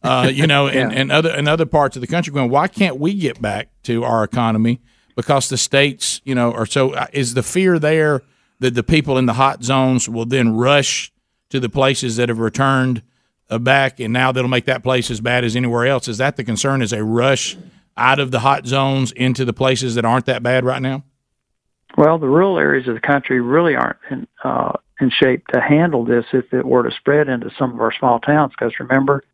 Uh, 0.02 0.30
you 0.32 0.46
know, 0.46 0.68
and, 0.68 0.92
and 0.92 1.10
other 1.10 1.30
and 1.30 1.48
other 1.48 1.66
parts 1.66 1.96
of 1.96 2.02
the 2.02 2.06
country 2.06 2.32
going, 2.32 2.50
why 2.50 2.68
can't 2.68 3.00
we 3.00 3.14
get 3.14 3.42
back 3.42 3.68
to 3.82 4.04
our 4.04 4.22
economy 4.22 4.80
because 5.16 5.48
the 5.48 5.56
states, 5.56 6.20
you 6.24 6.34
know, 6.34 6.52
are 6.52 6.66
so. 6.66 6.92
uh, 6.92 7.06
Is 7.12 7.34
the 7.34 7.42
fear 7.42 7.78
there 7.78 8.22
that 8.60 8.74
the 8.74 8.84
people 8.84 9.18
in 9.18 9.26
the 9.26 9.32
hot 9.32 9.64
zones 9.64 10.08
will 10.08 10.26
then 10.26 10.54
rush 10.54 11.12
to 11.50 11.58
the 11.58 11.68
places 11.68 12.16
that 12.16 12.28
have 12.28 12.38
returned 12.38 13.02
uh, 13.50 13.58
back, 13.58 13.98
and 13.98 14.12
now 14.12 14.30
that'll 14.30 14.48
make 14.48 14.66
that 14.66 14.82
place 14.82 15.10
as 15.10 15.20
bad 15.20 15.44
as 15.44 15.56
anywhere 15.56 15.86
else? 15.86 16.06
Is 16.06 16.18
that 16.18 16.36
the 16.36 16.44
concern? 16.44 16.82
Is 16.82 16.92
a 16.92 17.02
rush 17.02 17.56
out 17.96 18.20
of 18.20 18.30
the 18.30 18.40
hot 18.40 18.66
zones 18.66 19.10
into 19.12 19.44
the 19.44 19.52
places 19.52 19.94
that 19.94 20.04
aren't 20.04 20.26
that 20.26 20.42
bad 20.42 20.64
right 20.64 20.82
now? 20.82 21.02
Well, 21.96 22.18
the 22.18 22.28
rural 22.28 22.58
areas 22.58 22.86
of 22.88 22.94
the 22.94 23.00
country 23.00 23.40
really 23.40 23.74
aren't 23.74 23.98
in, 24.10 24.26
uh, 24.44 24.72
in 25.00 25.10
shape 25.10 25.46
to 25.48 25.60
handle 25.60 26.04
this 26.04 26.26
if 26.34 26.52
it 26.52 26.66
were 26.66 26.82
to 26.82 26.94
spread 26.94 27.28
into 27.28 27.50
some 27.58 27.72
of 27.72 27.80
our 27.80 27.92
small 27.98 28.18
towns. 28.18 28.52
Because 28.52 28.74
remember, 28.78 29.24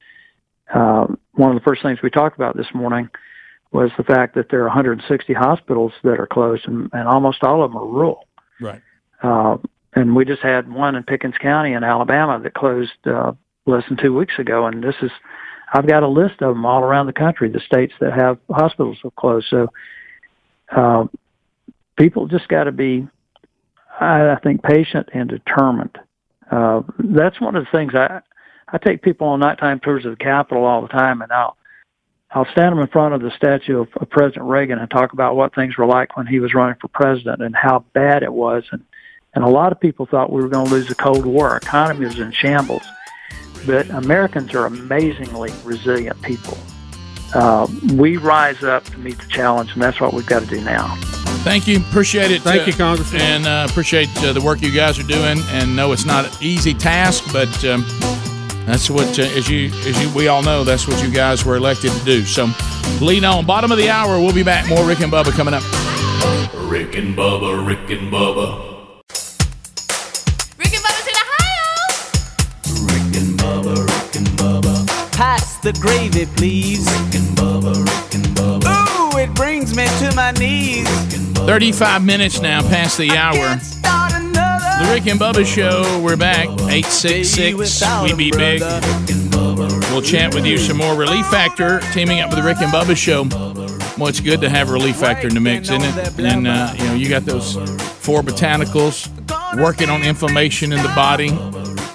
um, 0.72 1.18
one 1.32 1.50
of 1.50 1.56
the 1.56 1.64
first 1.64 1.82
things 1.82 1.98
we 2.02 2.10
talked 2.10 2.36
about 2.36 2.56
this 2.56 2.72
morning 2.72 3.08
was 3.72 3.90
the 3.96 4.04
fact 4.04 4.34
that 4.34 4.50
there 4.50 4.60
are 4.60 4.68
160 4.68 5.32
hospitals 5.32 5.92
that 6.04 6.20
are 6.20 6.26
closed, 6.26 6.68
and, 6.68 6.90
and 6.92 7.08
almost 7.08 7.42
all 7.42 7.64
of 7.64 7.72
them 7.72 7.80
are 7.80 7.86
rural. 7.86 8.26
Right. 8.60 8.82
Uh, 9.22 9.56
and 9.94 10.14
we 10.14 10.24
just 10.24 10.42
had 10.42 10.72
one 10.72 10.94
in 10.94 11.02
Pickens 11.02 11.36
County 11.40 11.72
in 11.72 11.82
Alabama 11.82 12.40
that 12.42 12.54
closed 12.54 12.92
uh, 13.06 13.32
less 13.66 13.84
than 13.88 13.96
two 13.96 14.14
weeks 14.14 14.38
ago. 14.38 14.66
And 14.66 14.82
this 14.82 14.94
is, 15.02 15.10
I've 15.72 15.86
got 15.86 16.02
a 16.02 16.08
list 16.08 16.42
of 16.42 16.54
them 16.54 16.64
all 16.64 16.82
around 16.82 17.06
the 17.06 17.12
country, 17.12 17.50
the 17.50 17.60
states 17.60 17.92
that 18.00 18.12
have 18.12 18.38
hospitals 18.50 18.98
have 19.02 19.14
closed. 19.16 19.46
So 19.48 19.68
uh, 20.74 21.06
people 21.96 22.26
just 22.26 22.48
got 22.48 22.64
to 22.64 22.72
be, 22.72 23.06
I, 24.00 24.30
I 24.30 24.38
think, 24.42 24.62
patient 24.62 25.08
and 25.14 25.28
determined. 25.28 25.98
Uh, 26.50 26.82
that's 26.98 27.40
one 27.40 27.56
of 27.56 27.64
the 27.64 27.70
things 27.70 27.94
I, 27.94 28.20
I 28.68 28.78
take 28.78 29.02
people 29.02 29.28
on 29.28 29.40
nighttime 29.40 29.80
tours 29.80 30.04
of 30.04 30.12
the 30.12 30.24
Capitol 30.24 30.64
all 30.64 30.82
the 30.82 30.88
time, 30.88 31.22
and 31.22 31.32
I'll 31.32 31.56
I'll 32.34 32.46
stand 32.46 32.72
them 32.72 32.78
in 32.78 32.88
front 32.88 33.14
of 33.14 33.20
the 33.20 33.30
statue 33.30 33.80
of, 33.80 33.88
of 33.96 34.08
President 34.08 34.46
Reagan 34.46 34.78
and 34.78 34.90
talk 34.90 35.12
about 35.12 35.36
what 35.36 35.54
things 35.54 35.76
were 35.76 35.86
like 35.86 36.16
when 36.16 36.26
he 36.26 36.40
was 36.40 36.54
running 36.54 36.76
for 36.80 36.88
president 36.88 37.42
and 37.42 37.54
how 37.54 37.84
bad 37.92 38.22
it 38.22 38.32
was. 38.32 38.64
And, 38.72 38.82
and 39.34 39.44
a 39.44 39.48
lot 39.48 39.70
of 39.72 39.78
people 39.78 40.06
thought 40.06 40.32
we 40.32 40.40
were 40.40 40.48
going 40.48 40.66
to 40.66 40.72
lose 40.72 40.88
the 40.88 40.94
Cold 40.94 41.26
War. 41.26 41.50
Our 41.50 41.56
economy 41.58 42.06
was 42.06 42.18
in 42.18 42.32
shambles. 42.32 42.84
But 43.66 43.88
Americans 43.90 44.54
are 44.54 44.66
amazingly 44.66 45.52
resilient 45.62 46.20
people. 46.22 46.56
Uh, 47.34 47.66
we 47.94 48.16
rise 48.16 48.62
up 48.62 48.84
to 48.84 48.98
meet 48.98 49.18
the 49.18 49.28
challenge, 49.28 49.72
and 49.72 49.82
that's 49.82 50.00
what 50.00 50.12
we've 50.12 50.26
got 50.26 50.40
to 50.40 50.48
do 50.48 50.60
now. 50.62 50.96
Thank 51.44 51.66
you. 51.66 51.78
Appreciate 51.78 52.30
it. 52.30 52.42
Thank 52.42 52.62
uh, 52.62 52.66
you, 52.66 52.72
Congressman. 52.72 53.20
And 53.20 53.46
uh, 53.46 53.66
appreciate 53.68 54.08
uh, 54.18 54.32
the 54.32 54.40
work 54.40 54.62
you 54.62 54.72
guys 54.72 54.98
are 54.98 55.06
doing. 55.06 55.38
And 55.48 55.76
know 55.76 55.92
it's 55.92 56.04
not 56.04 56.24
an 56.24 56.32
easy 56.40 56.74
task, 56.74 57.24
but 57.32 57.64
um, 57.64 57.84
that's 58.66 58.88
what, 58.88 59.18
uh, 59.18 59.22
as 59.22 59.48
you 59.48 59.66
as 59.86 60.00
you 60.02 60.08
we 60.14 60.28
all 60.28 60.42
know, 60.42 60.64
that's 60.64 60.86
what 60.86 61.02
you 61.02 61.10
guys 61.10 61.44
were 61.44 61.56
elected 61.56 61.92
to 61.92 62.04
do. 62.04 62.24
So 62.24 62.48
lead 63.00 63.24
on. 63.24 63.44
Bottom 63.44 63.72
of 63.72 63.78
the 63.78 63.90
hour. 63.90 64.18
We'll 64.20 64.34
be 64.34 64.42
back. 64.42 64.68
More 64.68 64.86
Rick 64.86 65.00
and 65.00 65.12
Bubba 65.12 65.32
coming 65.32 65.54
up. 65.54 65.62
Rick 66.70 66.96
and 66.96 67.16
Bubba, 67.16 67.66
Rick 67.66 67.90
and 67.90 68.12
Bubba. 68.12 68.70
Rick 70.58 70.74
and 70.74 70.84
Bubba's 70.84 71.06
in 71.06 71.14
Ohio. 71.22 71.68
Rick 72.86 73.16
and 73.20 73.38
Bubba, 73.38 73.74
Rick 73.86 74.16
and 74.16 74.28
Bubba. 74.38 75.12
Pass 75.12 75.58
the 75.58 75.72
gravy, 75.74 76.26
please. 76.36 76.86
Rick 76.86 77.14
and 77.16 77.36
Bubba, 77.36 77.74
Rick 77.84 78.14
and 78.14 78.26
Bubba. 78.36 79.14
Ooh, 79.14 79.18
it 79.18 79.34
brings 79.34 79.76
me 79.76 79.86
to 79.98 80.14
my 80.14 80.30
knees. 80.32 80.86
Bubba, 80.86 81.46
35 81.46 82.04
minutes 82.04 82.40
now 82.40 82.62
past 82.62 82.96
the 82.98 83.10
hour. 83.10 83.58
The 84.78 84.90
Rick 84.92 85.06
and 85.06 85.20
Bubba 85.20 85.44
Show. 85.44 86.00
We're 86.02 86.16
back. 86.16 86.46
866 86.48 87.82
We 88.02 88.14
Be 88.14 88.30
Big. 88.30 88.60
We'll 89.90 90.02
chat 90.02 90.34
with 90.34 90.44
you 90.46 90.58
some 90.58 90.78
more. 90.78 90.96
Relief 90.96 91.26
Factor 91.26 91.80
teaming 91.92 92.20
up 92.20 92.30
with 92.30 92.38
the 92.38 92.44
Rick 92.44 92.58
and 92.58 92.72
Bubba 92.72 92.96
Show. 92.96 93.24
Well, 93.98 94.08
it's 94.08 94.20
good 94.20 94.40
to 94.40 94.48
have 94.48 94.70
Relief 94.70 94.96
Factor 94.96 95.28
in 95.28 95.34
the 95.34 95.40
mix, 95.40 95.70
isn't 95.70 95.82
it? 95.82 96.18
And, 96.18 96.48
uh, 96.48 96.74
you 96.76 96.84
know, 96.86 96.94
you 96.94 97.08
got 97.08 97.24
those 97.24 97.54
four 98.00 98.22
botanicals 98.22 99.08
working 99.56 99.90
on 99.90 100.02
inflammation 100.02 100.72
in 100.72 100.82
the 100.82 100.92
body. 100.94 101.30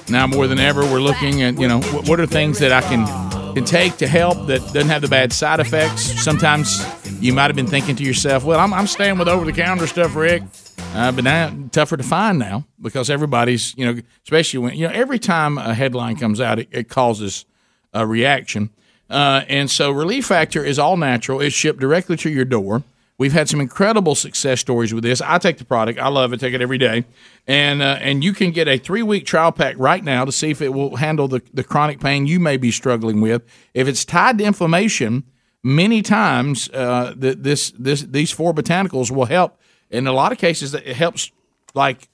Now 0.09 0.27
more 0.27 0.47
than 0.47 0.59
ever, 0.59 0.81
we're 0.83 1.01
looking 1.01 1.41
at, 1.41 1.59
you 1.59 1.67
know, 1.67 1.81
what, 1.81 2.19
are 2.19 2.25
things 2.25 2.59
that 2.59 2.71
I 2.71 2.81
can, 2.81 3.05
can 3.55 3.65
take 3.65 3.97
to 3.97 4.07
help 4.07 4.47
that 4.47 4.61
doesn't 4.73 4.89
have 4.89 5.01
the 5.01 5.07
bad 5.09 5.33
side 5.33 5.59
effects. 5.59 6.03
Sometimes 6.23 6.85
you 7.19 7.33
might 7.33 7.47
have 7.47 7.55
been 7.55 7.67
thinking 7.67 7.95
to 7.97 8.03
yourself, 8.03 8.45
well, 8.45 8.59
I'm, 8.59 8.73
I'm 8.73 8.87
staying 8.87 9.17
with 9.17 9.27
over 9.27 9.43
the 9.43 9.51
counter 9.51 9.87
stuff, 9.87 10.15
Rick. 10.15 10.43
Uh, 10.93 11.11
but 11.11 11.23
now 11.23 11.53
tougher 11.72 11.97
to 11.97 12.03
find 12.03 12.39
now 12.39 12.65
because 12.81 13.09
everybody's, 13.09 13.76
you 13.77 13.85
know, 13.85 14.01
especially 14.23 14.59
when, 14.59 14.76
you 14.76 14.88
know, 14.88 14.93
every 14.93 15.19
time 15.19 15.57
a 15.57 15.73
headline 15.73 16.15
comes 16.15 16.41
out, 16.41 16.59
it, 16.59 16.68
it 16.72 16.89
causes 16.89 17.45
a 17.93 18.05
reaction. 18.05 18.72
Uh, 19.09 19.43
and 19.47 19.69
so 19.69 19.91
Relief 19.91 20.26
Factor 20.26 20.64
is 20.64 20.80
all 20.80 20.97
natural. 20.97 21.39
It's 21.39 21.55
shipped 21.55 21.80
directly 21.80 22.18
to 22.18 22.30
your 22.30 22.45
door. 22.45 22.84
We've 23.19 23.34
had 23.34 23.49
some 23.49 23.59
incredible 23.59 24.14
success 24.14 24.59
stories 24.59 24.93
with 24.93 25.03
this. 25.03 25.22
I 25.22 25.39
take 25.39 25.57
the 25.57 25.65
product. 25.65 25.97
I 25.97 26.07
love 26.07 26.34
it. 26.34 26.39
Take 26.39 26.53
it 26.53 26.61
every 26.61 26.77
day. 26.77 27.03
And 27.47 27.81
uh, 27.81 27.97
and 27.99 28.23
you 28.23 28.31
can 28.31 28.51
get 28.51 28.68
a 28.68 28.77
three 28.77 29.01
week 29.01 29.26
trial 29.26 29.51
pack 29.51 29.76
right 29.80 30.03
now 30.03 30.23
to 30.23 30.31
see 30.31 30.51
if 30.51 30.61
it 30.61 30.69
will 30.69 30.97
handle 30.97 31.27
the, 31.27 31.41
the 31.51 31.64
chronic 31.64 31.99
pain 31.99 32.27
you 32.27 32.39
may 32.39 32.57
be 32.57 32.69
struggling 32.69 33.19
with. 33.19 33.41
If 33.73 33.88
it's 33.88 34.05
tied 34.05 34.38
to 34.38 34.43
inflammation, 34.43 35.23
many 35.64 36.03
times 36.03 36.69
uh, 36.69 37.14
the, 37.15 37.34
this 37.34 37.72
this 37.72 38.01
these 38.03 38.31
four 38.31 38.53
botanicals 38.53 39.09
will 39.09 39.26
help. 39.26 39.59
In 39.89 40.07
a 40.07 40.11
lot 40.11 40.31
of 40.31 40.38
cases, 40.38 40.73
it 40.73 40.85
helps 40.85 41.31
like 41.73 42.09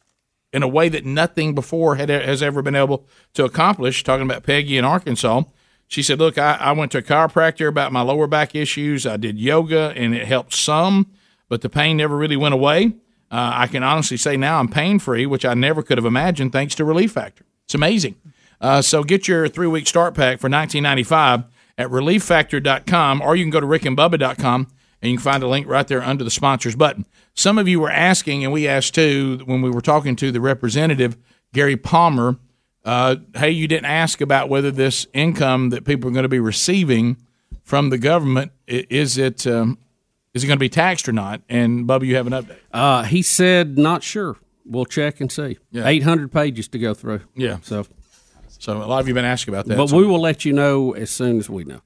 in 0.51 0.61
a 0.61 0.67
way 0.67 0.87
that 0.89 1.05
nothing 1.05 1.55
before 1.55 1.95
had 1.95 2.09
has 2.09 2.43
ever 2.43 2.61
been 2.61 2.75
able 2.75 3.05
to 3.33 3.43
accomplish. 3.43 4.03
Talking 4.03 4.25
about 4.25 4.43
Peggy 4.43 4.77
in 4.77 4.85
Arkansas, 4.85 5.43
she 5.87 6.03
said, 6.03 6.19
"Look, 6.19 6.37
I, 6.37 6.55
I 6.59 6.71
went 6.73 6.91
to 6.91 6.99
a 6.99 7.01
chiropractor 7.01 7.67
about 7.67 7.91
my 7.91 8.01
lower 8.01 8.27
back 8.27 8.55
issues. 8.55 9.05
I 9.05 9.17
did 9.17 9.39
yoga, 9.39 9.93
and 9.95 10.13
it 10.13 10.27
helped 10.27 10.53
some, 10.53 11.11
but 11.49 11.61
the 11.61 11.69
pain 11.69 11.97
never 11.97 12.15
really 12.15 12.37
went 12.37 12.53
away. 12.53 12.93
Uh, 13.31 13.51
I 13.55 13.67
can 13.67 13.81
honestly 13.81 14.17
say 14.17 14.37
now 14.37 14.59
I'm 14.59 14.67
pain 14.67 14.99
free, 14.99 15.25
which 15.25 15.43
I 15.43 15.55
never 15.55 15.81
could 15.81 15.97
have 15.97 16.05
imagined 16.05 16.51
thanks 16.51 16.75
to 16.75 16.85
Relief 16.85 17.13
Factor. 17.13 17.45
It's 17.65 17.73
amazing. 17.73 18.15
Uh, 18.61 18.81
so 18.81 19.03
get 19.03 19.27
your 19.27 19.47
three 19.47 19.67
week 19.67 19.87
start 19.87 20.13
pack 20.13 20.39
for 20.39 20.49
19.95 20.49 21.45
at 21.77 21.89
relieffactor.com, 21.89 23.21
or 23.21 23.35
you 23.35 23.43
can 23.43 23.49
go 23.49 23.59
to 23.59 23.65
rickandbubba.com." 23.65 24.67
And 25.03 25.11
you 25.11 25.17
can 25.17 25.23
find 25.23 25.43
a 25.43 25.47
link 25.49 25.67
right 25.67 25.85
there 25.85 26.01
under 26.01 26.23
the 26.23 26.31
sponsors 26.31 26.77
button. 26.77 27.05
Some 27.35 27.57
of 27.57 27.67
you 27.67 27.79
were 27.79 27.89
asking, 27.89 28.43
and 28.43 28.53
we 28.53 28.67
asked 28.67 28.93
too 28.95 29.41
when 29.45 29.61
we 29.61 29.69
were 29.69 29.81
talking 29.81 30.15
to 30.17 30.31
the 30.31 30.39
representative, 30.41 31.17
Gary 31.53 31.75
Palmer, 31.77 32.37
uh, 32.85 33.15
hey, 33.35 33.49
you 33.51 33.67
didn't 33.67 33.85
ask 33.85 34.21
about 34.21 34.49
whether 34.49 34.69
this 34.71 35.07
income 35.13 35.69
that 35.69 35.85
people 35.85 36.09
are 36.09 36.13
going 36.13 36.23
to 36.23 36.29
be 36.29 36.39
receiving 36.39 37.17
from 37.63 37.89
the 37.89 37.97
government 37.97 38.51
is 38.67 39.17
it 39.17 39.47
um, 39.47 39.77
is 40.33 40.43
it 40.43 40.47
going 40.47 40.57
to 40.57 40.61
be 40.63 40.69
taxed 40.69 41.07
or 41.07 41.13
not? 41.13 41.41
And 41.47 41.87
Bubba, 41.87 42.05
you 42.05 42.15
have 42.17 42.27
an 42.27 42.33
update. 42.33 42.57
Uh, 42.71 43.03
he 43.03 43.21
said 43.21 43.77
not 43.77 44.03
sure. 44.03 44.35
We'll 44.65 44.85
check 44.85 45.21
and 45.21 45.31
see. 45.31 45.57
Yeah. 45.71 45.87
Eight 45.87 46.03
hundred 46.03 46.31
pages 46.31 46.67
to 46.69 46.79
go 46.79 46.93
through. 46.93 47.21
Yeah. 47.35 47.57
So, 47.63 47.85
so 48.47 48.77
a 48.77 48.85
lot 48.85 48.99
of 48.99 49.07
you 49.07 49.13
have 49.13 49.21
been 49.21 49.29
asking 49.29 49.53
about 49.53 49.65
that. 49.67 49.77
but 49.77 49.89
So- 49.89 49.97
we 49.97 50.05
will 50.05 50.19
let 50.21 50.45
you 50.45 50.53
know 50.53 50.91
as 50.93 51.09
soon 51.09 51.37
as 51.39 51.49
we 51.49 51.63
know. 51.63 51.81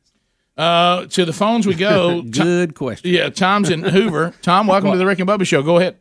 Uh, 0.57 1.05
to 1.05 1.23
the 1.23 1.33
phones 1.33 1.67
we 1.67 1.75
go. 1.75 2.21
Good 2.29 2.73
question. 2.73 3.11
Yeah, 3.11 3.29
Tom's 3.29 3.69
in 3.69 3.83
Hoover. 3.83 4.33
Tom, 4.41 4.65
welcome 4.67 4.91
to 4.91 4.97
the 4.97 5.05
Rick 5.05 5.19
and 5.19 5.29
Bubba 5.29 5.45
Show. 5.45 5.61
Go 5.61 5.77
ahead. 5.77 5.97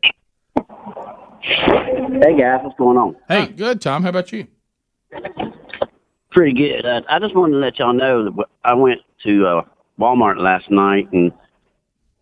Hey 1.43 2.39
guys, 2.39 2.61
what's 2.62 2.78
going 2.78 2.97
on? 2.97 3.16
Hey, 3.28 3.47
good, 3.49 3.81
Tom. 3.83 4.03
How 4.03 4.09
about 4.09 4.33
you? 4.33 4.47
Pretty 6.31 6.55
good. 6.55 6.87
Uh, 6.87 7.03
I 7.09 7.19
just 7.19 7.35
wanted 7.35 7.53
to 7.53 7.59
let 7.59 7.78
y'all 7.78 7.93
know 7.93 8.24
that 8.24 8.47
I 8.65 8.74
went 8.74 9.01
to 9.24 9.47
uh, 9.47 9.62
Walmart 10.01 10.39
last 10.39 10.70
night, 10.70 11.09
and 11.12 11.33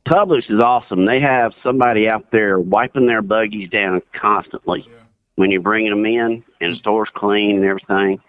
Publix 0.07 0.51
is 0.51 0.61
awesome. 0.61 1.07
They 1.07 1.21
have 1.21 1.53
somebody 1.63 2.09
out 2.09 2.31
there 2.33 2.59
wiping 2.59 3.07
their 3.07 3.23
buggies 3.23 3.71
down 3.71 4.03
constantly 4.13 4.87
when 5.37 5.51
you're 5.51 5.61
bringing 5.61 5.91
them 5.91 6.05
in, 6.05 6.43
and 6.61 6.75
the 6.75 6.79
store's 6.79 7.09
clean 7.15 7.57
and 7.57 7.65
everything. 7.65 8.21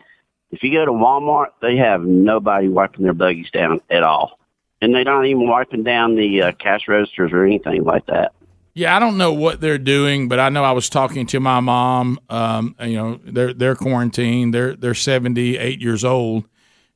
If 0.51 0.63
you 0.63 0.72
go 0.72 0.85
to 0.85 0.91
Walmart, 0.91 1.47
they 1.61 1.76
have 1.77 2.01
nobody 2.03 2.67
wiping 2.69 3.03
their 3.03 3.13
buggies 3.13 3.49
down 3.51 3.81
at 3.89 4.03
all, 4.03 4.39
and 4.81 4.93
they're 4.93 5.03
not 5.03 5.26
even 5.26 5.47
wiping 5.47 5.84
down 5.84 6.15
the 6.15 6.43
uh, 6.43 6.51
cash 6.53 6.88
registers 6.88 7.31
or 7.34 7.45
anything 7.45 7.84
like 7.84 8.05
that. 8.07 8.34
Yeah, 8.73 8.95
I 8.95 8.99
don't 8.99 9.17
know 9.17 9.31
what 9.34 9.61
they're 9.61 9.77
doing, 9.77 10.27
but 10.27 10.39
I 10.39 10.49
know 10.49 10.63
I 10.63 10.73
was 10.73 10.89
talking 10.89 11.26
to 11.27 11.39
my 11.39 11.61
mom. 11.61 12.19
Um, 12.30 12.76
you 12.81 12.95
know, 12.97 13.19
they're 13.23 13.53
they're 13.53 13.76
quarantined. 13.76 14.53
They're 14.53 14.76
they're 14.76 14.93
seventy 14.93 15.57
eight 15.57 15.81
years 15.81 16.03
old, 16.03 16.45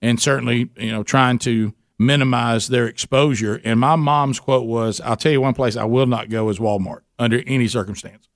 and 0.01 0.21
certainly 0.21 0.69
you 0.77 0.91
know 0.91 1.03
trying 1.03 1.39
to 1.39 1.73
minimize 1.97 2.67
their 2.67 2.85
exposure. 2.85 3.59
And 3.63 3.79
my 3.79 3.95
mom's 3.95 4.39
quote 4.39 4.67
was, 4.67 5.01
"I'll 5.01 5.15
tell 5.17 5.31
you 5.31 5.41
one 5.41 5.53
place 5.53 5.75
I 5.75 5.85
will 5.85 6.05
not 6.05 6.29
go 6.29 6.49
is 6.49 6.59
Walmart 6.59 7.01
under 7.17 7.41
any 7.47 7.67
circumstance 7.67 8.27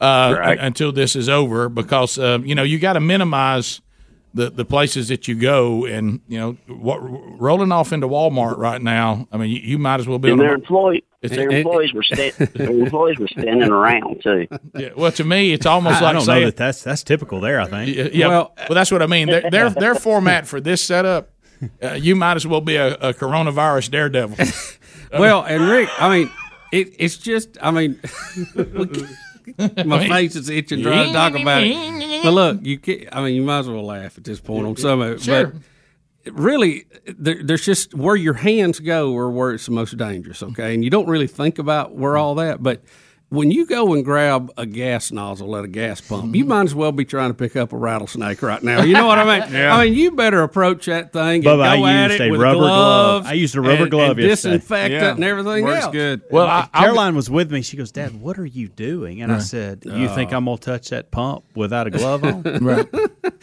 uh, 0.00 0.34
Right. 0.38 0.58
until 0.58 0.92
this 0.92 1.16
is 1.16 1.28
over, 1.28 1.68
because 1.70 2.18
uh, 2.18 2.38
you 2.44 2.54
know 2.54 2.62
you 2.62 2.78
got 2.78 2.94
to 2.94 3.00
minimize." 3.00 3.80
The, 4.32 4.48
the 4.48 4.64
places 4.64 5.08
that 5.08 5.26
you 5.26 5.34
go 5.34 5.84
and 5.86 6.20
you 6.28 6.38
know 6.38 6.56
what 6.68 6.98
rolling 6.98 7.72
off 7.72 7.92
into 7.92 8.06
Walmart 8.06 8.58
right 8.58 8.80
now. 8.80 9.26
I 9.32 9.36
mean, 9.38 9.50
you, 9.50 9.56
you 9.60 9.76
might 9.78 9.98
as 9.98 10.06
well 10.06 10.20
be 10.20 10.30
And 10.30 10.38
their 10.40 10.52
a- 10.52 10.54
employee, 10.54 11.02
their 11.20 11.50
employees 11.50 11.92
were 11.92 12.04
sta- 12.04 12.30
their 12.54 12.70
employees 12.70 13.18
were 13.18 13.26
standing 13.26 13.70
around 13.70 14.22
too. 14.22 14.46
Yeah, 14.76 14.90
well, 14.96 15.10
to 15.10 15.24
me, 15.24 15.52
it's 15.52 15.66
almost 15.66 15.96
I, 15.96 16.00
like 16.04 16.10
I 16.10 16.12
don't 16.12 16.22
saying, 16.22 16.40
know 16.42 16.46
that 16.46 16.56
that's 16.56 16.84
that's 16.84 17.02
typical 17.02 17.40
there. 17.40 17.60
I 17.60 17.66
think. 17.66 17.96
Yeah, 17.96 18.08
yeah, 18.12 18.28
well, 18.28 18.54
that's 18.68 18.92
what 18.92 19.02
I 19.02 19.06
mean. 19.08 19.26
Their 19.26 19.50
their, 19.50 19.70
their 19.70 19.94
format 20.06 20.46
for 20.46 20.60
this 20.60 20.80
setup, 20.80 21.30
uh, 21.82 21.94
you 21.94 22.14
might 22.14 22.36
as 22.36 22.46
well 22.46 22.60
be 22.60 22.76
a, 22.76 22.94
a 22.94 23.12
coronavirus 23.12 23.90
daredevil. 23.90 24.46
well, 25.18 25.42
and 25.42 25.64
Rick, 25.68 25.88
I 25.98 26.08
mean, 26.18 26.30
it, 26.72 26.94
it's 27.00 27.16
just. 27.18 27.58
I 27.60 27.72
mean, 27.72 28.00
my 29.84 30.08
face 30.08 30.36
is 30.36 30.48
itching 30.48 30.82
trying 30.82 31.08
to 31.08 31.12
talk 31.12 31.34
about 31.34 31.62
it. 31.64 32.22
But 32.22 32.32
look, 32.32 32.58
you 32.62 32.78
can 32.78 33.08
I 33.12 33.22
mean, 33.24 33.34
you 33.34 33.42
might 33.42 33.60
as 33.60 33.68
well 33.68 33.84
laugh 33.84 34.18
at 34.18 34.24
this 34.24 34.40
point 34.40 34.66
on 34.66 34.76
some 34.76 35.00
of 35.00 35.12
it. 35.12 35.22
Sure. 35.22 35.52
But 36.24 36.32
really, 36.32 36.86
there, 37.06 37.42
there's 37.42 37.64
just 37.64 37.94
where 37.94 38.16
your 38.16 38.34
hands 38.34 38.80
go 38.80 39.12
or 39.12 39.30
where 39.30 39.52
it's 39.52 39.66
the 39.66 39.72
most 39.72 39.96
dangerous. 39.96 40.42
Okay, 40.42 40.74
and 40.74 40.84
you 40.84 40.90
don't 40.90 41.08
really 41.08 41.26
think 41.26 41.58
about 41.58 41.94
where 41.94 42.16
all 42.16 42.34
that, 42.36 42.62
but. 42.62 42.82
When 43.30 43.52
you 43.52 43.64
go 43.64 43.94
and 43.94 44.04
grab 44.04 44.50
a 44.56 44.66
gas 44.66 45.12
nozzle 45.12 45.56
at 45.56 45.64
a 45.64 45.68
gas 45.68 46.00
pump, 46.00 46.34
you 46.34 46.42
mm-hmm. 46.42 46.48
might 46.48 46.62
as 46.64 46.74
well 46.74 46.90
be 46.90 47.04
trying 47.04 47.30
to 47.30 47.34
pick 47.34 47.54
up 47.54 47.72
a 47.72 47.76
rattlesnake 47.76 48.42
right 48.42 48.60
now. 48.60 48.82
You 48.82 48.92
know 48.94 49.06
what 49.06 49.18
I 49.18 49.24
mean? 49.24 49.52
Yeah. 49.60 49.74
I 49.76 49.84
mean, 49.84 49.94
you 49.94 50.10
better 50.12 50.42
approach 50.42 50.86
that 50.86 51.12
thing 51.12 51.36
and 51.36 51.44
Bubba, 51.44 51.76
go 51.78 51.84
I 51.84 51.92
at 51.92 52.10
used 52.10 52.20
it 52.22 52.26
a 52.26 52.30
with 52.32 52.40
rubber 52.40 52.58
glove. 52.58 53.22
gloves. 53.22 53.26
I 53.28 53.32
used 53.34 53.54
a 53.56 53.60
rubber 53.60 53.82
and- 53.82 53.90
glove 53.90 54.18
and 54.18 54.26
yesterday. 54.26 54.54
disinfectant 54.56 55.14
and 55.16 55.24
everything 55.24 55.68
else. 55.68 55.92
Good. 55.92 56.22
Well, 56.30 56.46
I, 56.46 56.68
Caroline 56.74 57.14
was 57.14 57.30
with 57.30 57.52
me. 57.52 57.62
She 57.62 57.76
goes, 57.76 57.92
"Dad, 57.92 58.20
what 58.20 58.36
are 58.38 58.46
you 58.46 58.66
doing?" 58.68 59.22
And 59.22 59.32
I 59.32 59.38
said, 59.38 59.82
"You 59.84 60.08
Oh. 60.08 60.14
think 60.14 60.32
I'm 60.32 60.44
gonna 60.46 60.58
touch 60.58 60.90
that 60.90 61.10
pump 61.12 61.44
without 61.54 61.86
a 61.86 61.90
glove 61.90 62.24
on?" 62.24 62.42
right, 62.60 62.88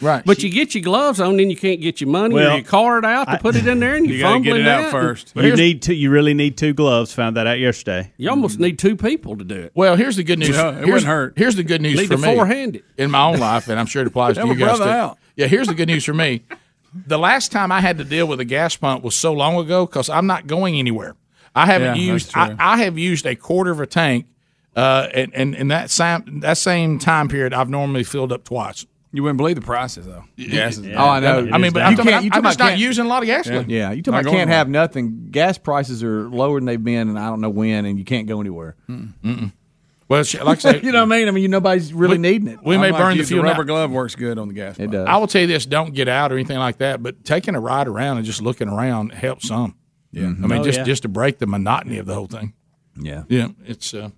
right. 0.02 0.22
But 0.24 0.42
you 0.42 0.50
get 0.50 0.74
your 0.74 0.82
gloves 0.82 1.18
on, 1.20 1.36
then 1.38 1.48
you 1.50 1.56
can't 1.56 1.80
get 1.80 2.00
your 2.00 2.10
money 2.10 2.34
Well, 2.34 2.52
or 2.52 2.56
your 2.56 2.64
card 2.64 3.04
out 3.06 3.24
to 3.24 3.32
I- 3.32 3.38
put 3.38 3.56
it 3.56 3.66
in 3.66 3.80
there, 3.80 3.94
and 3.94 4.06
you, 4.10 4.20
fumbling 4.20 4.64
that. 4.64 5.24
You 5.34 5.56
need 5.56 5.82
to. 5.82 5.94
You 5.94 6.10
really 6.10 6.34
need 6.34 6.56
two 6.58 6.74
gloves. 6.74 7.12
Found 7.14 7.36
that 7.36 7.46
out 7.46 7.58
yesterday. 7.58 8.12
You 8.18 8.28
almost 8.30 8.58
need 8.58 8.78
two 8.78 8.96
people 8.96 9.36
to 9.36 9.44
do 9.44 9.56
it. 9.56 9.72
Well, 9.78 9.94
here's 9.94 10.16
the 10.16 10.24
good 10.24 10.40
news. 10.40 10.48
Yeah, 10.56 10.70
it 10.70 10.74
here's, 10.74 10.86
wouldn't 10.86 11.04
hurt. 11.06 11.34
Here's 11.36 11.54
the 11.54 11.62
good 11.62 11.80
news 11.80 11.96
Need 12.00 12.08
for 12.08 12.16
me. 12.18 12.34
forehand 12.34 12.74
it. 12.76 12.84
in 12.96 13.12
my 13.12 13.22
own 13.26 13.38
life, 13.48 13.68
and 13.68 13.78
I'm 13.78 13.86
sure 13.86 14.02
it 14.02 14.08
applies 14.08 14.34
to 14.36 14.44
you 14.44 14.50
a 14.50 14.54
guys 14.56 14.76
brother 14.78 14.84
too. 14.86 14.90
out. 14.90 15.18
Yeah, 15.36 15.46
here's 15.46 15.68
the 15.68 15.74
good 15.74 15.86
news 15.86 16.04
for 16.04 16.12
me. 16.14 16.42
The 17.06 17.16
last 17.16 17.52
time 17.52 17.70
I 17.70 17.80
had 17.80 17.96
to 17.98 18.04
deal 18.04 18.26
with 18.26 18.40
a 18.40 18.44
gas 18.44 18.74
pump 18.74 19.04
was 19.04 19.14
so 19.14 19.32
long 19.32 19.54
ago 19.56 19.86
because 19.86 20.08
I'm 20.10 20.26
not 20.26 20.48
going 20.48 20.80
anywhere. 20.80 21.14
I 21.54 21.66
haven't 21.66 21.94
Yeah, 21.96 22.12
used. 22.12 22.32
I. 22.34 22.56
I 22.58 22.78
have 22.78 22.98
used 22.98 23.24
a 23.24 23.36
quarter 23.36 23.70
of 23.70 23.78
a 23.78 23.86
tank, 23.86 24.26
uh, 24.74 25.06
and, 25.14 25.32
and 25.32 25.54
in 25.54 25.68
that 25.68 25.90
same 25.92 26.40
that 26.40 26.58
same 26.58 26.98
time 26.98 27.28
period, 27.28 27.52
I've 27.54 27.70
normally 27.70 28.02
filled 28.02 28.32
up 28.32 28.42
twice. 28.42 28.84
You 29.12 29.22
wouldn't 29.22 29.38
believe 29.38 29.54
the 29.56 29.62
prices 29.62 30.06
though. 30.06 30.24
Gas 30.36 30.76
is- 30.78 30.88
Oh, 30.88 31.08
I 31.08 31.20
know. 31.20 31.48
I 31.52 31.58
mean, 31.58 31.72
but 31.72 31.80
you 31.80 31.84
I'm, 31.86 31.96
talking, 31.96 32.10
can't- 32.12 32.24
you 32.24 32.30
I'm, 32.32 32.42
talking 32.42 32.44
just 32.44 32.58
not 32.58 32.78
using 32.78 33.06
a 33.06 33.08
lot 33.08 33.22
of 33.22 33.26
gasoline. 33.26 33.70
Yeah, 33.70 33.92
you 33.92 34.02
talking 34.02 34.14
about 34.18 34.24
going 34.24 34.36
can't 34.38 34.50
have 34.50 34.68
nothing. 34.68 35.28
Gas 35.30 35.56
prices 35.56 36.02
are 36.02 36.28
lower 36.28 36.58
than 36.58 36.66
they've 36.66 36.82
been, 36.82 37.08
and 37.08 37.16
I 37.18 37.26
don't 37.28 37.40
know 37.40 37.48
when, 37.48 37.84
and 37.86 37.96
you 37.96 38.04
can't 38.04 38.26
go 38.26 38.40
anywhere. 38.40 38.74
Mm-mm. 38.90 39.52
Well, 40.08 40.22
sh- 40.24 40.40
like 40.40 40.64
I 40.64 40.72
say, 40.72 40.80
you 40.82 40.92
know 40.92 41.04
what 41.04 41.12
I 41.12 41.18
mean. 41.18 41.28
I 41.28 41.30
mean, 41.32 41.42
you 41.42 41.48
nobody's 41.48 41.92
really 41.92 42.16
We- 42.16 42.22
needing 42.22 42.48
it. 42.48 42.58
we 42.62 42.76
may 42.78 42.86
I'm 42.86 42.92
like 42.92 43.00
burn 43.02 43.16
you, 43.16 43.22
the 43.22 43.28
fuel 43.28 43.42
rubber 43.42 43.64
now. 43.64 43.74
glove 43.74 43.90
works 43.90 44.14
good 44.14 44.38
on 44.38 44.48
the 44.48 44.54
gas. 44.54 44.78
It 44.78 44.90
does. 44.90 45.06
I 45.06 45.16
will 45.18 45.26
tell 45.26 45.42
you 45.42 45.46
this: 45.46 45.66
don't 45.66 45.92
get 45.94 46.08
out 46.08 46.32
or 46.32 46.36
anything 46.36 46.58
like 46.58 46.78
that. 46.78 47.02
But 47.02 47.24
taking 47.24 47.54
a 47.54 47.60
ride 47.60 47.88
around 47.88 48.16
and 48.16 48.24
just 48.26 48.40
looking 48.42 48.68
around 48.68 49.12
helps 49.12 49.48
some. 49.48 49.76
Yeah, 50.10 50.24
I 50.26 50.28
mean, 50.28 50.52
Oh, 50.60 50.64
just 50.64 50.78
yeah. 50.78 50.84
just 50.84 51.02
to 51.02 51.08
break 51.08 51.38
the 51.38 51.46
monotony 51.46 51.98
of 51.98 52.06
the 52.06 52.14
whole 52.14 52.26
thing. 52.26 52.54
Yeah, 52.98 53.24
yeah. 53.28 53.48
It's. 53.66 53.92
Uh, 53.92 54.10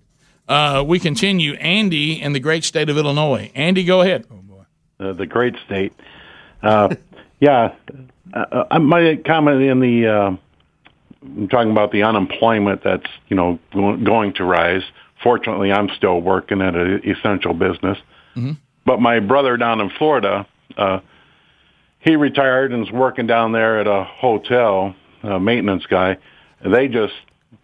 uh, 0.47 0.83
we 0.87 0.99
continue. 0.99 1.53
Andy 1.55 2.21
in 2.21 2.33
the 2.33 2.39
great 2.39 2.63
state 2.63 2.89
of 2.89 2.97
Illinois. 2.97 3.51
Andy, 3.55 3.83
go 3.83 4.01
ahead. 4.01 4.25
Oh 4.31 4.35
boy, 4.37 4.63
uh, 4.99 5.13
the 5.13 5.25
great 5.25 5.55
state. 5.65 5.91
Uh, 6.63 6.95
yeah, 7.41 7.73
uh, 8.33 8.65
uh, 8.71 8.79
my 8.79 9.17
comment 9.25 9.61
in 9.61 9.79
the 9.81 10.07
uh, 10.07 10.35
I'm 11.23 11.47
talking 11.49 11.71
about 11.71 11.91
the 11.91 12.03
unemployment 12.03 12.83
that's 12.83 13.09
you 13.27 13.35
know 13.35 13.59
going 13.73 14.33
to 14.35 14.45
rise. 14.45 14.83
Fortunately, 15.23 15.71
I'm 15.71 15.89
still 15.97 16.19
working 16.21 16.61
at 16.61 16.75
an 16.75 17.01
essential 17.05 17.53
business, 17.53 17.97
Mhm. 18.35 18.57
but 18.85 18.99
my 18.99 19.19
brother 19.19 19.57
down 19.57 19.79
in 19.81 19.89
Florida, 19.89 20.45
uh, 20.77 20.99
he 21.99 22.15
retired 22.15 22.71
and 22.71 22.85
is 22.85 22.91
working 22.91 23.27
down 23.27 23.51
there 23.51 23.79
at 23.79 23.87
a 23.87 24.03
hotel, 24.03 24.95
a 25.23 25.39
maintenance 25.39 25.85
guy. 25.85 26.17
They 26.63 26.87
just 26.87 27.13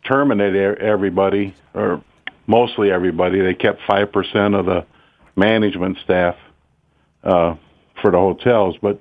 terminated 0.03 0.77
everybody, 0.79 1.53
or 1.73 2.01
mostly 2.45 2.91
everybody. 2.91 3.39
They 3.41 3.53
kept 3.55 3.81
five 3.87 4.11
percent 4.11 4.53
of 4.55 4.65
the 4.65 4.85
management 5.35 5.97
staff 6.03 6.35
uh, 7.23 7.55
for 8.01 8.11
the 8.11 8.17
hotels, 8.19 8.77
but 8.81 8.99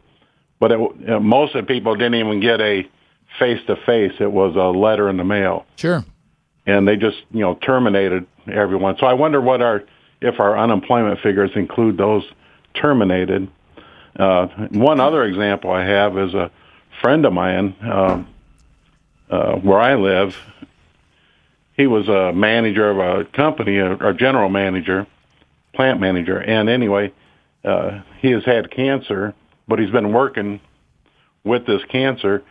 but 0.59 0.73
it, 0.73 1.01
know, 1.07 1.21
most 1.21 1.55
of 1.55 1.67
the 1.67 1.73
people 1.73 1.95
didn't 1.95 2.15
even 2.15 2.41
get 2.41 2.61
a 2.63 2.87
face 3.39 3.61
to 3.67 3.77
face. 3.77 4.13
It 4.21 4.33
was 4.33 4.57
a 4.57 4.71
letter 4.77 5.11
in 5.11 5.19
the 5.19 5.25
mail, 5.25 5.67
Sure. 5.77 6.03
And 6.67 6.87
they 6.87 6.97
just 6.97 7.19
you 7.31 7.41
know 7.41 7.55
terminated 7.55 8.27
everyone. 8.51 8.97
So 8.99 9.07
I 9.07 9.15
wonder 9.15 9.41
what 9.41 9.63
our 9.63 9.85
if 10.21 10.41
our 10.41 10.59
unemployment 10.59 11.21
figures 11.21 11.51
include 11.55 11.97
those 11.97 12.25
terminated. 12.75 13.49
Uh, 14.19 14.47
one 14.71 15.01
other 15.01 15.25
example 15.25 15.71
I 15.71 15.85
have 15.85 16.19
is 16.19 16.35
a 16.35 16.51
friend 17.03 17.25
of 17.25 17.33
mine 17.33 17.77
um, 17.83 18.29
uh, 19.31 19.53
where 19.57 19.79
I 19.79 19.95
live. 19.95 20.37
He 21.77 21.87
was 21.87 22.09
a 22.09 22.33
manager 22.33 22.91
of 22.91 22.99
a 22.99 23.25
company, 23.33 23.77
a, 23.77 23.95
a 23.97 24.15
general 24.15 24.49
manager, 24.49 25.07
plant 25.75 26.01
manager, 26.01 26.39
and 26.39 26.71
anyway, 26.71 27.13
uh, 27.65 28.01
he 28.21 28.31
has 28.31 28.45
had 28.45 28.71
cancer, 28.71 29.35
but 29.69 29.79
he's 29.79 29.91
been 29.91 30.13
working 30.13 30.61
with 31.45 31.67
this 31.67 31.83
cancer. 31.91 32.43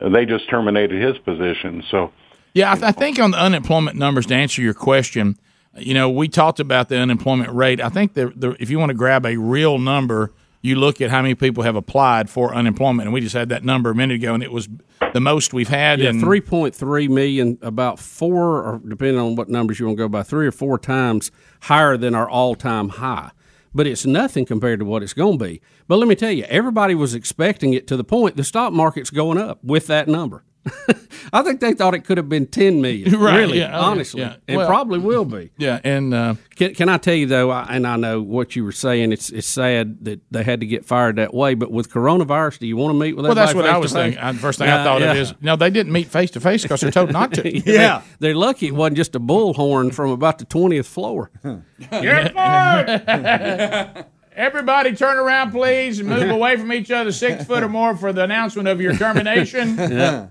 They 0.00 0.26
just 0.26 0.48
terminated 0.50 1.00
his 1.00 1.16
position. 1.18 1.82
So 1.90 2.12
Yeah, 2.54 2.72
I, 2.72 2.74
th- 2.74 2.84
I 2.84 2.92
think 2.92 3.18
on 3.18 3.30
the 3.30 3.38
unemployment 3.38 3.96
numbers 3.96 4.26
to 4.26 4.34
answer 4.34 4.60
your 4.60 4.74
question, 4.74 5.38
you 5.76 5.94
know, 5.94 6.10
we 6.10 6.28
talked 6.28 6.60
about 6.60 6.88
the 6.88 6.96
unemployment 6.98 7.52
rate. 7.52 7.80
I 7.80 7.88
think 7.88 8.14
the, 8.14 8.32
the 8.34 8.56
if 8.60 8.70
you 8.70 8.78
want 8.78 8.90
to 8.90 8.94
grab 8.94 9.24
a 9.24 9.36
real 9.36 9.78
number, 9.78 10.32
you 10.62 10.76
look 10.76 11.00
at 11.00 11.10
how 11.10 11.22
many 11.22 11.34
people 11.34 11.62
have 11.62 11.76
applied 11.76 12.28
for 12.28 12.54
unemployment, 12.54 13.06
and 13.06 13.14
we 13.14 13.20
just 13.20 13.34
had 13.34 13.48
that 13.50 13.64
number 13.64 13.90
a 13.90 13.94
minute 13.94 14.16
ago, 14.16 14.34
and 14.34 14.42
it 14.42 14.52
was 14.52 14.68
the 15.14 15.20
most 15.20 15.54
we've 15.54 15.68
had. 15.68 16.00
Yeah, 16.00 16.10
in 16.10 16.20
three 16.20 16.40
point 16.40 16.74
three 16.74 17.08
million, 17.08 17.58
about 17.62 17.98
four, 17.98 18.62
or 18.62 18.80
depending 18.86 19.18
on 19.18 19.36
what 19.36 19.48
numbers 19.48 19.78
you 19.78 19.86
want 19.86 19.96
to 19.96 20.04
go 20.04 20.08
by, 20.08 20.22
three 20.22 20.46
or 20.46 20.52
four 20.52 20.78
times 20.78 21.30
higher 21.62 21.96
than 21.96 22.14
our 22.14 22.28
all 22.28 22.54
time 22.54 22.90
high. 22.90 23.30
But 23.72 23.86
it's 23.86 24.04
nothing 24.04 24.44
compared 24.44 24.80
to 24.80 24.84
what 24.84 25.04
it's 25.04 25.12
going 25.12 25.38
to 25.38 25.44
be. 25.44 25.62
But 25.86 25.98
let 25.98 26.08
me 26.08 26.16
tell 26.16 26.32
you, 26.32 26.42
everybody 26.44 26.96
was 26.96 27.14
expecting 27.14 27.72
it 27.72 27.86
to 27.86 27.96
the 27.96 28.02
point 28.02 28.36
the 28.36 28.42
stock 28.42 28.72
market's 28.72 29.10
going 29.10 29.38
up 29.38 29.62
with 29.62 29.86
that 29.86 30.08
number. 30.08 30.42
I 31.32 31.42
think 31.42 31.60
they 31.60 31.72
thought 31.74 31.94
it 31.94 32.00
could 32.00 32.18
have 32.18 32.28
been 32.28 32.46
ten 32.46 32.80
million. 32.82 33.10
Right, 33.20 33.36
really, 33.38 33.58
yeah, 33.58 33.78
oh, 33.78 33.82
honestly, 33.82 34.20
yeah. 34.20 34.36
it 34.46 34.56
Well- 34.56 34.66
probably 34.66 34.98
will 34.98 35.24
be. 35.24 35.50
Yeah, 35.56 35.80
and 35.84 36.12
uh, 36.12 36.34
can, 36.54 36.74
can 36.74 36.88
I 36.88 36.98
tell 36.98 37.14
you 37.14 37.26
though? 37.26 37.50
I, 37.50 37.66
and 37.70 37.86
I 37.86 37.96
know 37.96 38.20
what 38.20 38.56
you 38.56 38.64
were 38.64 38.72
saying. 38.72 39.12
It's 39.12 39.30
it's 39.30 39.46
sad 39.46 40.04
that 40.04 40.20
they 40.30 40.42
had 40.42 40.60
to 40.60 40.66
get 40.66 40.84
fired 40.84 41.16
that 41.16 41.32
way. 41.32 41.54
But 41.54 41.70
with 41.70 41.90
coronavirus, 41.90 42.58
do 42.58 42.66
you 42.66 42.76
want 42.76 42.94
to 42.94 42.98
meet 42.98 43.16
with? 43.16 43.24
well, 43.26 43.34
that's 43.34 43.54
what 43.54 43.66
I 43.66 43.78
was 43.78 43.92
thinking. 43.92 44.18
I- 44.20 44.32
First 44.34 44.58
thing 44.58 44.68
I 44.68 44.84
thought 44.84 45.00
yeah. 45.00 45.12
of 45.12 45.16
is 45.16 45.34
no, 45.40 45.56
they 45.56 45.70
didn't 45.70 45.92
meet 45.92 46.08
face 46.08 46.30
to 46.32 46.40
face 46.40 46.62
because 46.62 46.80
they're 46.80 46.90
told 46.90 47.12
not 47.12 47.32
to. 47.34 47.42
They- 47.60 48.00
they're 48.18 48.34
lucky 48.34 48.66
it 48.68 48.74
wasn't 48.74 48.96
just 48.98 49.14
a 49.14 49.20
bullhorn 49.20 49.92
from 49.94 50.10
about 50.10 50.38
the 50.38 50.44
twentieth 50.44 50.86
floor. 50.86 51.30
You're 51.44 52.28
fired. 52.30 54.06
Everybody, 54.34 54.94
turn 54.94 55.18
around, 55.18 55.50
please, 55.50 55.98
and 55.98 56.08
move 56.08 56.30
away 56.30 56.56
from 56.56 56.72
each 56.72 56.90
other 56.90 57.12
six 57.12 57.44
foot 57.44 57.62
or 57.62 57.68
more 57.68 57.96
for 57.96 58.12
the 58.12 58.22
announcement 58.24 58.68
of 58.68 58.80
your 58.80 58.94
termination. 58.96 59.76
Yeah. 59.76 60.28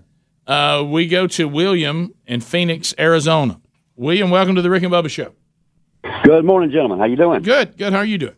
Uh, 0.50 0.84
we 0.84 1.06
go 1.08 1.28
to 1.28 1.48
William 1.48 2.12
in 2.26 2.42
Phoenix, 2.42 2.96
Arizona. 2.98 3.62
William, 3.96 4.32
welcome 4.32 4.56
to 4.56 4.64
the 4.64 4.70
Rick 4.72 4.82
and 4.82 4.92
Bubba 4.92 5.08
Show. 5.08 5.32
Good 6.24 6.44
morning, 6.44 6.72
gentlemen. 6.72 6.98
How 6.98 7.06
you 7.06 7.16
doing? 7.16 7.44
Good, 7.44 7.78
good. 7.78 7.94
How 7.94 8.00
are 8.00 8.06
you 8.06 8.18
doing? 8.18 8.34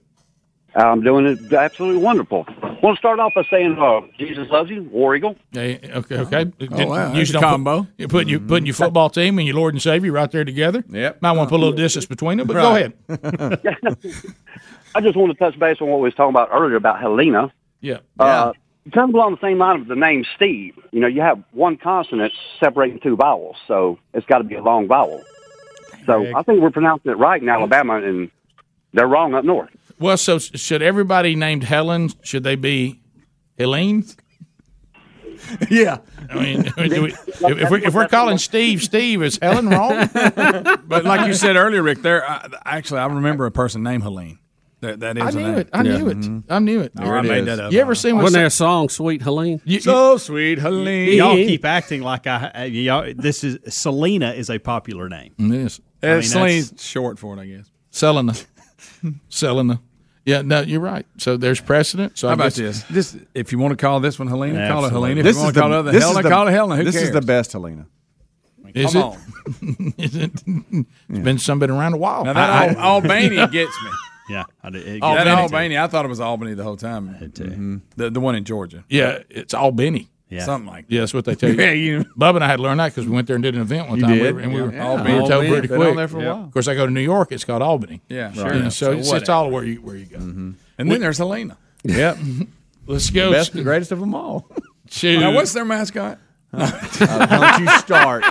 I'm 0.75 1.01
doing 1.03 1.25
it 1.25 1.53
absolutely 1.53 2.01
wonderful. 2.03 2.45
I 2.61 2.77
Want 2.83 2.97
to 2.97 2.99
start 2.99 3.19
off 3.19 3.31
by 3.33 3.43
saying 3.49 3.77
uh, 3.79 4.01
Jesus 4.17 4.49
loves 4.49 4.69
you, 4.69 4.83
War 4.83 5.15
Eagle. 5.15 5.37
Hey, 5.53 5.79
okay, 5.93 6.17
okay. 6.17 6.51
Oh, 6.71 6.85
wow, 6.87 7.13
You 7.13 7.19
that's 7.19 7.29
a 7.29 7.33
don't 7.33 7.41
put- 7.43 7.47
combo. 7.49 7.87
You're 7.97 8.09
putting 8.09 8.27
you 8.27 8.39
putting 8.41 8.65
your 8.65 8.75
football 8.75 9.09
team 9.09 9.37
and 9.39 9.47
your 9.47 9.55
Lord 9.55 9.73
and 9.73 9.81
Savior 9.81 10.11
right 10.11 10.29
there 10.29 10.43
together. 10.43 10.83
Yep. 10.89 11.21
Might 11.21 11.31
want 11.33 11.47
to 11.47 11.51
put 11.51 11.57
a 11.57 11.63
little 11.63 11.77
distance 11.77 12.05
between 12.05 12.39
them, 12.39 12.47
but 12.47 12.53
go 12.55 12.75
ahead. 12.75 12.93
I 14.95 14.99
just 14.99 15.15
want 15.15 15.31
to 15.31 15.37
touch 15.37 15.57
base 15.57 15.77
on 15.79 15.87
what 15.87 15.97
we 15.99 16.03
was 16.07 16.13
talking 16.15 16.31
about 16.33 16.49
earlier 16.51 16.75
about 16.75 16.99
Helena. 16.99 17.53
Yeah. 17.79 17.99
Uh, 18.19 18.51
kind 18.93 19.09
of 19.09 19.15
along 19.15 19.37
the 19.39 19.47
same 19.47 19.59
line 19.59 19.81
of 19.81 19.87
the 19.87 19.95
name 19.95 20.25
Steve. 20.35 20.75
You 20.91 20.99
know, 20.99 21.07
you 21.07 21.21
have 21.21 21.43
one 21.51 21.77
consonant 21.77 22.33
separating 22.59 22.99
two 22.99 23.15
vowels, 23.15 23.57
so 23.67 23.99
it's 24.13 24.25
got 24.25 24.39
to 24.39 24.43
be 24.43 24.55
a 24.55 24.63
long 24.63 24.87
vowel. 24.87 25.23
So 26.05 26.25
I 26.35 26.41
think 26.43 26.61
we're 26.61 26.71
pronouncing 26.71 27.11
it 27.11 27.17
right 27.17 27.41
in 27.41 27.47
Alabama, 27.47 27.97
and 27.97 28.31
they're 28.93 29.07
wrong 29.07 29.35
up 29.35 29.45
north. 29.45 29.69
Well, 29.99 30.17
so 30.17 30.39
should 30.39 30.81
everybody 30.81 31.35
named 31.35 31.63
Helen? 31.63 32.09
Should 32.23 32.43
they 32.43 32.55
be 32.55 32.99
Helene? 33.57 34.05
Yeah. 35.69 35.97
I 36.29 36.35
mean, 36.35 36.61
do 36.77 37.01
we, 37.01 37.13
if, 37.13 37.41
if 37.41 37.69
we're, 37.69 37.77
if 37.79 37.93
we're 37.95 38.07
calling 38.07 38.37
Steve 38.37 38.81
Steve, 38.81 39.23
is 39.23 39.39
Helen 39.41 39.69
wrong? 39.69 40.07
but 40.13 41.03
like 41.03 41.27
you 41.27 41.33
said 41.33 41.55
earlier, 41.55 41.81
Rick, 41.81 42.03
there 42.03 42.23
I, 42.29 42.47
actually 42.63 42.99
I 42.99 43.07
remember 43.07 43.47
a 43.47 43.51
person 43.51 43.81
named 43.83 44.03
Helene. 44.03 44.37
That 44.81 44.99
that 45.01 45.17
is. 45.17 45.23
I 45.23 45.29
a 45.29 45.31
knew 45.31 45.41
name. 45.43 45.57
it. 45.59 45.69
I 45.73 45.83
knew 45.83 46.07
it. 46.09 46.43
I 46.49 46.59
knew 46.59 46.79
it. 46.81 46.91
Or 46.99 47.15
I 47.17 47.21
made 47.21 47.45
that 47.45 47.59
up. 47.59 47.71
You 47.71 47.79
ever 47.81 47.93
seen 47.95 48.15
what 48.15 48.23
Wasn't 48.23 48.39
there 48.39 48.47
a 48.47 48.49
song, 48.49 48.89
"Sweet 48.89 49.21
Helene"? 49.21 49.61
so 49.79 50.17
sweet, 50.17 50.57
Helene. 50.57 51.17
Y'all 51.17 51.35
keep 51.35 51.63
acting 51.65 52.01
like 52.01 52.25
I. 52.27 52.51
uh, 52.55 52.63
Y'all, 52.63 53.13
this 53.15 53.43
is 53.43 53.59
Selena 53.73 54.31
is 54.31 54.49
a 54.49 54.57
popular 54.59 55.07
name. 55.07 55.33
Yes. 55.37 55.79
I 56.03 56.15
mean, 56.19 56.63
Uh, 56.63 56.77
short 56.79 57.19
for 57.19 57.37
it, 57.37 57.41
I 57.41 57.45
guess. 57.45 57.69
Selena. 57.91 58.33
Selena. 59.29 59.81
Yeah, 60.25 60.41
no, 60.43 60.61
you're 60.61 60.79
right. 60.79 61.05
So 61.17 61.35
there's 61.37 61.59
precedent. 61.61 62.17
So 62.17 62.27
How 62.27 62.31
I 62.31 62.33
about 62.35 62.43
guess- 62.55 62.83
this? 62.83 62.83
This, 63.13 63.17
if 63.33 63.51
you 63.51 63.57
want 63.59 63.71
to 63.71 63.75
call 63.75 63.99
this 63.99 64.17
one 64.19 64.27
Helena, 64.27 64.67
call 64.67 64.83
it 64.83 64.87
Absolutely. 64.87 65.09
Helena. 65.09 65.19
If 65.19 65.23
This 65.25 65.35
you 65.35 65.39
is 65.39 65.43
want 65.43 65.55
the- 65.55 65.61
to 65.61 65.67
call 65.67 65.79
it 65.79 65.83
this 65.91 65.95
is 65.95 66.01
Helena, 66.03 66.23
the- 66.23 66.29
call 66.29 66.47
it 66.47 66.51
Helena. 66.51 66.75
Who 66.77 66.83
this 66.85 66.95
is 66.95 67.01
cares? 67.03 67.13
the 67.13 67.21
best 67.21 67.51
Helena. 67.53 67.85
Albany. 68.65 68.83
Is 68.83 68.93
Come 68.93 69.01
it? 69.01 69.05
on. 69.05 69.93
Is 69.97 70.15
it? 70.15 70.31
It's 71.09 71.19
been 71.19 71.37
some 71.39 71.59
been 71.59 71.71
around 71.71 71.93
a 71.93 71.97
while. 71.97 72.23
Now 72.25 72.33
that 72.33 72.49
I- 72.49 72.67
Al- 72.67 72.95
Albania 73.01 73.47
gets 73.47 73.71
me. 73.83 73.89
Yeah, 74.31 74.43
I 74.63 74.69
did, 74.69 74.87
it 74.87 74.99
oh, 75.01 75.13
that 75.15 75.25
gets 75.25 75.25
me 75.25 75.31
too. 75.35 75.41
Albania, 75.41 75.83
I 75.83 75.87
thought 75.87 76.05
it 76.05 76.09
was 76.09 76.19
Albany 76.19 76.53
the 76.53 76.63
whole 76.63 76.77
time. 76.77 77.09
Mm-hmm. 77.19 77.77
The 77.95 78.09
the 78.09 78.19
one 78.19 78.35
in 78.35 78.43
Georgia. 78.45 78.83
Yeah, 78.89 79.19
it's 79.29 79.53
Albany. 79.53 80.09
Yeah. 80.29 80.45
Something 80.45 80.67
like 80.71 80.87
that. 80.87 80.93
Yeah, 80.95 81.01
that's 81.01 81.13
what 81.13 81.25
they 81.25 81.35
tell 81.35 81.49
you. 81.49 81.55
Yeah, 81.61 81.71
you- 81.73 82.05
Bub 82.15 82.35
and 82.37 82.43
I 82.43 82.47
had 82.47 82.61
learned 82.61 82.79
that 82.79 82.93
because 82.95 83.05
we 83.05 83.11
went 83.13 83.27
there 83.27 83.35
and 83.35 83.43
did 83.43 83.53
an 83.53 83.59
event 83.61 83.89
one 83.89 83.97
You 83.99 84.03
time. 84.05 84.13
did? 84.17 84.21
We 84.21 84.31
were- 84.31 84.39
and 84.39 84.53
we 84.53 84.61
were, 84.61 84.71
Yeah. 84.71 84.95
we 85.03 85.11
were 85.13 85.19
told 85.19 85.31
Albany. 85.33 85.49
pretty 85.51 85.67
quick. 85.67 85.95
there 85.97 86.07
for 86.07 86.21
a 86.21 86.25
while. 86.25 86.43
Of 86.45 86.51
course, 86.53 86.69
I 86.69 86.73
go 86.75 86.85
to 86.85 86.91
New 86.91 87.01
York. 87.01 87.33
It's 87.33 87.43
called 87.43 87.61
Albany. 87.61 88.01
Yeah, 88.07 88.31
sure. 88.31 88.53
Yeah, 88.53 88.69
so 88.69 88.93
So 88.93 88.97
it's, 88.97 89.11
it's 89.11 89.29
all 89.29 89.51
where 89.51 89.65
you 89.65 89.81
where 89.81 89.97
you 89.97 90.05
go. 90.05 90.19
Mm-hmm. 90.19 90.51
And 90.77 90.89
then 90.91 91.01
there's 91.01 91.17
Helena. 91.17 91.57
Yep. 91.83 92.17
Let's 92.87 93.09
go. 93.09 93.31
Best, 93.33 93.51
the 93.51 93.61
greatest 93.63 93.91
of 93.91 93.99
them 93.99 94.15
all. 94.15 94.47
Now, 95.03 95.33
what's 95.33 95.51
their 95.53 95.65
mascot? 95.65 96.17
Uh, 96.53 97.25
don't 97.27 97.61
you 97.63 97.69
start. 97.79 98.23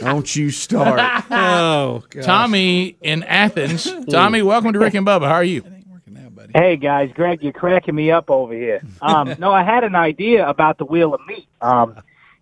Don't 0.00 0.34
you 0.34 0.50
start. 0.50 0.98
Oh, 1.32 2.02
god. 2.10 2.24
Tommy 2.24 2.96
in 3.02 3.22
Athens. 3.22 3.88
Tommy, 4.10 4.42
welcome 4.42 4.72
to 4.72 4.78
Rick 4.78 4.94
and 4.94 5.06
Bubba. 5.06 5.26
How 5.28 5.34
are 5.34 5.44
you? 5.44 5.62
Hey 6.54 6.76
guys, 6.76 7.10
Greg, 7.14 7.42
you're 7.42 7.52
cracking 7.52 7.94
me 7.94 8.10
up 8.10 8.28
over 8.30 8.52
here. 8.52 8.82
Um, 9.00 9.34
no, 9.38 9.52
I 9.52 9.62
had 9.62 9.84
an 9.84 9.94
idea 9.94 10.48
about 10.48 10.78
the 10.78 10.84
wheel 10.84 11.14
of 11.14 11.20
meat. 11.28 11.46
Um, 11.60 11.96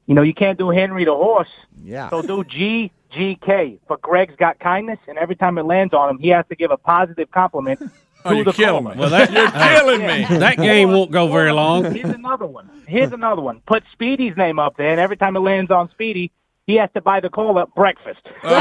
you 0.06 0.14
know, 0.14 0.22
you 0.22 0.32
can't 0.32 0.58
do 0.58 0.70
Henry 0.70 1.04
the 1.04 1.14
horse. 1.14 1.50
Yeah. 1.82 2.08
So 2.08 2.22
do 2.22 2.42
G 2.44 2.90
G 3.10 3.38
K 3.44 3.78
for 3.86 3.98
Greg's 3.98 4.36
got 4.36 4.58
kindness, 4.60 4.98
and 5.08 5.18
every 5.18 5.36
time 5.36 5.58
it 5.58 5.64
lands 5.64 5.92
on 5.92 6.08
him, 6.08 6.18
he 6.18 6.28
has 6.28 6.46
to 6.48 6.56
give 6.56 6.70
a 6.70 6.78
positive 6.78 7.30
compliment 7.30 7.80
Oh, 8.24 8.32
you're 8.32 8.52
killing 8.52 8.84
me. 8.84 8.92
Well, 8.96 9.10
that- 9.10 9.30
You're 9.32 9.50
killing 9.50 10.00
me. 10.06 10.38
That 10.38 10.56
game 10.56 10.90
won't 10.90 11.10
go 11.12 11.28
very 11.30 11.52
long. 11.52 11.84
Here's 11.94 12.10
another 12.10 12.46
one. 12.46 12.68
Here's 12.88 13.12
another 13.12 13.40
one. 13.42 13.60
Put 13.66 13.84
Speedy's 13.92 14.36
name 14.36 14.58
up 14.58 14.76
there, 14.76 14.90
and 14.90 14.98
every 15.00 15.16
time 15.16 15.36
it 15.36 15.40
lands 15.40 15.70
on 15.70 15.88
Speedy, 15.90 16.32
he 16.68 16.74
has 16.76 16.90
to 16.94 17.00
buy 17.00 17.18
the 17.18 17.30
call 17.30 17.58
up 17.58 17.74
breakfast. 17.74 18.20
yeah. 18.44 18.52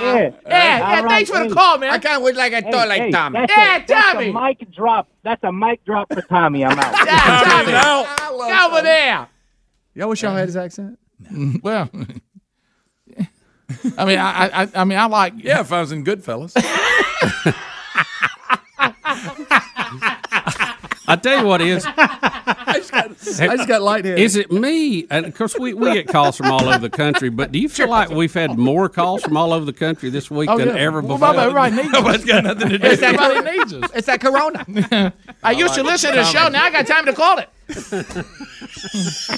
Yeah, 0.00 0.30
All 0.46 1.04
right, 1.04 1.28
hey. 1.28 1.48
The 1.48 1.54
call, 1.54 1.76
man. 1.78 1.92
I 1.92 1.98
can't 1.98 2.22
wait 2.22 2.36
like 2.36 2.54
I 2.54 2.62
Hey, 2.62 2.70
thought 2.72 2.88
like 2.88 3.02
hey, 3.02 3.10
Tommy. 3.10 3.38
That's 3.40 3.52
Yeah, 3.54 3.76
a, 3.76 3.86
that's 3.86 4.12
Tommy. 4.12 4.30
a 4.30 4.32
mic 4.32 4.70
drop. 4.72 5.08
That's 5.24 5.44
a 5.44 5.52
mic 5.52 5.84
drop 5.84 6.08
for 6.12 6.22
Tommy. 6.22 6.64
I'm 6.64 6.78
out. 6.78 6.94
Tommy, 7.06 7.72
Get 8.50 8.62
over 8.70 8.82
there. 8.82 9.28
Y'all 9.94 10.08
wish 10.08 10.22
y'all 10.22 10.34
had 10.34 10.48
his 10.48 10.56
accent. 10.56 10.98
Well, 11.62 11.90
I 13.98 14.04
mean, 14.06 14.18
I, 14.18 14.62
I, 14.62 14.68
I 14.74 14.84
mean, 14.84 14.98
I 14.98 15.04
like. 15.06 15.34
Yeah, 15.36 15.60
if 15.60 15.70
I 15.72 15.80
was 15.80 15.92
in 15.92 16.02
Goodfellas. 16.04 16.54
I 21.08 21.16
tell 21.16 21.40
you 21.40 21.46
what 21.46 21.60
is. 21.60 21.84
I 21.96 22.74
just 22.76 22.92
got, 22.92 23.04
I 23.50 23.56
just 23.56 23.68
got 23.68 23.82
lightheaded. 23.82 24.18
Is 24.18 24.36
it 24.36 24.52
me? 24.52 25.06
And 25.10 25.24
of 25.26 25.34
course, 25.34 25.58
we, 25.58 25.72
we 25.74 25.92
get 25.94 26.06
calls 26.08 26.36
from 26.36 26.50
all 26.50 26.68
over 26.68 26.78
the 26.78 26.90
country. 26.90 27.28
But 27.30 27.50
do 27.50 27.58
you 27.58 27.68
feel 27.68 27.88
like 27.88 28.10
we've 28.10 28.32
had 28.32 28.58
more 28.58 28.88
calls 28.88 29.22
from 29.22 29.36
all 29.36 29.52
over 29.52 29.64
the 29.64 29.72
country 29.72 30.10
this 30.10 30.30
week 30.30 30.50
Oh, 30.50 30.58
than 30.58 30.68
yeah. 30.68 30.74
ever 30.74 31.00
Well, 31.00 31.16
before? 31.18 31.70
Needs 31.70 31.78
us. 31.88 31.92
Nobody's 31.92 32.24
got 32.24 32.44
nothing 32.44 32.68
to 32.68 32.78
do. 32.78 32.86
It's 32.86 33.00
that 33.00 33.14
everybody 33.18 33.58
needs 33.58 33.72
us. 33.72 33.90
It's 33.94 34.06
that 34.06 34.20
Corona. 34.20 35.12
I 35.42 35.52
used 35.52 35.74
to 35.74 35.82
listen 35.82 36.10
to 36.10 36.16
the 36.18 36.24
show. 36.24 36.48
Now 36.48 36.64
I 36.64 36.70
got 36.70 36.86
time 36.86 37.06
to 37.06 37.12
call 37.14 37.38
it. 37.38 37.48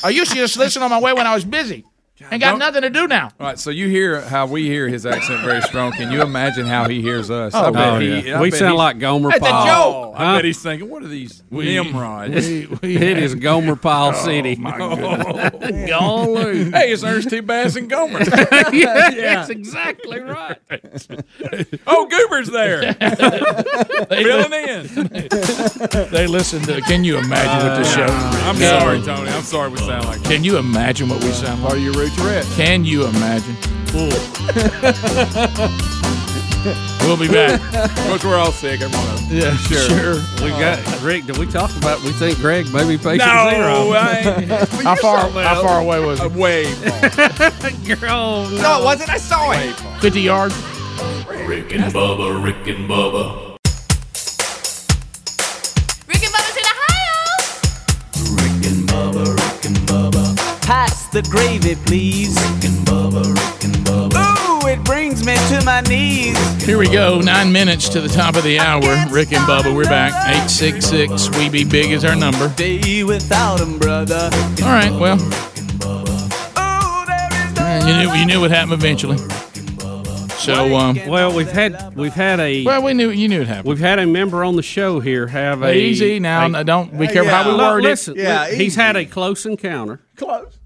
I 0.05 0.11
used 0.11 0.33
to 0.33 0.37
just 0.39 0.57
listen 0.57 0.83
on 0.83 0.91
my 0.91 1.01
way 1.01 1.13
when 1.13 1.27
I 1.27 1.35
was 1.35 1.45
busy. 1.45 1.85
Ain't 2.31 2.41
got 2.43 2.51
don't- 2.51 2.59
nothing 2.59 2.83
to 2.83 2.91
do 2.91 3.07
now. 3.09 3.31
All 3.41 3.47
right, 3.47 3.59
so 3.59 3.71
you 3.71 3.89
hear 3.89 4.21
how 4.21 4.47
we 4.47 4.67
hear 4.67 4.89
his 4.89 5.07
accent 5.07 5.41
very 5.43 5.63
strong. 5.63 5.93
Can 5.93 6.11
you 6.13 6.21
imagine 6.23 6.67
how 6.67 6.87
he 6.89 7.01
hears 7.01 7.31
us? 7.31 7.55
Oh, 7.55 7.65
I 7.67 7.71
bet 7.71 7.89
oh, 7.95 7.99
he, 7.99 8.21
yeah. 8.29 8.39
I 8.39 8.41
We 8.43 8.51
bet 8.51 8.59
sound 8.59 8.73
he's- 8.73 8.79
like 8.79 8.99
Gomer 8.99 9.31
That's 9.31 9.41
Pyle. 9.41 9.63
a 9.63 9.67
joke. 9.67 9.75
Oh, 9.97 10.15
I 10.17 10.25
Huh? 10.25 10.37
bet 10.37 10.45
he's 10.45 10.63
thinking, 10.63 10.89
what 10.91 11.03
are 11.03 11.09
these 11.09 11.43
We- 11.51 11.65
Nimrods? 11.65 12.47
we- 12.47 12.69
we 12.83 12.97
it 12.99 13.17
had- 13.17 13.41
Gomer 13.41 13.75
Pyle 13.77 14.11
Oh, 14.15 14.25
City. 14.25 14.57
my 14.57 14.77
oh. 14.79 14.97
goodness. 15.51 15.89
Golly. 15.91 16.71
hey, 16.71 16.93
it's 16.93 17.03
Ernest 17.05 17.31
T. 17.31 17.41
Bass 17.41 17.77
and 17.77 17.89
Gomer. 17.89 18.19
yeah, 18.73 19.11
that's 19.11 19.49
exactly 19.51 20.21
right. 20.21 20.59
oh, 21.87 22.07
Goober's 22.07 22.51
there. 22.51 22.93
Filling 22.95 24.53
in. 24.53 25.09
They 26.11 26.27
listen 26.27 26.61
to. 26.63 26.81
Can 26.83 27.05
you 27.05 27.19
imagine 27.19 27.67
what 27.69 27.79
this 27.79 27.97
uh, 27.97 28.07
show? 28.07 28.13
I'm 28.49 28.57
Yeah. 28.61 28.79
sorry, 28.81 29.01
Tony. 29.03 29.31
I'm 29.31 29.43
sorry 29.43 29.71
we 29.71 29.79
sound 29.79 30.05
like 30.07 30.23
Can 30.25 30.45
you 30.45 30.59
imagine 30.59 31.09
what 31.09 31.23
we 31.25 31.31
sound 31.33 31.63
like? 31.63 31.75
Are 31.75 31.77
you 31.79 31.93
Rue 32.17 32.25
Tourette? 32.25 32.47
Can 32.57 32.85
you 32.85 33.07
imagine? 33.07 33.57
we'll 37.01 37.17
be 37.17 37.27
back. 37.29 37.61
Of 37.75 37.95
course, 38.07 38.25
we're 38.25 38.37
all 38.39 38.53
sick. 38.53 38.81
Every 38.81 38.97
one. 38.97 39.19
Yeah, 39.29 39.57
sure. 39.57 39.89
sure. 39.89 40.15
We 40.45 40.51
got 40.51 40.79
Rick. 41.03 41.25
Did 41.27 41.39
we 41.39 41.47
talk 41.47 41.75
about? 41.77 42.01
We 42.03 42.13
think 42.13 42.39
Greg 42.39 42.73
maybe 42.73 42.97
patient 42.99 43.19
No, 43.29 43.51
zero. 43.51 43.91
I 43.93 44.19
ain't. 44.19 44.49
How 44.85 44.95
far? 44.97 45.29
How 45.31 45.63
far 45.63 45.81
away 45.81 45.99
was 46.05 46.21
Uh, 46.21 46.27
it? 46.27 46.33
way 46.33 46.65
far. 46.73 47.71
Girl, 47.97 48.49
No, 48.51 48.81
it 48.81 48.85
wasn't. 48.85 49.11
I 49.11 49.17
saw 49.19 49.51
it. 49.53 49.75
Fifty 50.01 50.21
yards. 50.21 50.55
Rick 51.47 51.73
and 51.75 51.93
Bubba, 51.93 52.43
Rick 52.45 52.67
and 52.69 52.89
Bubba. 52.89 53.57
Rick 56.07 56.23
and 56.23 56.33
Bubba's 56.33 56.57
in 56.57 56.65
Ohio. 56.71 57.19
Rick 58.37 58.65
and 58.71 58.89
Bubba, 58.89 59.25
Rick 59.37 59.65
and 59.65 59.77
Bubba. 59.89 60.10
Pass 60.71 61.09
the 61.09 61.21
gravy, 61.23 61.75
please. 61.75 62.37
Rick 62.37 62.65
and 62.65 62.87
Bubba, 62.87 63.25
Rick 63.25 63.65
and 63.65 63.75
Bubba. 63.85 64.63
Ooh, 64.63 64.69
it 64.69 64.85
brings 64.85 65.27
me 65.27 65.35
to 65.49 65.65
my 65.65 65.81
knees. 65.81 66.39
Here 66.65 66.79
we 66.79 66.89
go. 66.89 67.21
Nine 67.21 67.51
minutes 67.51 67.89
to 67.89 68.01
the 68.01 68.09
top 68.09 68.37
of 68.37 68.45
the 68.45 68.61
hour. 68.61 69.05
Rick 69.11 69.33
and 69.33 69.45
Bubba, 69.49 69.75
we're 69.75 69.83
back. 69.83 70.13
Eight 70.29 70.49
six 70.49 70.87
six. 70.87 71.29
We 71.37 71.49
be 71.49 71.65
big 71.65 71.91
is 71.91 72.05
our 72.05 72.15
number. 72.15 72.51
Day 72.51 73.03
without 73.03 73.61
'em, 73.61 73.81
brother. 73.81 74.31
All 74.63 74.69
right. 74.69 74.93
Well, 74.93 75.19
you 77.89 77.97
knew 77.97 78.15
you 78.15 78.25
knew 78.25 78.41
what 78.41 78.53
happened 78.53 78.75
eventually. 78.75 79.19
So, 80.41 80.75
um, 80.77 80.99
Well, 81.07 81.35
we've 81.35 81.51
had 81.51 81.95
we've 81.97 82.13
had 82.15 82.41
a 82.41 82.65
well, 82.65 82.83
we 82.83 82.95
knew 82.95 83.11
you 83.11 83.29
knew 83.29 83.43
it 83.43 83.47
happened. 83.49 83.67
we've 83.69 83.79
had 83.79 83.99
a 83.99 84.07
member 84.07 84.43
on 84.43 84.57
the 84.57 84.63
show 84.63 85.01
here 85.01 85.27
have 85.27 85.63
a 85.63 85.75
Easy 85.77 86.19
now. 86.19 86.47
a- 86.59 86.65
don't 86.65 86.99
be 86.99 87.07
careful 87.07 87.31
how 87.31 87.45
we 87.45 87.53
Look, 87.53 87.61
word 87.61 87.83
listen, 87.83 88.17
it. 88.19 88.23
Yeah, 88.23 88.49
he's 88.49 88.61
easy. 88.61 88.81
had 88.81 88.97
a 88.97 89.05
close 89.05 89.45
encounter 89.47 90.01
Close. 90.17 90.59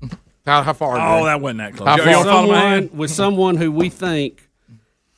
How, 0.47 0.63
how 0.63 0.73
far? 0.75 0.97
Oh, 1.01 1.25
that 1.25 1.41
wasn't 1.41 1.59
that 1.59 1.75
close. 1.75 1.89
How 1.89 1.97
far? 1.97 2.07
you 2.07 2.13
don't 2.13 2.25
follow 2.25 2.47
my 2.53 2.61
someone 2.81 2.91
with 2.97 3.11
someone 3.11 3.57
who 3.57 3.73
we 3.73 3.89
think 3.89 4.49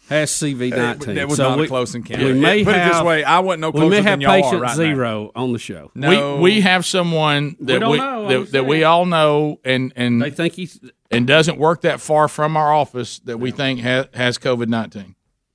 has 0.08 0.30
CV 0.30 0.70
nineteen. 0.70 1.14
That 1.16 1.28
was 1.28 1.36
so 1.38 1.48
not 1.50 1.58
we, 1.58 1.64
a 1.64 1.68
close 1.68 1.94
encounter. 1.94 2.24
We 2.26 2.34
may 2.34 2.64
Put 2.64 2.74
have, 2.74 2.90
it 2.90 2.94
this 2.94 3.02
way: 3.02 3.24
I 3.24 3.40
wasn't 3.40 3.60
no 3.62 3.70
we 3.70 3.80
closer 3.80 3.90
may 3.90 3.96
than 3.96 4.04
have 4.04 4.20
y'all 4.22 4.30
are 4.32 4.42
patient 4.42 4.62
right 4.62 4.68
now. 4.70 4.74
zero 4.76 5.32
on 5.34 5.52
the 5.52 5.58
show. 5.58 5.90
No, 5.94 6.36
We 6.36 6.42
we 6.42 6.60
have 6.62 6.86
someone 6.86 7.56
that 7.60 7.80
don't 7.80 7.90
we, 7.90 7.98
know, 7.98 8.28
that, 8.44 8.52
that 8.52 8.66
we 8.66 8.84
all 8.84 9.06
know 9.06 9.58
and 9.64 9.92
and 9.96 10.22
They 10.22 10.30
think 10.30 10.54
he's 10.54 10.78
and 11.10 11.26
doesn't 11.26 11.58
work 11.58 11.82
that 11.82 12.00
far 12.00 12.28
from 12.28 12.56
our 12.56 12.72
office 12.72 13.18
that 13.20 13.38
we 13.38 13.50
think 13.50 13.80
ha- 13.80 14.06
has 14.14 14.38
COVID 14.38 14.68
nineteen, 14.68 15.14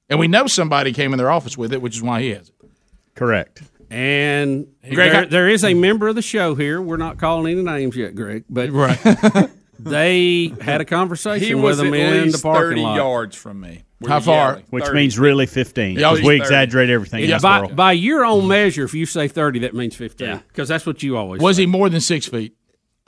and 0.09 0.19
we 0.19 0.27
know 0.27 0.47
somebody 0.47 0.91
came 0.93 1.13
in 1.13 1.17
their 1.17 1.31
office 1.31 1.57
with 1.57 1.71
it, 1.73 1.81
which 1.81 1.95
is 1.95 2.01
why 2.03 2.21
he 2.21 2.29
has 2.29 2.49
it. 2.49 2.55
Correct. 3.15 3.61
and 3.89 4.67
Greg, 4.93 5.11
there, 5.11 5.21
I- 5.21 5.25
there 5.25 5.49
is 5.49 5.63
a 5.65 5.73
member 5.73 6.07
of 6.07 6.15
the 6.15 6.21
show 6.21 6.55
here. 6.55 6.81
We're 6.81 6.97
not 6.97 7.17
calling 7.17 7.51
any 7.51 7.61
names 7.63 7.95
yet, 7.97 8.15
Greg, 8.15 8.45
but 8.49 8.69
Right. 8.71 8.97
they 9.79 10.53
had 10.61 10.81
a 10.81 10.85
conversation 10.85 11.45
he 11.47 11.55
with 11.55 11.63
was 11.63 11.77
them 11.77 11.93
in 11.93 12.13
the 12.13 12.21
least 12.25 12.43
parking 12.43 12.61
thirty 12.69 12.81
lot. 12.81 12.95
yards 12.95 13.35
from 13.35 13.59
me. 13.59 13.83
We 14.01 14.09
How 14.09 14.19
far? 14.19 14.47
yelling. 14.49 14.65
Which 14.71 14.83
30. 14.85 14.95
means 14.95 15.19
really 15.19 15.45
15. 15.45 15.97
Y'all 15.99 16.13
Because 16.15 16.25
we 16.25 16.33
30. 16.33 16.41
exaggerate 16.41 16.89
everything 16.89 17.23
Yeah, 17.29 17.37
by, 17.39 17.67
by 17.67 17.91
your 17.93 18.25
own 18.25 18.47
measure, 18.47 18.83
if 18.83 18.93
you 18.95 19.05
say 19.05 19.27
thirty, 19.27 19.59
that 19.59 19.73
means 19.75 19.95
fifteen. 19.95 20.41
Because 20.47 20.67
that's 20.67 20.85
what 20.85 21.03
you 21.03 21.17
always 21.17 21.41
Was 21.41 21.57
say. 21.57 21.63
he 21.63 21.65
more 21.67 21.87
than 21.87 22.01
six 22.01 22.25
feet? 22.25 22.55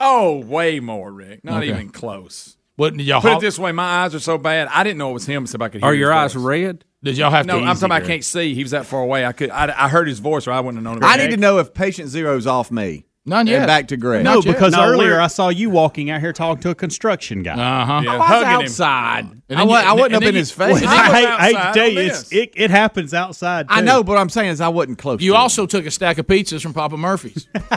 Oh, 0.00 0.38
way 0.38 0.80
more, 0.80 1.12
Rick. 1.12 1.44
Not 1.44 1.62
Okay. 1.62 1.70
even 1.72 1.90
close. 1.90 2.56
What 2.76 2.96
did 2.96 3.06
y'all? 3.06 3.20
Put 3.20 3.34
it 3.34 3.40
this 3.40 3.58
way: 3.58 3.72
my 3.72 4.02
eyes 4.04 4.14
are 4.14 4.20
so 4.20 4.38
bad. 4.38 4.68
I 4.70 4.82
didn't 4.84 4.98
know 4.98 5.10
it 5.10 5.14
was 5.14 5.26
him. 5.26 5.46
So 5.46 5.58
I 5.60 5.68
could 5.68 5.80
hear. 5.80 5.88
Are 5.90 5.92
his 5.92 6.00
your 6.00 6.12
eyes 6.12 6.32
voice. 6.34 6.42
red? 6.44 6.84
did 7.02 7.16
y'all 7.18 7.30
have 7.30 7.44
No, 7.46 7.58
to? 7.58 7.64
I'm 7.64 7.74
talking. 7.74 7.84
about 7.86 8.02
I 8.02 8.06
can't 8.06 8.24
see. 8.24 8.54
He 8.54 8.62
was 8.62 8.72
that 8.72 8.86
far 8.86 9.00
away. 9.02 9.24
I 9.26 9.32
could. 9.32 9.50
I, 9.50 9.84
I 9.84 9.88
heard 9.88 10.08
his 10.08 10.18
voice, 10.20 10.46
or 10.48 10.52
I 10.52 10.60
wouldn't 10.60 10.84
have 10.84 11.00
known. 11.00 11.04
I 11.08 11.16
need 11.16 11.30
to 11.30 11.36
know 11.36 11.58
if 11.58 11.72
patient 11.74 12.08
zero's 12.08 12.46
off 12.46 12.70
me. 12.72 13.04
None 13.26 13.46
yet. 13.46 13.60
And 13.60 13.66
back 13.66 13.88
to 13.88 13.96
Greg. 13.96 14.22
no, 14.22 14.34
Not 14.34 14.44
yet. 14.44 14.52
because 14.54 14.72
No, 14.74 14.84
earlier 14.84 15.12
we're- 15.12 15.22
I 15.22 15.28
saw 15.28 15.48
you 15.48 15.70
walking 15.70 16.10
out 16.10 16.20
here 16.20 16.34
talking 16.34 16.60
to 16.62 16.68
a 16.70 16.74
construction 16.74 17.42
guy. 17.42 17.52
Uh 17.54 17.86
huh. 17.86 18.02
Yeah, 18.04 18.12
I 18.12 18.16
was 18.18 18.26
hugging 18.28 18.48
him. 18.50 18.60
outside. 18.62 19.26
And 19.48 19.58
I, 19.58 19.62
wa- 19.64 19.78
you- 19.80 19.86
I 19.86 19.92
wasn't 19.94 20.06
and 20.06 20.14
up 20.16 20.22
in 20.28 20.34
you- 20.34 20.38
his 20.40 20.50
face. 20.50 20.78
He 20.80 20.86
I 20.86 21.08
was 21.08 21.12
hate, 21.18 21.40
hate 21.40 21.56
to 21.56 21.72
tell 21.72 21.88
you, 21.88 22.00
it's, 22.00 22.32
it, 22.32 22.52
it 22.54 22.70
happens 22.70 23.14
outside. 23.14 23.64
I 23.70 23.80
too. 23.80 23.86
know, 23.86 24.04
but 24.04 24.12
what 24.12 24.18
I'm 24.18 24.28
saying 24.28 24.50
is 24.50 24.60
I 24.60 24.68
wasn't 24.68 24.98
close. 24.98 25.22
You 25.22 25.32
to 25.32 25.38
also 25.38 25.64
took 25.64 25.86
a 25.86 25.90
stack 25.90 26.18
of 26.18 26.26
pizzas 26.26 26.60
from 26.60 26.74
Papa 26.74 26.98
Murphy's. 26.98 27.46
him. 27.54 27.62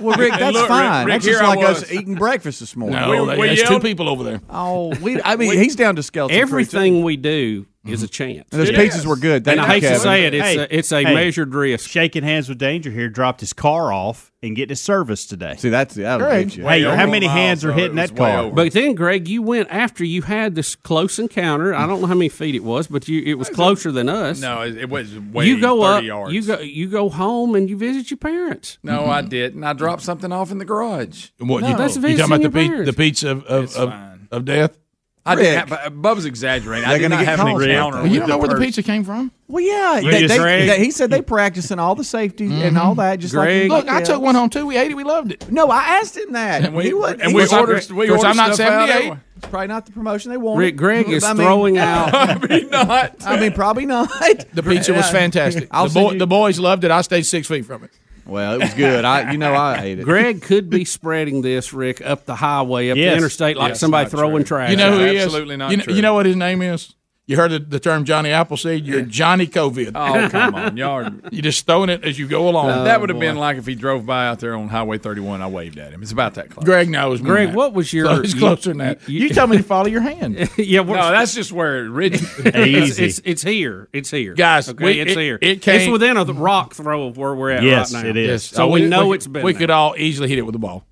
well, 0.00 0.16
Rick, 0.18 0.32
that's 0.32 0.52
look, 0.52 0.62
Rick- 0.62 0.68
fine. 0.68 1.06
Rick, 1.06 1.14
that's 1.14 1.24
just 1.26 1.38
here 1.40 1.46
I 1.48 1.54
like 1.54 1.64
us 1.64 1.80
was. 1.82 1.92
eating 1.92 2.14
breakfast 2.16 2.58
this 2.58 2.74
morning. 2.76 2.98
No, 2.98 3.24
We- 3.24 3.36
we 3.38 3.46
there's 3.48 3.62
two 3.62 3.70
yelled- 3.74 3.82
people 3.82 4.08
over 4.08 4.24
there. 4.24 4.40
Oh, 4.50 4.92
we. 5.00 5.22
I 5.22 5.36
mean, 5.36 5.56
he's 5.58 5.76
down 5.76 5.94
to 5.94 6.02
skeleton. 6.02 6.34
crew, 6.36 6.40
too. 6.40 6.42
Everything 6.42 7.02
we 7.04 7.16
do 7.16 7.66
mm-hmm. 7.84 7.94
is 7.94 8.02
a 8.02 8.06
mm-hmm. 8.06 8.12
chance. 8.12 8.48
And 8.52 8.60
those 8.60 8.70
yes. 8.70 8.96
pizzas 8.96 9.06
were 9.06 9.16
good. 9.16 9.44
Thank 9.44 9.58
and 9.58 9.66
I 9.66 9.74
hate 9.74 9.80
Kevin. 9.82 9.96
to 9.96 10.02
say 10.02 10.24
it, 10.24 10.34
it's 10.34 10.44
hey, 10.44 10.58
a, 10.58 10.66
it's 10.70 10.92
a 10.92 11.02
hey, 11.02 11.14
measured 11.14 11.54
risk. 11.54 11.88
Shaking 11.88 12.22
hands 12.22 12.48
with 12.48 12.58
danger 12.58 12.90
here, 12.90 13.08
dropped 13.08 13.40
his 13.40 13.52
car 13.52 13.92
off 13.92 14.32
and 14.42 14.56
getting 14.56 14.70
his 14.70 14.80
service 14.80 15.26
today. 15.26 15.56
See, 15.56 15.68
that's 15.68 15.94
that'll 15.94 16.28
Hey, 16.28 16.82
how 16.82 17.06
many 17.06 17.26
hands 17.26 17.64
are 17.64 17.72
hitting 17.72 17.96
that 17.96 18.16
car? 18.16 18.38
Over. 18.38 18.54
But 18.54 18.72
then, 18.72 18.94
Greg, 18.94 19.28
you 19.28 19.42
went 19.42 19.68
after 19.70 20.04
you 20.04 20.22
had 20.22 20.54
this 20.54 20.74
close 20.74 21.18
encounter. 21.18 21.74
I 21.74 21.86
don't 21.86 22.00
know 22.00 22.06
how 22.06 22.14
many 22.14 22.28
feet 22.28 22.54
it 22.54 22.64
was, 22.64 22.86
but 22.86 23.08
you 23.08 23.22
it 23.22 23.34
was 23.34 23.48
closer 23.50 23.92
than 23.92 24.08
us. 24.08 24.40
No, 24.40 24.62
it, 24.62 24.88
was 24.88 25.18
way 25.18 25.46
you 25.46 25.60
go 25.60 25.82
up, 25.82 26.02
yards. 26.02 26.32
You 26.32 26.44
go 26.44 26.60
you 26.60 26.88
go 26.88 27.08
home 27.08 27.54
and 27.54 27.68
you 27.68 27.76
visit 27.76 28.10
your 28.10 28.18
parents. 28.18 28.78
No, 28.82 29.00
mm-hmm. 29.00 29.10
I 29.10 29.22
didn't. 29.22 29.64
I 29.64 29.72
dropped 29.72 30.02
something 30.02 30.32
off 30.32 30.50
in 30.50 30.58
the 30.58 30.64
garage. 30.64 31.30
What 31.38 31.62
no, 31.62 31.70
you, 31.70 31.76
that's 31.76 31.96
you 31.96 32.16
talking 32.16 32.44
about 32.44 32.52
the, 32.52 32.68
pe- 32.68 32.84
the 32.84 32.92
pizza 32.92 33.30
of, 33.30 33.44
of, 33.44 33.76
of, 33.76 34.18
of 34.30 34.44
death? 34.44 34.76
I 35.24 35.34
Rick. 35.34 35.44
didn't 35.44 35.68
have, 35.68 35.86
uh, 35.86 35.90
Bub's 35.90 36.24
exaggerating. 36.24 36.88
They're 36.88 36.96
I 36.96 36.98
did 36.98 37.10
not 37.10 37.24
have 37.24 37.38
an 37.40 37.48
encounter. 37.48 37.98
Well, 37.98 38.06
you 38.08 38.18
don't 38.18 38.28
know 38.28 38.38
where 38.38 38.48
the 38.48 38.58
pizza 38.58 38.82
came 38.82 39.04
from? 39.04 39.30
Well, 39.46 39.62
yeah. 39.62 40.00
They, 40.02 40.26
they, 40.26 40.66
they, 40.66 40.78
he 40.78 40.90
said 40.90 41.10
they 41.10 41.22
practicing 41.22 41.78
all 41.78 41.94
the 41.94 42.02
safety 42.02 42.46
mm 42.46 42.50
-hmm. 42.50 42.66
and 42.66 42.76
mm-hmm. 42.76 42.86
all 42.86 42.94
that. 42.96 43.20
Just 43.20 43.34
Greg, 43.34 43.70
like 43.70 43.86
look, 43.86 43.96
I 43.96 44.02
took 44.02 44.20
one 44.20 44.34
home 44.34 44.48
too. 44.48 44.66
We 44.66 44.76
ate 44.76 44.90
it. 44.90 44.96
We 44.96 45.04
loved 45.04 45.30
it. 45.30 45.46
No, 45.50 45.70
I 45.70 46.00
asked 46.00 46.16
him 46.16 46.32
that. 46.32 46.64
And 46.64 46.74
we, 46.74 46.82
he 46.84 46.94
was, 46.94 47.12
and 47.12 47.30
he 47.30 47.34
we 47.34 47.46
ordered. 47.46 47.90
We 47.90 48.10
ordered 48.10 48.30
I'm 48.30 48.36
not 48.36 48.56
78. 48.56 49.16
It's 49.36 49.48
probably 49.50 49.68
not 49.68 49.86
the 49.86 49.92
promotion 49.92 50.32
they 50.32 50.38
wanted. 50.38 50.58
Rick 50.64 50.76
Greg 50.76 51.08
is 51.08 51.24
I 51.24 51.28
mean, 51.28 51.36
throwing 51.36 51.78
out. 51.90 52.14
I 52.14 52.38
mean, 52.46 52.68
not. 52.70 53.08
I 53.26 53.38
mean, 53.40 53.52
probably 53.52 53.86
not. 53.86 54.08
The 54.54 54.62
pizza 54.62 54.92
was 54.92 55.08
fantastic. 55.10 55.68
The, 55.70 55.90
boy, 55.94 56.18
the, 56.18 56.26
boys 56.26 56.58
loved 56.58 56.84
it. 56.84 56.90
I 56.90 57.02
stayed 57.02 57.26
six 57.26 57.48
feet 57.48 57.64
from 57.66 57.84
it. 57.84 57.90
Well, 58.26 58.54
it 58.54 58.60
was 58.60 58.74
good. 58.74 59.04
I, 59.04 59.32
you 59.32 59.38
know, 59.38 59.54
I 59.54 59.80
ate 59.82 59.98
it. 59.98 60.04
Greg 60.04 60.42
could 60.42 60.70
be 60.70 60.84
spreading 60.84 61.42
this, 61.42 61.72
Rick, 61.72 62.00
up 62.00 62.24
the 62.24 62.36
highway, 62.36 62.90
up 62.90 62.96
yes. 62.96 63.12
the 63.12 63.16
interstate, 63.16 63.56
like 63.56 63.70
yes, 63.70 63.80
somebody 63.80 64.08
throwing 64.08 64.44
true. 64.44 64.56
trash. 64.56 64.70
You 64.70 64.76
know 64.76 64.92
who 64.92 65.04
he 65.04 65.16
is? 65.16 65.24
Absolutely 65.24 65.56
not. 65.56 65.70
You 65.70 65.78
know, 65.78 65.84
you 65.88 66.02
know 66.02 66.14
what 66.14 66.26
his 66.26 66.36
name 66.36 66.62
is? 66.62 66.94
You 67.26 67.36
heard 67.36 67.52
the, 67.52 67.60
the 67.60 67.78
term 67.78 68.04
Johnny 68.04 68.30
Appleseed. 68.30 68.84
You're 68.84 69.02
Johnny 69.02 69.46
COVID. 69.46 69.92
Oh 69.94 70.28
come 70.28 70.54
on, 70.56 70.76
you're 70.76 71.08
you 71.30 71.40
just 71.40 71.64
throwing 71.66 71.88
it 71.88 72.02
as 72.02 72.18
you 72.18 72.26
go 72.26 72.48
along. 72.48 72.70
Oh, 72.70 72.84
that 72.84 73.00
would 73.00 73.10
have 73.10 73.16
boy. 73.16 73.26
been 73.26 73.36
like 73.36 73.58
if 73.58 73.66
he 73.66 73.76
drove 73.76 74.04
by 74.04 74.26
out 74.26 74.40
there 74.40 74.56
on 74.56 74.68
Highway 74.68 74.98
31. 74.98 75.40
I 75.40 75.46
waved 75.46 75.78
at 75.78 75.92
him. 75.92 76.02
It's 76.02 76.10
about 76.10 76.34
that 76.34 76.50
close. 76.50 76.64
Greg 76.64 76.88
knows. 76.88 77.20
Greg, 77.20 77.50
that. 77.50 77.56
what 77.56 77.74
was 77.74 77.92
your? 77.92 78.06
So 78.06 78.12
it's 78.22 78.34
closer 78.34 78.70
you, 78.70 78.74
than 78.74 78.78
that. 78.78 79.08
You, 79.08 79.20
you, 79.20 79.28
tell 79.28 79.46
me 79.46 79.56
to 79.56 79.62
follow 79.62 79.86
your 79.86 80.00
hand. 80.00 80.50
yeah, 80.56 80.82
no, 80.82 80.94
that's 80.94 81.32
just 81.32 81.52
where 81.52 81.86
it 82.00 82.14
it's, 82.14 82.98
it's, 82.98 83.20
it's 83.24 83.42
here. 83.42 83.88
It's 83.92 84.10
here, 84.10 84.34
guys. 84.34 84.68
Okay, 84.68 84.84
we, 84.84 85.00
it's 85.00 85.14
here. 85.14 85.38
It 85.40 85.62
came, 85.62 85.80
it's 85.80 85.90
within 85.90 86.16
a 86.16 86.24
rock 86.24 86.74
throw 86.74 87.06
of 87.06 87.16
where 87.16 87.36
we're 87.36 87.50
at. 87.50 87.62
Yes, 87.62 87.94
right 87.94 88.02
now. 88.02 88.10
it 88.10 88.16
is. 88.16 88.42
So, 88.42 88.56
so 88.56 88.68
we, 88.68 88.82
we 88.82 88.88
know 88.88 89.08
we, 89.08 89.16
it's 89.16 89.28
been. 89.28 89.44
We 89.44 89.52
there. 89.52 89.60
could 89.60 89.70
all 89.70 89.94
easily 89.96 90.28
hit 90.28 90.38
it 90.38 90.42
with 90.42 90.56
a 90.56 90.58
ball. 90.58 90.84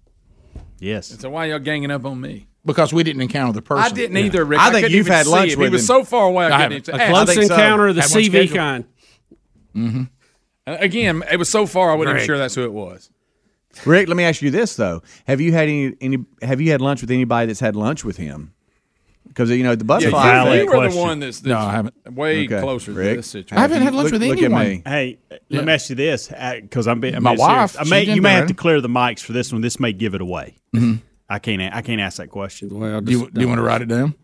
Yes. 0.78 1.10
And 1.10 1.20
so 1.20 1.28
why 1.30 1.46
y'all 1.46 1.58
ganging 1.58 1.90
up 1.90 2.04
on 2.04 2.20
me? 2.20 2.46
because 2.64 2.92
we 2.92 3.02
didn't 3.02 3.22
encounter 3.22 3.52
the 3.52 3.62
person. 3.62 3.84
I 3.84 3.94
didn't 3.94 4.16
yeah. 4.16 4.24
either, 4.24 4.44
Rick. 4.44 4.60
I, 4.60 4.68
I 4.68 4.72
think 4.72 4.90
you've 4.90 5.06
had 5.06 5.26
lunch 5.26 5.56
with 5.56 5.66
him. 5.66 5.72
He 5.72 5.76
was 5.76 5.86
so 5.86 6.04
far 6.04 6.26
away. 6.26 6.46
I, 6.46 6.56
I 6.56 6.68
couldn't 6.68 6.88
a 6.88 7.06
close 7.08 7.36
encounter 7.36 7.84
so. 7.84 7.90
of 7.90 7.96
the 7.96 8.02
CV 8.02 8.54
kind. 8.54 8.84
Mm-hmm. 9.74 10.02
Uh, 10.66 10.76
again, 10.80 11.22
it 11.30 11.36
was 11.36 11.48
so 11.48 11.66
far 11.66 11.90
I 11.90 11.94
wasn't 11.94 12.16
even 12.16 12.26
sure 12.26 12.38
that's 12.38 12.54
who 12.54 12.64
it 12.64 12.72
was. 12.72 13.10
Rick, 13.86 14.08
let 14.08 14.16
me 14.16 14.24
ask 14.24 14.42
you 14.42 14.50
this 14.50 14.76
though: 14.76 15.02
Have 15.26 15.40
you 15.40 15.52
had 15.52 15.68
any, 15.68 15.94
any 16.00 16.18
Have 16.42 16.60
you 16.60 16.72
had 16.72 16.80
lunch 16.80 17.00
with 17.00 17.10
anybody 17.10 17.46
that's 17.46 17.60
had 17.60 17.76
lunch 17.76 18.04
with 18.04 18.16
him? 18.16 18.52
Because 19.28 19.48
you 19.50 19.62
know 19.62 19.76
the 19.76 19.84
butterfly. 19.84 20.26
Yeah, 20.26 20.52
you, 20.52 20.60
you 20.60 20.66
were 20.66 20.72
question. 20.72 20.96
the 20.96 21.06
one 21.06 21.20
that's, 21.20 21.38
that's 21.38 21.48
no, 21.48 21.58
I 21.58 21.70
haven't. 21.70 22.12
Way 22.12 22.46
okay. 22.46 22.60
closer 22.60 22.92
Rick, 22.92 23.10
to 23.10 23.16
this 23.16 23.28
situation. 23.28 23.56
I 23.56 23.60
haven't 23.60 23.82
had 23.82 23.94
lunch 23.94 24.10
look, 24.10 24.20
with 24.20 24.22
anyone. 24.24 24.82
Hey, 24.84 25.18
yeah. 25.30 25.38
let 25.50 25.64
me 25.66 25.72
ask 25.72 25.88
you 25.88 25.94
this: 25.94 26.32
uh, 26.32 26.58
because 26.60 26.88
I'm, 26.88 26.98
being, 26.98 27.22
my 27.22 27.36
wife. 27.36 27.76
I 27.78 27.84
may, 27.84 28.02
you 28.02 28.20
may 28.22 28.32
have 28.32 28.48
to 28.48 28.54
clear 28.54 28.80
the 28.80 28.88
mics 28.88 29.20
for 29.20 29.32
this 29.32 29.52
one. 29.52 29.60
This 29.60 29.78
may 29.78 29.92
give 29.92 30.14
it 30.14 30.20
away. 30.20 30.56
Mm-hmm. 30.74 30.96
I 31.30 31.38
can't. 31.38 31.62
I 31.74 31.80
can't 31.80 32.00
ask 32.00 32.18
that 32.18 32.28
question. 32.28 32.68
Well, 32.78 33.00
do 33.00 33.12
you, 33.12 33.30
do 33.30 33.40
you 33.40 33.48
want 33.48 33.58
to 33.58 33.62
write 33.62 33.82
it 33.82 33.88
down? 33.88 34.14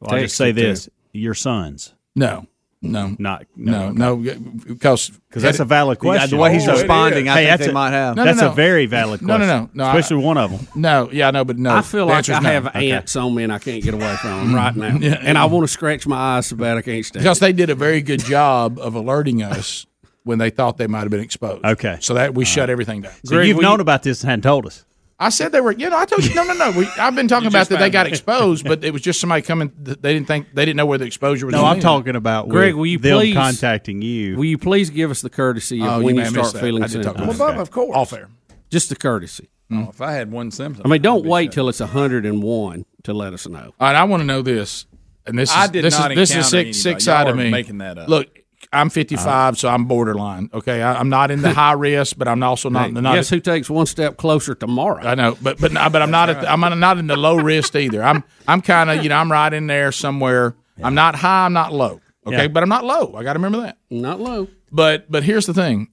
Well, 0.00 0.14
I'll 0.14 0.20
just 0.20 0.36
say 0.36 0.52
this: 0.52 0.88
your 1.12 1.34
sons. 1.34 1.94
No, 2.14 2.46
no, 2.82 3.14
not 3.20 3.46
no, 3.54 3.92
no, 3.92 4.16
because 4.16 5.10
no, 5.10 5.16
because 5.28 5.42
that's 5.42 5.60
a 5.60 5.64
valid 5.64 6.00
question. 6.00 6.30
The 6.30 6.36
way 6.36 6.52
he's 6.52 6.66
oh, 6.68 6.72
responding, 6.72 7.28
I 7.28 7.42
hey, 7.42 7.48
think 7.50 7.60
they 7.60 7.68
a, 7.68 7.72
might 7.72 7.92
have. 7.92 8.16
No, 8.16 8.24
that's 8.24 8.40
no. 8.40 8.50
a 8.50 8.54
very 8.54 8.86
valid 8.86 9.20
question. 9.20 9.46
No, 9.46 9.60
no, 9.60 9.70
no, 9.72 9.86
especially 9.86 10.22
I, 10.22 10.26
one 10.26 10.36
of 10.36 10.50
them. 10.50 10.68
No, 10.74 11.08
yeah, 11.12 11.28
I 11.28 11.30
know, 11.30 11.44
but 11.44 11.58
no. 11.58 11.76
I 11.76 11.82
feel 11.82 12.06
like 12.06 12.28
I 12.28 12.40
have 12.40 12.66
okay. 12.66 12.90
ants 12.90 13.14
on 13.14 13.36
me 13.36 13.44
and 13.44 13.52
I 13.52 13.60
can't 13.60 13.84
get 13.84 13.94
away 13.94 14.16
from 14.16 14.30
them 14.30 14.46
mm-hmm. 14.48 14.54
right 14.56 14.76
now, 14.76 14.98
yeah, 14.98 15.18
and 15.22 15.38
I 15.38 15.44
want 15.44 15.62
to 15.62 15.72
scratch 15.72 16.08
my 16.08 16.16
eyes 16.16 16.48
so 16.48 16.56
bad 16.56 16.76
I 16.76 16.82
can't 16.82 17.06
stand. 17.06 17.22
Because 17.22 17.38
they 17.38 17.52
did 17.52 17.70
a 17.70 17.76
very 17.76 18.02
good 18.02 18.24
job 18.24 18.80
of 18.80 18.96
alerting 18.96 19.44
us 19.44 19.86
when 20.24 20.38
they 20.38 20.50
thought 20.50 20.76
they 20.76 20.88
might 20.88 21.02
have 21.02 21.10
been 21.10 21.20
exposed. 21.20 21.64
Okay, 21.64 21.98
so 22.00 22.14
that 22.14 22.34
we 22.34 22.44
shut 22.44 22.68
everything 22.68 23.02
down. 23.02 23.12
So 23.24 23.36
Greg, 23.36 23.46
you've 23.46 23.60
known 23.60 23.78
you, 23.78 23.82
about 23.82 24.02
this 24.02 24.22
and 24.22 24.30
hadn't 24.30 24.42
told 24.42 24.66
us. 24.66 24.84
I 25.22 25.28
said 25.28 25.52
they 25.52 25.60
were. 25.60 25.70
You 25.70 25.88
know, 25.88 25.96
I 25.96 26.04
told 26.04 26.24
you 26.24 26.34
no, 26.34 26.42
no, 26.42 26.54
no. 26.54 26.72
We, 26.72 26.88
I've 26.98 27.14
been 27.14 27.28
talking 27.28 27.46
about 27.46 27.68
that 27.68 27.78
they 27.78 27.90
got 27.90 28.08
exposed, 28.08 28.64
but 28.64 28.82
it 28.82 28.92
was 28.92 29.02
just 29.02 29.20
somebody 29.20 29.42
coming. 29.42 29.72
They 29.78 30.14
didn't 30.14 30.26
think 30.26 30.48
they 30.52 30.64
didn't 30.64 30.76
know 30.76 30.86
where 30.86 30.98
the 30.98 31.04
exposure 31.04 31.46
was. 31.46 31.54
No, 31.54 31.64
I'm 31.64 31.76
in. 31.76 31.82
talking 31.82 32.16
about 32.16 32.48
Greg. 32.48 32.74
Will 32.74 32.86
you 32.86 32.98
them 32.98 33.18
please 33.18 33.34
contacting 33.34 34.02
you? 34.02 34.36
Will 34.36 34.46
you 34.46 34.58
please 34.58 34.90
give 34.90 35.12
us 35.12 35.22
the 35.22 35.30
courtesy 35.30 35.80
of 35.80 35.86
oh, 35.86 36.02
when 36.02 36.16
you, 36.16 36.22
you 36.22 36.30
start 36.30 36.58
feeling 36.58 36.86
symptoms? 36.88 37.38
Well, 37.38 37.38
Bob, 37.38 37.60
of 37.60 37.70
course, 37.70 37.94
all 37.94 38.04
fair. 38.04 38.28
Just 38.68 38.88
the 38.88 38.96
courtesy. 38.96 39.48
Oh, 39.70 39.88
if 39.90 40.00
I 40.00 40.12
had 40.12 40.32
one 40.32 40.50
symptom, 40.50 40.82
I 40.84 40.88
mean, 40.88 41.02
don't 41.02 41.24
wait 41.24 41.52
till 41.52 41.68
it's 41.68 41.80
101 41.80 42.84
to 43.04 43.12
let 43.12 43.32
us 43.32 43.46
know. 43.46 43.72
All 43.78 43.86
right, 43.86 43.94
I 43.94 44.04
want 44.04 44.22
to 44.22 44.26
know 44.26 44.42
this, 44.42 44.86
and 45.24 45.38
this 45.38 45.50
is 45.50 45.56
I 45.56 45.68
did 45.68 45.84
this 45.84 45.98
not 45.98 46.10
is 46.10 46.16
this 46.16 46.36
is 46.36 46.48
sick, 46.48 46.74
sick 46.74 47.00
side 47.00 47.28
of 47.28 47.36
me 47.36 47.48
making 47.48 47.78
that 47.78 47.96
up. 47.96 48.08
Look, 48.08 48.41
I'm 48.72 48.90
55, 48.90 49.26
uh, 49.26 49.56
so 49.56 49.68
I'm 49.68 49.84
borderline. 49.84 50.50
Okay, 50.52 50.82
I, 50.82 51.00
am 51.00 51.08
not 51.08 51.30
in 51.30 51.42
the 51.42 51.52
high 51.52 51.72
risk, 51.88 52.16
but 52.16 52.28
I'm 52.28 52.42
also 52.42 52.68
not 52.68 52.82
hey, 52.82 52.88
in 52.88 52.94
the. 52.94 53.00
Not 53.02 53.14
guess 53.14 53.30
who 53.30 53.40
takes 53.40 53.68
one 53.68 53.86
step 53.86 54.16
closer 54.16 54.54
tomorrow? 54.54 55.02
I 55.02 55.14
know, 55.14 55.36
but 55.40 55.60
but 55.60 55.72
but 55.72 56.02
I'm 56.02 56.10
not 56.10 56.30
at, 56.30 56.48
I'm 56.48 56.60
not 56.60 56.98
in 56.98 57.06
the 57.06 57.16
low 57.16 57.36
risk 57.36 57.74
either. 57.74 58.02
I'm 58.02 58.24
I'm 58.46 58.62
kind 58.62 58.90
of 58.90 59.02
you 59.02 59.08
know 59.08 59.16
I'm 59.16 59.30
right 59.30 59.52
in 59.52 59.66
there 59.66 59.92
somewhere. 59.92 60.54
Yeah. 60.78 60.86
I'm 60.86 60.94
not 60.94 61.14
high, 61.14 61.46
I'm 61.46 61.52
not 61.52 61.72
low. 61.72 62.00
Okay, 62.26 62.42
yeah. 62.42 62.48
but 62.48 62.62
I'm 62.62 62.68
not 62.68 62.84
low. 62.84 63.14
I 63.16 63.22
got 63.22 63.32
to 63.32 63.38
remember 63.38 63.62
that. 63.62 63.78
Not 63.90 64.20
low. 64.20 64.48
But 64.70 65.10
but 65.10 65.24
here's 65.24 65.46
the 65.46 65.54
thing, 65.54 65.88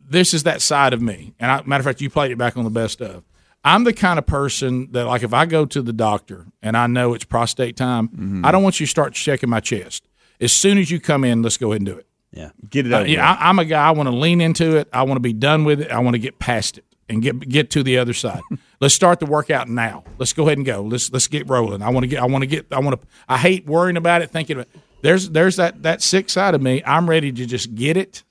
this 0.00 0.34
is 0.34 0.42
that 0.42 0.60
side 0.60 0.92
of 0.92 1.00
me. 1.00 1.34
And 1.38 1.50
I, 1.50 1.62
matter 1.62 1.80
of 1.80 1.86
fact, 1.86 2.00
you 2.00 2.10
played 2.10 2.30
it 2.30 2.38
back 2.38 2.56
on 2.56 2.64
the 2.64 2.70
best 2.70 3.00
of. 3.00 3.24
I'm 3.62 3.84
the 3.84 3.92
kind 3.92 4.18
of 4.18 4.26
person 4.26 4.90
that 4.92 5.06
like 5.06 5.22
if 5.22 5.34
I 5.34 5.46
go 5.46 5.66
to 5.66 5.82
the 5.82 5.92
doctor 5.92 6.46
and 6.62 6.76
I 6.76 6.86
know 6.86 7.14
it's 7.14 7.24
prostate 7.24 7.76
time, 7.76 8.08
mm-hmm. 8.08 8.44
I 8.44 8.52
don't 8.52 8.62
want 8.62 8.80
you 8.80 8.86
to 8.86 8.90
start 8.90 9.14
checking 9.14 9.50
my 9.50 9.60
chest. 9.60 10.06
As 10.40 10.52
soon 10.52 10.78
as 10.78 10.90
you 10.90 11.00
come 11.00 11.24
in, 11.24 11.42
let's 11.42 11.58
go 11.58 11.72
ahead 11.72 11.80
and 11.80 11.86
do 11.86 11.98
it. 11.98 12.06
Yeah, 12.32 12.50
get 12.68 12.86
it 12.86 12.92
uh, 12.92 12.98
out. 12.98 13.02
Uh, 13.02 13.06
yeah, 13.06 13.36
I, 13.40 13.50
am 13.50 13.58
a 13.58 13.64
guy. 13.64 13.86
I 13.86 13.90
want 13.90 14.08
to 14.08 14.14
lean 14.14 14.40
into 14.40 14.76
it. 14.76 14.88
I 14.92 15.02
want 15.02 15.16
to 15.16 15.20
be 15.20 15.32
done 15.32 15.64
with 15.64 15.80
it. 15.80 15.90
I 15.90 15.98
want 15.98 16.14
to 16.14 16.18
get 16.18 16.38
past 16.38 16.78
it 16.78 16.84
and 17.08 17.22
get 17.22 17.40
get 17.40 17.70
to 17.70 17.82
the 17.82 17.98
other 17.98 18.12
side. 18.12 18.40
let's 18.80 18.94
start 18.94 19.20
the 19.20 19.26
workout 19.26 19.68
now. 19.68 20.04
Let's 20.18 20.32
go 20.32 20.44
ahead 20.46 20.58
and 20.58 20.66
go. 20.66 20.82
Let's 20.82 21.12
let's 21.12 21.26
get 21.26 21.48
rolling. 21.48 21.82
I 21.82 21.90
want 21.90 22.04
to 22.04 22.08
get. 22.08 22.22
I 22.22 22.26
want 22.26 22.42
to 22.42 22.46
get. 22.46 22.66
I 22.70 22.78
want 22.78 23.00
to. 23.00 23.06
I 23.28 23.36
hate 23.36 23.66
worrying 23.66 23.96
about 23.96 24.22
it. 24.22 24.30
Thinking 24.30 24.58
about 24.58 24.68
it. 24.74 24.80
there's 25.02 25.30
there's 25.30 25.56
that 25.56 25.82
that 25.82 26.02
sick 26.02 26.30
side 26.30 26.54
of 26.54 26.62
me. 26.62 26.82
I'm 26.86 27.10
ready 27.10 27.32
to 27.32 27.46
just 27.46 27.74
get 27.74 27.96
it 27.96 28.22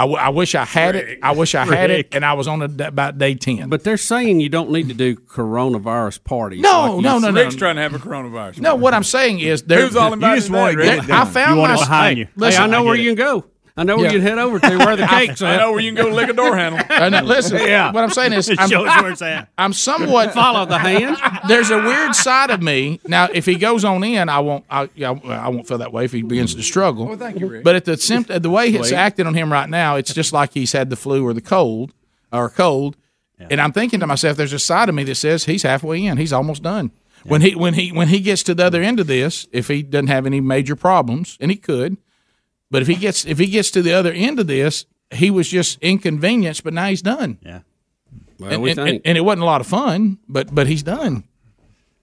I, 0.00 0.04
w- 0.04 0.18
I 0.18 0.30
wish 0.30 0.54
I 0.54 0.64
had 0.64 0.94
Rick. 0.94 1.08
it. 1.08 1.18
I 1.22 1.32
wish 1.32 1.54
I 1.54 1.66
had 1.66 1.90
Rick. 1.90 2.06
it, 2.06 2.14
and 2.14 2.24
I 2.24 2.32
was 2.32 2.48
on 2.48 2.62
about 2.62 3.18
day 3.18 3.34
ten. 3.34 3.68
But 3.68 3.84
they're 3.84 3.98
saying 3.98 4.40
you 4.40 4.48
don't 4.48 4.70
need 4.70 4.88
to 4.88 4.94
do 4.94 5.14
coronavirus 5.14 6.24
parties. 6.24 6.62
No, 6.62 6.94
like 6.94 7.02
no, 7.02 7.18
no, 7.18 7.30
no. 7.30 7.42
Rick's 7.42 7.54
trying 7.54 7.76
to 7.76 7.82
have 7.82 7.92
a 7.94 7.98
coronavirus. 7.98 8.60
No, 8.60 8.70
party. 8.70 8.82
what 8.82 8.94
I'm 8.94 9.04
saying 9.04 9.40
is, 9.40 9.62
there's 9.64 9.96
all 9.96 10.14
invited? 10.14 10.36
You 10.36 10.40
just 10.40 10.50
want 10.50 10.72
it. 10.72 10.76
Really 10.78 11.12
I 11.12 11.26
found 11.26 11.56
you 11.56 11.60
want 11.60 11.72
my, 11.72 11.76
it 11.76 11.80
behind 11.80 12.16
hey, 12.16 12.20
you. 12.20 12.28
Listen, 12.34 12.60
hey, 12.62 12.64
I 12.64 12.70
know 12.70 12.78
I 12.78 12.80
where 12.86 12.94
it. 12.94 13.02
you 13.02 13.10
can 13.10 13.16
go. 13.16 13.44
I 13.76 13.84
know 13.84 13.96
where 13.96 14.06
yeah. 14.06 14.12
you'd 14.12 14.22
head 14.22 14.38
over 14.38 14.58
to. 14.58 14.78
Where 14.78 14.96
the 14.96 15.06
cakes? 15.10 15.42
I, 15.42 15.54
I 15.54 15.56
know 15.58 15.72
where 15.72 15.80
you 15.80 15.92
can 15.92 16.04
go 16.04 16.10
lick 16.10 16.28
a 16.28 16.32
door 16.32 16.56
handle. 16.56 16.80
Now, 16.88 17.22
listen, 17.22 17.58
yeah. 17.66 17.92
what 17.92 18.04
I'm 18.04 18.10
saying 18.10 18.32
is, 18.32 18.50
I'm, 18.58 18.68
Show 18.68 18.84
us 18.84 19.02
where 19.02 19.12
it's 19.12 19.22
at. 19.22 19.48
I'm 19.56 19.72
somewhat 19.72 20.32
follow 20.32 20.66
the 20.66 20.78
hand. 20.78 21.16
There's 21.48 21.70
a 21.70 21.78
weird 21.78 22.14
side 22.14 22.50
of 22.50 22.62
me. 22.62 23.00
Now, 23.06 23.28
if 23.32 23.46
he 23.46 23.56
goes 23.56 23.84
on 23.84 24.02
in, 24.04 24.28
I 24.28 24.40
won't. 24.40 24.64
I, 24.70 24.88
yeah, 24.94 25.10
I 25.10 25.48
won't 25.48 25.66
feel 25.66 25.78
that 25.78 25.92
way 25.92 26.04
if 26.04 26.12
he 26.12 26.22
begins 26.22 26.54
to 26.54 26.62
struggle. 26.62 27.06
Well, 27.06 27.16
thank 27.16 27.38
you, 27.38 27.46
Rick. 27.46 27.64
But 27.64 27.76
at 27.76 27.84
the 27.84 27.96
symptom, 27.96 28.42
the 28.42 28.50
way 28.50 28.68
it's 28.68 28.92
acting 28.92 29.26
on 29.26 29.34
him 29.34 29.52
right 29.52 29.68
now, 29.68 29.96
it's 29.96 30.12
just 30.12 30.32
like 30.32 30.52
he's 30.52 30.72
had 30.72 30.90
the 30.90 30.96
flu 30.96 31.26
or 31.26 31.32
the 31.32 31.40
cold 31.40 31.92
or 32.32 32.50
cold. 32.50 32.96
Yeah. 33.38 33.48
And 33.52 33.60
I'm 33.60 33.72
thinking 33.72 34.00
to 34.00 34.06
myself, 34.06 34.36
there's 34.36 34.52
a 34.52 34.58
side 34.58 34.88
of 34.88 34.94
me 34.94 35.04
that 35.04 35.14
says 35.14 35.44
he's 35.44 35.62
halfway 35.62 36.04
in. 36.04 36.18
He's 36.18 36.32
almost 36.32 36.62
done. 36.62 36.90
Yeah. 37.24 37.30
When 37.30 37.40
he 37.40 37.54
when 37.54 37.74
he 37.74 37.92
when 37.92 38.08
he 38.08 38.20
gets 38.20 38.42
to 38.44 38.54
the 38.54 38.64
other 38.64 38.82
end 38.82 39.00
of 39.00 39.06
this, 39.06 39.46
if 39.52 39.68
he 39.68 39.82
doesn't 39.82 40.08
have 40.08 40.26
any 40.26 40.40
major 40.40 40.76
problems, 40.76 41.36
and 41.40 41.50
he 41.50 41.56
could, 41.56 41.96
but 42.70 42.82
if 42.82 42.88
he 42.88 42.94
gets 42.94 43.24
if 43.24 43.38
he 43.38 43.46
gets 43.46 43.70
to 43.72 43.82
the 43.82 43.92
other 43.92 44.12
end 44.12 44.38
of 44.38 44.46
this, 44.46 44.86
he 45.10 45.30
was 45.30 45.48
just 45.48 45.78
inconvenienced, 45.80 46.62
but 46.62 46.72
now 46.72 46.86
he's 46.86 47.02
done. 47.02 47.38
Yeah. 47.42 47.60
Well, 48.38 48.64
and, 48.64 48.78
and, 48.78 49.00
and, 49.04 49.18
it 49.18 49.20
wasn't 49.20 49.42
a 49.42 49.46
lot 49.46 49.60
of 49.60 49.66
fun, 49.66 50.18
but 50.28 50.54
but 50.54 50.66
he's 50.66 50.82
done. 50.82 51.24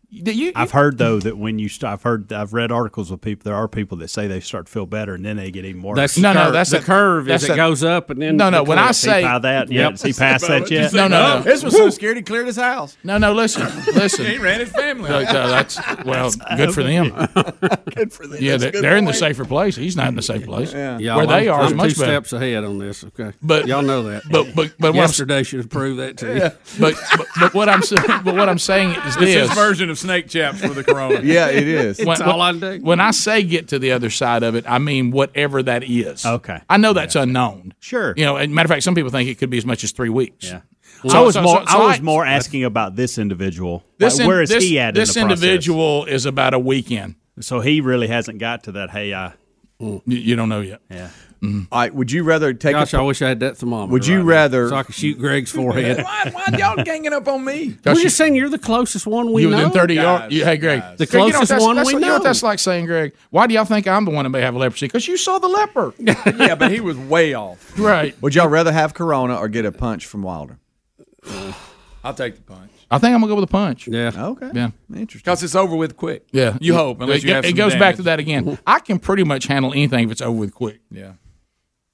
You, 0.10 0.32
you, 0.32 0.52
I've 0.56 0.72
heard 0.72 0.98
though 0.98 1.20
that 1.20 1.38
when 1.38 1.60
you, 1.60 1.68
st- 1.68 1.92
I've 1.92 2.02
heard, 2.02 2.32
I've 2.32 2.54
read 2.54 2.72
articles 2.72 3.12
with 3.12 3.20
people. 3.20 3.44
There 3.44 3.56
are 3.56 3.68
people 3.68 3.98
that 3.98 4.08
say 4.08 4.28
they 4.28 4.40
start 4.40 4.68
to 4.68 4.72
feel 4.72 4.86
better 4.86 5.16
and 5.16 5.26
then 5.26 5.36
they 5.36 5.52
get 5.52 5.66
even 5.66 5.82
more. 5.82 5.96
That's 5.96 6.18
no, 6.18 6.32
curve. 6.32 6.46
no, 6.46 6.52
that's 6.52 6.70
the, 6.72 6.80
curve. 6.80 7.26
That's 7.26 7.44
as 7.44 7.50
a, 7.50 7.54
it 7.54 7.56
goes 7.58 7.84
up 7.84 8.10
and 8.10 8.22
then 8.22 8.38
no, 8.38 8.50
no. 8.50 8.64
The 8.64 8.70
when 8.70 8.80
I 8.80 8.92
say 8.92 9.24
that, 9.24 9.70
yeah, 9.70 9.90
yep. 9.90 9.98
see 9.98 10.14
that 10.14 10.72
yet. 10.72 10.94
No, 10.94 11.10
no, 11.10 11.40
no. 11.40 11.42
This 11.42 11.62
was 11.62 11.76
so 11.76 11.90
scared 11.90 12.16
he 12.16 12.24
cleared 12.24 12.48
his 12.48 12.56
house. 12.56 12.96
No, 13.04 13.18
no. 13.18 13.34
Listen, 13.34 13.68
listen. 13.96 14.26
he 14.28 14.38
ran 14.38 14.62
his 14.62 14.70
family. 14.70 15.10
No, 15.10 15.24
no, 15.24 15.50
that's 15.50 15.78
well, 16.06 16.32
good 16.56 16.74
for 16.74 16.84
them. 16.84 17.10
good 17.94 18.14
for 18.14 18.28
them. 18.28 18.38
Yeah, 18.40 18.56
they're, 18.56 18.72
they're 18.72 18.98
in 18.98 19.04
the 19.04 19.14
safer 19.14 19.44
place. 19.44 19.76
He's 19.76 19.98
not 19.98 20.08
in 20.08 20.16
the 20.16 20.22
safe 20.22 20.46
place. 20.46 20.72
Yeah, 20.72 21.00
yeah. 21.00 21.18
where 21.18 21.28
they 21.28 21.50
I'm, 21.50 21.56
are 21.56 21.62
I'm 21.64 21.68
is 21.68 21.74
much 21.74 21.94
two 21.96 22.00
better. 22.00 22.12
steps 22.14 22.32
ahead 22.32 22.64
on 22.64 22.78
this. 22.78 23.04
Okay, 23.04 23.34
but 23.42 23.68
y'all 23.68 23.82
know 23.82 24.04
that. 24.04 24.24
But 24.32 24.56
but 24.56 24.74
but 24.80 24.96
yesterday 24.96 25.44
should 25.44 25.70
prove 25.70 25.98
that 25.98 26.16
to 26.20 26.34
you. 26.34 26.52
But 26.80 26.96
but 27.42 27.54
what 27.54 27.68
I'm 27.68 27.82
saying, 27.82 28.22
but 28.24 28.36
what 28.36 28.48
I'm 28.48 28.60
saying 28.60 28.92
is 29.06 29.18
this 29.18 29.54
version 29.54 29.90
of 29.90 29.97
of 29.98 30.02
snake 30.02 30.28
chaps 30.30 30.62
for 30.62 30.70
the 30.70 30.84
corona. 30.84 31.22
Yeah, 31.24 31.48
it 31.50 31.68
is. 31.68 32.00
When, 32.00 32.18
when- 32.20 32.82
when 32.84 33.00
I 33.00 33.12
say 33.12 33.44
get 33.44 33.70
to 33.70 33.80
the 33.80 33.92
other 33.92 34.10
side 34.10 34.44
of 34.44 34.56
it, 34.56 34.66
I 34.68 34.78
mean 34.80 35.12
whatever 35.12 35.62
that 35.64 35.84
is. 35.84 36.26
Okay. 36.26 36.60
I 36.70 36.78
know 36.78 36.94
that's 36.94 37.16
unknown. 37.16 37.74
Sure. 37.80 38.14
You 38.16 38.26
know, 38.26 38.38
and 38.38 38.54
matter 38.54 38.68
of 38.68 38.70
fact, 38.72 38.84
some 38.84 38.96
people 38.96 39.12
think 39.12 39.30
it 39.30 39.36
could 39.40 39.50
be 39.50 39.58
as 39.58 39.66
much 39.66 39.84
as 39.84 39.92
three 39.92 40.10
weeks. 40.10 40.46
Yeah. 40.48 40.62
So- 41.08 41.18
I 41.18 41.22
was 41.22 41.34
so- 41.36 41.42
more. 41.42 41.60
so- 41.62 41.66
so 41.74 41.78
I 41.82 41.88
was 41.88 42.00
I- 42.00 42.02
more 42.02 42.26
asking 42.26 42.64
about 42.64 42.96
this 42.96 43.18
individual. 43.18 43.84
This 43.98 44.16
Like, 44.16 44.22
in- 44.22 44.28
where 44.28 44.42
is 44.42 44.50
this- 44.50 44.64
he 44.64 44.80
at? 44.80 44.94
This 44.96 45.16
in 45.16 45.24
the 45.24 45.28
process? 45.30 45.44
individual 45.44 46.06
is 46.06 46.26
about 46.26 46.54
a 46.54 46.60
weekend. 46.60 47.16
So 47.40 47.60
he 47.60 47.82
really 47.82 48.08
hasn't 48.08 48.40
got 48.40 48.64
to 48.64 48.72
that. 48.74 48.90
Hey, 48.90 49.14
I. 49.14 49.34
Mm. 49.82 50.02
You, 50.08 50.18
you 50.18 50.36
don't 50.36 50.50
know 50.50 50.62
yet. 50.62 50.82
Yeah. 50.90 51.10
Mm-hmm. 51.42 51.62
All 51.72 51.80
right, 51.80 51.94
would 51.94 52.12
you 52.12 52.24
rather 52.24 52.54
take? 52.54 52.74
Gosh, 52.74 52.94
a, 52.94 52.98
I 52.98 53.02
wish 53.02 53.22
I 53.22 53.30
had 53.30 53.40
that 53.42 53.58
thermometer. 53.58 53.92
Would 53.92 54.08
you 54.08 54.18
right 54.18 54.24
now, 54.24 54.30
rather- 54.30 54.70
so 54.70 54.76
I 54.76 54.84
could 54.84 54.96
shoot 54.96 55.18
Greg's 55.18 55.52
forehead? 55.52 55.98
why, 56.04 56.32
why 56.34 56.58
y'all 56.58 56.84
ganging 56.84 57.14
up 57.14 57.28
on 57.28 57.44
me? 57.46 57.78
We're 57.86 57.96
just 57.96 58.18
saying 58.18 58.36
you're 58.36 58.50
the 58.50 58.58
closest 58.60 59.06
one 59.08 59.32
we 59.32 59.44
you 59.44 59.50
know. 59.50 59.58
within 59.58 59.72
thirty 59.72 59.96
yards. 59.96 60.34
You, 60.34 60.44
hey, 60.46 60.58
Greg, 60.58 60.82
guys. 60.82 60.98
The 60.98 61.06
Greg, 61.06 61.24
you 61.26 61.30
know 61.32 61.38
closest 61.38 61.50
that's- 61.50 61.66
one 61.66 61.76
that's 61.76 61.88
we 61.88 61.94
You 61.94 62.00
know 62.00 62.08
what 62.14 62.18
know. 62.20 62.24
that's 62.24 62.44
like 62.44 62.60
saying, 62.60 62.86
Greg? 62.86 63.14
Why 63.30 63.48
do 63.48 63.54
y'all 63.54 63.66
think 63.66 63.88
I'm 63.88 64.06
the 64.06 64.12
one 64.12 64.24
that 64.24 64.30
may 64.30 64.42
have 64.42 64.56
leprosy? 64.56 64.88
Because 64.88 65.08
you 65.08 65.18
saw 65.18 65.38
the 65.40 65.48
leper. 65.48 65.94
yeah, 66.00 66.56
but 66.56 66.72
he 66.72 66.80
was 66.80 66.98
way 66.98 67.34
off. 67.34 67.78
right. 67.78 68.20
Would 68.22 68.36
y'all 68.36 68.48
rather 68.48 68.72
have 68.72 68.94
Corona 68.94 69.36
or 69.38 69.48
get 69.48 69.66
a 69.66 69.72
punch 69.72 70.06
from 70.06 70.24
Wilder? 70.24 70.58
I'll 72.04 72.14
take 72.14 72.36
the 72.36 72.42
punch 72.42 72.72
I 72.90 73.00
think 73.00 73.14
I'm 73.14 73.20
gonna 73.20 73.28
go 73.32 73.36
with 73.36 73.44
a 73.44 73.52
punch. 73.52 73.88
Yeah. 73.88 74.12
Okay. 74.16 74.50
Yeah. 74.54 74.70
Interesting. 74.96 75.20
because 75.26 75.44
it's 75.44 75.56
over 75.56 75.76
with 75.76 75.98
quick. 75.98 76.26
Yeah. 76.32 76.58
you 76.62 76.74
hope 76.74 77.02
unless 77.02 77.18
it, 77.20 77.26
you 77.28 77.34
have. 77.34 77.44
it 77.44 77.50
some 77.50 77.58
goes 77.58 77.76
back 77.76 77.98
to 77.98 78.04
that 78.04 78.20
again. 78.20 78.58
I 78.66 78.80
can 78.80 78.98
pretty 79.00 79.26
much 79.26 79.46
handle 79.48 79.74
anything 79.74 80.06
if 80.06 80.12
it's 80.12 80.22
over 80.22 80.38
with 80.40 80.54
quick. 80.54 80.80
Yeah, 80.90 81.14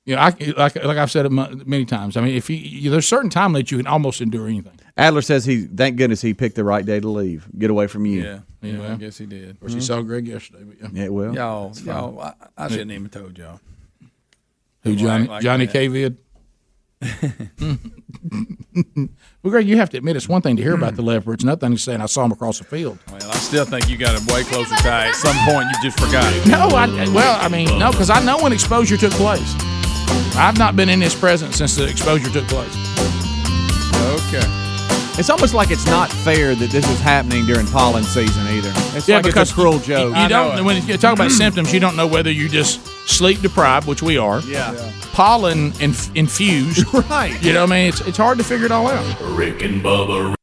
You 0.06 0.16
know, 0.16 0.22
I 0.22 0.36
like 0.58 0.76
like 0.76 0.98
I've 0.98 1.12
said 1.12 1.26
it 1.26 1.32
many 1.32 1.86
times. 1.86 2.18
I 2.18 2.22
mean, 2.22 2.36
if 2.36 2.50
you, 2.50 2.58
you 2.58 2.90
there's 2.90 3.08
certain 3.08 3.30
time 3.30 3.54
that 3.54 3.72
you 3.72 3.78
can 3.78 3.88
almost 3.88 4.20
endure 4.20 4.48
anything. 4.48 4.78
Adler 4.98 5.22
says 5.22 5.46
he. 5.46 5.62
Thank 5.62 5.96
goodness 5.96 6.22
he 6.22 6.34
picked 6.34 6.56
the 6.56 6.66
right 6.66 6.86
day 6.86 7.00
to 7.00 7.08
leave. 7.08 7.48
Get 7.58 7.72
away 7.72 7.88
from 7.88 8.06
you. 8.06 8.22
yeah, 8.22 8.40
yeah. 8.62 8.80
well. 8.80 8.92
I 8.92 8.96
guess 8.96 9.18
he 9.18 9.26
did. 9.26 9.52
Of 9.52 9.60
course, 9.62 9.72
you 9.72 9.78
mm-hmm. 9.78 9.86
saw 9.86 10.02
Greg 10.02 10.28
yesterday, 10.28 10.66
but 10.66 10.78
yeah. 10.82 11.04
Yeah, 11.04 11.10
well. 11.10 11.34
Y'all, 11.34 11.74
y'all, 11.84 12.20
I, 12.20 12.34
I 12.58 12.68
shouldn't 12.68 12.92
even 12.92 13.10
told 13.10 13.38
y'all. 13.38 13.62
Who 14.84 14.98
Johnny 14.98 15.28
like 15.28 15.42
Johnny 15.42 15.68
that. 15.68 15.74
K 15.74 15.88
well, 19.44 19.52
Greg, 19.52 19.68
you 19.68 19.78
have 19.78 19.90
to 19.92 19.98
admit 19.98 20.16
it's 20.16 20.30
one 20.30 20.42
thing 20.42 20.56
to 20.58 20.62
hear 20.62 20.74
about 20.74 20.96
the 20.96 21.02
leopard. 21.02 21.36
It's 21.36 21.44
another 21.44 21.60
thing 21.60 21.76
to 21.76 21.82
saying 21.82 22.02
I 22.02 22.08
saw 22.08 22.26
him 22.26 22.32
across 22.32 22.60
the 22.60 22.66
field. 22.66 23.00
Well, 23.10 23.32
I 23.32 23.36
still 23.36 23.66
think 23.66 23.90
you 23.90 23.98
got 23.98 24.16
a 24.16 24.34
way 24.34 24.44
closer 24.44 24.76
tie. 24.76 25.08
At 25.08 25.16
some 25.16 25.36
point, 25.46 25.68
you 25.70 25.90
just 25.90 26.00
forgot. 26.00 26.24
No, 26.48 26.76
I 26.76 26.88
well, 27.14 27.38
I 27.42 27.48
mean, 27.48 27.80
no, 27.80 27.92
because 27.92 28.10
I 28.10 28.24
know 28.24 28.42
when 28.42 28.54
exposure 28.54 28.98
took 28.98 29.12
place. 29.14 29.56
I've 30.35 30.57
not 30.57 30.76
been 30.76 30.89
in 30.89 30.99
his 31.01 31.14
presence 31.15 31.57
since 31.57 31.76
the 31.76 31.88
exposure 31.88 32.30
took 32.30 32.47
place. 32.47 32.73
Okay. 34.27 34.64
It's 35.15 35.30
almost 35.30 35.53
like 35.53 35.69
it's 35.69 35.85
not 35.85 36.10
fair 36.10 36.55
that 36.55 36.72
this 36.72 36.89
is 36.89 36.99
happening 36.99 37.45
during 37.45 37.68
pollen 37.68 38.03
season 38.03 38.47
either. 38.47 38.72
It's 38.97 39.07
like 39.07 39.26
it's 39.27 39.51
a 39.51 39.53
cruel 39.53 39.77
joke. 39.77 40.18
You 40.18 40.27
don't 40.27 40.65
when 40.65 40.85
you 40.88 40.97
talk 40.97 41.14
about 41.14 41.30
symptoms, 41.31 41.72
you 41.72 41.80
don't 41.80 41.95
know 41.95 42.07
whether 42.07 42.31
you 42.31 42.49
just 42.49 42.84
sleep 43.07 43.41
deprived, 43.41 43.88
which 43.88 44.01
we 44.01 44.18
are. 44.18 44.39
Yeah. 44.41 44.91
Pollen 45.14 45.72
inf- 45.80 46.15
infused. 46.15 46.91
right. 47.10 47.39
You 47.43 47.53
know, 47.53 47.61
what 47.61 47.72
I 47.73 47.76
mean, 47.76 47.89
it's 47.89 48.01
it's 48.01 48.18
hard 48.18 48.39
to 48.39 48.43
figure 48.43 48.65
it 48.65 48.72
all 48.72 48.88
out. 48.88 49.38
Rick 49.38 49.61
and 49.61 49.84
Bubba. 49.84 50.34